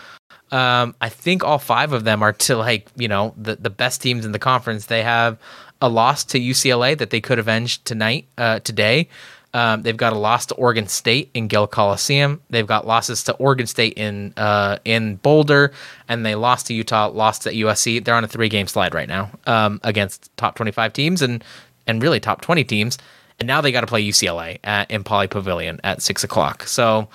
Um, 0.51 0.95
I 0.99 1.09
think 1.09 1.43
all 1.43 1.59
five 1.59 1.93
of 1.93 2.03
them 2.03 2.21
are 2.21 2.33
to 2.33 2.57
like 2.57 2.87
you 2.95 3.07
know 3.07 3.33
the 3.37 3.55
the 3.55 3.69
best 3.69 4.01
teams 4.01 4.25
in 4.25 4.31
the 4.31 4.39
conference. 4.39 4.87
They 4.87 5.03
have 5.03 5.37
a 5.81 5.89
loss 5.89 6.23
to 6.25 6.39
UCLA 6.39 6.97
that 6.97 7.09
they 7.09 7.21
could 7.21 7.39
avenge 7.39 7.83
tonight, 7.83 8.27
uh, 8.37 8.59
today. 8.59 9.09
Um, 9.53 9.81
they've 9.81 9.97
got 9.97 10.13
a 10.13 10.17
loss 10.17 10.45
to 10.47 10.55
Oregon 10.55 10.87
State 10.87 11.29
in 11.33 11.47
Gill 11.47 11.67
Coliseum. 11.67 12.41
They've 12.49 12.67
got 12.67 12.87
losses 12.87 13.23
to 13.25 13.33
Oregon 13.33 13.67
State 13.67 13.93
in 13.97 14.33
uh, 14.37 14.77
in 14.85 15.15
Boulder, 15.17 15.73
and 16.07 16.25
they 16.25 16.35
lost 16.35 16.67
to 16.67 16.73
Utah, 16.73 17.09
lost 17.09 17.41
to 17.43 17.51
USC. 17.51 18.03
They're 18.03 18.15
on 18.15 18.23
a 18.23 18.29
three 18.29 18.47
game 18.47 18.67
slide 18.67 18.93
right 18.93 19.09
now 19.09 19.29
um, 19.47 19.81
against 19.83 20.35
top 20.37 20.55
twenty 20.55 20.71
five 20.71 20.93
teams 20.93 21.21
and 21.21 21.43
and 21.85 22.01
really 22.01 22.19
top 22.19 22.41
twenty 22.41 22.63
teams. 22.63 22.97
And 23.39 23.47
now 23.47 23.59
they 23.59 23.71
got 23.71 23.81
to 23.81 23.87
play 23.87 24.03
UCLA 24.03 24.59
at, 24.63 24.89
in 24.91 25.03
Pauley 25.03 25.29
Pavilion 25.29 25.81
at 25.83 26.01
six 26.01 26.23
o'clock. 26.23 26.63
So 26.67 27.09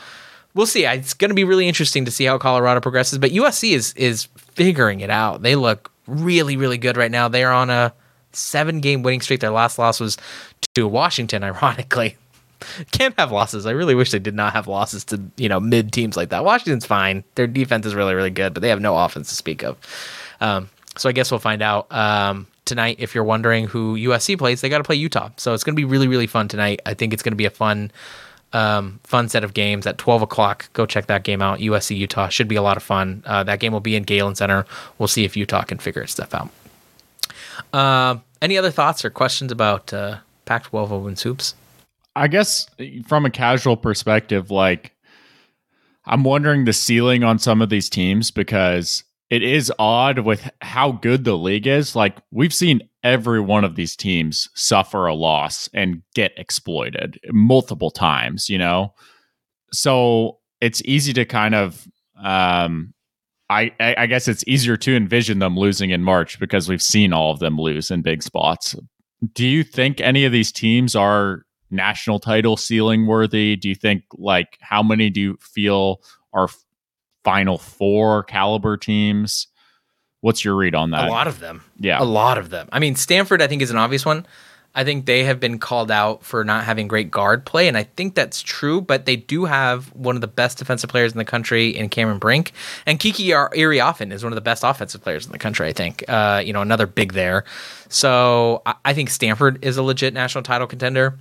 we'll 0.57 0.67
see. 0.67 0.85
It's 0.85 1.15
going 1.15 1.29
to 1.29 1.35
be 1.35 1.45
really 1.45 1.69
interesting 1.69 2.05
to 2.07 2.11
see 2.11 2.25
how 2.25 2.39
Colorado 2.39 2.81
progresses. 2.81 3.19
But 3.19 3.31
USC 3.31 3.73
is 3.73 3.93
is 3.95 4.25
figuring 4.37 5.01
it 5.01 5.11
out. 5.11 5.43
They 5.43 5.55
look 5.55 5.93
really 6.09 6.57
really 6.57 6.79
good 6.79 6.97
right 6.97 7.11
now. 7.11 7.29
They're 7.29 7.53
on 7.53 7.71
a 7.71 7.93
seven 8.33 8.81
game 8.81 9.03
winning 9.03 9.21
streak. 9.21 9.41
Their 9.41 9.51
last 9.51 9.79
loss 9.79 10.01
was 10.01 10.17
to 10.75 10.89
Washington, 10.89 11.45
ironically. 11.45 12.17
Can't 12.91 13.15
have 13.19 13.33
losses. 13.33 13.67
I 13.67 13.73
really 13.73 13.95
wish 13.95 14.11
they 14.11 14.19
did 14.19 14.35
not 14.35 14.53
have 14.55 14.67
losses 14.67 15.05
to, 15.07 15.21
you 15.37 15.49
know, 15.49 15.61
mid 15.61 15.93
teams 15.93 16.17
like 16.17 16.31
that. 16.31 16.45
Washington's 16.45 16.87
fine. 16.87 17.23
Their 17.35 17.47
defense 17.47 17.87
is 17.87 17.95
really, 17.95 18.15
really 18.15 18.31
good, 18.31 18.55
but 18.55 18.63
they 18.63 18.71
have 18.71 18.81
no 18.81 18.97
offense 18.97 19.29
to 19.29 19.35
speak 19.35 19.63
of. 19.63 19.77
Um, 20.41 20.71
so 20.97 21.09
I 21.09 21.13
guess 21.13 21.31
we'll 21.31 21.41
find 21.41 21.63
out 21.63 21.91
um, 21.93 22.47
tonight. 22.65 22.97
If 22.99 23.15
you're 23.15 23.25
wondering 23.25 23.67
who 23.67 23.97
USC 23.97 24.39
plays, 24.39 24.61
they 24.61 24.69
got 24.69 24.79
to 24.79 24.85
play 24.85 24.97
Utah. 24.97 25.31
So 25.37 25.53
it's 25.53 25.65
going 25.65 25.75
to 25.75 25.81
be 25.81 25.85
really, 25.85 26.09
really 26.09 26.27
fun 26.27 26.49
tonight. 26.49 26.81
I 26.87 26.95
think 26.95 27.13
it's 27.13 27.23
going 27.23 27.33
to 27.33 27.37
be 27.37 27.45
a 27.45 27.51
fun, 27.51 27.91
um, 28.57 29.01
fun 29.05 29.29
set 29.29 29.45
of 29.45 29.53
games 29.53 29.87
at 29.87 29.99
12 29.99 30.23
o'clock. 30.23 30.73
Go 30.73 30.87
check 30.87 31.07
that 31.07 31.25
game 31.25 31.43
out. 31.43 31.59
USC 31.59 31.95
Utah 31.95 32.29
should 32.29 32.49
be 32.49 32.57
a 32.57 32.63
lot 32.63 32.79
of 32.79 32.83
fun. 32.83 33.23
Uh, 33.27 33.45
that 33.45 33.61
game 33.61 33.71
will 33.71 33.81
be 33.81 33.95
in 33.95 34.03
Galen 34.03 34.35
Center. 34.35 34.65
We'll 34.99 35.09
see 35.09 35.25
if 35.25 35.37
Utah 35.37 35.63
can 35.63 35.77
figure 35.77 36.01
its 36.01 36.13
stuff 36.13 36.35
out. 36.35 36.49
Uh, 37.75 38.17
any 38.41 38.57
other 38.57 38.71
thoughts 38.71 39.05
or 39.05 39.11
questions 39.11 39.53
about 39.53 39.93
uh, 39.93 40.19
Pac-12 40.47 40.91
Open 40.91 41.17
hoops? 41.17 41.55
I 42.15 42.29
guess 42.29 42.67
from 43.07 43.27
a 43.27 43.31
casual 43.31 43.77
perspective, 43.77 44.51
like 44.51 44.93
I'm 46.07 46.25
wondering 46.25 46.65
the 46.65 46.73
ceiling 46.73 47.25
on 47.25 47.39
some 47.39 47.61
of 47.61 47.69
these 47.69 47.91
teams 47.91 48.31
because 48.31 49.05
it 49.29 49.43
is 49.43 49.71
odd 49.79 50.21
with 50.21 50.49
how 50.63 50.93
good 50.93 51.25
the 51.25 51.37
league 51.37 51.67
is. 51.67 51.95
Like 51.95 52.17
we've 52.31 52.55
seen 52.55 52.89
every 53.07 53.41
one 53.41 53.65
of 53.65 53.77
these 53.77 53.97
teams 53.97 54.51
suffer 54.55 55.07
a 55.07 55.15
loss 55.15 55.69
and 55.73 56.03
get 56.15 56.33
exploited 56.37 57.19
multiple 57.33 57.91
times, 57.91 58.51
you 58.51 58.59
know? 58.59 58.93
So 59.73 60.39
it's 60.61 60.83
easy 60.85 61.13
to 61.15 61.25
kind 61.25 61.55
of 61.55 61.87
um 62.23 62.93
I, 63.49 63.71
I 63.79 64.07
guess 64.07 64.27
it's 64.27 64.43
easier 64.49 64.77
to 64.79 64.97
envision 64.97 65.39
them 65.39 65.57
losing 65.57 65.91
in 65.91 66.03
March 66.03 66.41
because 66.41 66.69
we've 66.69 66.83
seen 66.83 67.13
all 67.13 67.31
of 67.31 67.39
them 67.39 67.57
lose 67.57 67.93
in 67.93 68.03
big 68.03 68.25
spots 68.25 68.75
do 69.33 69.47
you 69.47 69.65
think 69.65 70.01
any 70.01 70.25
of 70.25 70.33
these 70.33 70.53
teams 70.53 70.95
are 70.95 71.43
national 71.71 72.19
title 72.19 72.57
ceiling 72.57 73.07
worthy? 73.07 73.57
Do 73.57 73.69
you 73.69 73.75
think 73.75 74.05
like 74.15 74.59
how 74.61 74.83
many 74.83 75.11
do 75.11 75.21
you 75.21 75.37
feel 75.41 76.03
are 76.33 76.49
final 77.25 77.59
four 77.59 78.25
caliber 78.25 78.77
teams? 78.77 79.49
What's 80.27 80.45
your 80.45 80.57
read 80.57 80.75
on 80.75 80.91
that? 80.91 81.07
A 81.07 81.09
lot 81.09 81.29
of 81.29 81.39
them. 81.39 81.63
Yeah. 81.79 82.03
A 82.03 82.05
lot 82.05 82.37
of 82.37 82.51
them. 82.51 82.69
I 82.73 82.81
mean, 82.81 82.97
Stanford, 82.97 83.41
I 83.41 83.47
think, 83.47 83.63
is 83.63 83.71
an 83.71 83.77
obvious 83.77 84.05
one. 84.05 84.27
I 84.75 84.83
think 84.83 85.07
they 85.07 85.23
have 85.23 85.39
been 85.39 85.61
called 85.61 85.89
out 85.89 86.25
for 86.25 86.43
not 86.43 86.65
having 86.65 86.89
great 86.89 87.13
guard 87.13 87.47
play, 87.47 87.69
and 87.69 87.77
I 87.77 87.85
think 87.85 88.17
that's 88.17 88.43
true. 88.43 88.81
But 88.81 89.07
they 89.07 89.15
do 89.15 89.45
have 89.45 89.87
one 89.95 90.17
of 90.17 90.23
the 90.23 90.27
best 90.27 90.59
defensive 90.59 90.91
players 90.91 91.13
in 91.13 91.19
the 91.19 91.25
country 91.25 91.69
in 91.69 91.89
Cameron 91.91 92.19
Brink, 92.19 92.51
and 92.87 92.99
Kiki 92.99 93.29
Iriafen 93.29 94.13
is 94.13 94.25
one 94.25 94.33
of 94.33 94.35
the 94.35 94.41
best 94.41 94.65
offensive 94.65 95.01
players 95.01 95.27
in 95.27 95.31
the 95.31 95.39
country. 95.39 95.69
I 95.69 95.73
think, 95.73 96.03
uh, 96.09 96.43
you 96.45 96.53
know, 96.53 96.61
another 96.61 96.89
big 96.89 97.13
there. 97.13 97.45
So 97.89 98.63
I, 98.67 98.75
I 98.85 98.95
think 98.95 99.11
Stanford 99.11 99.65
is 99.65 99.77
a 99.77 99.83
legit 99.85 100.13
national 100.13 100.43
title 100.43 100.67
contender. 100.67 101.17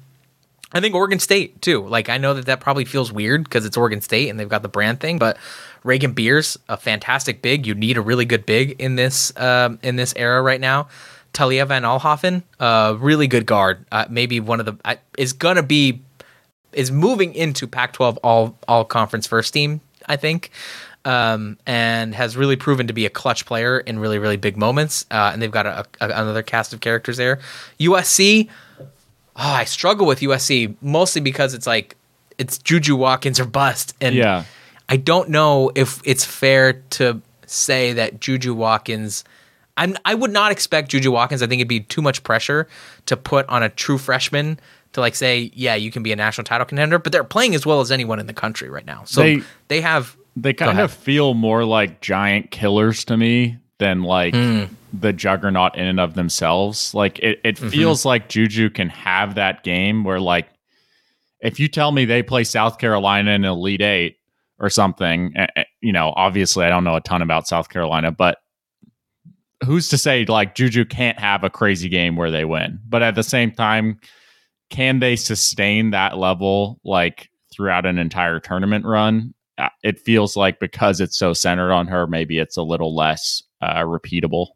I 0.73 0.81
think 0.81 0.95
Oregon 0.95 1.19
State 1.19 1.61
too. 1.61 1.85
Like 1.87 2.09
I 2.09 2.17
know 2.17 2.33
that 2.33 2.47
that 2.47 2.59
probably 2.59 2.85
feels 2.85 3.11
weird 3.11 3.43
because 3.43 3.65
it's 3.65 3.77
Oregon 3.77 4.01
State 4.01 4.29
and 4.29 4.39
they've 4.39 4.49
got 4.49 4.63
the 4.63 4.67
brand 4.67 4.99
thing, 4.99 5.19
but 5.19 5.37
Raegan 5.85 6.15
Beers, 6.15 6.57
a 6.67 6.77
fantastic 6.77 7.41
big. 7.41 7.67
You 7.67 7.75
need 7.75 7.95
a 7.95 8.01
really 8.01 8.25
good 8.25 8.45
big 8.45 8.81
in 8.81 8.95
this 8.95 9.31
um, 9.37 9.79
in 9.83 9.95
this 9.95 10.13
era 10.17 10.41
right 10.41 10.59
now. 10.59 10.87
Talia 11.31 11.65
von 11.65 11.83
Oelhoffen, 11.83 12.43
uh, 12.59 12.95
really 12.99 13.27
good 13.27 13.45
guard. 13.45 13.85
Uh, 13.91 14.05
maybe 14.09 14.39
one 14.39 14.59
of 14.59 14.65
the 14.65 14.75
uh, 14.83 14.95
is 15.17 15.33
gonna 15.33 15.63
be 15.63 16.01
is 16.73 16.91
moving 16.91 17.33
into 17.35 17.67
Pac-12 17.67 18.17
all 18.23 18.57
all 18.67 18.83
conference 18.83 19.27
first 19.27 19.53
team. 19.53 19.81
I 20.07 20.17
think. 20.17 20.51
Um, 21.03 21.59
and 21.67 22.15
has 22.15 22.35
really 22.35 22.55
proven 22.55 22.87
to 22.87 22.93
be 22.93 23.05
a 23.05 23.11
clutch 23.11 23.45
player 23.45 23.79
in 23.79 23.99
really, 23.99 24.17
really 24.17 24.37
big 24.37 24.57
moments. 24.57 25.05
Uh, 25.11 25.29
and 25.31 25.39
they've 25.39 25.51
got 25.51 25.67
a, 25.67 25.85
a, 26.01 26.09
another 26.09 26.41
cast 26.41 26.73
of 26.73 26.79
characters 26.79 27.17
there. 27.17 27.41
USC, 27.79 28.49
oh, 28.79 28.85
I 29.35 29.65
struggle 29.65 30.07
with 30.07 30.21
USC 30.21 30.75
mostly 30.81 31.21
because 31.21 31.53
it's 31.53 31.67
like 31.67 31.95
it's 32.39 32.57
JuJu 32.57 32.97
Watkins 32.97 33.39
or 33.39 33.45
bust, 33.45 33.93
and 34.01 34.15
yeah. 34.15 34.45
I 34.87 34.97
don't 34.97 35.29
know 35.29 35.71
if 35.75 36.01
it's 36.05 36.25
fair 36.25 36.73
to 36.73 37.21
say 37.45 37.93
that 37.93 38.19
JuJu 38.19 38.55
Watkins 38.55 39.23
I'm 39.77 39.95
I 40.05 40.15
would 40.15 40.31
not 40.31 40.51
expect 40.51 40.91
JuJu 40.91 41.11
Watkins. 41.11 41.41
I 41.41 41.47
think 41.47 41.59
it'd 41.59 41.67
be 41.67 41.81
too 41.81 42.01
much 42.01 42.23
pressure 42.23 42.67
to 43.07 43.17
put 43.17 43.47
on 43.49 43.63
a 43.63 43.69
true 43.69 43.97
freshman 43.97 44.59
to 44.93 45.01
like 45.01 45.15
say, 45.15 45.51
yeah, 45.53 45.75
you 45.75 45.91
can 45.91 46.03
be 46.03 46.11
a 46.11 46.15
national 46.15 46.45
title 46.45 46.65
contender, 46.65 46.97
but 46.97 47.11
they're 47.11 47.23
playing 47.23 47.55
as 47.55 47.65
well 47.65 47.81
as 47.81 47.91
anyone 47.91 48.19
in 48.19 48.27
the 48.27 48.33
country 48.33 48.69
right 48.69 48.85
now. 48.85 49.03
So 49.05 49.21
they, 49.21 49.41
they 49.67 49.81
have 49.81 50.15
they 50.35 50.53
kind 50.53 50.79
of 50.79 50.91
feel 50.91 51.33
more 51.33 51.65
like 51.65 52.01
giant 52.01 52.51
killers 52.51 53.03
to 53.05 53.17
me 53.17 53.57
than 53.77 54.03
like 54.03 54.33
mm. 54.33 54.69
the 54.93 55.11
juggernaut 55.11 55.75
in 55.75 55.85
and 55.85 55.99
of 55.99 56.13
themselves. 56.13 56.93
Like 56.93 57.19
it, 57.19 57.41
it 57.43 57.57
mm-hmm. 57.57 57.69
feels 57.69 58.05
like 58.05 58.29
JuJu 58.29 58.73
can 58.73 58.89
have 58.89 59.35
that 59.35 59.63
game 59.63 60.05
where 60.05 60.19
like 60.21 60.47
if 61.41 61.59
you 61.59 61.67
tell 61.67 61.91
me 61.91 62.05
they 62.05 62.23
play 62.23 62.45
South 62.45 62.77
Carolina 62.77 63.31
in 63.31 63.43
Elite 63.43 63.81
Eight 63.81 64.17
or 64.59 64.69
something, 64.69 65.33
you 65.81 65.91
know, 65.91 66.13
obviously 66.15 66.65
I 66.65 66.69
don't 66.69 66.83
know 66.83 66.95
a 66.95 67.01
ton 67.01 67.21
about 67.21 67.47
South 67.47 67.69
Carolina, 67.69 68.11
but 68.11 68.37
who's 69.65 69.89
to 69.89 69.97
say 69.97 70.25
like 70.25 70.55
JuJu 70.55 70.89
can't 70.89 71.19
have 71.19 71.43
a 71.43 71.49
crazy 71.49 71.89
game 71.89 72.15
where 72.15 72.31
they 72.31 72.45
win? 72.45 72.79
But 72.87 73.03
at 73.03 73.15
the 73.15 73.23
same 73.23 73.51
time, 73.51 73.99
can 74.69 74.99
they 74.99 75.15
sustain 75.15 75.91
that 75.91 76.17
level 76.17 76.79
like 76.83 77.29
throughout 77.53 77.85
an 77.85 77.97
entire 77.97 78.39
tournament 78.39 78.85
run? 78.85 79.33
Uh, 79.57 79.69
it 79.83 79.99
feels 79.99 80.35
like 80.35 80.59
because 80.59 80.99
it's 80.99 81.17
so 81.17 81.33
centered 81.33 81.71
on 81.71 81.87
her, 81.87 82.07
maybe 82.07 82.39
it's 82.39 82.57
a 82.57 82.63
little 82.63 82.95
less 82.95 83.43
uh, 83.61 83.83
repeatable. 83.83 84.47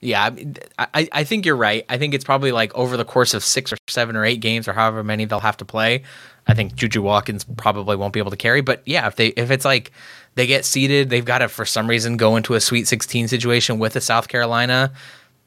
Yeah, 0.00 0.30
I, 0.78 1.08
I 1.12 1.24
think 1.24 1.46
you're 1.46 1.56
right. 1.56 1.84
I 1.88 1.96
think 1.96 2.12
it's 2.12 2.24
probably 2.24 2.52
like 2.52 2.74
over 2.74 2.98
the 2.98 3.06
course 3.06 3.32
of 3.32 3.42
six 3.42 3.72
or 3.72 3.76
seven 3.88 4.16
or 4.16 4.24
eight 4.24 4.40
games 4.40 4.68
or 4.68 4.74
however 4.74 5.02
many 5.02 5.24
they'll 5.24 5.40
have 5.40 5.56
to 5.58 5.64
play. 5.64 6.02
I 6.46 6.54
think 6.54 6.74
JuJu 6.74 7.02
Watkins 7.02 7.44
probably 7.56 7.96
won't 7.96 8.12
be 8.12 8.20
able 8.20 8.30
to 8.30 8.36
carry. 8.36 8.60
But 8.60 8.82
yeah, 8.86 9.06
if 9.06 9.16
they 9.16 9.28
if 9.28 9.50
it's 9.50 9.64
like 9.64 9.92
they 10.34 10.46
get 10.46 10.64
seeded. 10.64 11.10
They've 11.10 11.24
got 11.24 11.38
to, 11.38 11.48
for 11.48 11.64
some 11.64 11.88
reason, 11.88 12.16
go 12.16 12.36
into 12.36 12.54
a 12.54 12.60
Sweet 12.60 12.88
16 12.88 13.28
situation 13.28 13.78
with 13.78 13.92
the 13.92 14.00
South 14.00 14.28
Carolina. 14.28 14.92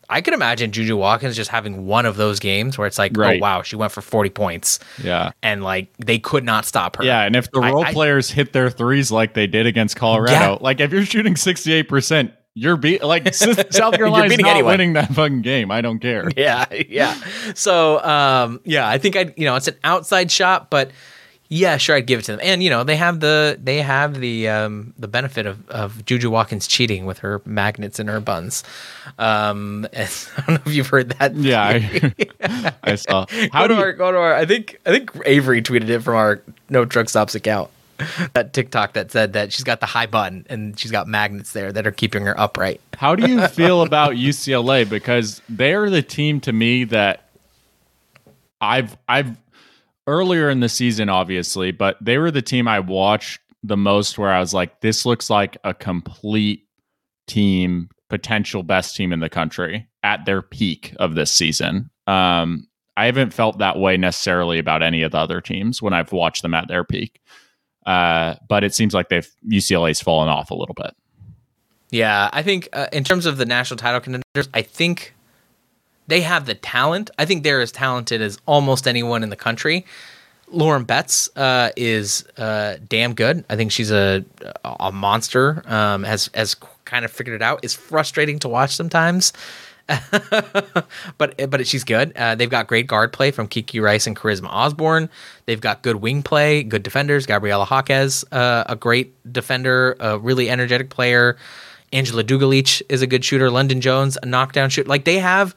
I 0.10 0.22
could 0.22 0.34
imagine 0.34 0.72
JuJu 0.72 0.98
Watkins 0.98 1.36
just 1.36 1.50
having 1.50 1.86
one 1.86 2.06
of 2.06 2.16
those 2.16 2.40
games 2.40 2.78
where 2.78 2.88
it's 2.88 2.98
like, 2.98 3.18
oh, 3.18 3.22
right. 3.22 3.42
oh 3.42 3.44
wow, 3.44 3.62
she 3.62 3.76
went 3.76 3.92
for 3.92 4.00
forty 4.00 4.30
points. 4.30 4.80
Yeah, 5.04 5.32
and 5.44 5.66
like 5.66 5.90
they 5.98 6.18
could 6.18 6.46
not 6.46 6.64
stop 6.64 6.96
her. 6.96 7.04
Yeah, 7.04 7.24
and 7.24 7.36
if 7.36 7.52
the 7.52 7.60
role 7.60 7.84
I, 7.84 7.92
players 7.92 8.32
I, 8.32 8.36
hit 8.36 8.54
their 8.54 8.70
threes 8.70 9.12
like 9.12 9.34
they 9.34 9.48
did 9.48 9.66
against 9.66 9.98
Colorado, 9.98 10.34
yeah. 10.34 10.58
like 10.62 10.80
if 10.80 10.94
you're 10.94 11.04
shooting 11.04 11.36
sixty 11.36 11.74
eight 11.74 11.90
percent, 11.90 12.32
you're 12.58 12.76
be 12.76 12.98
like 13.00 13.34
South 13.34 13.94
Carolina's 13.96 14.38
not 14.40 14.66
winning 14.66 14.94
that 14.94 15.14
fucking 15.14 15.42
game. 15.42 15.72
I 15.72 15.82
don't 15.82 16.00
care. 16.00 16.30
Yeah, 16.38 16.66
yeah. 16.72 17.16
So 17.56 18.04
um, 18.04 18.62
yeah, 18.64 18.88
I 18.88 18.98
think 19.00 19.16
I 19.16 19.34
you 19.36 19.46
know 19.46 19.56
it's 19.56 19.68
an 19.68 19.76
outside 19.84 20.30
shot, 20.30 20.70
but 20.70 20.92
yeah, 21.50 21.78
sure, 21.78 21.96
I'd 21.96 22.06
give 22.06 22.20
it 22.20 22.24
to 22.24 22.34
them. 22.34 22.42
And 22.44 22.62
you 22.62 22.70
know, 22.70 22.84
they 22.84 22.96
have 22.96 23.20
the 23.20 23.60
they 23.62 23.82
have 23.82 24.20
the 24.20 24.50
um, 24.50 24.94
the 25.00 25.08
benefit 25.08 25.46
of, 25.46 25.68
of 25.70 26.06
JuJu 26.06 26.28
Watkins 26.28 26.68
cheating 26.68 27.06
with 27.06 27.20
her 27.20 27.42
magnets 27.46 28.00
in 28.00 28.08
her 28.08 28.20
buns. 28.20 28.64
Um, 29.18 29.88
I 29.98 30.08
don't 30.46 30.50
know 30.50 30.62
if 30.66 30.74
you've 30.74 30.88
heard 30.88 31.10
that. 31.10 31.36
Yeah, 31.36 31.80
I, 32.42 32.74
I 32.84 32.96
saw. 32.96 33.26
How 33.52 33.64
go 33.64 33.68
to 33.70 33.74
you... 33.74 33.80
our 33.80 33.94
go 33.94 34.12
to 34.12 34.18
our. 34.18 34.34
I 34.34 34.46
think 34.46 34.80
I 34.86 34.92
think 34.92 35.12
Avery 35.26 35.62
tweeted 35.62 35.90
it 35.90 36.02
from 36.02 36.16
our 36.16 36.42
No 36.70 36.86
Truck 36.86 37.10
Stops 37.10 37.34
account. 37.34 37.72
That 38.34 38.54
TikTok 38.54 38.94
that 38.94 39.12
said 39.12 39.34
that 39.34 39.52
she's 39.54 39.64
got 39.64 39.80
the 39.80 39.86
high 39.86 40.06
button 40.06 40.46
and 40.50 40.78
she's 40.80 40.92
got 40.92 41.08
magnets 41.08 41.54
there 41.54 41.72
that 41.72 41.88
are 41.88 41.92
keeping 41.92 42.26
her 42.26 42.40
upright. 42.40 42.82
How 42.96 43.16
do 43.16 43.30
you 43.30 43.48
feel 43.48 43.82
about 43.82 44.14
UCLA? 44.14 44.88
Because 44.88 45.42
they're 45.50 45.90
the 45.90 46.02
team 46.02 46.40
to 46.42 46.54
me 46.54 46.84
that 46.86 47.30
I've 48.62 48.98
I've 49.08 49.38
earlier 50.08 50.50
in 50.50 50.60
the 50.62 50.70
season, 50.70 51.10
obviously, 51.10 51.72
but 51.72 51.98
they 52.02 52.18
were 52.18 52.32
the 52.32 52.42
team 52.42 52.68
I 52.68 52.80
watched 52.80 53.42
the 53.64 53.78
most 53.78 54.18
where 54.18 54.32
I 54.32 54.40
was 54.40 54.54
like, 54.54 54.82
this 54.82 55.06
looks 55.06 55.30
like 55.30 55.58
a 55.64 55.74
complete 55.74 56.66
team, 57.28 57.90
potential 58.10 58.64
best 58.64 58.96
team 58.96 59.12
in 59.12 59.20
the 59.20 59.30
country 59.30 59.88
at 60.04 60.26
their 60.26 60.42
peak 60.42 60.96
of 61.00 61.16
this 61.16 61.32
season. 61.32 61.90
Um, 62.08 62.68
I 62.96 63.06
haven't 63.06 63.34
felt 63.34 63.60
that 63.60 63.78
way 63.78 63.98
necessarily 63.98 64.58
about 64.58 64.82
any 64.82 65.04
of 65.04 65.12
the 65.12 65.18
other 65.18 65.42
teams 65.42 65.82
when 65.82 65.94
I've 65.94 66.12
watched 66.12 66.42
them 66.42 66.54
at 66.54 66.68
their 66.68 66.84
peak. 66.84 67.22
Uh, 67.88 68.36
but 68.50 68.66
it 68.66 68.76
seems 68.76 68.94
like 68.94 69.08
they've 69.08 69.30
UCLA's 69.48 70.02
fallen 70.02 70.28
off 70.28 70.52
a 70.52 70.54
little 70.54 70.76
bit. 70.76 70.94
Yeah, 71.90 72.30
I 72.34 72.44
think 72.44 72.68
uh, 72.74 72.88
in 72.92 73.06
terms 73.06 73.26
of 73.26 73.38
the 73.38 73.46
national 73.46 73.78
title 73.78 74.02
contenders, 74.02 74.50
I 74.54 74.62
think 74.62 75.16
they 76.08 76.20
have 76.20 76.46
the 76.46 76.54
talent. 76.54 77.10
I 77.18 77.24
think 77.24 77.44
they're 77.44 77.62
as 77.62 77.72
talented 77.72 78.22
as 78.22 78.38
almost 78.46 78.88
anyone 78.88 79.24
in 79.24 79.30
the 79.30 79.38
country. 79.38 79.86
Lauren 80.50 80.84
Betts 80.84 81.30
uh, 81.38 81.72
is 81.78 82.26
uh, 82.38 82.76
damn 82.88 83.14
good. 83.14 83.46
I 83.50 83.56
think 83.56 83.72
she's 83.72 83.92
a 83.92 84.24
a 84.64 84.92
monster. 84.92 85.64
Um, 85.66 86.04
has 86.04 86.30
has 86.34 86.56
kind 86.84 87.06
of 87.06 87.12
figured 87.12 87.36
it 87.36 87.42
out. 87.42 87.62
It's 87.64 87.74
frustrating 87.74 88.40
to 88.40 88.50
watch 88.50 88.76
sometimes, 88.76 89.32
but 91.18 91.50
but 91.50 91.66
she's 91.66 91.84
good. 91.84 92.12
Uh, 92.16 92.36
they've 92.36 92.50
got 92.50 92.68
great 92.68 92.88
guard 92.88 93.14
play 93.14 93.32
from 93.32 93.48
Kiki 93.48 93.80
Rice 93.80 94.06
and 94.06 94.16
Charisma 94.16 94.48
Osborne. 94.50 95.10
They've 95.46 95.62
got 95.62 95.82
good 95.82 95.98
wing 95.98 96.24
play, 96.24 96.64
good 96.64 96.84
defenders. 96.84 97.26
Gabriela 97.26 97.66
Jaquez, 97.66 98.26
uh, 98.32 98.66
a 98.68 98.76
great 98.76 99.14
defender, 99.32 99.96
a 100.00 100.20
really 100.20 100.50
energetic 100.50 100.90
player. 100.90 101.38
Angela 101.94 102.24
Dugalich 102.24 102.82
is 102.90 103.02
a 103.02 103.08
good 103.08 103.24
shooter. 103.24 103.50
Londynn 103.50 103.80
Jones, 103.80 104.18
a 104.22 104.26
knockdown 104.26 104.70
shooter. 104.70 104.90
Like 104.90 105.06
they 105.06 105.20
have 105.20 105.56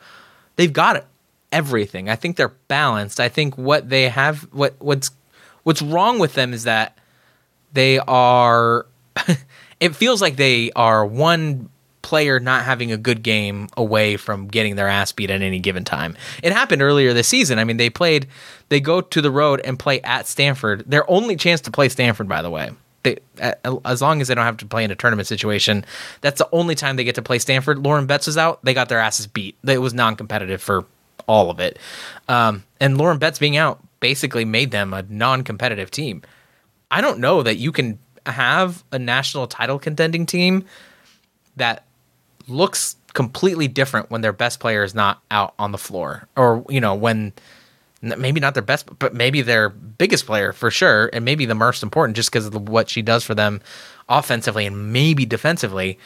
they've 0.56 0.72
got 0.72 1.06
everything. 1.50 2.08
I 2.08 2.14
think 2.14 2.36
they're 2.36 2.54
balanced. 2.68 3.18
I 3.18 3.28
think 3.28 3.58
what 3.58 3.88
they 3.88 4.08
have, 4.08 4.42
what 4.52 4.74
what's 4.78 5.10
what's 5.64 5.82
wrong 5.82 6.20
with 6.20 6.34
them 6.34 6.52
is 6.52 6.64
that 6.64 6.96
they 7.72 7.98
are. 7.98 8.86
it 9.80 9.96
feels 9.96 10.22
like 10.22 10.36
they 10.36 10.70
are 10.76 11.04
one 11.04 11.68
player 12.02 12.40
not 12.40 12.64
having 12.64 12.92
a 12.92 12.96
good 12.96 13.22
game 13.22 13.68
away 13.76 14.16
from 14.16 14.48
getting 14.48 14.76
their 14.76 14.88
ass 14.88 15.12
beat 15.12 15.30
at 15.30 15.42
any 15.42 15.58
given 15.58 15.84
time. 15.84 16.16
It 16.42 16.52
happened 16.52 16.82
earlier 16.82 17.12
this 17.12 17.28
season. 17.28 17.58
I 17.58 17.64
mean, 17.64 17.76
they 17.76 17.90
played, 17.90 18.26
they 18.68 18.80
go 18.80 19.00
to 19.00 19.20
the 19.20 19.30
road 19.30 19.60
and 19.64 19.78
play 19.78 20.00
at 20.02 20.26
Stanford. 20.26 20.84
Their 20.86 21.08
only 21.10 21.36
chance 21.36 21.60
to 21.62 21.70
play 21.70 21.88
Stanford, 21.88 22.28
by 22.28 22.42
the 22.42 22.50
way. 22.50 22.70
They, 23.02 23.16
as 23.84 24.02
long 24.02 24.20
as 24.20 24.28
they 24.28 24.34
don't 24.34 24.44
have 24.44 24.58
to 24.58 24.66
play 24.66 24.84
in 24.84 24.90
a 24.90 24.94
tournament 24.94 25.26
situation, 25.26 25.84
that's 26.20 26.38
the 26.38 26.48
only 26.52 26.74
time 26.74 26.96
they 26.96 27.04
get 27.04 27.14
to 27.14 27.22
play 27.22 27.38
Stanford. 27.38 27.78
Lauren 27.78 28.06
Betts 28.06 28.26
was 28.26 28.36
out; 28.36 28.62
they 28.62 28.74
got 28.74 28.90
their 28.90 28.98
asses 28.98 29.26
beat. 29.26 29.56
It 29.66 29.78
was 29.78 29.94
non-competitive 29.94 30.60
for 30.60 30.84
all 31.26 31.50
of 31.50 31.60
it, 31.60 31.78
um, 32.28 32.62
and 32.78 32.98
Lauren 32.98 33.16
Betts 33.16 33.38
being 33.38 33.56
out 33.56 33.80
basically 34.00 34.44
made 34.44 34.70
them 34.70 34.92
a 34.92 35.02
non-competitive 35.08 35.90
team. 35.90 36.20
I 36.90 37.00
don't 37.00 37.20
know 37.20 37.42
that 37.42 37.56
you 37.56 37.72
can 37.72 37.98
have 38.26 38.84
a 38.92 38.98
national 38.98 39.46
title 39.46 39.78
contending 39.78 40.26
team 40.26 40.66
that 41.56 41.84
looks 42.50 42.96
completely 43.12 43.68
different 43.68 44.10
when 44.10 44.20
their 44.20 44.32
best 44.32 44.60
player 44.60 44.82
is 44.84 44.94
not 44.94 45.22
out 45.30 45.54
on 45.58 45.72
the 45.72 45.78
floor, 45.78 46.28
or 46.36 46.64
you 46.68 46.80
know 46.80 46.94
when 46.94 47.32
maybe 48.02 48.40
not 48.40 48.54
their 48.54 48.62
best, 48.62 48.86
but 48.98 49.14
maybe 49.14 49.42
their 49.42 49.68
biggest 49.68 50.26
player 50.26 50.52
for 50.52 50.70
sure, 50.70 51.10
and 51.12 51.24
maybe 51.24 51.44
the 51.44 51.54
most 51.54 51.82
important 51.82 52.16
just 52.16 52.30
because 52.30 52.46
of 52.46 52.68
what 52.68 52.88
she 52.88 53.02
does 53.02 53.24
for 53.24 53.34
them 53.34 53.60
offensively 54.08 54.66
and 54.66 54.92
maybe 54.92 55.26
defensively. 55.26 55.98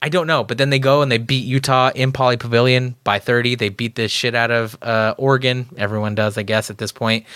I 0.00 0.08
don't 0.08 0.28
know, 0.28 0.44
but 0.44 0.58
then 0.58 0.70
they 0.70 0.78
go 0.78 1.02
and 1.02 1.10
they 1.10 1.18
beat 1.18 1.44
Utah 1.44 1.90
in 1.92 2.12
Pauley 2.12 2.38
Pavilion 2.38 2.94
by 3.02 3.18
30. 3.18 3.56
They 3.56 3.68
beat 3.68 3.96
the 3.96 4.06
shit 4.06 4.34
out 4.34 4.52
of 4.52 4.80
uh, 4.80 5.14
Oregon. 5.18 5.68
Everyone 5.76 6.14
does, 6.14 6.38
I 6.38 6.44
guess, 6.44 6.70
at 6.70 6.78
this 6.78 6.92
point. 6.92 7.26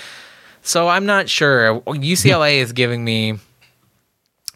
So 0.63 0.87
I'm 0.87 1.05
not 1.05 1.29
sure. 1.29 1.81
UCLA 1.81 2.59
is 2.59 2.73
giving 2.73 3.05
me 3.05 3.39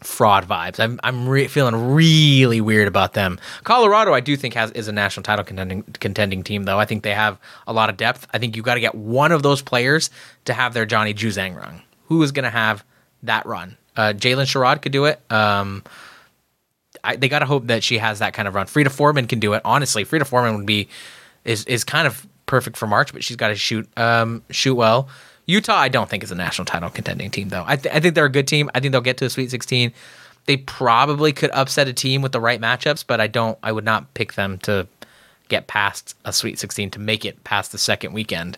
fraud 0.01 0.47
vibes. 0.47 0.79
I'm 0.79 0.99
I'm 1.03 1.27
re- 1.27 1.47
feeling 1.47 1.93
really 1.93 2.61
weird 2.61 2.87
about 2.87 3.13
them. 3.13 3.39
Colorado, 3.63 4.13
I 4.13 4.19
do 4.19 4.35
think 4.37 4.53
has 4.53 4.71
is 4.71 4.87
a 4.87 4.91
national 4.91 5.23
title 5.23 5.43
contending 5.43 5.83
contending 5.99 6.43
team 6.43 6.63
though. 6.63 6.79
I 6.79 6.85
think 6.85 7.03
they 7.03 7.13
have 7.13 7.39
a 7.65 7.73
lot 7.73 7.89
of 7.89 7.97
depth. 7.97 8.27
I 8.33 8.37
think 8.37 8.55
you 8.55 8.61
got 8.61 8.75
to 8.75 8.79
get 8.79 8.95
one 8.95 9.31
of 9.31 9.43
those 9.43 9.61
players 9.61 10.09
to 10.45 10.53
have 10.53 10.73
their 10.73 10.85
Johnny 10.85 11.13
Juzang 11.13 11.55
run. 11.55 11.81
Who 12.05 12.21
is 12.23 12.31
going 12.31 12.43
to 12.43 12.49
have 12.49 12.83
that 13.23 13.45
run? 13.45 13.77
Uh, 13.95 14.13
Jaylyn 14.13 14.45
Sherrod 14.45 14.81
could 14.81 14.91
do 14.91 15.05
it. 15.05 15.19
Um, 15.31 15.83
I, 17.03 17.15
they 17.15 17.29
got 17.29 17.39
to 17.39 17.45
hope 17.45 17.67
that 17.67 17.83
she 17.83 17.97
has 17.97 18.19
that 18.19 18.33
kind 18.33 18.47
of 18.47 18.55
run. 18.55 18.67
Frida 18.67 18.89
Formann 18.89 19.27
can 19.27 19.39
do 19.39 19.53
it. 19.53 19.61
Honestly, 19.65 20.03
Frida 20.03 20.25
Formann 20.25 20.55
would 20.57 20.65
be 20.65 20.87
is 21.43 21.65
is 21.65 21.83
kind 21.83 22.05
of 22.05 22.27
perfect 22.45 22.77
for 22.77 22.85
March, 22.87 23.13
but 23.13 23.23
she's 23.23 23.37
got 23.37 23.49
to 23.49 23.55
shoot 23.55 23.89
um, 23.97 24.43
shoot 24.51 24.75
well. 24.75 25.09
Utah, 25.47 25.77
I 25.77 25.87
don't 25.87 26.09
think 26.09 26.23
is 26.23 26.31
a 26.31 26.35
national 26.35 26.65
title 26.65 26.89
contending 26.89 27.31
team 27.31 27.49
though. 27.49 27.63
I, 27.65 27.77
th- 27.77 27.93
I 27.93 27.99
think 27.99 28.15
they're 28.15 28.25
a 28.25 28.29
good 28.29 28.47
team. 28.47 28.69
I 28.75 28.79
think 28.79 28.91
they'll 28.91 29.01
get 29.01 29.17
to 29.17 29.25
a 29.25 29.29
Sweet 29.29 29.49
16. 29.49 29.93
They 30.45 30.57
probably 30.57 31.33
could 31.33 31.51
upset 31.51 31.87
a 31.87 31.93
team 31.93 32.21
with 32.21 32.33
the 32.33 32.39
right 32.39 32.61
matchups, 32.61 33.03
but 33.05 33.19
I 33.19 33.27
don't. 33.27 33.57
I 33.63 33.71
would 33.71 33.85
not 33.85 34.13
pick 34.13 34.33
them 34.33 34.57
to 34.59 34.87
get 35.47 35.67
past 35.67 36.15
a 36.25 36.33
Sweet 36.33 36.59
16 36.59 36.91
to 36.91 36.99
make 36.99 37.25
it 37.25 37.43
past 37.43 37.71
the 37.71 37.77
second 37.77 38.13
weekend. 38.13 38.57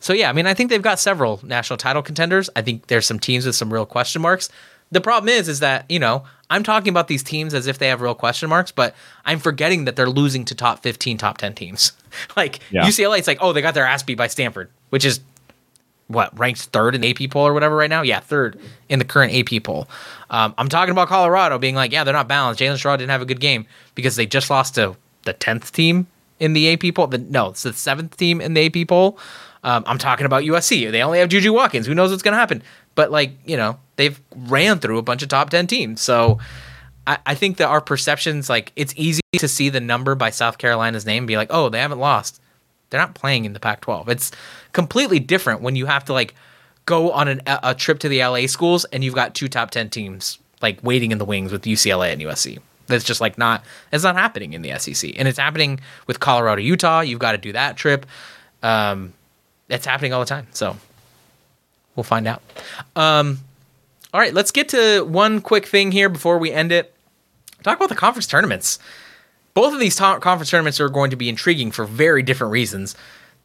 So 0.00 0.12
yeah, 0.12 0.28
I 0.28 0.32
mean, 0.32 0.46
I 0.46 0.54
think 0.54 0.70
they've 0.70 0.82
got 0.82 0.98
several 0.98 1.40
national 1.42 1.76
title 1.76 2.02
contenders. 2.02 2.50
I 2.56 2.62
think 2.62 2.88
there's 2.88 3.06
some 3.06 3.18
teams 3.18 3.46
with 3.46 3.54
some 3.54 3.72
real 3.72 3.86
question 3.86 4.22
marks. 4.22 4.48
The 4.90 5.00
problem 5.00 5.28
is, 5.28 5.48
is 5.48 5.60
that 5.60 5.84
you 5.88 5.98
know 5.98 6.24
I'm 6.50 6.62
talking 6.62 6.90
about 6.90 7.08
these 7.08 7.22
teams 7.22 7.54
as 7.54 7.66
if 7.66 7.78
they 7.78 7.88
have 7.88 8.00
real 8.00 8.14
question 8.14 8.48
marks, 8.48 8.72
but 8.72 8.94
I'm 9.24 9.38
forgetting 9.38 9.84
that 9.86 9.96
they're 9.96 10.10
losing 10.10 10.44
to 10.46 10.54
top 10.54 10.82
15, 10.82 11.16
top 11.16 11.38
10 11.38 11.54
teams. 11.54 11.92
like 12.36 12.60
yeah. 12.70 12.84
UCLA, 12.84 13.18
it's 13.18 13.26
like, 13.26 13.38
oh, 13.40 13.52
they 13.52 13.62
got 13.62 13.74
their 13.74 13.86
ass 13.86 14.02
beat 14.02 14.18
by 14.18 14.26
Stanford, 14.26 14.70
which 14.90 15.04
is 15.04 15.20
what 16.12 16.36
ranks 16.38 16.66
third 16.66 16.94
in 16.94 17.00
the 17.00 17.10
AP 17.10 17.30
poll 17.30 17.46
or 17.46 17.54
whatever 17.54 17.76
right 17.76 17.90
now. 17.90 18.02
Yeah, 18.02 18.20
third 18.20 18.58
in 18.88 18.98
the 18.98 19.04
current 19.04 19.34
AP 19.34 19.62
poll. 19.62 19.88
Um, 20.30 20.54
I'm 20.58 20.68
talking 20.68 20.92
about 20.92 21.08
Colorado 21.08 21.58
being 21.58 21.74
like, 21.74 21.92
yeah, 21.92 22.04
they're 22.04 22.14
not 22.14 22.28
balanced. 22.28 22.60
Jaylyn 22.60 22.74
Sherrod 22.74 22.98
didn't 22.98 23.10
have 23.10 23.22
a 23.22 23.26
good 23.26 23.40
game 23.40 23.66
because 23.94 24.16
they 24.16 24.26
just 24.26 24.50
lost 24.50 24.76
to 24.76 24.96
the 25.24 25.32
tenth 25.32 25.72
team 25.72 26.06
in 26.38 26.52
the 26.52 26.72
AP 26.72 26.94
poll. 26.94 27.06
The, 27.06 27.18
no, 27.18 27.50
it's 27.50 27.62
the 27.62 27.72
seventh 27.72 28.16
team 28.16 28.40
in 28.40 28.54
the 28.54 28.66
AP 28.66 28.88
poll. 28.88 29.18
Um, 29.64 29.84
I'm 29.86 29.98
talking 29.98 30.26
about 30.26 30.42
USC. 30.42 30.90
They 30.90 31.02
only 31.02 31.20
have 31.20 31.28
JuJu 31.28 31.54
Watkins. 31.54 31.86
Who 31.86 31.94
knows 31.94 32.10
what's 32.10 32.22
going 32.22 32.32
to 32.32 32.38
happen? 32.38 32.62
But 32.94 33.10
like 33.10 33.32
you 33.44 33.56
know, 33.56 33.78
they've 33.96 34.20
ran 34.34 34.78
through 34.80 34.98
a 34.98 35.02
bunch 35.02 35.22
of 35.22 35.28
top 35.28 35.50
ten 35.50 35.66
teams. 35.66 36.00
So 36.00 36.38
I, 37.06 37.18
I 37.26 37.34
think 37.34 37.56
that 37.58 37.68
our 37.68 37.80
perceptions, 37.80 38.50
like 38.50 38.72
it's 38.76 38.92
easy 38.96 39.22
to 39.38 39.48
see 39.48 39.68
the 39.68 39.80
number 39.80 40.14
by 40.14 40.30
South 40.30 40.58
Carolina's 40.58 41.06
name, 41.06 41.22
and 41.22 41.28
be 41.28 41.36
like, 41.36 41.48
oh, 41.50 41.68
they 41.68 41.78
haven't 41.78 42.00
lost. 42.00 42.40
They're 42.92 43.00
not 43.00 43.14
playing 43.14 43.44
in 43.44 43.52
the 43.52 43.60
Pac-12. 43.60 44.08
It's 44.08 44.30
completely 44.72 45.18
different 45.18 45.62
when 45.62 45.74
you 45.74 45.86
have 45.86 46.04
to 46.04 46.12
like 46.12 46.34
go 46.86 47.10
on 47.10 47.26
an, 47.26 47.40
a 47.46 47.74
trip 47.74 47.98
to 48.00 48.08
the 48.08 48.22
LA 48.24 48.46
schools 48.46 48.84
and 48.86 49.02
you've 49.02 49.14
got 49.14 49.34
two 49.34 49.48
top 49.48 49.72
ten 49.72 49.90
teams 49.90 50.38
like 50.60 50.78
waiting 50.84 51.10
in 51.10 51.18
the 51.18 51.24
wings 51.24 51.50
with 51.50 51.62
UCLA 51.62 52.12
and 52.12 52.22
USC. 52.22 52.60
That's 52.86 53.04
just 53.04 53.20
like 53.20 53.38
not 53.38 53.64
it's 53.90 54.04
not 54.04 54.16
happening 54.16 54.52
in 54.52 54.62
the 54.62 54.78
SEC, 54.78 55.12
and 55.16 55.26
it's 55.26 55.38
happening 55.38 55.80
with 56.06 56.20
Colorado, 56.20 56.60
Utah. 56.60 57.00
You've 57.00 57.18
got 57.18 57.32
to 57.32 57.38
do 57.38 57.52
that 57.52 57.76
trip. 57.76 58.06
Um, 58.62 59.12
it's 59.68 59.86
happening 59.86 60.12
all 60.12 60.20
the 60.20 60.26
time. 60.26 60.46
So 60.52 60.76
we'll 61.96 62.04
find 62.04 62.26
out. 62.26 62.42
Um, 62.94 63.38
all 64.12 64.20
right, 64.20 64.34
let's 64.34 64.50
get 64.50 64.68
to 64.70 65.02
one 65.02 65.40
quick 65.40 65.66
thing 65.66 65.90
here 65.90 66.08
before 66.08 66.38
we 66.38 66.52
end 66.52 66.70
it. 66.70 66.94
Talk 67.62 67.76
about 67.76 67.88
the 67.88 67.94
conference 67.94 68.26
tournaments. 68.26 68.78
Both 69.54 69.74
of 69.74 69.80
these 69.80 69.98
conference 69.98 70.50
tournaments 70.50 70.80
are 70.80 70.88
going 70.88 71.10
to 71.10 71.16
be 71.16 71.28
intriguing 71.28 71.70
for 71.70 71.84
very 71.84 72.22
different 72.22 72.52
reasons. 72.52 72.94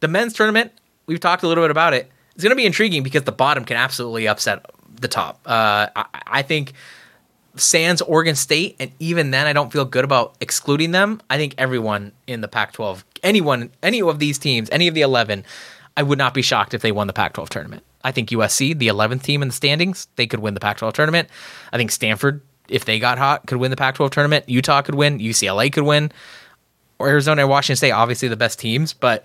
The 0.00 0.08
men's 0.08 0.32
tournament, 0.32 0.72
we've 1.06 1.20
talked 1.20 1.42
a 1.42 1.48
little 1.48 1.64
bit 1.64 1.70
about 1.70 1.94
it. 1.94 2.10
It's 2.34 2.42
going 2.42 2.50
to 2.52 2.56
be 2.56 2.66
intriguing 2.66 3.02
because 3.02 3.24
the 3.24 3.32
bottom 3.32 3.64
can 3.64 3.76
absolutely 3.76 4.28
upset 4.28 4.64
the 5.00 5.08
top. 5.08 5.40
Uh, 5.44 5.88
I, 5.94 6.04
I 6.26 6.42
think 6.42 6.72
Sans 7.56 8.00
Oregon 8.02 8.36
State, 8.36 8.76
and 8.78 8.92
even 8.98 9.30
then, 9.32 9.46
I 9.46 9.52
don't 9.52 9.72
feel 9.72 9.84
good 9.84 10.04
about 10.04 10.36
excluding 10.40 10.92
them. 10.92 11.20
I 11.28 11.36
think 11.36 11.54
everyone 11.58 12.12
in 12.26 12.40
the 12.40 12.48
Pac-12, 12.48 13.02
anyone, 13.22 13.70
any 13.82 14.00
of 14.00 14.18
these 14.18 14.38
teams, 14.38 14.68
any 14.70 14.88
of 14.88 14.94
the 14.94 15.02
eleven, 15.02 15.44
I 15.96 16.02
would 16.02 16.18
not 16.18 16.32
be 16.32 16.42
shocked 16.42 16.74
if 16.74 16.82
they 16.82 16.92
won 16.92 17.08
the 17.08 17.12
Pac-12 17.12 17.48
tournament. 17.48 17.82
I 18.04 18.12
think 18.12 18.30
USC, 18.30 18.78
the 18.78 18.86
11th 18.86 19.22
team 19.22 19.42
in 19.42 19.48
the 19.48 19.54
standings, 19.54 20.06
they 20.14 20.28
could 20.28 20.38
win 20.38 20.54
the 20.54 20.60
Pac-12 20.60 20.92
tournament. 20.92 21.28
I 21.72 21.76
think 21.76 21.90
Stanford, 21.90 22.40
if 22.68 22.84
they 22.84 22.98
got 22.98 23.18
hot, 23.18 23.46
could 23.46 23.58
win 23.58 23.70
the 23.70 23.76
Pac-12 23.76 24.10
tournament. 24.10 24.48
Utah 24.48 24.82
could 24.82 24.94
win. 24.94 25.18
UCLA 25.18 25.72
could 25.72 25.84
win. 25.84 26.12
Or 26.98 27.08
Arizona 27.08 27.42
and 27.42 27.50
Washington 27.50 27.76
State, 27.76 27.92
obviously 27.92 28.28
the 28.28 28.36
best 28.36 28.58
teams, 28.58 28.92
but 28.92 29.24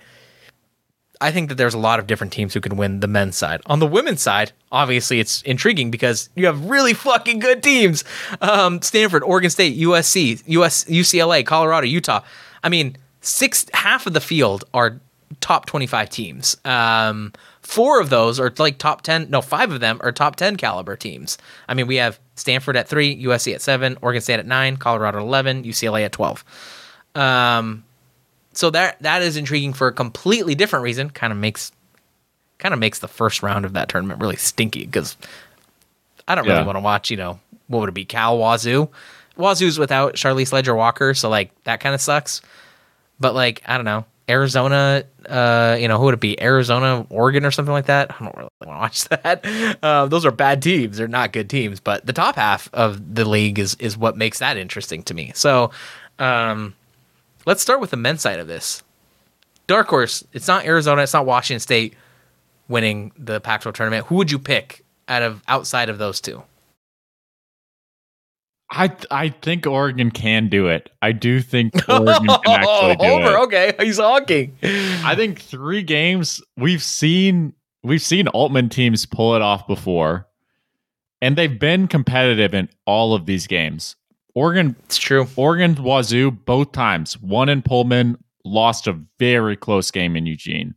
I 1.23 1.31
think 1.31 1.49
that 1.49 1.55
there's 1.55 1.73
a 1.73 1.79
lot 1.79 1.99
of 1.99 2.07
different 2.07 2.33
teams 2.33 2.53
who 2.53 2.59
can 2.59 2.75
win 2.75 2.99
the 2.99 3.07
men's 3.07 3.37
side. 3.37 3.61
On 3.67 3.79
the 3.79 3.87
women's 3.87 4.21
side, 4.21 4.51
obviously 4.71 5.21
it's 5.21 5.41
intriguing 5.43 5.89
because 5.89 6.29
you 6.35 6.45
have 6.45 6.65
really 6.65 6.93
fucking 6.93 7.39
good 7.39 7.63
teams. 7.63 8.03
Um, 8.41 8.81
Stanford, 8.81 9.23
Oregon 9.23 9.49
State, 9.49 9.77
USC, 9.77 10.43
US, 10.45 10.83
UCLA, 10.83 11.45
Colorado, 11.45 11.87
Utah. 11.87 12.21
I 12.61 12.69
mean, 12.69 12.97
six 13.21 13.65
half 13.73 14.05
of 14.05 14.13
the 14.13 14.19
field 14.19 14.65
are 14.73 14.99
top 15.39 15.65
25 15.65 16.09
teams. 16.09 16.57
Um, 16.65 17.31
four 17.73 17.99
of 17.99 18.11
those 18.11 18.39
are 18.39 18.53
like 18.59 18.77
top 18.77 19.01
10. 19.01 19.31
No, 19.31 19.41
five 19.41 19.71
of 19.71 19.79
them 19.79 19.99
are 20.03 20.11
top 20.11 20.35
10 20.35 20.57
caliber 20.57 20.95
teams. 20.95 21.39
I 21.67 21.73
mean, 21.73 21.87
we 21.87 21.95
have 21.95 22.19
Stanford 22.35 22.77
at 22.77 22.87
three, 22.87 23.23
USC 23.23 23.55
at 23.55 23.63
seven, 23.63 23.97
Oregon 24.03 24.21
State 24.21 24.39
at 24.39 24.45
nine, 24.45 24.77
Colorado 24.77 25.17
at 25.17 25.23
11, 25.23 25.63
UCLA 25.63 26.05
at 26.05 26.11
12. 26.11 26.45
Um, 27.15 27.83
so 28.53 28.69
that 28.69 29.01
that 29.01 29.23
is 29.23 29.37
intriguing 29.37 29.73
for 29.73 29.87
a 29.87 29.91
completely 29.91 30.53
different 30.53 30.83
reason. 30.83 31.09
Kind 31.09 31.33
of 31.33 31.39
makes 31.39 31.71
kind 32.59 32.73
of 32.73 32.79
makes 32.79 32.99
the 32.99 33.07
first 33.07 33.41
round 33.41 33.65
of 33.65 33.73
that 33.73 33.89
tournament 33.89 34.21
really 34.21 34.35
stinky 34.35 34.85
because 34.85 35.17
I 36.27 36.35
don't 36.35 36.45
really 36.45 36.59
yeah. 36.59 36.65
want 36.65 36.75
to 36.75 36.81
watch. 36.81 37.09
You 37.09 37.17
know, 37.17 37.39
what 37.67 37.79
would 37.79 37.89
it 37.89 37.93
be? 37.93 38.05
Cal 38.05 38.37
Wazoo. 38.37 38.89
Wazoo's 39.35 39.79
without 39.79 40.13
Charlisse 40.13 40.53
Leger-Walker, 40.53 41.15
so 41.15 41.27
like 41.27 41.51
that 41.63 41.79
kind 41.79 41.95
of 41.95 42.01
sucks. 42.01 42.43
But 43.19 43.33
like 43.33 43.63
I 43.65 43.77
don't 43.77 43.85
know, 43.85 44.05
Arizona, 44.29 45.03
uh, 45.27 45.77
you 45.79 45.87
know, 45.87 45.97
who 45.97 46.05
would 46.05 46.13
it 46.13 46.19
be? 46.19 46.41
Arizona, 46.41 47.05
Oregon, 47.09 47.45
or 47.45 47.51
something 47.51 47.73
like 47.73 47.87
that. 47.87 48.11
I 48.11 48.23
don't 48.23 48.35
really 48.35 48.49
want 48.61 48.61
to 48.61 48.67
watch 48.67 49.03
that. 49.09 49.77
Uh, 49.83 50.07
those 50.07 50.25
are 50.25 50.31
bad 50.31 50.61
teams. 50.61 50.97
They're 50.97 51.07
not 51.07 51.33
good 51.33 51.49
teams. 51.49 51.79
But 51.79 52.05
the 52.05 52.13
top 52.13 52.35
half 52.35 52.69
of 52.73 53.15
the 53.15 53.25
league 53.25 53.59
is 53.59 53.75
is 53.75 53.97
what 53.97 54.17
makes 54.17 54.39
that 54.39 54.57
interesting 54.57 55.03
to 55.03 55.13
me. 55.13 55.31
So, 55.35 55.71
um, 56.19 56.73
let's 57.45 57.61
start 57.61 57.81
with 57.81 57.91
the 57.91 57.97
men's 57.97 58.21
side 58.21 58.39
of 58.39 58.47
this. 58.47 58.81
Dark 59.67 59.87
horse. 59.87 60.23
It's 60.33 60.47
not 60.47 60.65
Arizona. 60.65 61.03
It's 61.03 61.13
not 61.13 61.25
Washington 61.25 61.59
State 61.59 61.95
winning 62.67 63.11
the 63.17 63.41
Pac-12 63.41 63.73
tournament. 63.73 64.05
Who 64.07 64.15
would 64.15 64.31
you 64.31 64.39
pick 64.39 64.83
out 65.07 65.21
of 65.21 65.41
outside 65.47 65.89
of 65.89 65.97
those 65.97 66.21
two? 66.21 66.43
I 68.73 68.95
I 69.11 69.29
think 69.29 69.67
Oregon 69.67 70.09
can 70.11 70.49
do 70.49 70.67
it. 70.67 70.89
I 71.01 71.11
do 71.11 71.41
think 71.41 71.73
Oregon 71.89 72.25
can 72.25 72.39
actually 72.45 72.95
do 72.95 73.05
Homer, 73.05 73.31
it. 73.31 73.39
Okay, 73.43 73.73
he's 73.79 73.99
honking. 73.99 74.57
I 74.63 75.15
think 75.15 75.39
three 75.39 75.83
games 75.83 76.41
we've 76.57 76.81
seen 76.83 77.53
we've 77.83 78.01
seen 78.01 78.27
Altman 78.29 78.69
teams 78.69 79.05
pull 79.05 79.35
it 79.35 79.41
off 79.41 79.67
before, 79.67 80.27
and 81.21 81.35
they've 81.35 81.59
been 81.59 81.87
competitive 81.87 82.53
in 82.53 82.67
all 82.85 83.13
of 83.13 83.27
these 83.27 83.45
games. 83.45 83.95
Oregon, 84.35 84.75
it's 84.85 84.97
true. 84.97 85.27
Oregon, 85.35 85.75
Wazoo, 85.75 86.31
both 86.31 86.71
times. 86.71 87.21
One 87.21 87.49
in 87.49 87.61
Pullman, 87.61 88.17
lost 88.43 88.87
a 88.87 88.99
very 89.19 89.55
close 89.55 89.91
game 89.91 90.15
in 90.15 90.25
Eugene. 90.25 90.73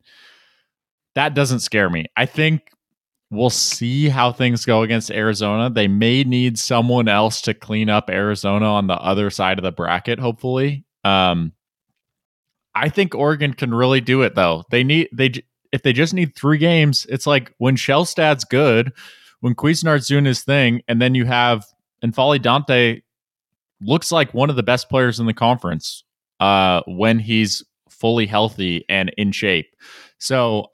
That 1.14 1.32
doesn't 1.32 1.60
scare 1.60 1.89
me. 1.89 2.05
I 2.14 2.27
think 2.27 2.70
We'll 3.31 3.51
see 3.51 4.09
how 4.09 4.31
things 4.31 4.65
go 4.65 4.82
against 4.82 5.11
Arizona. 5.11 5.69
They 5.69 5.89
may 5.89 6.23
need 6.23 6.59
someone 6.59 7.09
else 7.09 7.40
to 7.43 7.55
clean 7.55 7.90
up 7.90 8.09
Arizona 8.09 8.66
on 8.66 8.86
the 8.86 8.94
other 8.94 9.31
side 9.31 9.59
of 9.59 9.65
the 9.65 9.73
bracket, 9.73 10.20
hopefully. 10.20 10.85
Um, 11.05 11.53
I 12.74 12.89
think 12.89 13.15
Oregon 13.15 13.55
can 13.55 13.74
really 13.74 14.01
do 14.01 14.23
it 14.23 14.35
though. 14.35 14.62
They 14.70 14.85
need 14.85 15.09
they 15.12 15.32
if 15.73 15.82
they 15.82 15.93
just 15.93 16.15
need 16.15 16.36
three 16.36 16.59
games, 16.59 17.07
it's 17.09 17.27
like 17.27 17.53
when 17.59 17.74
Shelstad's 17.77 18.44
good, 18.44 18.93
when 19.40 19.55
Couisnard's 19.55 20.07
doing 20.07 20.24
his 20.24 20.43
thing, 20.43 20.82
and 20.86 21.03
then 21.03 21.15
you 21.15 21.24
have 21.24 21.66
N'Faly 22.05 22.40
Dante 22.40 23.01
looks 23.81 24.12
like 24.12 24.35
one 24.35 24.51
of 24.51 24.57
the 24.57 24.62
best 24.62 24.89
players 24.89 25.19
in 25.19 25.27
the 25.27 25.35
conference 25.35 26.05
uh, 26.40 26.82
when 26.86 27.19
he's 27.19 27.65
fully 27.89 28.27
healthy 28.27 28.85
and 28.89 29.12
in 29.16 29.32
shape. 29.32 29.74
So 30.19 30.70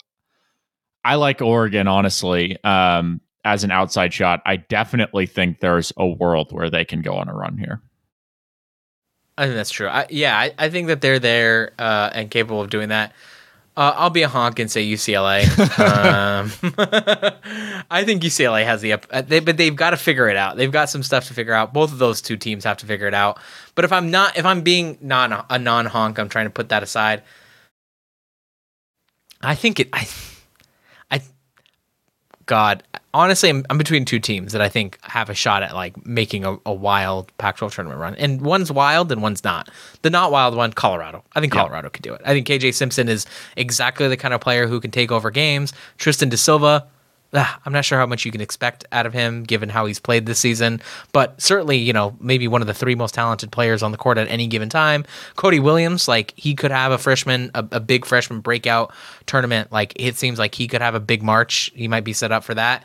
I 1.05 1.17
like 1.17 1.43
Oregon, 1.43 1.89
honestly, 1.89 2.63
um, 2.65 3.21
as 3.45 3.65
an 3.65 3.71
outside 3.71 4.13
shot. 4.13 4.41
I 4.47 4.57
definitely 4.57 5.27
think 5.27 5.61
there's 5.61 5.93
a 5.97 6.07
world 6.07 6.53
where 6.53 6.71
they 6.71 6.85
can 6.85 7.03
go 7.03 7.15
on 7.17 7.29
a 7.29 7.35
run 7.35 7.59
here. 7.59 7.81
I 9.37 9.45
think 9.45 9.57
that's 9.57 9.71
true. 9.71 9.89
I, 9.89 10.07
yeah, 10.11 10.39
I, 10.39 10.53
I, 10.59 10.69
think 10.69 10.89
that 10.89 11.01
they're 11.01 11.19
there 11.19 11.73
uh, 11.79 12.11
and 12.13 12.31
capable 12.31 12.61
of 12.61 12.71
doing 12.71 12.91
that. 12.91 13.13
Uh, 13.75 13.95
I'll 13.97 14.11
be 14.11 14.23
a 14.23 14.29
honk 14.29 14.59
and 14.59 14.71
say 14.71 14.87
UCLA. 14.87 15.45
um, 15.79 16.53
I 17.91 18.05
think 18.05 18.23
UCLA 18.23 18.65
has 18.65 18.83
the 18.83 18.93
up, 18.93 19.07
uh, 19.11 19.23
they, 19.23 19.41
but 19.41 19.57
they've 19.57 19.75
got 19.75 19.91
to 19.91 19.97
figure 19.97 20.29
it 20.29 20.37
out. 20.37 20.59
They've 20.59 20.71
got 20.71 20.91
some 20.91 21.03
stuff 21.03 21.29
to 21.29 21.35
figure 21.35 21.55
out. 21.55 21.73
Both 21.73 21.91
of 21.91 21.99
those 21.99 22.21
two 22.21 22.37
teams 22.37 22.65
have 22.65 22.77
to 22.79 22.87
figure 22.87 23.09
it 23.09 23.15
out. 23.15 23.41
But 23.75 23.87
if 23.87 23.93
I'm 23.93 24.11
not, 24.11 24.37
if 24.37 24.45
I'm 24.45 24.61
being 24.61 24.99
non 25.01 25.33
a 25.49 25.59
non 25.59 25.87
honk, 25.87 26.19
I'm 26.19 26.29
trying 26.29 26.45
to 26.47 26.51
put 26.51 26.69
that 26.69 26.83
aside. 26.83 27.23
I 29.41 29.55
think 29.55 29.81
it. 29.81 29.89
I, 29.95 30.01
I, 30.01 30.09
God, 32.47 32.83
honestly, 33.15 33.49
I'm, 33.49 33.65
I'm 33.71 33.79
between 33.79 34.05
two 34.05 34.19
teams 34.19 34.53
that 34.53 34.61
I 34.61 34.69
think 34.69 34.99
have 35.03 35.31
a 35.31 35.35
shot 35.35 35.63
at 35.63 35.75
like 35.75 36.07
making 36.07 36.45
a, 36.45 36.57
a 36.67 36.73
wild 36.73 37.37
Pac-12 37.39 37.75
tournament 37.75 38.01
run, 38.01 38.15
and 38.17 38.41
one's 38.41 38.73
wild 38.73 39.13
and 39.13 39.23
one's 39.23 39.45
not. 39.45 39.69
The 40.03 40.11
not 40.11 40.33
wild 40.33 40.57
one, 40.57 40.73
Colorado. 40.73 41.25
I 41.35 41.41
think 41.41 41.53
Colorado 41.53 41.91
could 41.91 42.03
do 42.03 42.15
it. 42.15 42.21
I 42.25 42.33
think 42.33 42.47
KJ 42.47 42.75
Simpson 42.75 43.09
is 43.09 43.27
exactly 43.57 44.09
the 44.09 44.17
kind 44.17 44.35
of 44.35 44.41
player 44.41 44.67
who 44.67 44.81
can 44.81 44.91
take 44.91 45.13
over 45.13 45.31
games. 45.31 45.73
Tristan 45.99 46.29
da 46.29 46.37
Silva, 46.37 46.87
ah, 47.35 47.61
I'm 47.65 47.73
not 47.73 47.85
sure 47.85 47.99
how 47.99 48.07
much 48.07 48.25
you 48.25 48.33
can 48.33 48.41
expect 48.41 48.85
out 48.93 49.07
of 49.07 49.13
him 49.13 49.43
given 49.43 49.69
how 49.69 49.87
he's 49.87 49.99
played 49.99 50.27
this 50.27 50.39
season, 50.39 50.81
but 51.13 51.41
certainly, 51.41 51.77
you 51.79 51.93
know, 51.93 52.17
maybe 52.21 52.47
one 52.49 52.61
of 52.61 52.67
the 52.67 52.75
three 52.75 52.95
most 52.95 53.15
talented 53.15 53.51
players 53.53 53.83
on 53.83 53.91
the 53.93 53.99
court 53.99 54.19
at 54.19 54.29
any 54.29 54.47
given 54.47 54.69
time. 54.69 55.05
Cody 55.37 55.59
Williams, 55.61 56.09
like 56.09 56.35
he 56.37 56.55
could 56.55 56.71
have 56.71 56.93
a 56.93 56.99
freshman, 56.99 57.51
a, 57.55 57.67
a 57.73 57.81
big 57.81 58.05
freshman 58.05 58.41
breakout 58.41 58.93
tournament. 59.27 59.73
Like 59.73 59.93
it 59.97 60.17
seems 60.17 60.39
like 60.39 60.55
he 60.55 60.69
could 60.69 60.83
have 60.83 60.95
a 60.95 61.01
big 61.01 61.23
March. 61.23 61.71
He 61.75 61.89
might 61.89 62.05
be 62.05 62.13
set 62.13 62.33
up 62.33 62.45
for 62.45 62.55
that. 62.55 62.85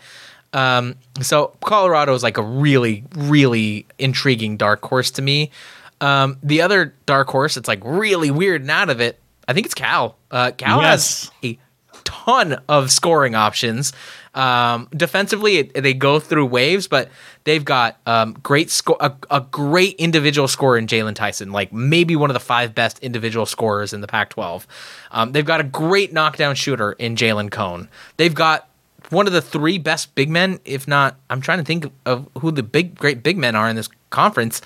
Um, 0.53 0.95
so 1.21 1.55
Colorado 1.63 2.13
is 2.13 2.23
like 2.23 2.37
a 2.37 2.41
really, 2.41 3.03
really 3.15 3.85
intriguing 3.99 4.55
dark 4.57 4.81
horse 4.83 5.11
to 5.11 5.21
me. 5.21 5.51
Um, 5.99 6.37
the 6.41 6.61
other 6.61 6.93
dark 7.05 7.27
horse, 7.27 7.57
it's 7.57 7.67
like 7.67 7.81
really 7.83 8.31
weird 8.31 8.61
and 8.61 8.71
out 8.71 8.89
of 8.89 9.01
it. 9.01 9.19
I 9.47 9.53
think 9.53 9.65
it's 9.65 9.75
Cal. 9.75 10.15
Uh, 10.31 10.51
Cal 10.51 10.81
Yes. 10.81 11.23
has 11.25 11.31
a 11.43 11.59
ton 12.07 12.57
of 12.69 12.89
scoring 12.89 13.35
options. 13.35 13.91
Um, 14.33 14.87
defensively, 14.95 15.57
it, 15.57 15.73
they 15.83 15.93
go 15.93 16.21
through 16.21 16.45
waves, 16.45 16.87
but 16.87 17.09
they've 17.43 17.65
got 17.65 17.97
um, 18.05 18.33
great 18.41 18.69
score, 18.69 18.95
a, 19.01 19.13
a 19.29 19.41
great 19.41 19.95
individual 19.95 20.47
scorer 20.47 20.77
in 20.77 20.87
Jaylon 20.87 21.15
Tyson, 21.15 21.51
like 21.51 21.73
maybe 21.73 22.15
one 22.15 22.29
of 22.29 22.33
the 22.33 22.39
five 22.39 22.73
best 22.73 22.97
individual 22.99 23.45
scorers 23.45 23.91
in 23.91 23.99
the 23.99 24.07
Pac-12. 24.07 24.65
Um, 25.11 25.33
they've 25.33 25.45
got 25.45 25.59
a 25.59 25.65
great 25.65 26.13
knockdown 26.13 26.55
shooter 26.55 26.93
in 26.93 27.17
Jalen 27.17 27.51
Cone. 27.51 27.89
They've 28.15 28.33
got 28.33 28.69
one 29.09 29.27
of 29.27 29.33
the 29.33 29.41
three 29.41 29.77
best 29.77 30.15
big 30.15 30.29
men, 30.29 30.59
if 30.63 30.87
not, 30.87 31.17
I'm 31.29 31.41
trying 31.41 31.57
to 31.57 31.65
think 31.65 31.91
of 32.05 32.29
who 32.39 32.51
the 32.51 32.63
big, 32.63 32.95
great 32.95 33.23
big 33.23 33.37
men 33.37 33.53
are 33.55 33.67
in 33.67 33.75
this 33.75 33.89
conference. 34.11 34.61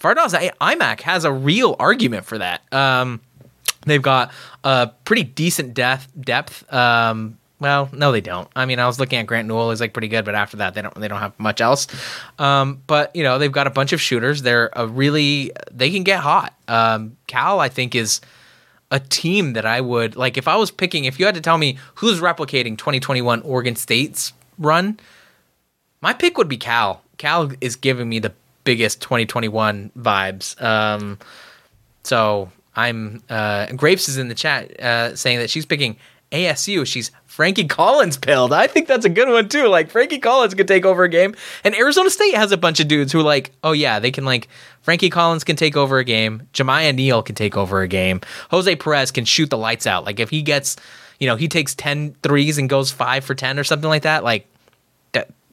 Fardaws 0.00 0.34
Aimaq 0.60 1.00
has 1.02 1.24
a 1.24 1.32
real 1.32 1.76
argument 1.78 2.24
for 2.24 2.38
that. 2.38 2.62
Um, 2.72 3.20
they've 3.86 4.02
got 4.02 4.32
a 4.64 4.90
pretty 5.04 5.24
decent 5.24 5.74
depth. 5.74 6.08
Depth. 6.20 6.70
Um, 6.72 7.38
well, 7.58 7.88
no, 7.92 8.12
they 8.12 8.20
don't. 8.20 8.48
I 8.54 8.66
mean, 8.66 8.78
I 8.78 8.86
was 8.86 9.00
looking 9.00 9.18
at 9.18 9.26
Grant 9.26 9.48
Newell; 9.48 9.70
is 9.70 9.80
like 9.80 9.94
pretty 9.94 10.08
good, 10.08 10.24
but 10.24 10.34
after 10.34 10.58
that, 10.58 10.74
they 10.74 10.82
don't. 10.82 10.94
They 10.94 11.08
don't 11.08 11.20
have 11.20 11.38
much 11.38 11.60
else. 11.60 11.86
Um, 12.38 12.82
but 12.86 13.14
you 13.16 13.22
know, 13.22 13.38
they've 13.38 13.50
got 13.50 13.66
a 13.66 13.70
bunch 13.70 13.92
of 13.92 14.00
shooters. 14.00 14.42
They're 14.42 14.70
a 14.74 14.86
really. 14.86 15.52
They 15.70 15.90
can 15.90 16.02
get 16.02 16.20
hot. 16.20 16.54
Um, 16.68 17.16
Cal, 17.26 17.60
I 17.60 17.70
think, 17.70 17.94
is 17.94 18.20
a 18.90 19.00
team 19.00 19.54
that 19.54 19.64
I 19.64 19.80
would 19.80 20.16
like 20.16 20.36
if 20.36 20.48
I 20.48 20.56
was 20.56 20.70
picking. 20.70 21.06
If 21.06 21.18
you 21.18 21.24
had 21.24 21.34
to 21.34 21.40
tell 21.40 21.56
me 21.56 21.78
who's 21.96 22.20
replicating 22.20 22.76
2021 22.76 23.40
Oregon 23.42 23.74
State's 23.74 24.34
run, 24.58 25.00
my 26.02 26.12
pick 26.12 26.36
would 26.36 26.48
be 26.48 26.58
Cal. 26.58 27.02
Cal 27.16 27.50
is 27.62 27.76
giving 27.76 28.08
me 28.08 28.18
the 28.18 28.34
biggest 28.64 29.00
2021 29.00 29.92
vibes. 29.96 30.60
Um, 30.62 31.18
so 32.02 32.52
I'm 32.76 33.22
uh, 33.28 33.72
Grapes 33.72 34.08
is 34.08 34.18
in 34.18 34.28
the 34.28 34.34
chat 34.34 34.78
uh, 34.80 35.16
saying 35.16 35.38
that 35.38 35.50
she's 35.50 35.66
picking 35.66 35.96
ASU. 36.32 36.86
She's 36.86 37.10
Frankie 37.24 37.66
Collins 37.66 38.16
pilled. 38.16 38.52
I 38.52 38.66
think 38.66 38.88
that's 38.88 39.04
a 39.04 39.10
good 39.10 39.28
one 39.28 39.48
too. 39.48 39.68
Like 39.68 39.90
Frankie 39.90 40.18
Collins 40.18 40.54
could 40.54 40.68
take 40.68 40.84
over 40.84 41.04
a 41.04 41.08
game, 41.08 41.34
and 41.64 41.74
Arizona 41.74 42.10
State 42.10 42.34
has 42.34 42.52
a 42.52 42.56
bunch 42.56 42.80
of 42.80 42.88
dudes 42.88 43.12
who 43.12 43.22
like, 43.22 43.52
oh 43.64 43.72
yeah, 43.72 43.98
they 43.98 44.10
can 44.10 44.24
like 44.24 44.48
Frankie 44.82 45.10
Collins 45.10 45.44
can 45.44 45.56
take 45.56 45.76
over 45.76 45.98
a 45.98 46.04
game. 46.04 46.48
Jamiya 46.52 46.94
Neal 46.94 47.22
can 47.22 47.34
take 47.34 47.56
over 47.56 47.82
a 47.82 47.88
game. 47.88 48.20
Jose 48.50 48.76
Perez 48.76 49.10
can 49.10 49.24
shoot 49.24 49.50
the 49.50 49.58
lights 49.58 49.86
out. 49.86 50.04
Like 50.04 50.20
if 50.20 50.30
he 50.30 50.42
gets, 50.42 50.76
you 51.18 51.26
know, 51.26 51.36
he 51.36 51.48
takes 51.48 51.74
10 51.74 52.14
threes 52.22 52.58
and 52.58 52.68
goes 52.68 52.90
five 52.90 53.24
for 53.24 53.34
10 53.34 53.58
or 53.58 53.64
something 53.64 53.88
like 53.88 54.02
that. 54.02 54.24
Like 54.24 54.48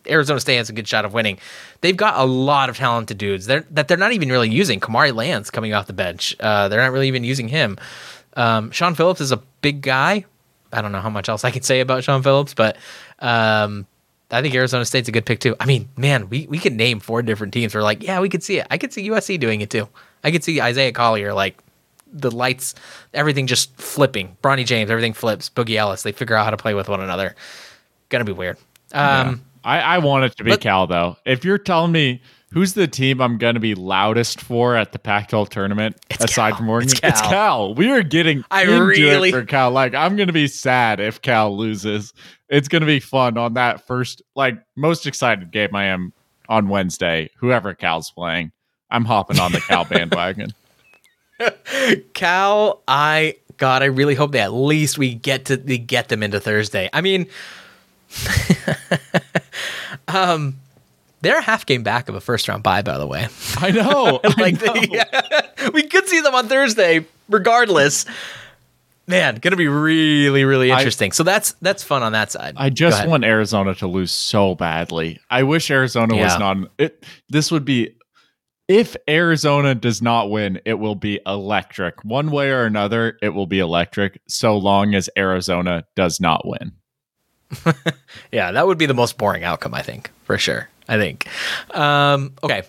Arizona 0.08 0.40
State 0.40 0.58
has 0.58 0.70
a 0.70 0.74
good 0.74 0.88
shot 0.88 1.06
of 1.06 1.14
winning. 1.14 1.40
They've 1.82 1.98
got 1.98 2.20
a 2.20 2.26
lot 2.26 2.70
of 2.70 2.78
talented 2.78 3.18
dudes 3.18 3.46
they're, 3.46 3.66
that 3.72 3.88
they're 3.88 3.98
not 3.98 4.14
even 4.14 4.30
really 4.30 4.50
using. 4.50 4.80
Kamari 4.80 5.14
Lands 5.14 5.50
coming 5.50 5.74
off 5.74 5.88
the 5.88 5.94
bench. 5.94 6.36
Uh, 6.40 6.68
they're 6.68 6.82
not 6.82 6.92
really 6.92 7.08
even 7.08 7.24
using 7.24 7.48
him. 7.48 7.78
Um, 8.36 8.72
Shawn 8.72 8.96
Phillips 8.96 9.22
is 9.22 9.32
a 9.32 9.38
big 9.62 9.82
guy. 9.82 10.26
I 10.72 10.82
don't 10.82 10.92
know 10.92 11.02
how 11.02 11.10
much 11.10 11.30
else 11.30 11.44
I 11.44 11.52
can 11.52 11.62
say 11.62 11.82
about 11.82 12.04
Shawn 12.04 12.24
Phillips, 12.24 12.54
but 12.54 12.78
um, 13.20 13.86
I 14.32 14.42
think 14.42 14.56
Arizona 14.56 14.86
State's 14.86 15.08
a 15.08 15.12
good 15.12 15.26
pick 15.26 15.40
too. 15.40 15.56
I 15.60 15.66
mean, 15.66 15.88
man, 15.96 16.30
we, 16.30 16.48
we 16.48 16.58
could 16.58 16.74
name 16.74 17.00
four 17.00 17.22
different 17.22 17.54
teams. 17.54 17.76
We're 17.76 17.84
like, 17.84 18.02
yeah, 18.02 18.20
we 18.20 18.30
could 18.30 18.44
see 18.44 18.58
it. 18.58 18.68
I 18.72 18.78
could 18.78 18.92
see 18.92 19.08
USC 19.10 19.40
doing 19.40 19.62
it 19.62 19.70
too. 19.70 19.88
I 20.24 20.32
could 20.32 20.44
see 20.44 20.60
Isaiah 20.60 20.92
Collier 20.92 21.34
like 21.34 21.58
the 22.12 22.32
lights, 22.32 22.76
everything 23.14 23.48
just 23.48 23.76
flipping. 23.80 24.38
Bronny 24.44 24.66
James, 24.66 24.90
everything 24.90 25.14
flips. 25.14 25.50
Boogie 25.50 25.76
Ellis, 25.76 26.04
they 26.04 26.12
figure 26.12 26.36
out 26.36 26.46
how 26.46 26.52
to 26.52 26.58
play 26.58 26.74
with 26.74 26.88
one 26.88 27.02
another. 27.02 27.36
Gonna 28.10 28.26
be 28.26 28.32
weird. 28.32 28.58
Um, 28.94 29.44
I, 29.64 29.80
I 29.80 29.98
want 30.00 30.26
it 30.26 30.38
to 30.38 30.44
be 30.44 30.52
but- 30.52 30.62
Cal 30.62 30.88
though. 30.88 31.18
If 31.26 31.44
you're 31.46 31.58
telling 31.58 31.92
me 31.92 32.22
who's 32.52 32.74
the 32.74 32.88
team 32.88 33.20
I'm 33.22 33.38
going 33.38 33.56
to 33.56 33.60
be 33.60 33.74
loudest 33.76 34.40
for 34.42 34.76
at 34.76 34.92
the 34.92 35.00
Pac-12 35.00 35.50
tournament 35.50 35.96
aside 36.20 36.52
Cal. 36.52 36.58
from 36.58 36.70
Oregon, 36.70 36.90
It's 37.02 37.22
Cal. 37.22 37.74
We 37.74 37.90
are 37.92 38.04
getting 38.04 38.44
I 38.52 38.64
into 38.64 38.82
really- 38.84 39.30
it 39.30 39.32
for 39.34 39.44
Cal. 39.46 39.72
Like 39.72 39.94
I'm 39.96 40.16
going 40.16 40.28
to 40.28 40.34
be 40.34 40.48
sad 40.48 41.00
if 41.00 41.22
Cal 41.22 41.56
loses. 41.58 42.14
It's 42.50 42.68
going 42.68 42.82
to 42.82 42.86
be 42.88 43.00
fun 43.00 43.38
on 43.38 43.56
that 43.56 43.88
first, 43.88 44.22
like 44.36 44.60
most 44.76 45.08
excited 45.08 45.50
game 45.52 45.74
I 45.76 45.86
am 45.86 46.14
on 46.50 46.70
Wednesday. 46.70 47.30
Whoever 47.38 47.74
Cal's 47.74 48.12
playing, 48.12 48.52
I'm 48.92 49.06
hopping 49.06 49.40
on 49.40 49.52
the 49.52 49.60
Cal 49.62 49.86
bandwagon. 49.90 50.54
Cal, 52.14 52.84
I 52.88 53.38
God, 53.58 53.82
I 53.82 53.86
really 53.86 54.16
hope 54.16 54.32
that 54.34 54.42
at 54.46 54.54
least 54.54 54.98
we 54.98 55.14
get 55.16 55.46
to 55.46 55.58
we 55.58 55.78
get 55.78 56.10
them 56.10 56.22
into 56.24 56.40
Thursday. 56.40 56.90
I 56.94 57.02
mean, 57.02 57.28
um, 60.08 60.56
they're 61.22 61.40
a 61.40 61.42
half 61.42 61.66
game 61.66 61.84
back 61.84 62.10
of 62.10 62.16
a 62.16 62.22
first 62.22 62.48
round 62.48 62.64
bye, 62.64 62.82
by 62.82 62.98
the 62.98 63.08
way. 63.08 63.28
I 63.58 63.72
know. 63.72 64.20
I 64.24 64.42
like 64.42 64.62
know. 64.62 64.74
they- 64.74 65.70
we 65.74 65.84
could 65.84 66.08
see 66.08 66.22
them 66.22 66.36
on 66.36 66.48
Thursday, 66.48 67.06
regardless. 67.30 68.06
Man, 69.06 69.36
gonna 69.36 69.58
be 69.58 69.68
really, 69.68 70.46
really 70.46 70.72
I- 70.72 70.78
interesting. 70.78 71.12
so 71.12 71.24
that's 71.24 71.54
that's 71.62 71.84
fun 71.84 72.04
on 72.04 72.14
that 72.14 72.32
side. 72.32 72.56
I 72.58 72.70
just 72.70 73.06
want 73.08 73.26
Arizona 73.26 73.76
to 73.76 73.88
lose 73.88 74.12
so 74.12 74.56
badly. 74.56 75.20
I 75.30 75.44
wish 75.44 75.70
Arizona 75.72 76.16
was 76.16 76.40
not. 76.40 76.58
It, 76.78 77.04
this 77.30 77.52
would 77.52 77.66
be 77.66 77.96
if 78.70 78.96
Arizona 79.10 79.76
does 79.76 80.02
not 80.02 80.30
win, 80.30 80.62
it 80.66 80.76
will 80.76 80.96
be 80.96 81.20
electric. 81.26 82.04
One 82.06 82.32
way 82.32 82.50
or 82.50 82.64
another, 82.64 83.18
it 83.22 83.30
will 83.30 83.46
be 83.48 83.60
electric. 83.60 84.22
So 84.28 84.58
long 84.58 84.96
as 84.96 85.10
Arizona 85.18 85.84
does 85.96 86.22
not 86.22 86.48
win. 86.48 86.72
Yeah, 88.32 88.52
that 88.52 88.66
would 88.68 88.78
be 88.78 88.86
the 88.86 88.94
most 88.94 89.18
boring 89.18 89.44
outcome, 89.44 89.74
I 89.74 89.82
think, 89.82 90.10
for 90.24 90.38
sure. 90.38 90.70
I 90.88 90.98
think. 90.98 91.28
Um, 91.76 92.34
okay, 92.44 92.64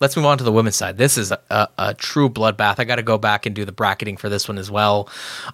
let's 0.00 0.16
move 0.16 0.26
on 0.26 0.38
to 0.38 0.44
the 0.44 0.52
women's 0.52 0.76
side. 0.76 0.98
This 0.98 1.16
is 1.16 1.30
a, 1.32 1.40
a, 1.50 1.68
a 1.78 1.94
true 1.94 2.28
bloodbath. 2.28 2.78
I 2.78 2.84
got 2.84 2.96
to 2.96 3.02
go 3.02 3.16
back 3.16 3.46
and 3.46 3.54
do 3.54 3.64
the 3.64 3.72
bracketing 3.72 4.16
for 4.16 4.28
this 4.28 4.48
one 4.48 4.58
as 4.58 4.70
well. 4.70 5.08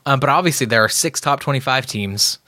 Um, 0.06 0.18
but 0.20 0.28
obviously, 0.30 0.66
there 0.66 0.82
are 0.84 0.88
six 0.88 1.20
top 1.20 1.40
25 1.40 1.86
teams. 1.86 2.38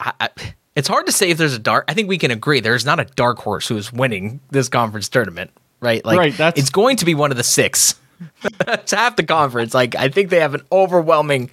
I, 0.00 0.12
I, 0.20 0.28
it's 0.74 0.88
hard 0.88 1.06
to 1.06 1.12
say 1.12 1.30
if 1.30 1.38
there's 1.38 1.54
a 1.54 1.58
dark. 1.58 1.84
I 1.88 1.94
think 1.94 2.08
we 2.08 2.18
can 2.18 2.30
agree 2.30 2.60
there's 2.60 2.86
not 2.86 2.98
a 3.00 3.04
dark 3.04 3.38
horse 3.38 3.68
who 3.68 3.76
is 3.76 3.92
winning 3.92 4.40
this 4.50 4.68
conference 4.68 5.08
tournament, 5.08 5.50
right? 5.80 6.04
Like, 6.04 6.18
Right, 6.18 6.36
that's- 6.36 6.60
it's 6.60 6.70
going 6.70 6.96
to 6.98 7.04
be 7.04 7.14
one 7.14 7.30
of 7.30 7.36
the 7.36 7.44
six. 7.44 7.96
That's 8.64 8.92
half 8.92 9.16
the 9.16 9.24
conference. 9.24 9.74
Like, 9.74 9.96
I 9.96 10.08
think 10.08 10.30
they 10.30 10.38
have 10.38 10.54
an 10.54 10.62
overwhelming 10.70 11.50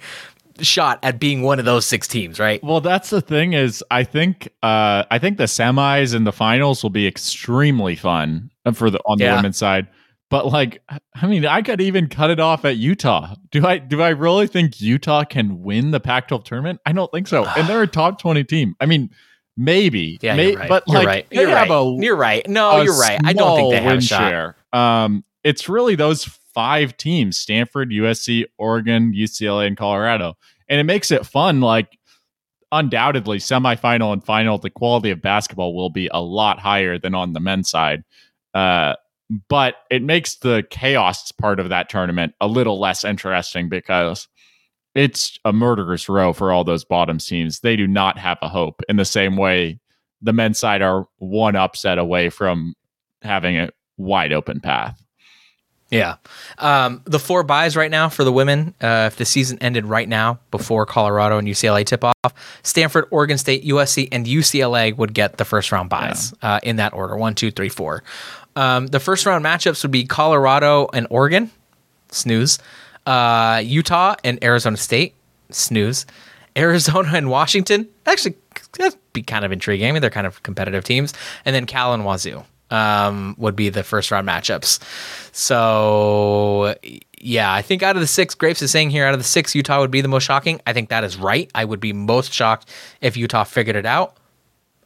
shot 0.62 0.98
at 1.02 1.18
being 1.20 1.42
one 1.42 1.58
of 1.58 1.64
those 1.64 1.86
six 1.86 2.06
teams, 2.08 2.38
right? 2.38 2.62
Well, 2.62 2.80
that's 2.80 3.10
the 3.10 3.20
thing 3.20 3.52
is, 3.52 3.82
I 3.90 4.04
think, 4.04 4.48
uh, 4.62 5.04
I 5.10 5.18
think 5.18 5.38
the 5.38 5.44
semis 5.44 6.14
and 6.14 6.26
the 6.26 6.32
finals 6.32 6.82
will 6.82 6.90
be 6.90 7.06
extremely 7.06 7.96
fun 7.96 8.50
for 8.74 8.90
the 8.90 8.98
on 9.06 9.18
the 9.18 9.24
Yeah. 9.24 9.36
women's 9.36 9.56
side. 9.58 9.88
But 10.30 10.46
like, 10.46 10.80
I 11.20 11.26
mean, 11.26 11.44
I 11.44 11.60
could 11.62 11.80
even 11.80 12.08
cut 12.08 12.30
it 12.30 12.38
off 12.38 12.64
at 12.64 12.76
Utah. 12.76 13.34
Do 13.50 13.66
I? 13.66 13.78
Do 13.78 14.00
I 14.00 14.10
really 14.10 14.46
think 14.46 14.80
Utah 14.80 15.24
can 15.24 15.62
win 15.62 15.90
the 15.90 15.98
Pac-12 15.98 16.44
tournament? 16.44 16.80
I 16.86 16.92
don't 16.92 17.10
think 17.10 17.26
so. 17.26 17.44
And 17.56 17.66
they're 17.68 17.82
a 17.82 17.88
top 17.88 18.20
twenty 18.20 18.44
team. 18.44 18.76
I 18.80 18.86
mean, 18.86 19.10
maybe. 19.56 20.18
Yeah, 20.22 20.36
may- 20.36 20.50
you're 20.50 20.58
right. 20.60 20.68
But 20.68 20.84
you're 20.86 20.98
like, 20.98 21.06
right. 21.06 21.26
You're 21.32 21.48
right. 21.48 21.68
a 21.70 21.96
you're 22.00 22.16
right. 22.16 22.48
No, 22.48 22.80
you're 22.82 22.98
right. 22.98 23.18
I 23.24 23.32
don't 23.32 23.56
think 23.56 23.72
they 23.72 23.82
have 23.82 23.98
a 23.98 24.00
shot. 24.00 24.30
share. 24.30 24.56
Um, 24.72 25.24
it's 25.42 25.68
really 25.68 25.96
those 25.96 26.38
five 26.54 26.96
teams: 26.96 27.36
Stanford, 27.36 27.90
USC, 27.90 28.44
Oregon, 28.58 29.12
UCLA, 29.12 29.66
and 29.66 29.76
Colorado, 29.76 30.36
and 30.68 30.80
it 30.80 30.84
makes 30.84 31.10
it 31.10 31.26
fun. 31.26 31.60
Like, 31.60 31.98
undoubtedly, 32.72 33.38
semifinal 33.38 34.12
and 34.12 34.24
final, 34.24 34.58
the 34.58 34.70
quality 34.70 35.10
of 35.10 35.22
basketball 35.22 35.74
will 35.74 35.90
be 35.90 36.08
a 36.12 36.20
lot 36.20 36.58
higher 36.58 36.98
than 36.98 37.14
on 37.14 37.32
the 37.32 37.40
men's 37.40 37.70
side. 37.70 38.04
Uh, 38.54 38.94
but 39.48 39.76
it 39.90 40.02
makes 40.02 40.36
the 40.36 40.64
chaos 40.70 41.30
part 41.32 41.60
of 41.60 41.68
that 41.68 41.88
tournament 41.88 42.34
a 42.40 42.48
little 42.48 42.80
less 42.80 43.04
interesting 43.04 43.68
because 43.68 44.26
it's 44.94 45.38
a 45.44 45.52
murderous 45.52 46.08
row 46.08 46.32
for 46.32 46.50
all 46.50 46.64
those 46.64 46.84
bottom 46.84 47.18
teams. 47.18 47.60
They 47.60 47.76
do 47.76 47.86
not 47.86 48.18
have 48.18 48.38
a 48.42 48.48
hope 48.48 48.82
in 48.88 48.96
the 48.96 49.04
same 49.04 49.36
way 49.36 49.78
the 50.22 50.32
men's 50.32 50.58
side 50.58 50.82
are 50.82 51.06
one 51.18 51.56
upset 51.56 51.98
away 51.98 52.28
from 52.28 52.74
having 53.22 53.56
a 53.56 53.70
wide 53.96 54.32
open 54.32 54.60
path. 54.60 55.00
Yeah. 55.90 56.16
Um, 56.58 57.02
the 57.04 57.18
four 57.18 57.42
buys 57.42 57.76
right 57.76 57.90
now 57.90 58.08
for 58.08 58.22
the 58.22 58.32
women, 58.32 58.74
uh, 58.80 59.08
if 59.10 59.16
the 59.16 59.24
season 59.24 59.58
ended 59.60 59.84
right 59.84 60.08
now 60.08 60.38
before 60.50 60.86
Colorado 60.86 61.38
and 61.38 61.48
UCLA 61.48 61.84
tip 61.84 62.04
off, 62.04 62.60
Stanford, 62.62 63.06
Oregon 63.10 63.38
State, 63.38 63.64
USC, 63.64 64.08
and 64.12 64.24
UCLA 64.24 64.96
would 64.96 65.14
get 65.14 65.36
the 65.36 65.44
first 65.44 65.72
round 65.72 65.90
buys 65.90 66.32
yeah. 66.42 66.54
uh, 66.54 66.60
in 66.62 66.76
that 66.76 66.92
order 66.92 67.16
one, 67.16 67.34
two, 67.34 67.50
three, 67.50 67.68
four. 67.68 68.04
Um, 68.54 68.86
the 68.86 69.00
first 69.00 69.26
round 69.26 69.44
matchups 69.44 69.82
would 69.82 69.90
be 69.90 70.04
Colorado 70.04 70.88
and 70.92 71.06
Oregon, 71.10 71.50
snooze, 72.10 72.58
uh, 73.06 73.60
Utah 73.64 74.14
and 74.22 74.42
Arizona 74.44 74.76
State, 74.76 75.14
snooze, 75.50 76.06
Arizona 76.56 77.10
and 77.14 77.30
Washington, 77.30 77.88
actually, 78.06 78.36
that'd 78.78 78.98
be 79.12 79.22
kind 79.22 79.44
of 79.44 79.52
intriguing. 79.52 79.88
I 79.88 79.92
mean, 79.92 80.02
they're 80.02 80.10
kind 80.10 80.26
of 80.26 80.42
competitive 80.42 80.84
teams. 80.84 81.14
And 81.44 81.54
then 81.54 81.66
Cal 81.66 81.94
and 81.94 82.04
Wazoo 82.04 82.44
um, 82.70 83.34
would 83.38 83.56
be 83.56 83.68
the 83.68 83.82
first 83.82 84.10
round 84.10 84.28
matchups. 84.28 84.78
So 85.32 86.74
yeah, 87.20 87.52
I 87.52 87.62
think 87.62 87.82
out 87.82 87.96
of 87.96 88.00
the 88.00 88.06
six, 88.06 88.34
Grapes 88.34 88.62
is 88.62 88.70
saying 88.70 88.90
here, 88.90 89.06
out 89.06 89.14
of 89.14 89.20
the 89.20 89.24
six, 89.24 89.54
Utah 89.54 89.80
would 89.80 89.90
be 89.90 90.00
the 90.00 90.08
most 90.08 90.24
shocking. 90.24 90.60
I 90.66 90.72
think 90.72 90.88
that 90.88 91.04
is 91.04 91.16
right. 91.16 91.50
I 91.54 91.64
would 91.64 91.80
be 91.80 91.92
most 91.92 92.32
shocked 92.32 92.68
if 93.00 93.16
Utah 93.16 93.44
figured 93.44 93.76
it 93.76 93.86
out. 93.86 94.16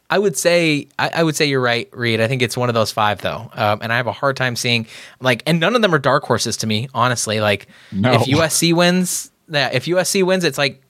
I 0.09 0.19
would 0.19 0.37
say 0.37 0.87
I, 0.99 1.09
I 1.15 1.23
would 1.23 1.35
say 1.35 1.45
you're 1.45 1.61
right, 1.61 1.89
Reed. 1.91 2.21
I 2.21 2.27
think 2.27 2.41
it's 2.41 2.55
one 2.55 2.69
of 2.69 2.75
those 2.75 2.91
five 2.91 3.21
though, 3.21 3.49
um, 3.53 3.79
and 3.81 3.91
I 3.91 3.97
have 3.97 4.07
a 4.07 4.11
hard 4.11 4.37
time 4.37 4.55
seeing 4.55 4.85
like, 5.19 5.41
and 5.47 5.59
none 5.59 5.75
of 5.75 5.81
them 5.81 5.95
are 5.95 5.99
dark 5.99 6.23
horses 6.25 6.57
to 6.57 6.67
me, 6.67 6.89
honestly. 6.93 7.39
Like, 7.39 7.67
no. 7.91 8.13
if 8.13 8.21
USC 8.21 8.73
wins, 8.73 9.31
that 9.47 9.73
if 9.73 9.85
USC 9.85 10.23
wins, 10.23 10.43
it's 10.43 10.59
like, 10.59 10.81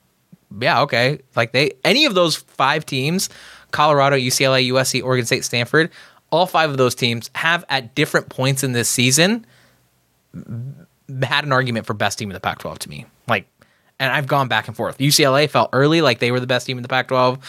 yeah, 0.59 0.81
okay. 0.81 1.19
Like 1.35 1.53
they 1.53 1.71
any 1.85 2.05
of 2.05 2.13
those 2.13 2.35
five 2.35 2.85
teams, 2.85 3.29
Colorado, 3.71 4.17
UCLA, 4.17 4.69
USC, 4.69 5.01
Oregon 5.01 5.25
State, 5.25 5.45
Stanford, 5.45 5.91
all 6.31 6.45
five 6.45 6.69
of 6.69 6.77
those 6.77 6.95
teams 6.95 7.29
have 7.35 7.63
at 7.69 7.95
different 7.95 8.29
points 8.29 8.63
in 8.63 8.73
this 8.73 8.89
season 8.89 9.45
had 11.23 11.45
an 11.45 11.51
argument 11.51 11.85
for 11.85 11.93
best 11.93 12.17
team 12.17 12.29
in 12.29 12.33
the 12.33 12.39
Pac-12 12.39 12.79
to 12.79 12.89
me. 12.89 13.05
Like, 13.27 13.47
and 13.99 14.11
I've 14.11 14.27
gone 14.27 14.47
back 14.47 14.67
and 14.67 14.75
forth. 14.75 14.97
UCLA 14.97 15.49
felt 15.49 15.69
early 15.71 16.01
like 16.01 16.19
they 16.19 16.31
were 16.31 16.39
the 16.39 16.47
best 16.47 16.65
team 16.65 16.77
in 16.77 16.81
the 16.81 16.89
Pac-12. 16.89 17.41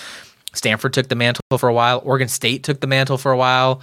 Stanford 0.55 0.93
took 0.93 1.09
the 1.09 1.15
mantle 1.15 1.43
for 1.59 1.69
a 1.69 1.75
while. 1.75 2.01
Oregon 2.05 2.29
State 2.29 2.63
took 2.63 2.81
the 2.81 2.87
mantle 2.87 3.19
for 3.19 3.33
a 3.33 3.37
while. 3.37 3.81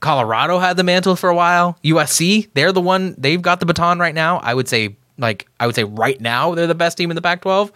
Colorado 0.00 0.58
had 0.58 0.76
the 0.76 0.84
mantle 0.84 1.16
for 1.16 1.28
a 1.28 1.34
while. 1.34 1.78
USC, 1.84 2.48
they're 2.54 2.72
the 2.72 2.80
one. 2.80 3.14
They've 3.18 3.40
got 3.40 3.60
the 3.60 3.66
baton 3.66 3.98
right 3.98 4.14
now. 4.14 4.38
I 4.38 4.54
would 4.54 4.68
say, 4.68 4.96
like, 5.18 5.48
I 5.60 5.66
would 5.66 5.74
say 5.74 5.84
right 5.84 6.20
now 6.20 6.54
they're 6.54 6.66
the 6.66 6.74
best 6.74 6.98
team 6.98 7.10
in 7.10 7.14
the 7.14 7.22
Pac-12. 7.22 7.70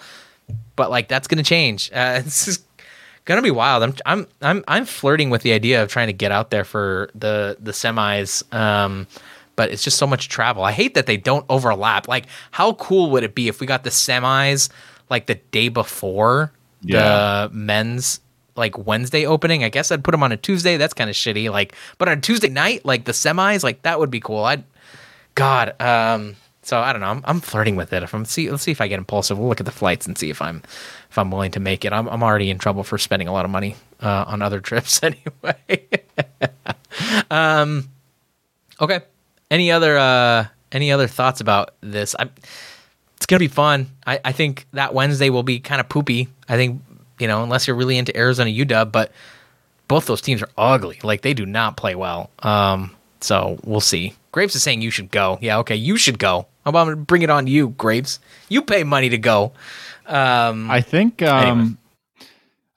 But 0.77 0.91
like, 0.91 1.09
that's 1.09 1.29
going 1.29 1.39
to 1.39 1.45
change. 1.45 1.91
Uh, 2.01 2.23
it's 2.25 2.45
just 2.45 2.65
gonna 3.25 3.43
be 3.43 3.51
wild. 3.51 3.83
I'm 3.83 3.95
I'm 4.07 4.27
I'm 4.43 4.65
I'm 4.67 4.85
flirting 4.85 5.31
with 5.31 5.43
the 5.43 5.53
idea 5.53 5.83
of 5.83 5.89
trying 5.89 6.09
to 6.09 6.13
get 6.13 6.33
out 6.33 6.51
there 6.51 6.65
for 6.65 7.11
the 7.15 7.57
the 7.61 7.73
semis. 7.73 8.53
Um, 8.55 9.07
but 9.57 9.71
it's 9.71 9.83
just 9.83 9.99
so 9.99 10.07
much 10.07 10.31
travel. 10.31 10.65
I 10.65 10.73
hate 10.73 10.95
that 10.95 11.05
they 11.05 11.19
don't 11.19 11.45
overlap. 11.51 12.09
Like, 12.09 12.25
how 12.51 12.73
cool 12.75 13.11
would 13.11 13.25
it 13.25 13.35
be 13.35 13.47
if 13.47 13.61
we 13.61 13.67
got 13.67 13.85
the 13.85 13.91
semis 13.91 14.71
like 15.11 15.27
the 15.27 15.35
day 15.35 15.69
before 15.69 16.51
yeah. 16.81 17.49
the 17.49 17.55
men's 17.55 18.21
like 18.57 18.87
Wednesday 18.87 19.27
opening? 19.27 19.63
I 19.63 19.69
guess 19.69 19.93
I'd 19.93 20.03
put 20.03 20.13
them 20.13 20.23
on 20.23 20.33
a 20.33 20.39
Tuesday. 20.39 20.79
That's 20.79 20.95
kind 20.95 21.11
of 21.11 21.17
shitty. 21.17 21.51
Like, 21.51 21.75
but 21.99 22.09
on 22.09 22.17
a 22.19 22.21
Tuesday 22.23 22.49
night, 22.49 22.87
like 22.87 23.05
the 23.05 23.13
semis, 23.13 23.63
like 23.63 23.83
that 23.83 23.99
would 23.99 24.11
be 24.11 24.21
cool. 24.21 24.45
I'd, 24.45 24.65
God, 25.35 25.79
um, 25.79 26.37
so 26.63 26.79
I 26.79 26.93
don't 26.93 27.01
know. 27.01 27.09
I'm, 27.09 27.23
I'm 27.25 27.41
flirting 27.41 27.77
with 27.77 27.93
it. 27.93 28.03
If 28.03 28.15
I'm 28.15 28.25
see, 28.25 28.51
let's 28.51 28.63
see 28.63 28.71
if 28.71 28.81
I 28.81 28.89
get 28.89 28.99
impulsive. 28.99 29.39
We'll 29.39 29.49
look 29.49 29.61
at 29.61 29.67
the 29.67 29.73
flights 29.73 30.07
and 30.07 30.17
see 30.17 30.31
if 30.31 30.43
I'm 30.43 30.63
if 31.11 31.19
I'm 31.19 31.31
willing 31.31 31.51
to 31.53 31.61
make 31.61 31.85
it. 31.85 31.93
I'm 31.93 32.09
I'm 32.09 32.23
already 32.23 32.51
in 32.51 32.59
trouble 32.59 32.85
for 32.85 32.99
spending 32.99 33.29
a 33.29 33.33
lot 33.33 33.45
of 33.45 33.51
money 33.51 33.77
uh, 34.01 34.25
on 34.27 34.43
other 34.43 34.61
trips 34.61 35.01
anyway. 35.03 35.89
um, 37.31 37.89
okay. 38.81 39.01
Any 39.51 39.73
other 39.73 39.99
uh, 39.99 40.47
any 40.71 40.93
other 40.93 41.07
thoughts 41.07 41.41
about 41.41 41.75
this? 41.81 42.15
I, 42.19 42.29
it's 43.17 43.27
gonna 43.27 43.41
be 43.41 43.49
fun. 43.49 43.89
I, 44.07 44.21
I 44.25 44.33
think 44.33 44.67
that 44.73 44.95
Wednesday 44.95 45.31
will 45.31 45.43
be 45.43 45.61
kind 45.61 45.81
of 45.81 45.89
poopy. 45.89 46.29
I 46.49 46.57
think 46.57 46.83
you 47.19 47.27
know 47.27 47.43
unless 47.43 47.67
you're 47.67 47.77
really 47.77 47.97
into 47.97 48.17
Arizona 48.17 48.51
UW, 48.51 48.93
but 48.93 49.13
both 49.89 50.07
those 50.07 50.21
teams 50.21 50.43
are 50.43 50.51
ugly. 50.57 51.01
Like 51.03 51.23
they 51.23 51.35
do 51.35 51.47
not 51.47 51.77
play 51.77 51.95
well. 51.95 52.31
Um, 52.41 52.95
so 53.21 53.59
we'll 53.65 53.81
see. 53.81 54.15
Grapes 54.33 54.55
is 54.55 54.63
saying 54.63 54.83
you 54.83 54.91
should 54.91 55.11
go. 55.11 55.39
Yeah, 55.41 55.59
okay, 55.59 55.77
you 55.77 55.97
should 55.97 56.19
go. 56.19 56.47
I'm 56.65 56.73
going 56.73 56.89
to 56.89 56.97
bring 56.97 57.23
it 57.23 57.31
on 57.31 57.47
you, 57.47 57.71
Grapes? 57.71 58.21
You 58.49 58.63
pay 58.63 58.85
money 58.85 59.09
to 59.09 59.19
go. 59.19 59.53
Um, 60.07 60.71
I 60.71 60.81
think. 60.81 61.23
Um. 61.23 61.79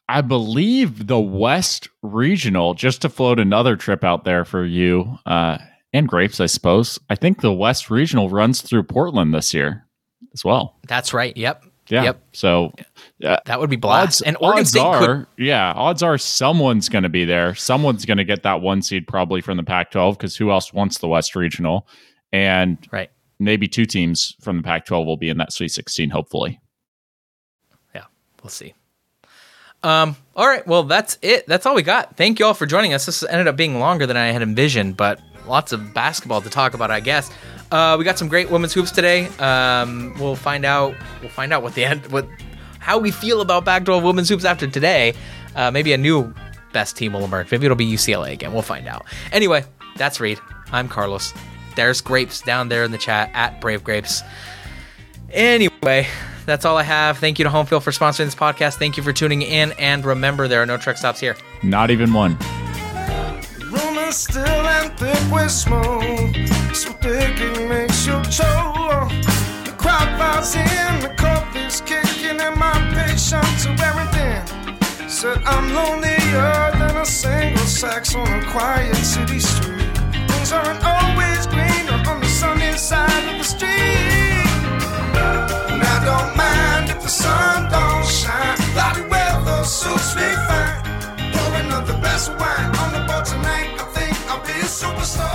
I 0.09 0.21
believe 0.21 1.07
the 1.07 1.19
West 1.19 1.87
Regional, 2.01 2.73
just 2.73 3.01
to 3.01 3.09
float 3.09 3.39
another 3.39 3.75
trip 3.75 4.03
out 4.03 4.25
there 4.25 4.43
for 4.43 4.65
you 4.65 5.17
uh, 5.25 5.57
and 5.93 6.07
Grapes, 6.07 6.39
I 6.41 6.45
suppose. 6.47 6.99
I 7.09 7.15
think 7.15 7.39
the 7.41 7.53
West 7.53 7.89
Regional 7.89 8.29
runs 8.29 8.61
through 8.61 8.83
Portland 8.83 9.33
this 9.33 9.53
year 9.53 9.85
as 10.33 10.43
well. 10.43 10.75
That's 10.87 11.13
right. 11.13 11.35
Yep. 11.35 11.63
Yeah. 11.89 12.03
Yep. 12.03 12.23
So 12.31 12.73
uh, 13.23 13.37
that 13.45 13.59
would 13.59 13.69
be 13.69 13.75
blast. 13.75 14.03
Odds, 14.03 14.21
and 14.21 14.37
Oregon 14.39 14.61
odds 14.61 14.69
State 14.69 14.81
are, 14.81 14.99
could... 14.99 15.27
yeah, 15.37 15.73
odds 15.73 16.01
are 16.01 16.17
someone's 16.17 16.89
going 16.89 17.03
to 17.03 17.09
be 17.09 17.25
there. 17.25 17.55
Someone's 17.55 18.05
going 18.05 18.17
to 18.17 18.23
get 18.23 18.43
that 18.43 18.61
one 18.61 18.81
seed 18.81 19.07
probably 19.07 19.41
from 19.41 19.57
the 19.57 19.63
Pac-12 19.63 20.17
because 20.17 20.35
who 20.37 20.51
else 20.51 20.73
wants 20.73 20.99
the 20.99 21.07
West 21.07 21.35
Regional? 21.35 21.87
And 22.31 22.77
right, 22.91 23.11
maybe 23.39 23.67
two 23.67 23.85
teams 23.85 24.35
from 24.41 24.57
the 24.57 24.63
Pac-12 24.63 25.05
will 25.05 25.17
be 25.17 25.29
in 25.29 25.37
that 25.37 25.51
Sweet 25.51 25.69
16. 25.71 26.09
Hopefully. 26.09 26.59
Yeah, 27.93 28.05
we'll 28.41 28.49
see. 28.49 28.73
Um, 29.83 30.15
all 30.35 30.47
right, 30.47 30.65
well 30.65 30.83
that's 30.83 31.17
it. 31.21 31.45
That's 31.45 31.65
all 31.65 31.75
we 31.75 31.81
got. 31.81 32.15
Thank 32.15 32.39
you 32.39 32.45
all 32.45 32.53
for 32.53 32.65
joining 32.65 32.93
us. 32.93 33.05
This 33.05 33.21
ended 33.23 33.47
up 33.47 33.57
being 33.57 33.79
longer 33.79 34.07
than 34.07 34.15
I 34.15 34.27
had 34.27 34.41
envisioned, 34.41 34.95
but 34.95 35.19
lots 35.45 35.73
of 35.73 35.93
basketball 35.93 36.41
to 36.41 36.49
talk 36.49 36.73
about, 36.73 36.89
I 36.89 37.01
guess. 37.01 37.29
Uh, 37.73 37.97
we 37.97 38.05
got 38.05 38.19
some 38.19 38.27
great 38.27 38.51
women's 38.51 38.71
hoops 38.71 38.91
today. 38.91 39.25
Um, 39.39 40.13
we'll 40.19 40.35
find 40.35 40.63
out. 40.63 40.93
We'll 41.21 41.31
find 41.31 41.51
out 41.51 41.63
what 41.63 41.73
the 41.73 41.83
end, 41.83 42.05
what, 42.11 42.27
how 42.77 42.99
we 42.99 43.09
feel 43.09 43.41
about 43.41 43.65
Pac-12 43.65 44.03
women's 44.03 44.29
hoops 44.29 44.45
after 44.45 44.67
today. 44.67 45.15
Uh, 45.55 45.71
maybe 45.71 45.91
a 45.91 45.97
new 45.97 46.31
best 46.71 46.95
team 46.95 47.13
will 47.13 47.25
emerge. 47.25 47.49
Maybe 47.49 47.65
it'll 47.65 47.75
be 47.75 47.91
UCLA 47.91 48.31
again. 48.31 48.53
We'll 48.53 48.61
find 48.61 48.87
out. 48.87 49.07
Anyway, 49.31 49.65
that's 49.95 50.19
Reed. 50.19 50.39
I'm 50.71 50.87
Carlos. 50.87 51.33
There's 51.75 51.99
Grapes 51.99 52.41
down 52.41 52.69
there 52.69 52.83
in 52.83 52.91
the 52.91 52.99
chat 52.99 53.31
at 53.33 53.59
Brave 53.59 53.83
Grapes. 53.83 54.21
Anyway, 55.31 56.05
that's 56.45 56.65
all 56.65 56.77
I 56.77 56.83
have. 56.83 57.17
Thank 57.17 57.39
you 57.39 57.43
to 57.43 57.49
Home 57.49 57.65
Field 57.65 57.83
for 57.83 57.89
sponsoring 57.89 58.25
this 58.25 58.35
podcast. 58.35 58.75
Thank 58.75 58.97
you 58.97 59.03
for 59.03 59.13
tuning 59.13 59.41
in. 59.41 59.71
And 59.79 60.05
remember, 60.05 60.47
there 60.47 60.61
are 60.61 60.67
no 60.67 60.77
truck 60.77 60.97
stops 60.97 61.19
here. 61.19 61.35
Not 61.63 61.89
even 61.89 62.13
one 62.13 62.37
so 66.73 66.91
big 67.01 67.39
it 67.39 67.69
makes 67.69 68.07
you 68.07 68.19
choke. 68.23 69.07
The 69.63 69.73
crowd 69.77 70.09
bows 70.17 70.55
in, 70.55 71.01
the 71.01 71.13
coffee's 71.15 71.79
kicking, 71.81 72.41
and 72.41 72.55
my 72.57 72.73
patience 72.95 73.63
to 73.63 73.75
wearing 73.77 74.09
thin. 74.15 74.41
Said 75.07 75.43
I'm 75.45 75.71
lonelier 75.71 76.71
than 76.79 76.97
a 76.97 77.05
single 77.05 77.67
sex 77.67 78.15
on 78.15 78.27
a 78.27 78.43
quiet 78.51 78.95
city 78.95 79.39
street. 79.39 79.87
Things 80.27 80.51
aren't 80.51 80.83
always 80.83 81.45
green 81.45 81.87
on 82.09 82.19
the 82.19 82.27
sunny 82.27 82.75
side 82.75 83.31
of 83.31 83.37
the 83.37 83.43
street. 83.43 84.43
And 85.71 85.81
I 85.93 85.97
don't 86.09 86.35
mind 86.35 86.89
if 86.89 87.01
the 87.03 87.07
sun 87.07 87.69
don't 87.69 88.05
shine. 88.05 88.57
Cloudy 88.73 89.05
weather 89.13 89.63
suits 89.63 90.15
me 90.15 90.27
fine. 90.49 90.81
Pouring 91.33 91.71
up 91.71 91.85
the 91.85 91.99
best 92.01 92.31
wine 92.31 92.75
on 92.81 92.89
the 92.93 93.05
boat 93.07 93.25
tonight. 93.25 93.69
I 93.79 93.85
think 93.93 94.17
I'll 94.27 94.41
be 94.41 94.53
a 94.53 94.65
superstar. 94.65 95.32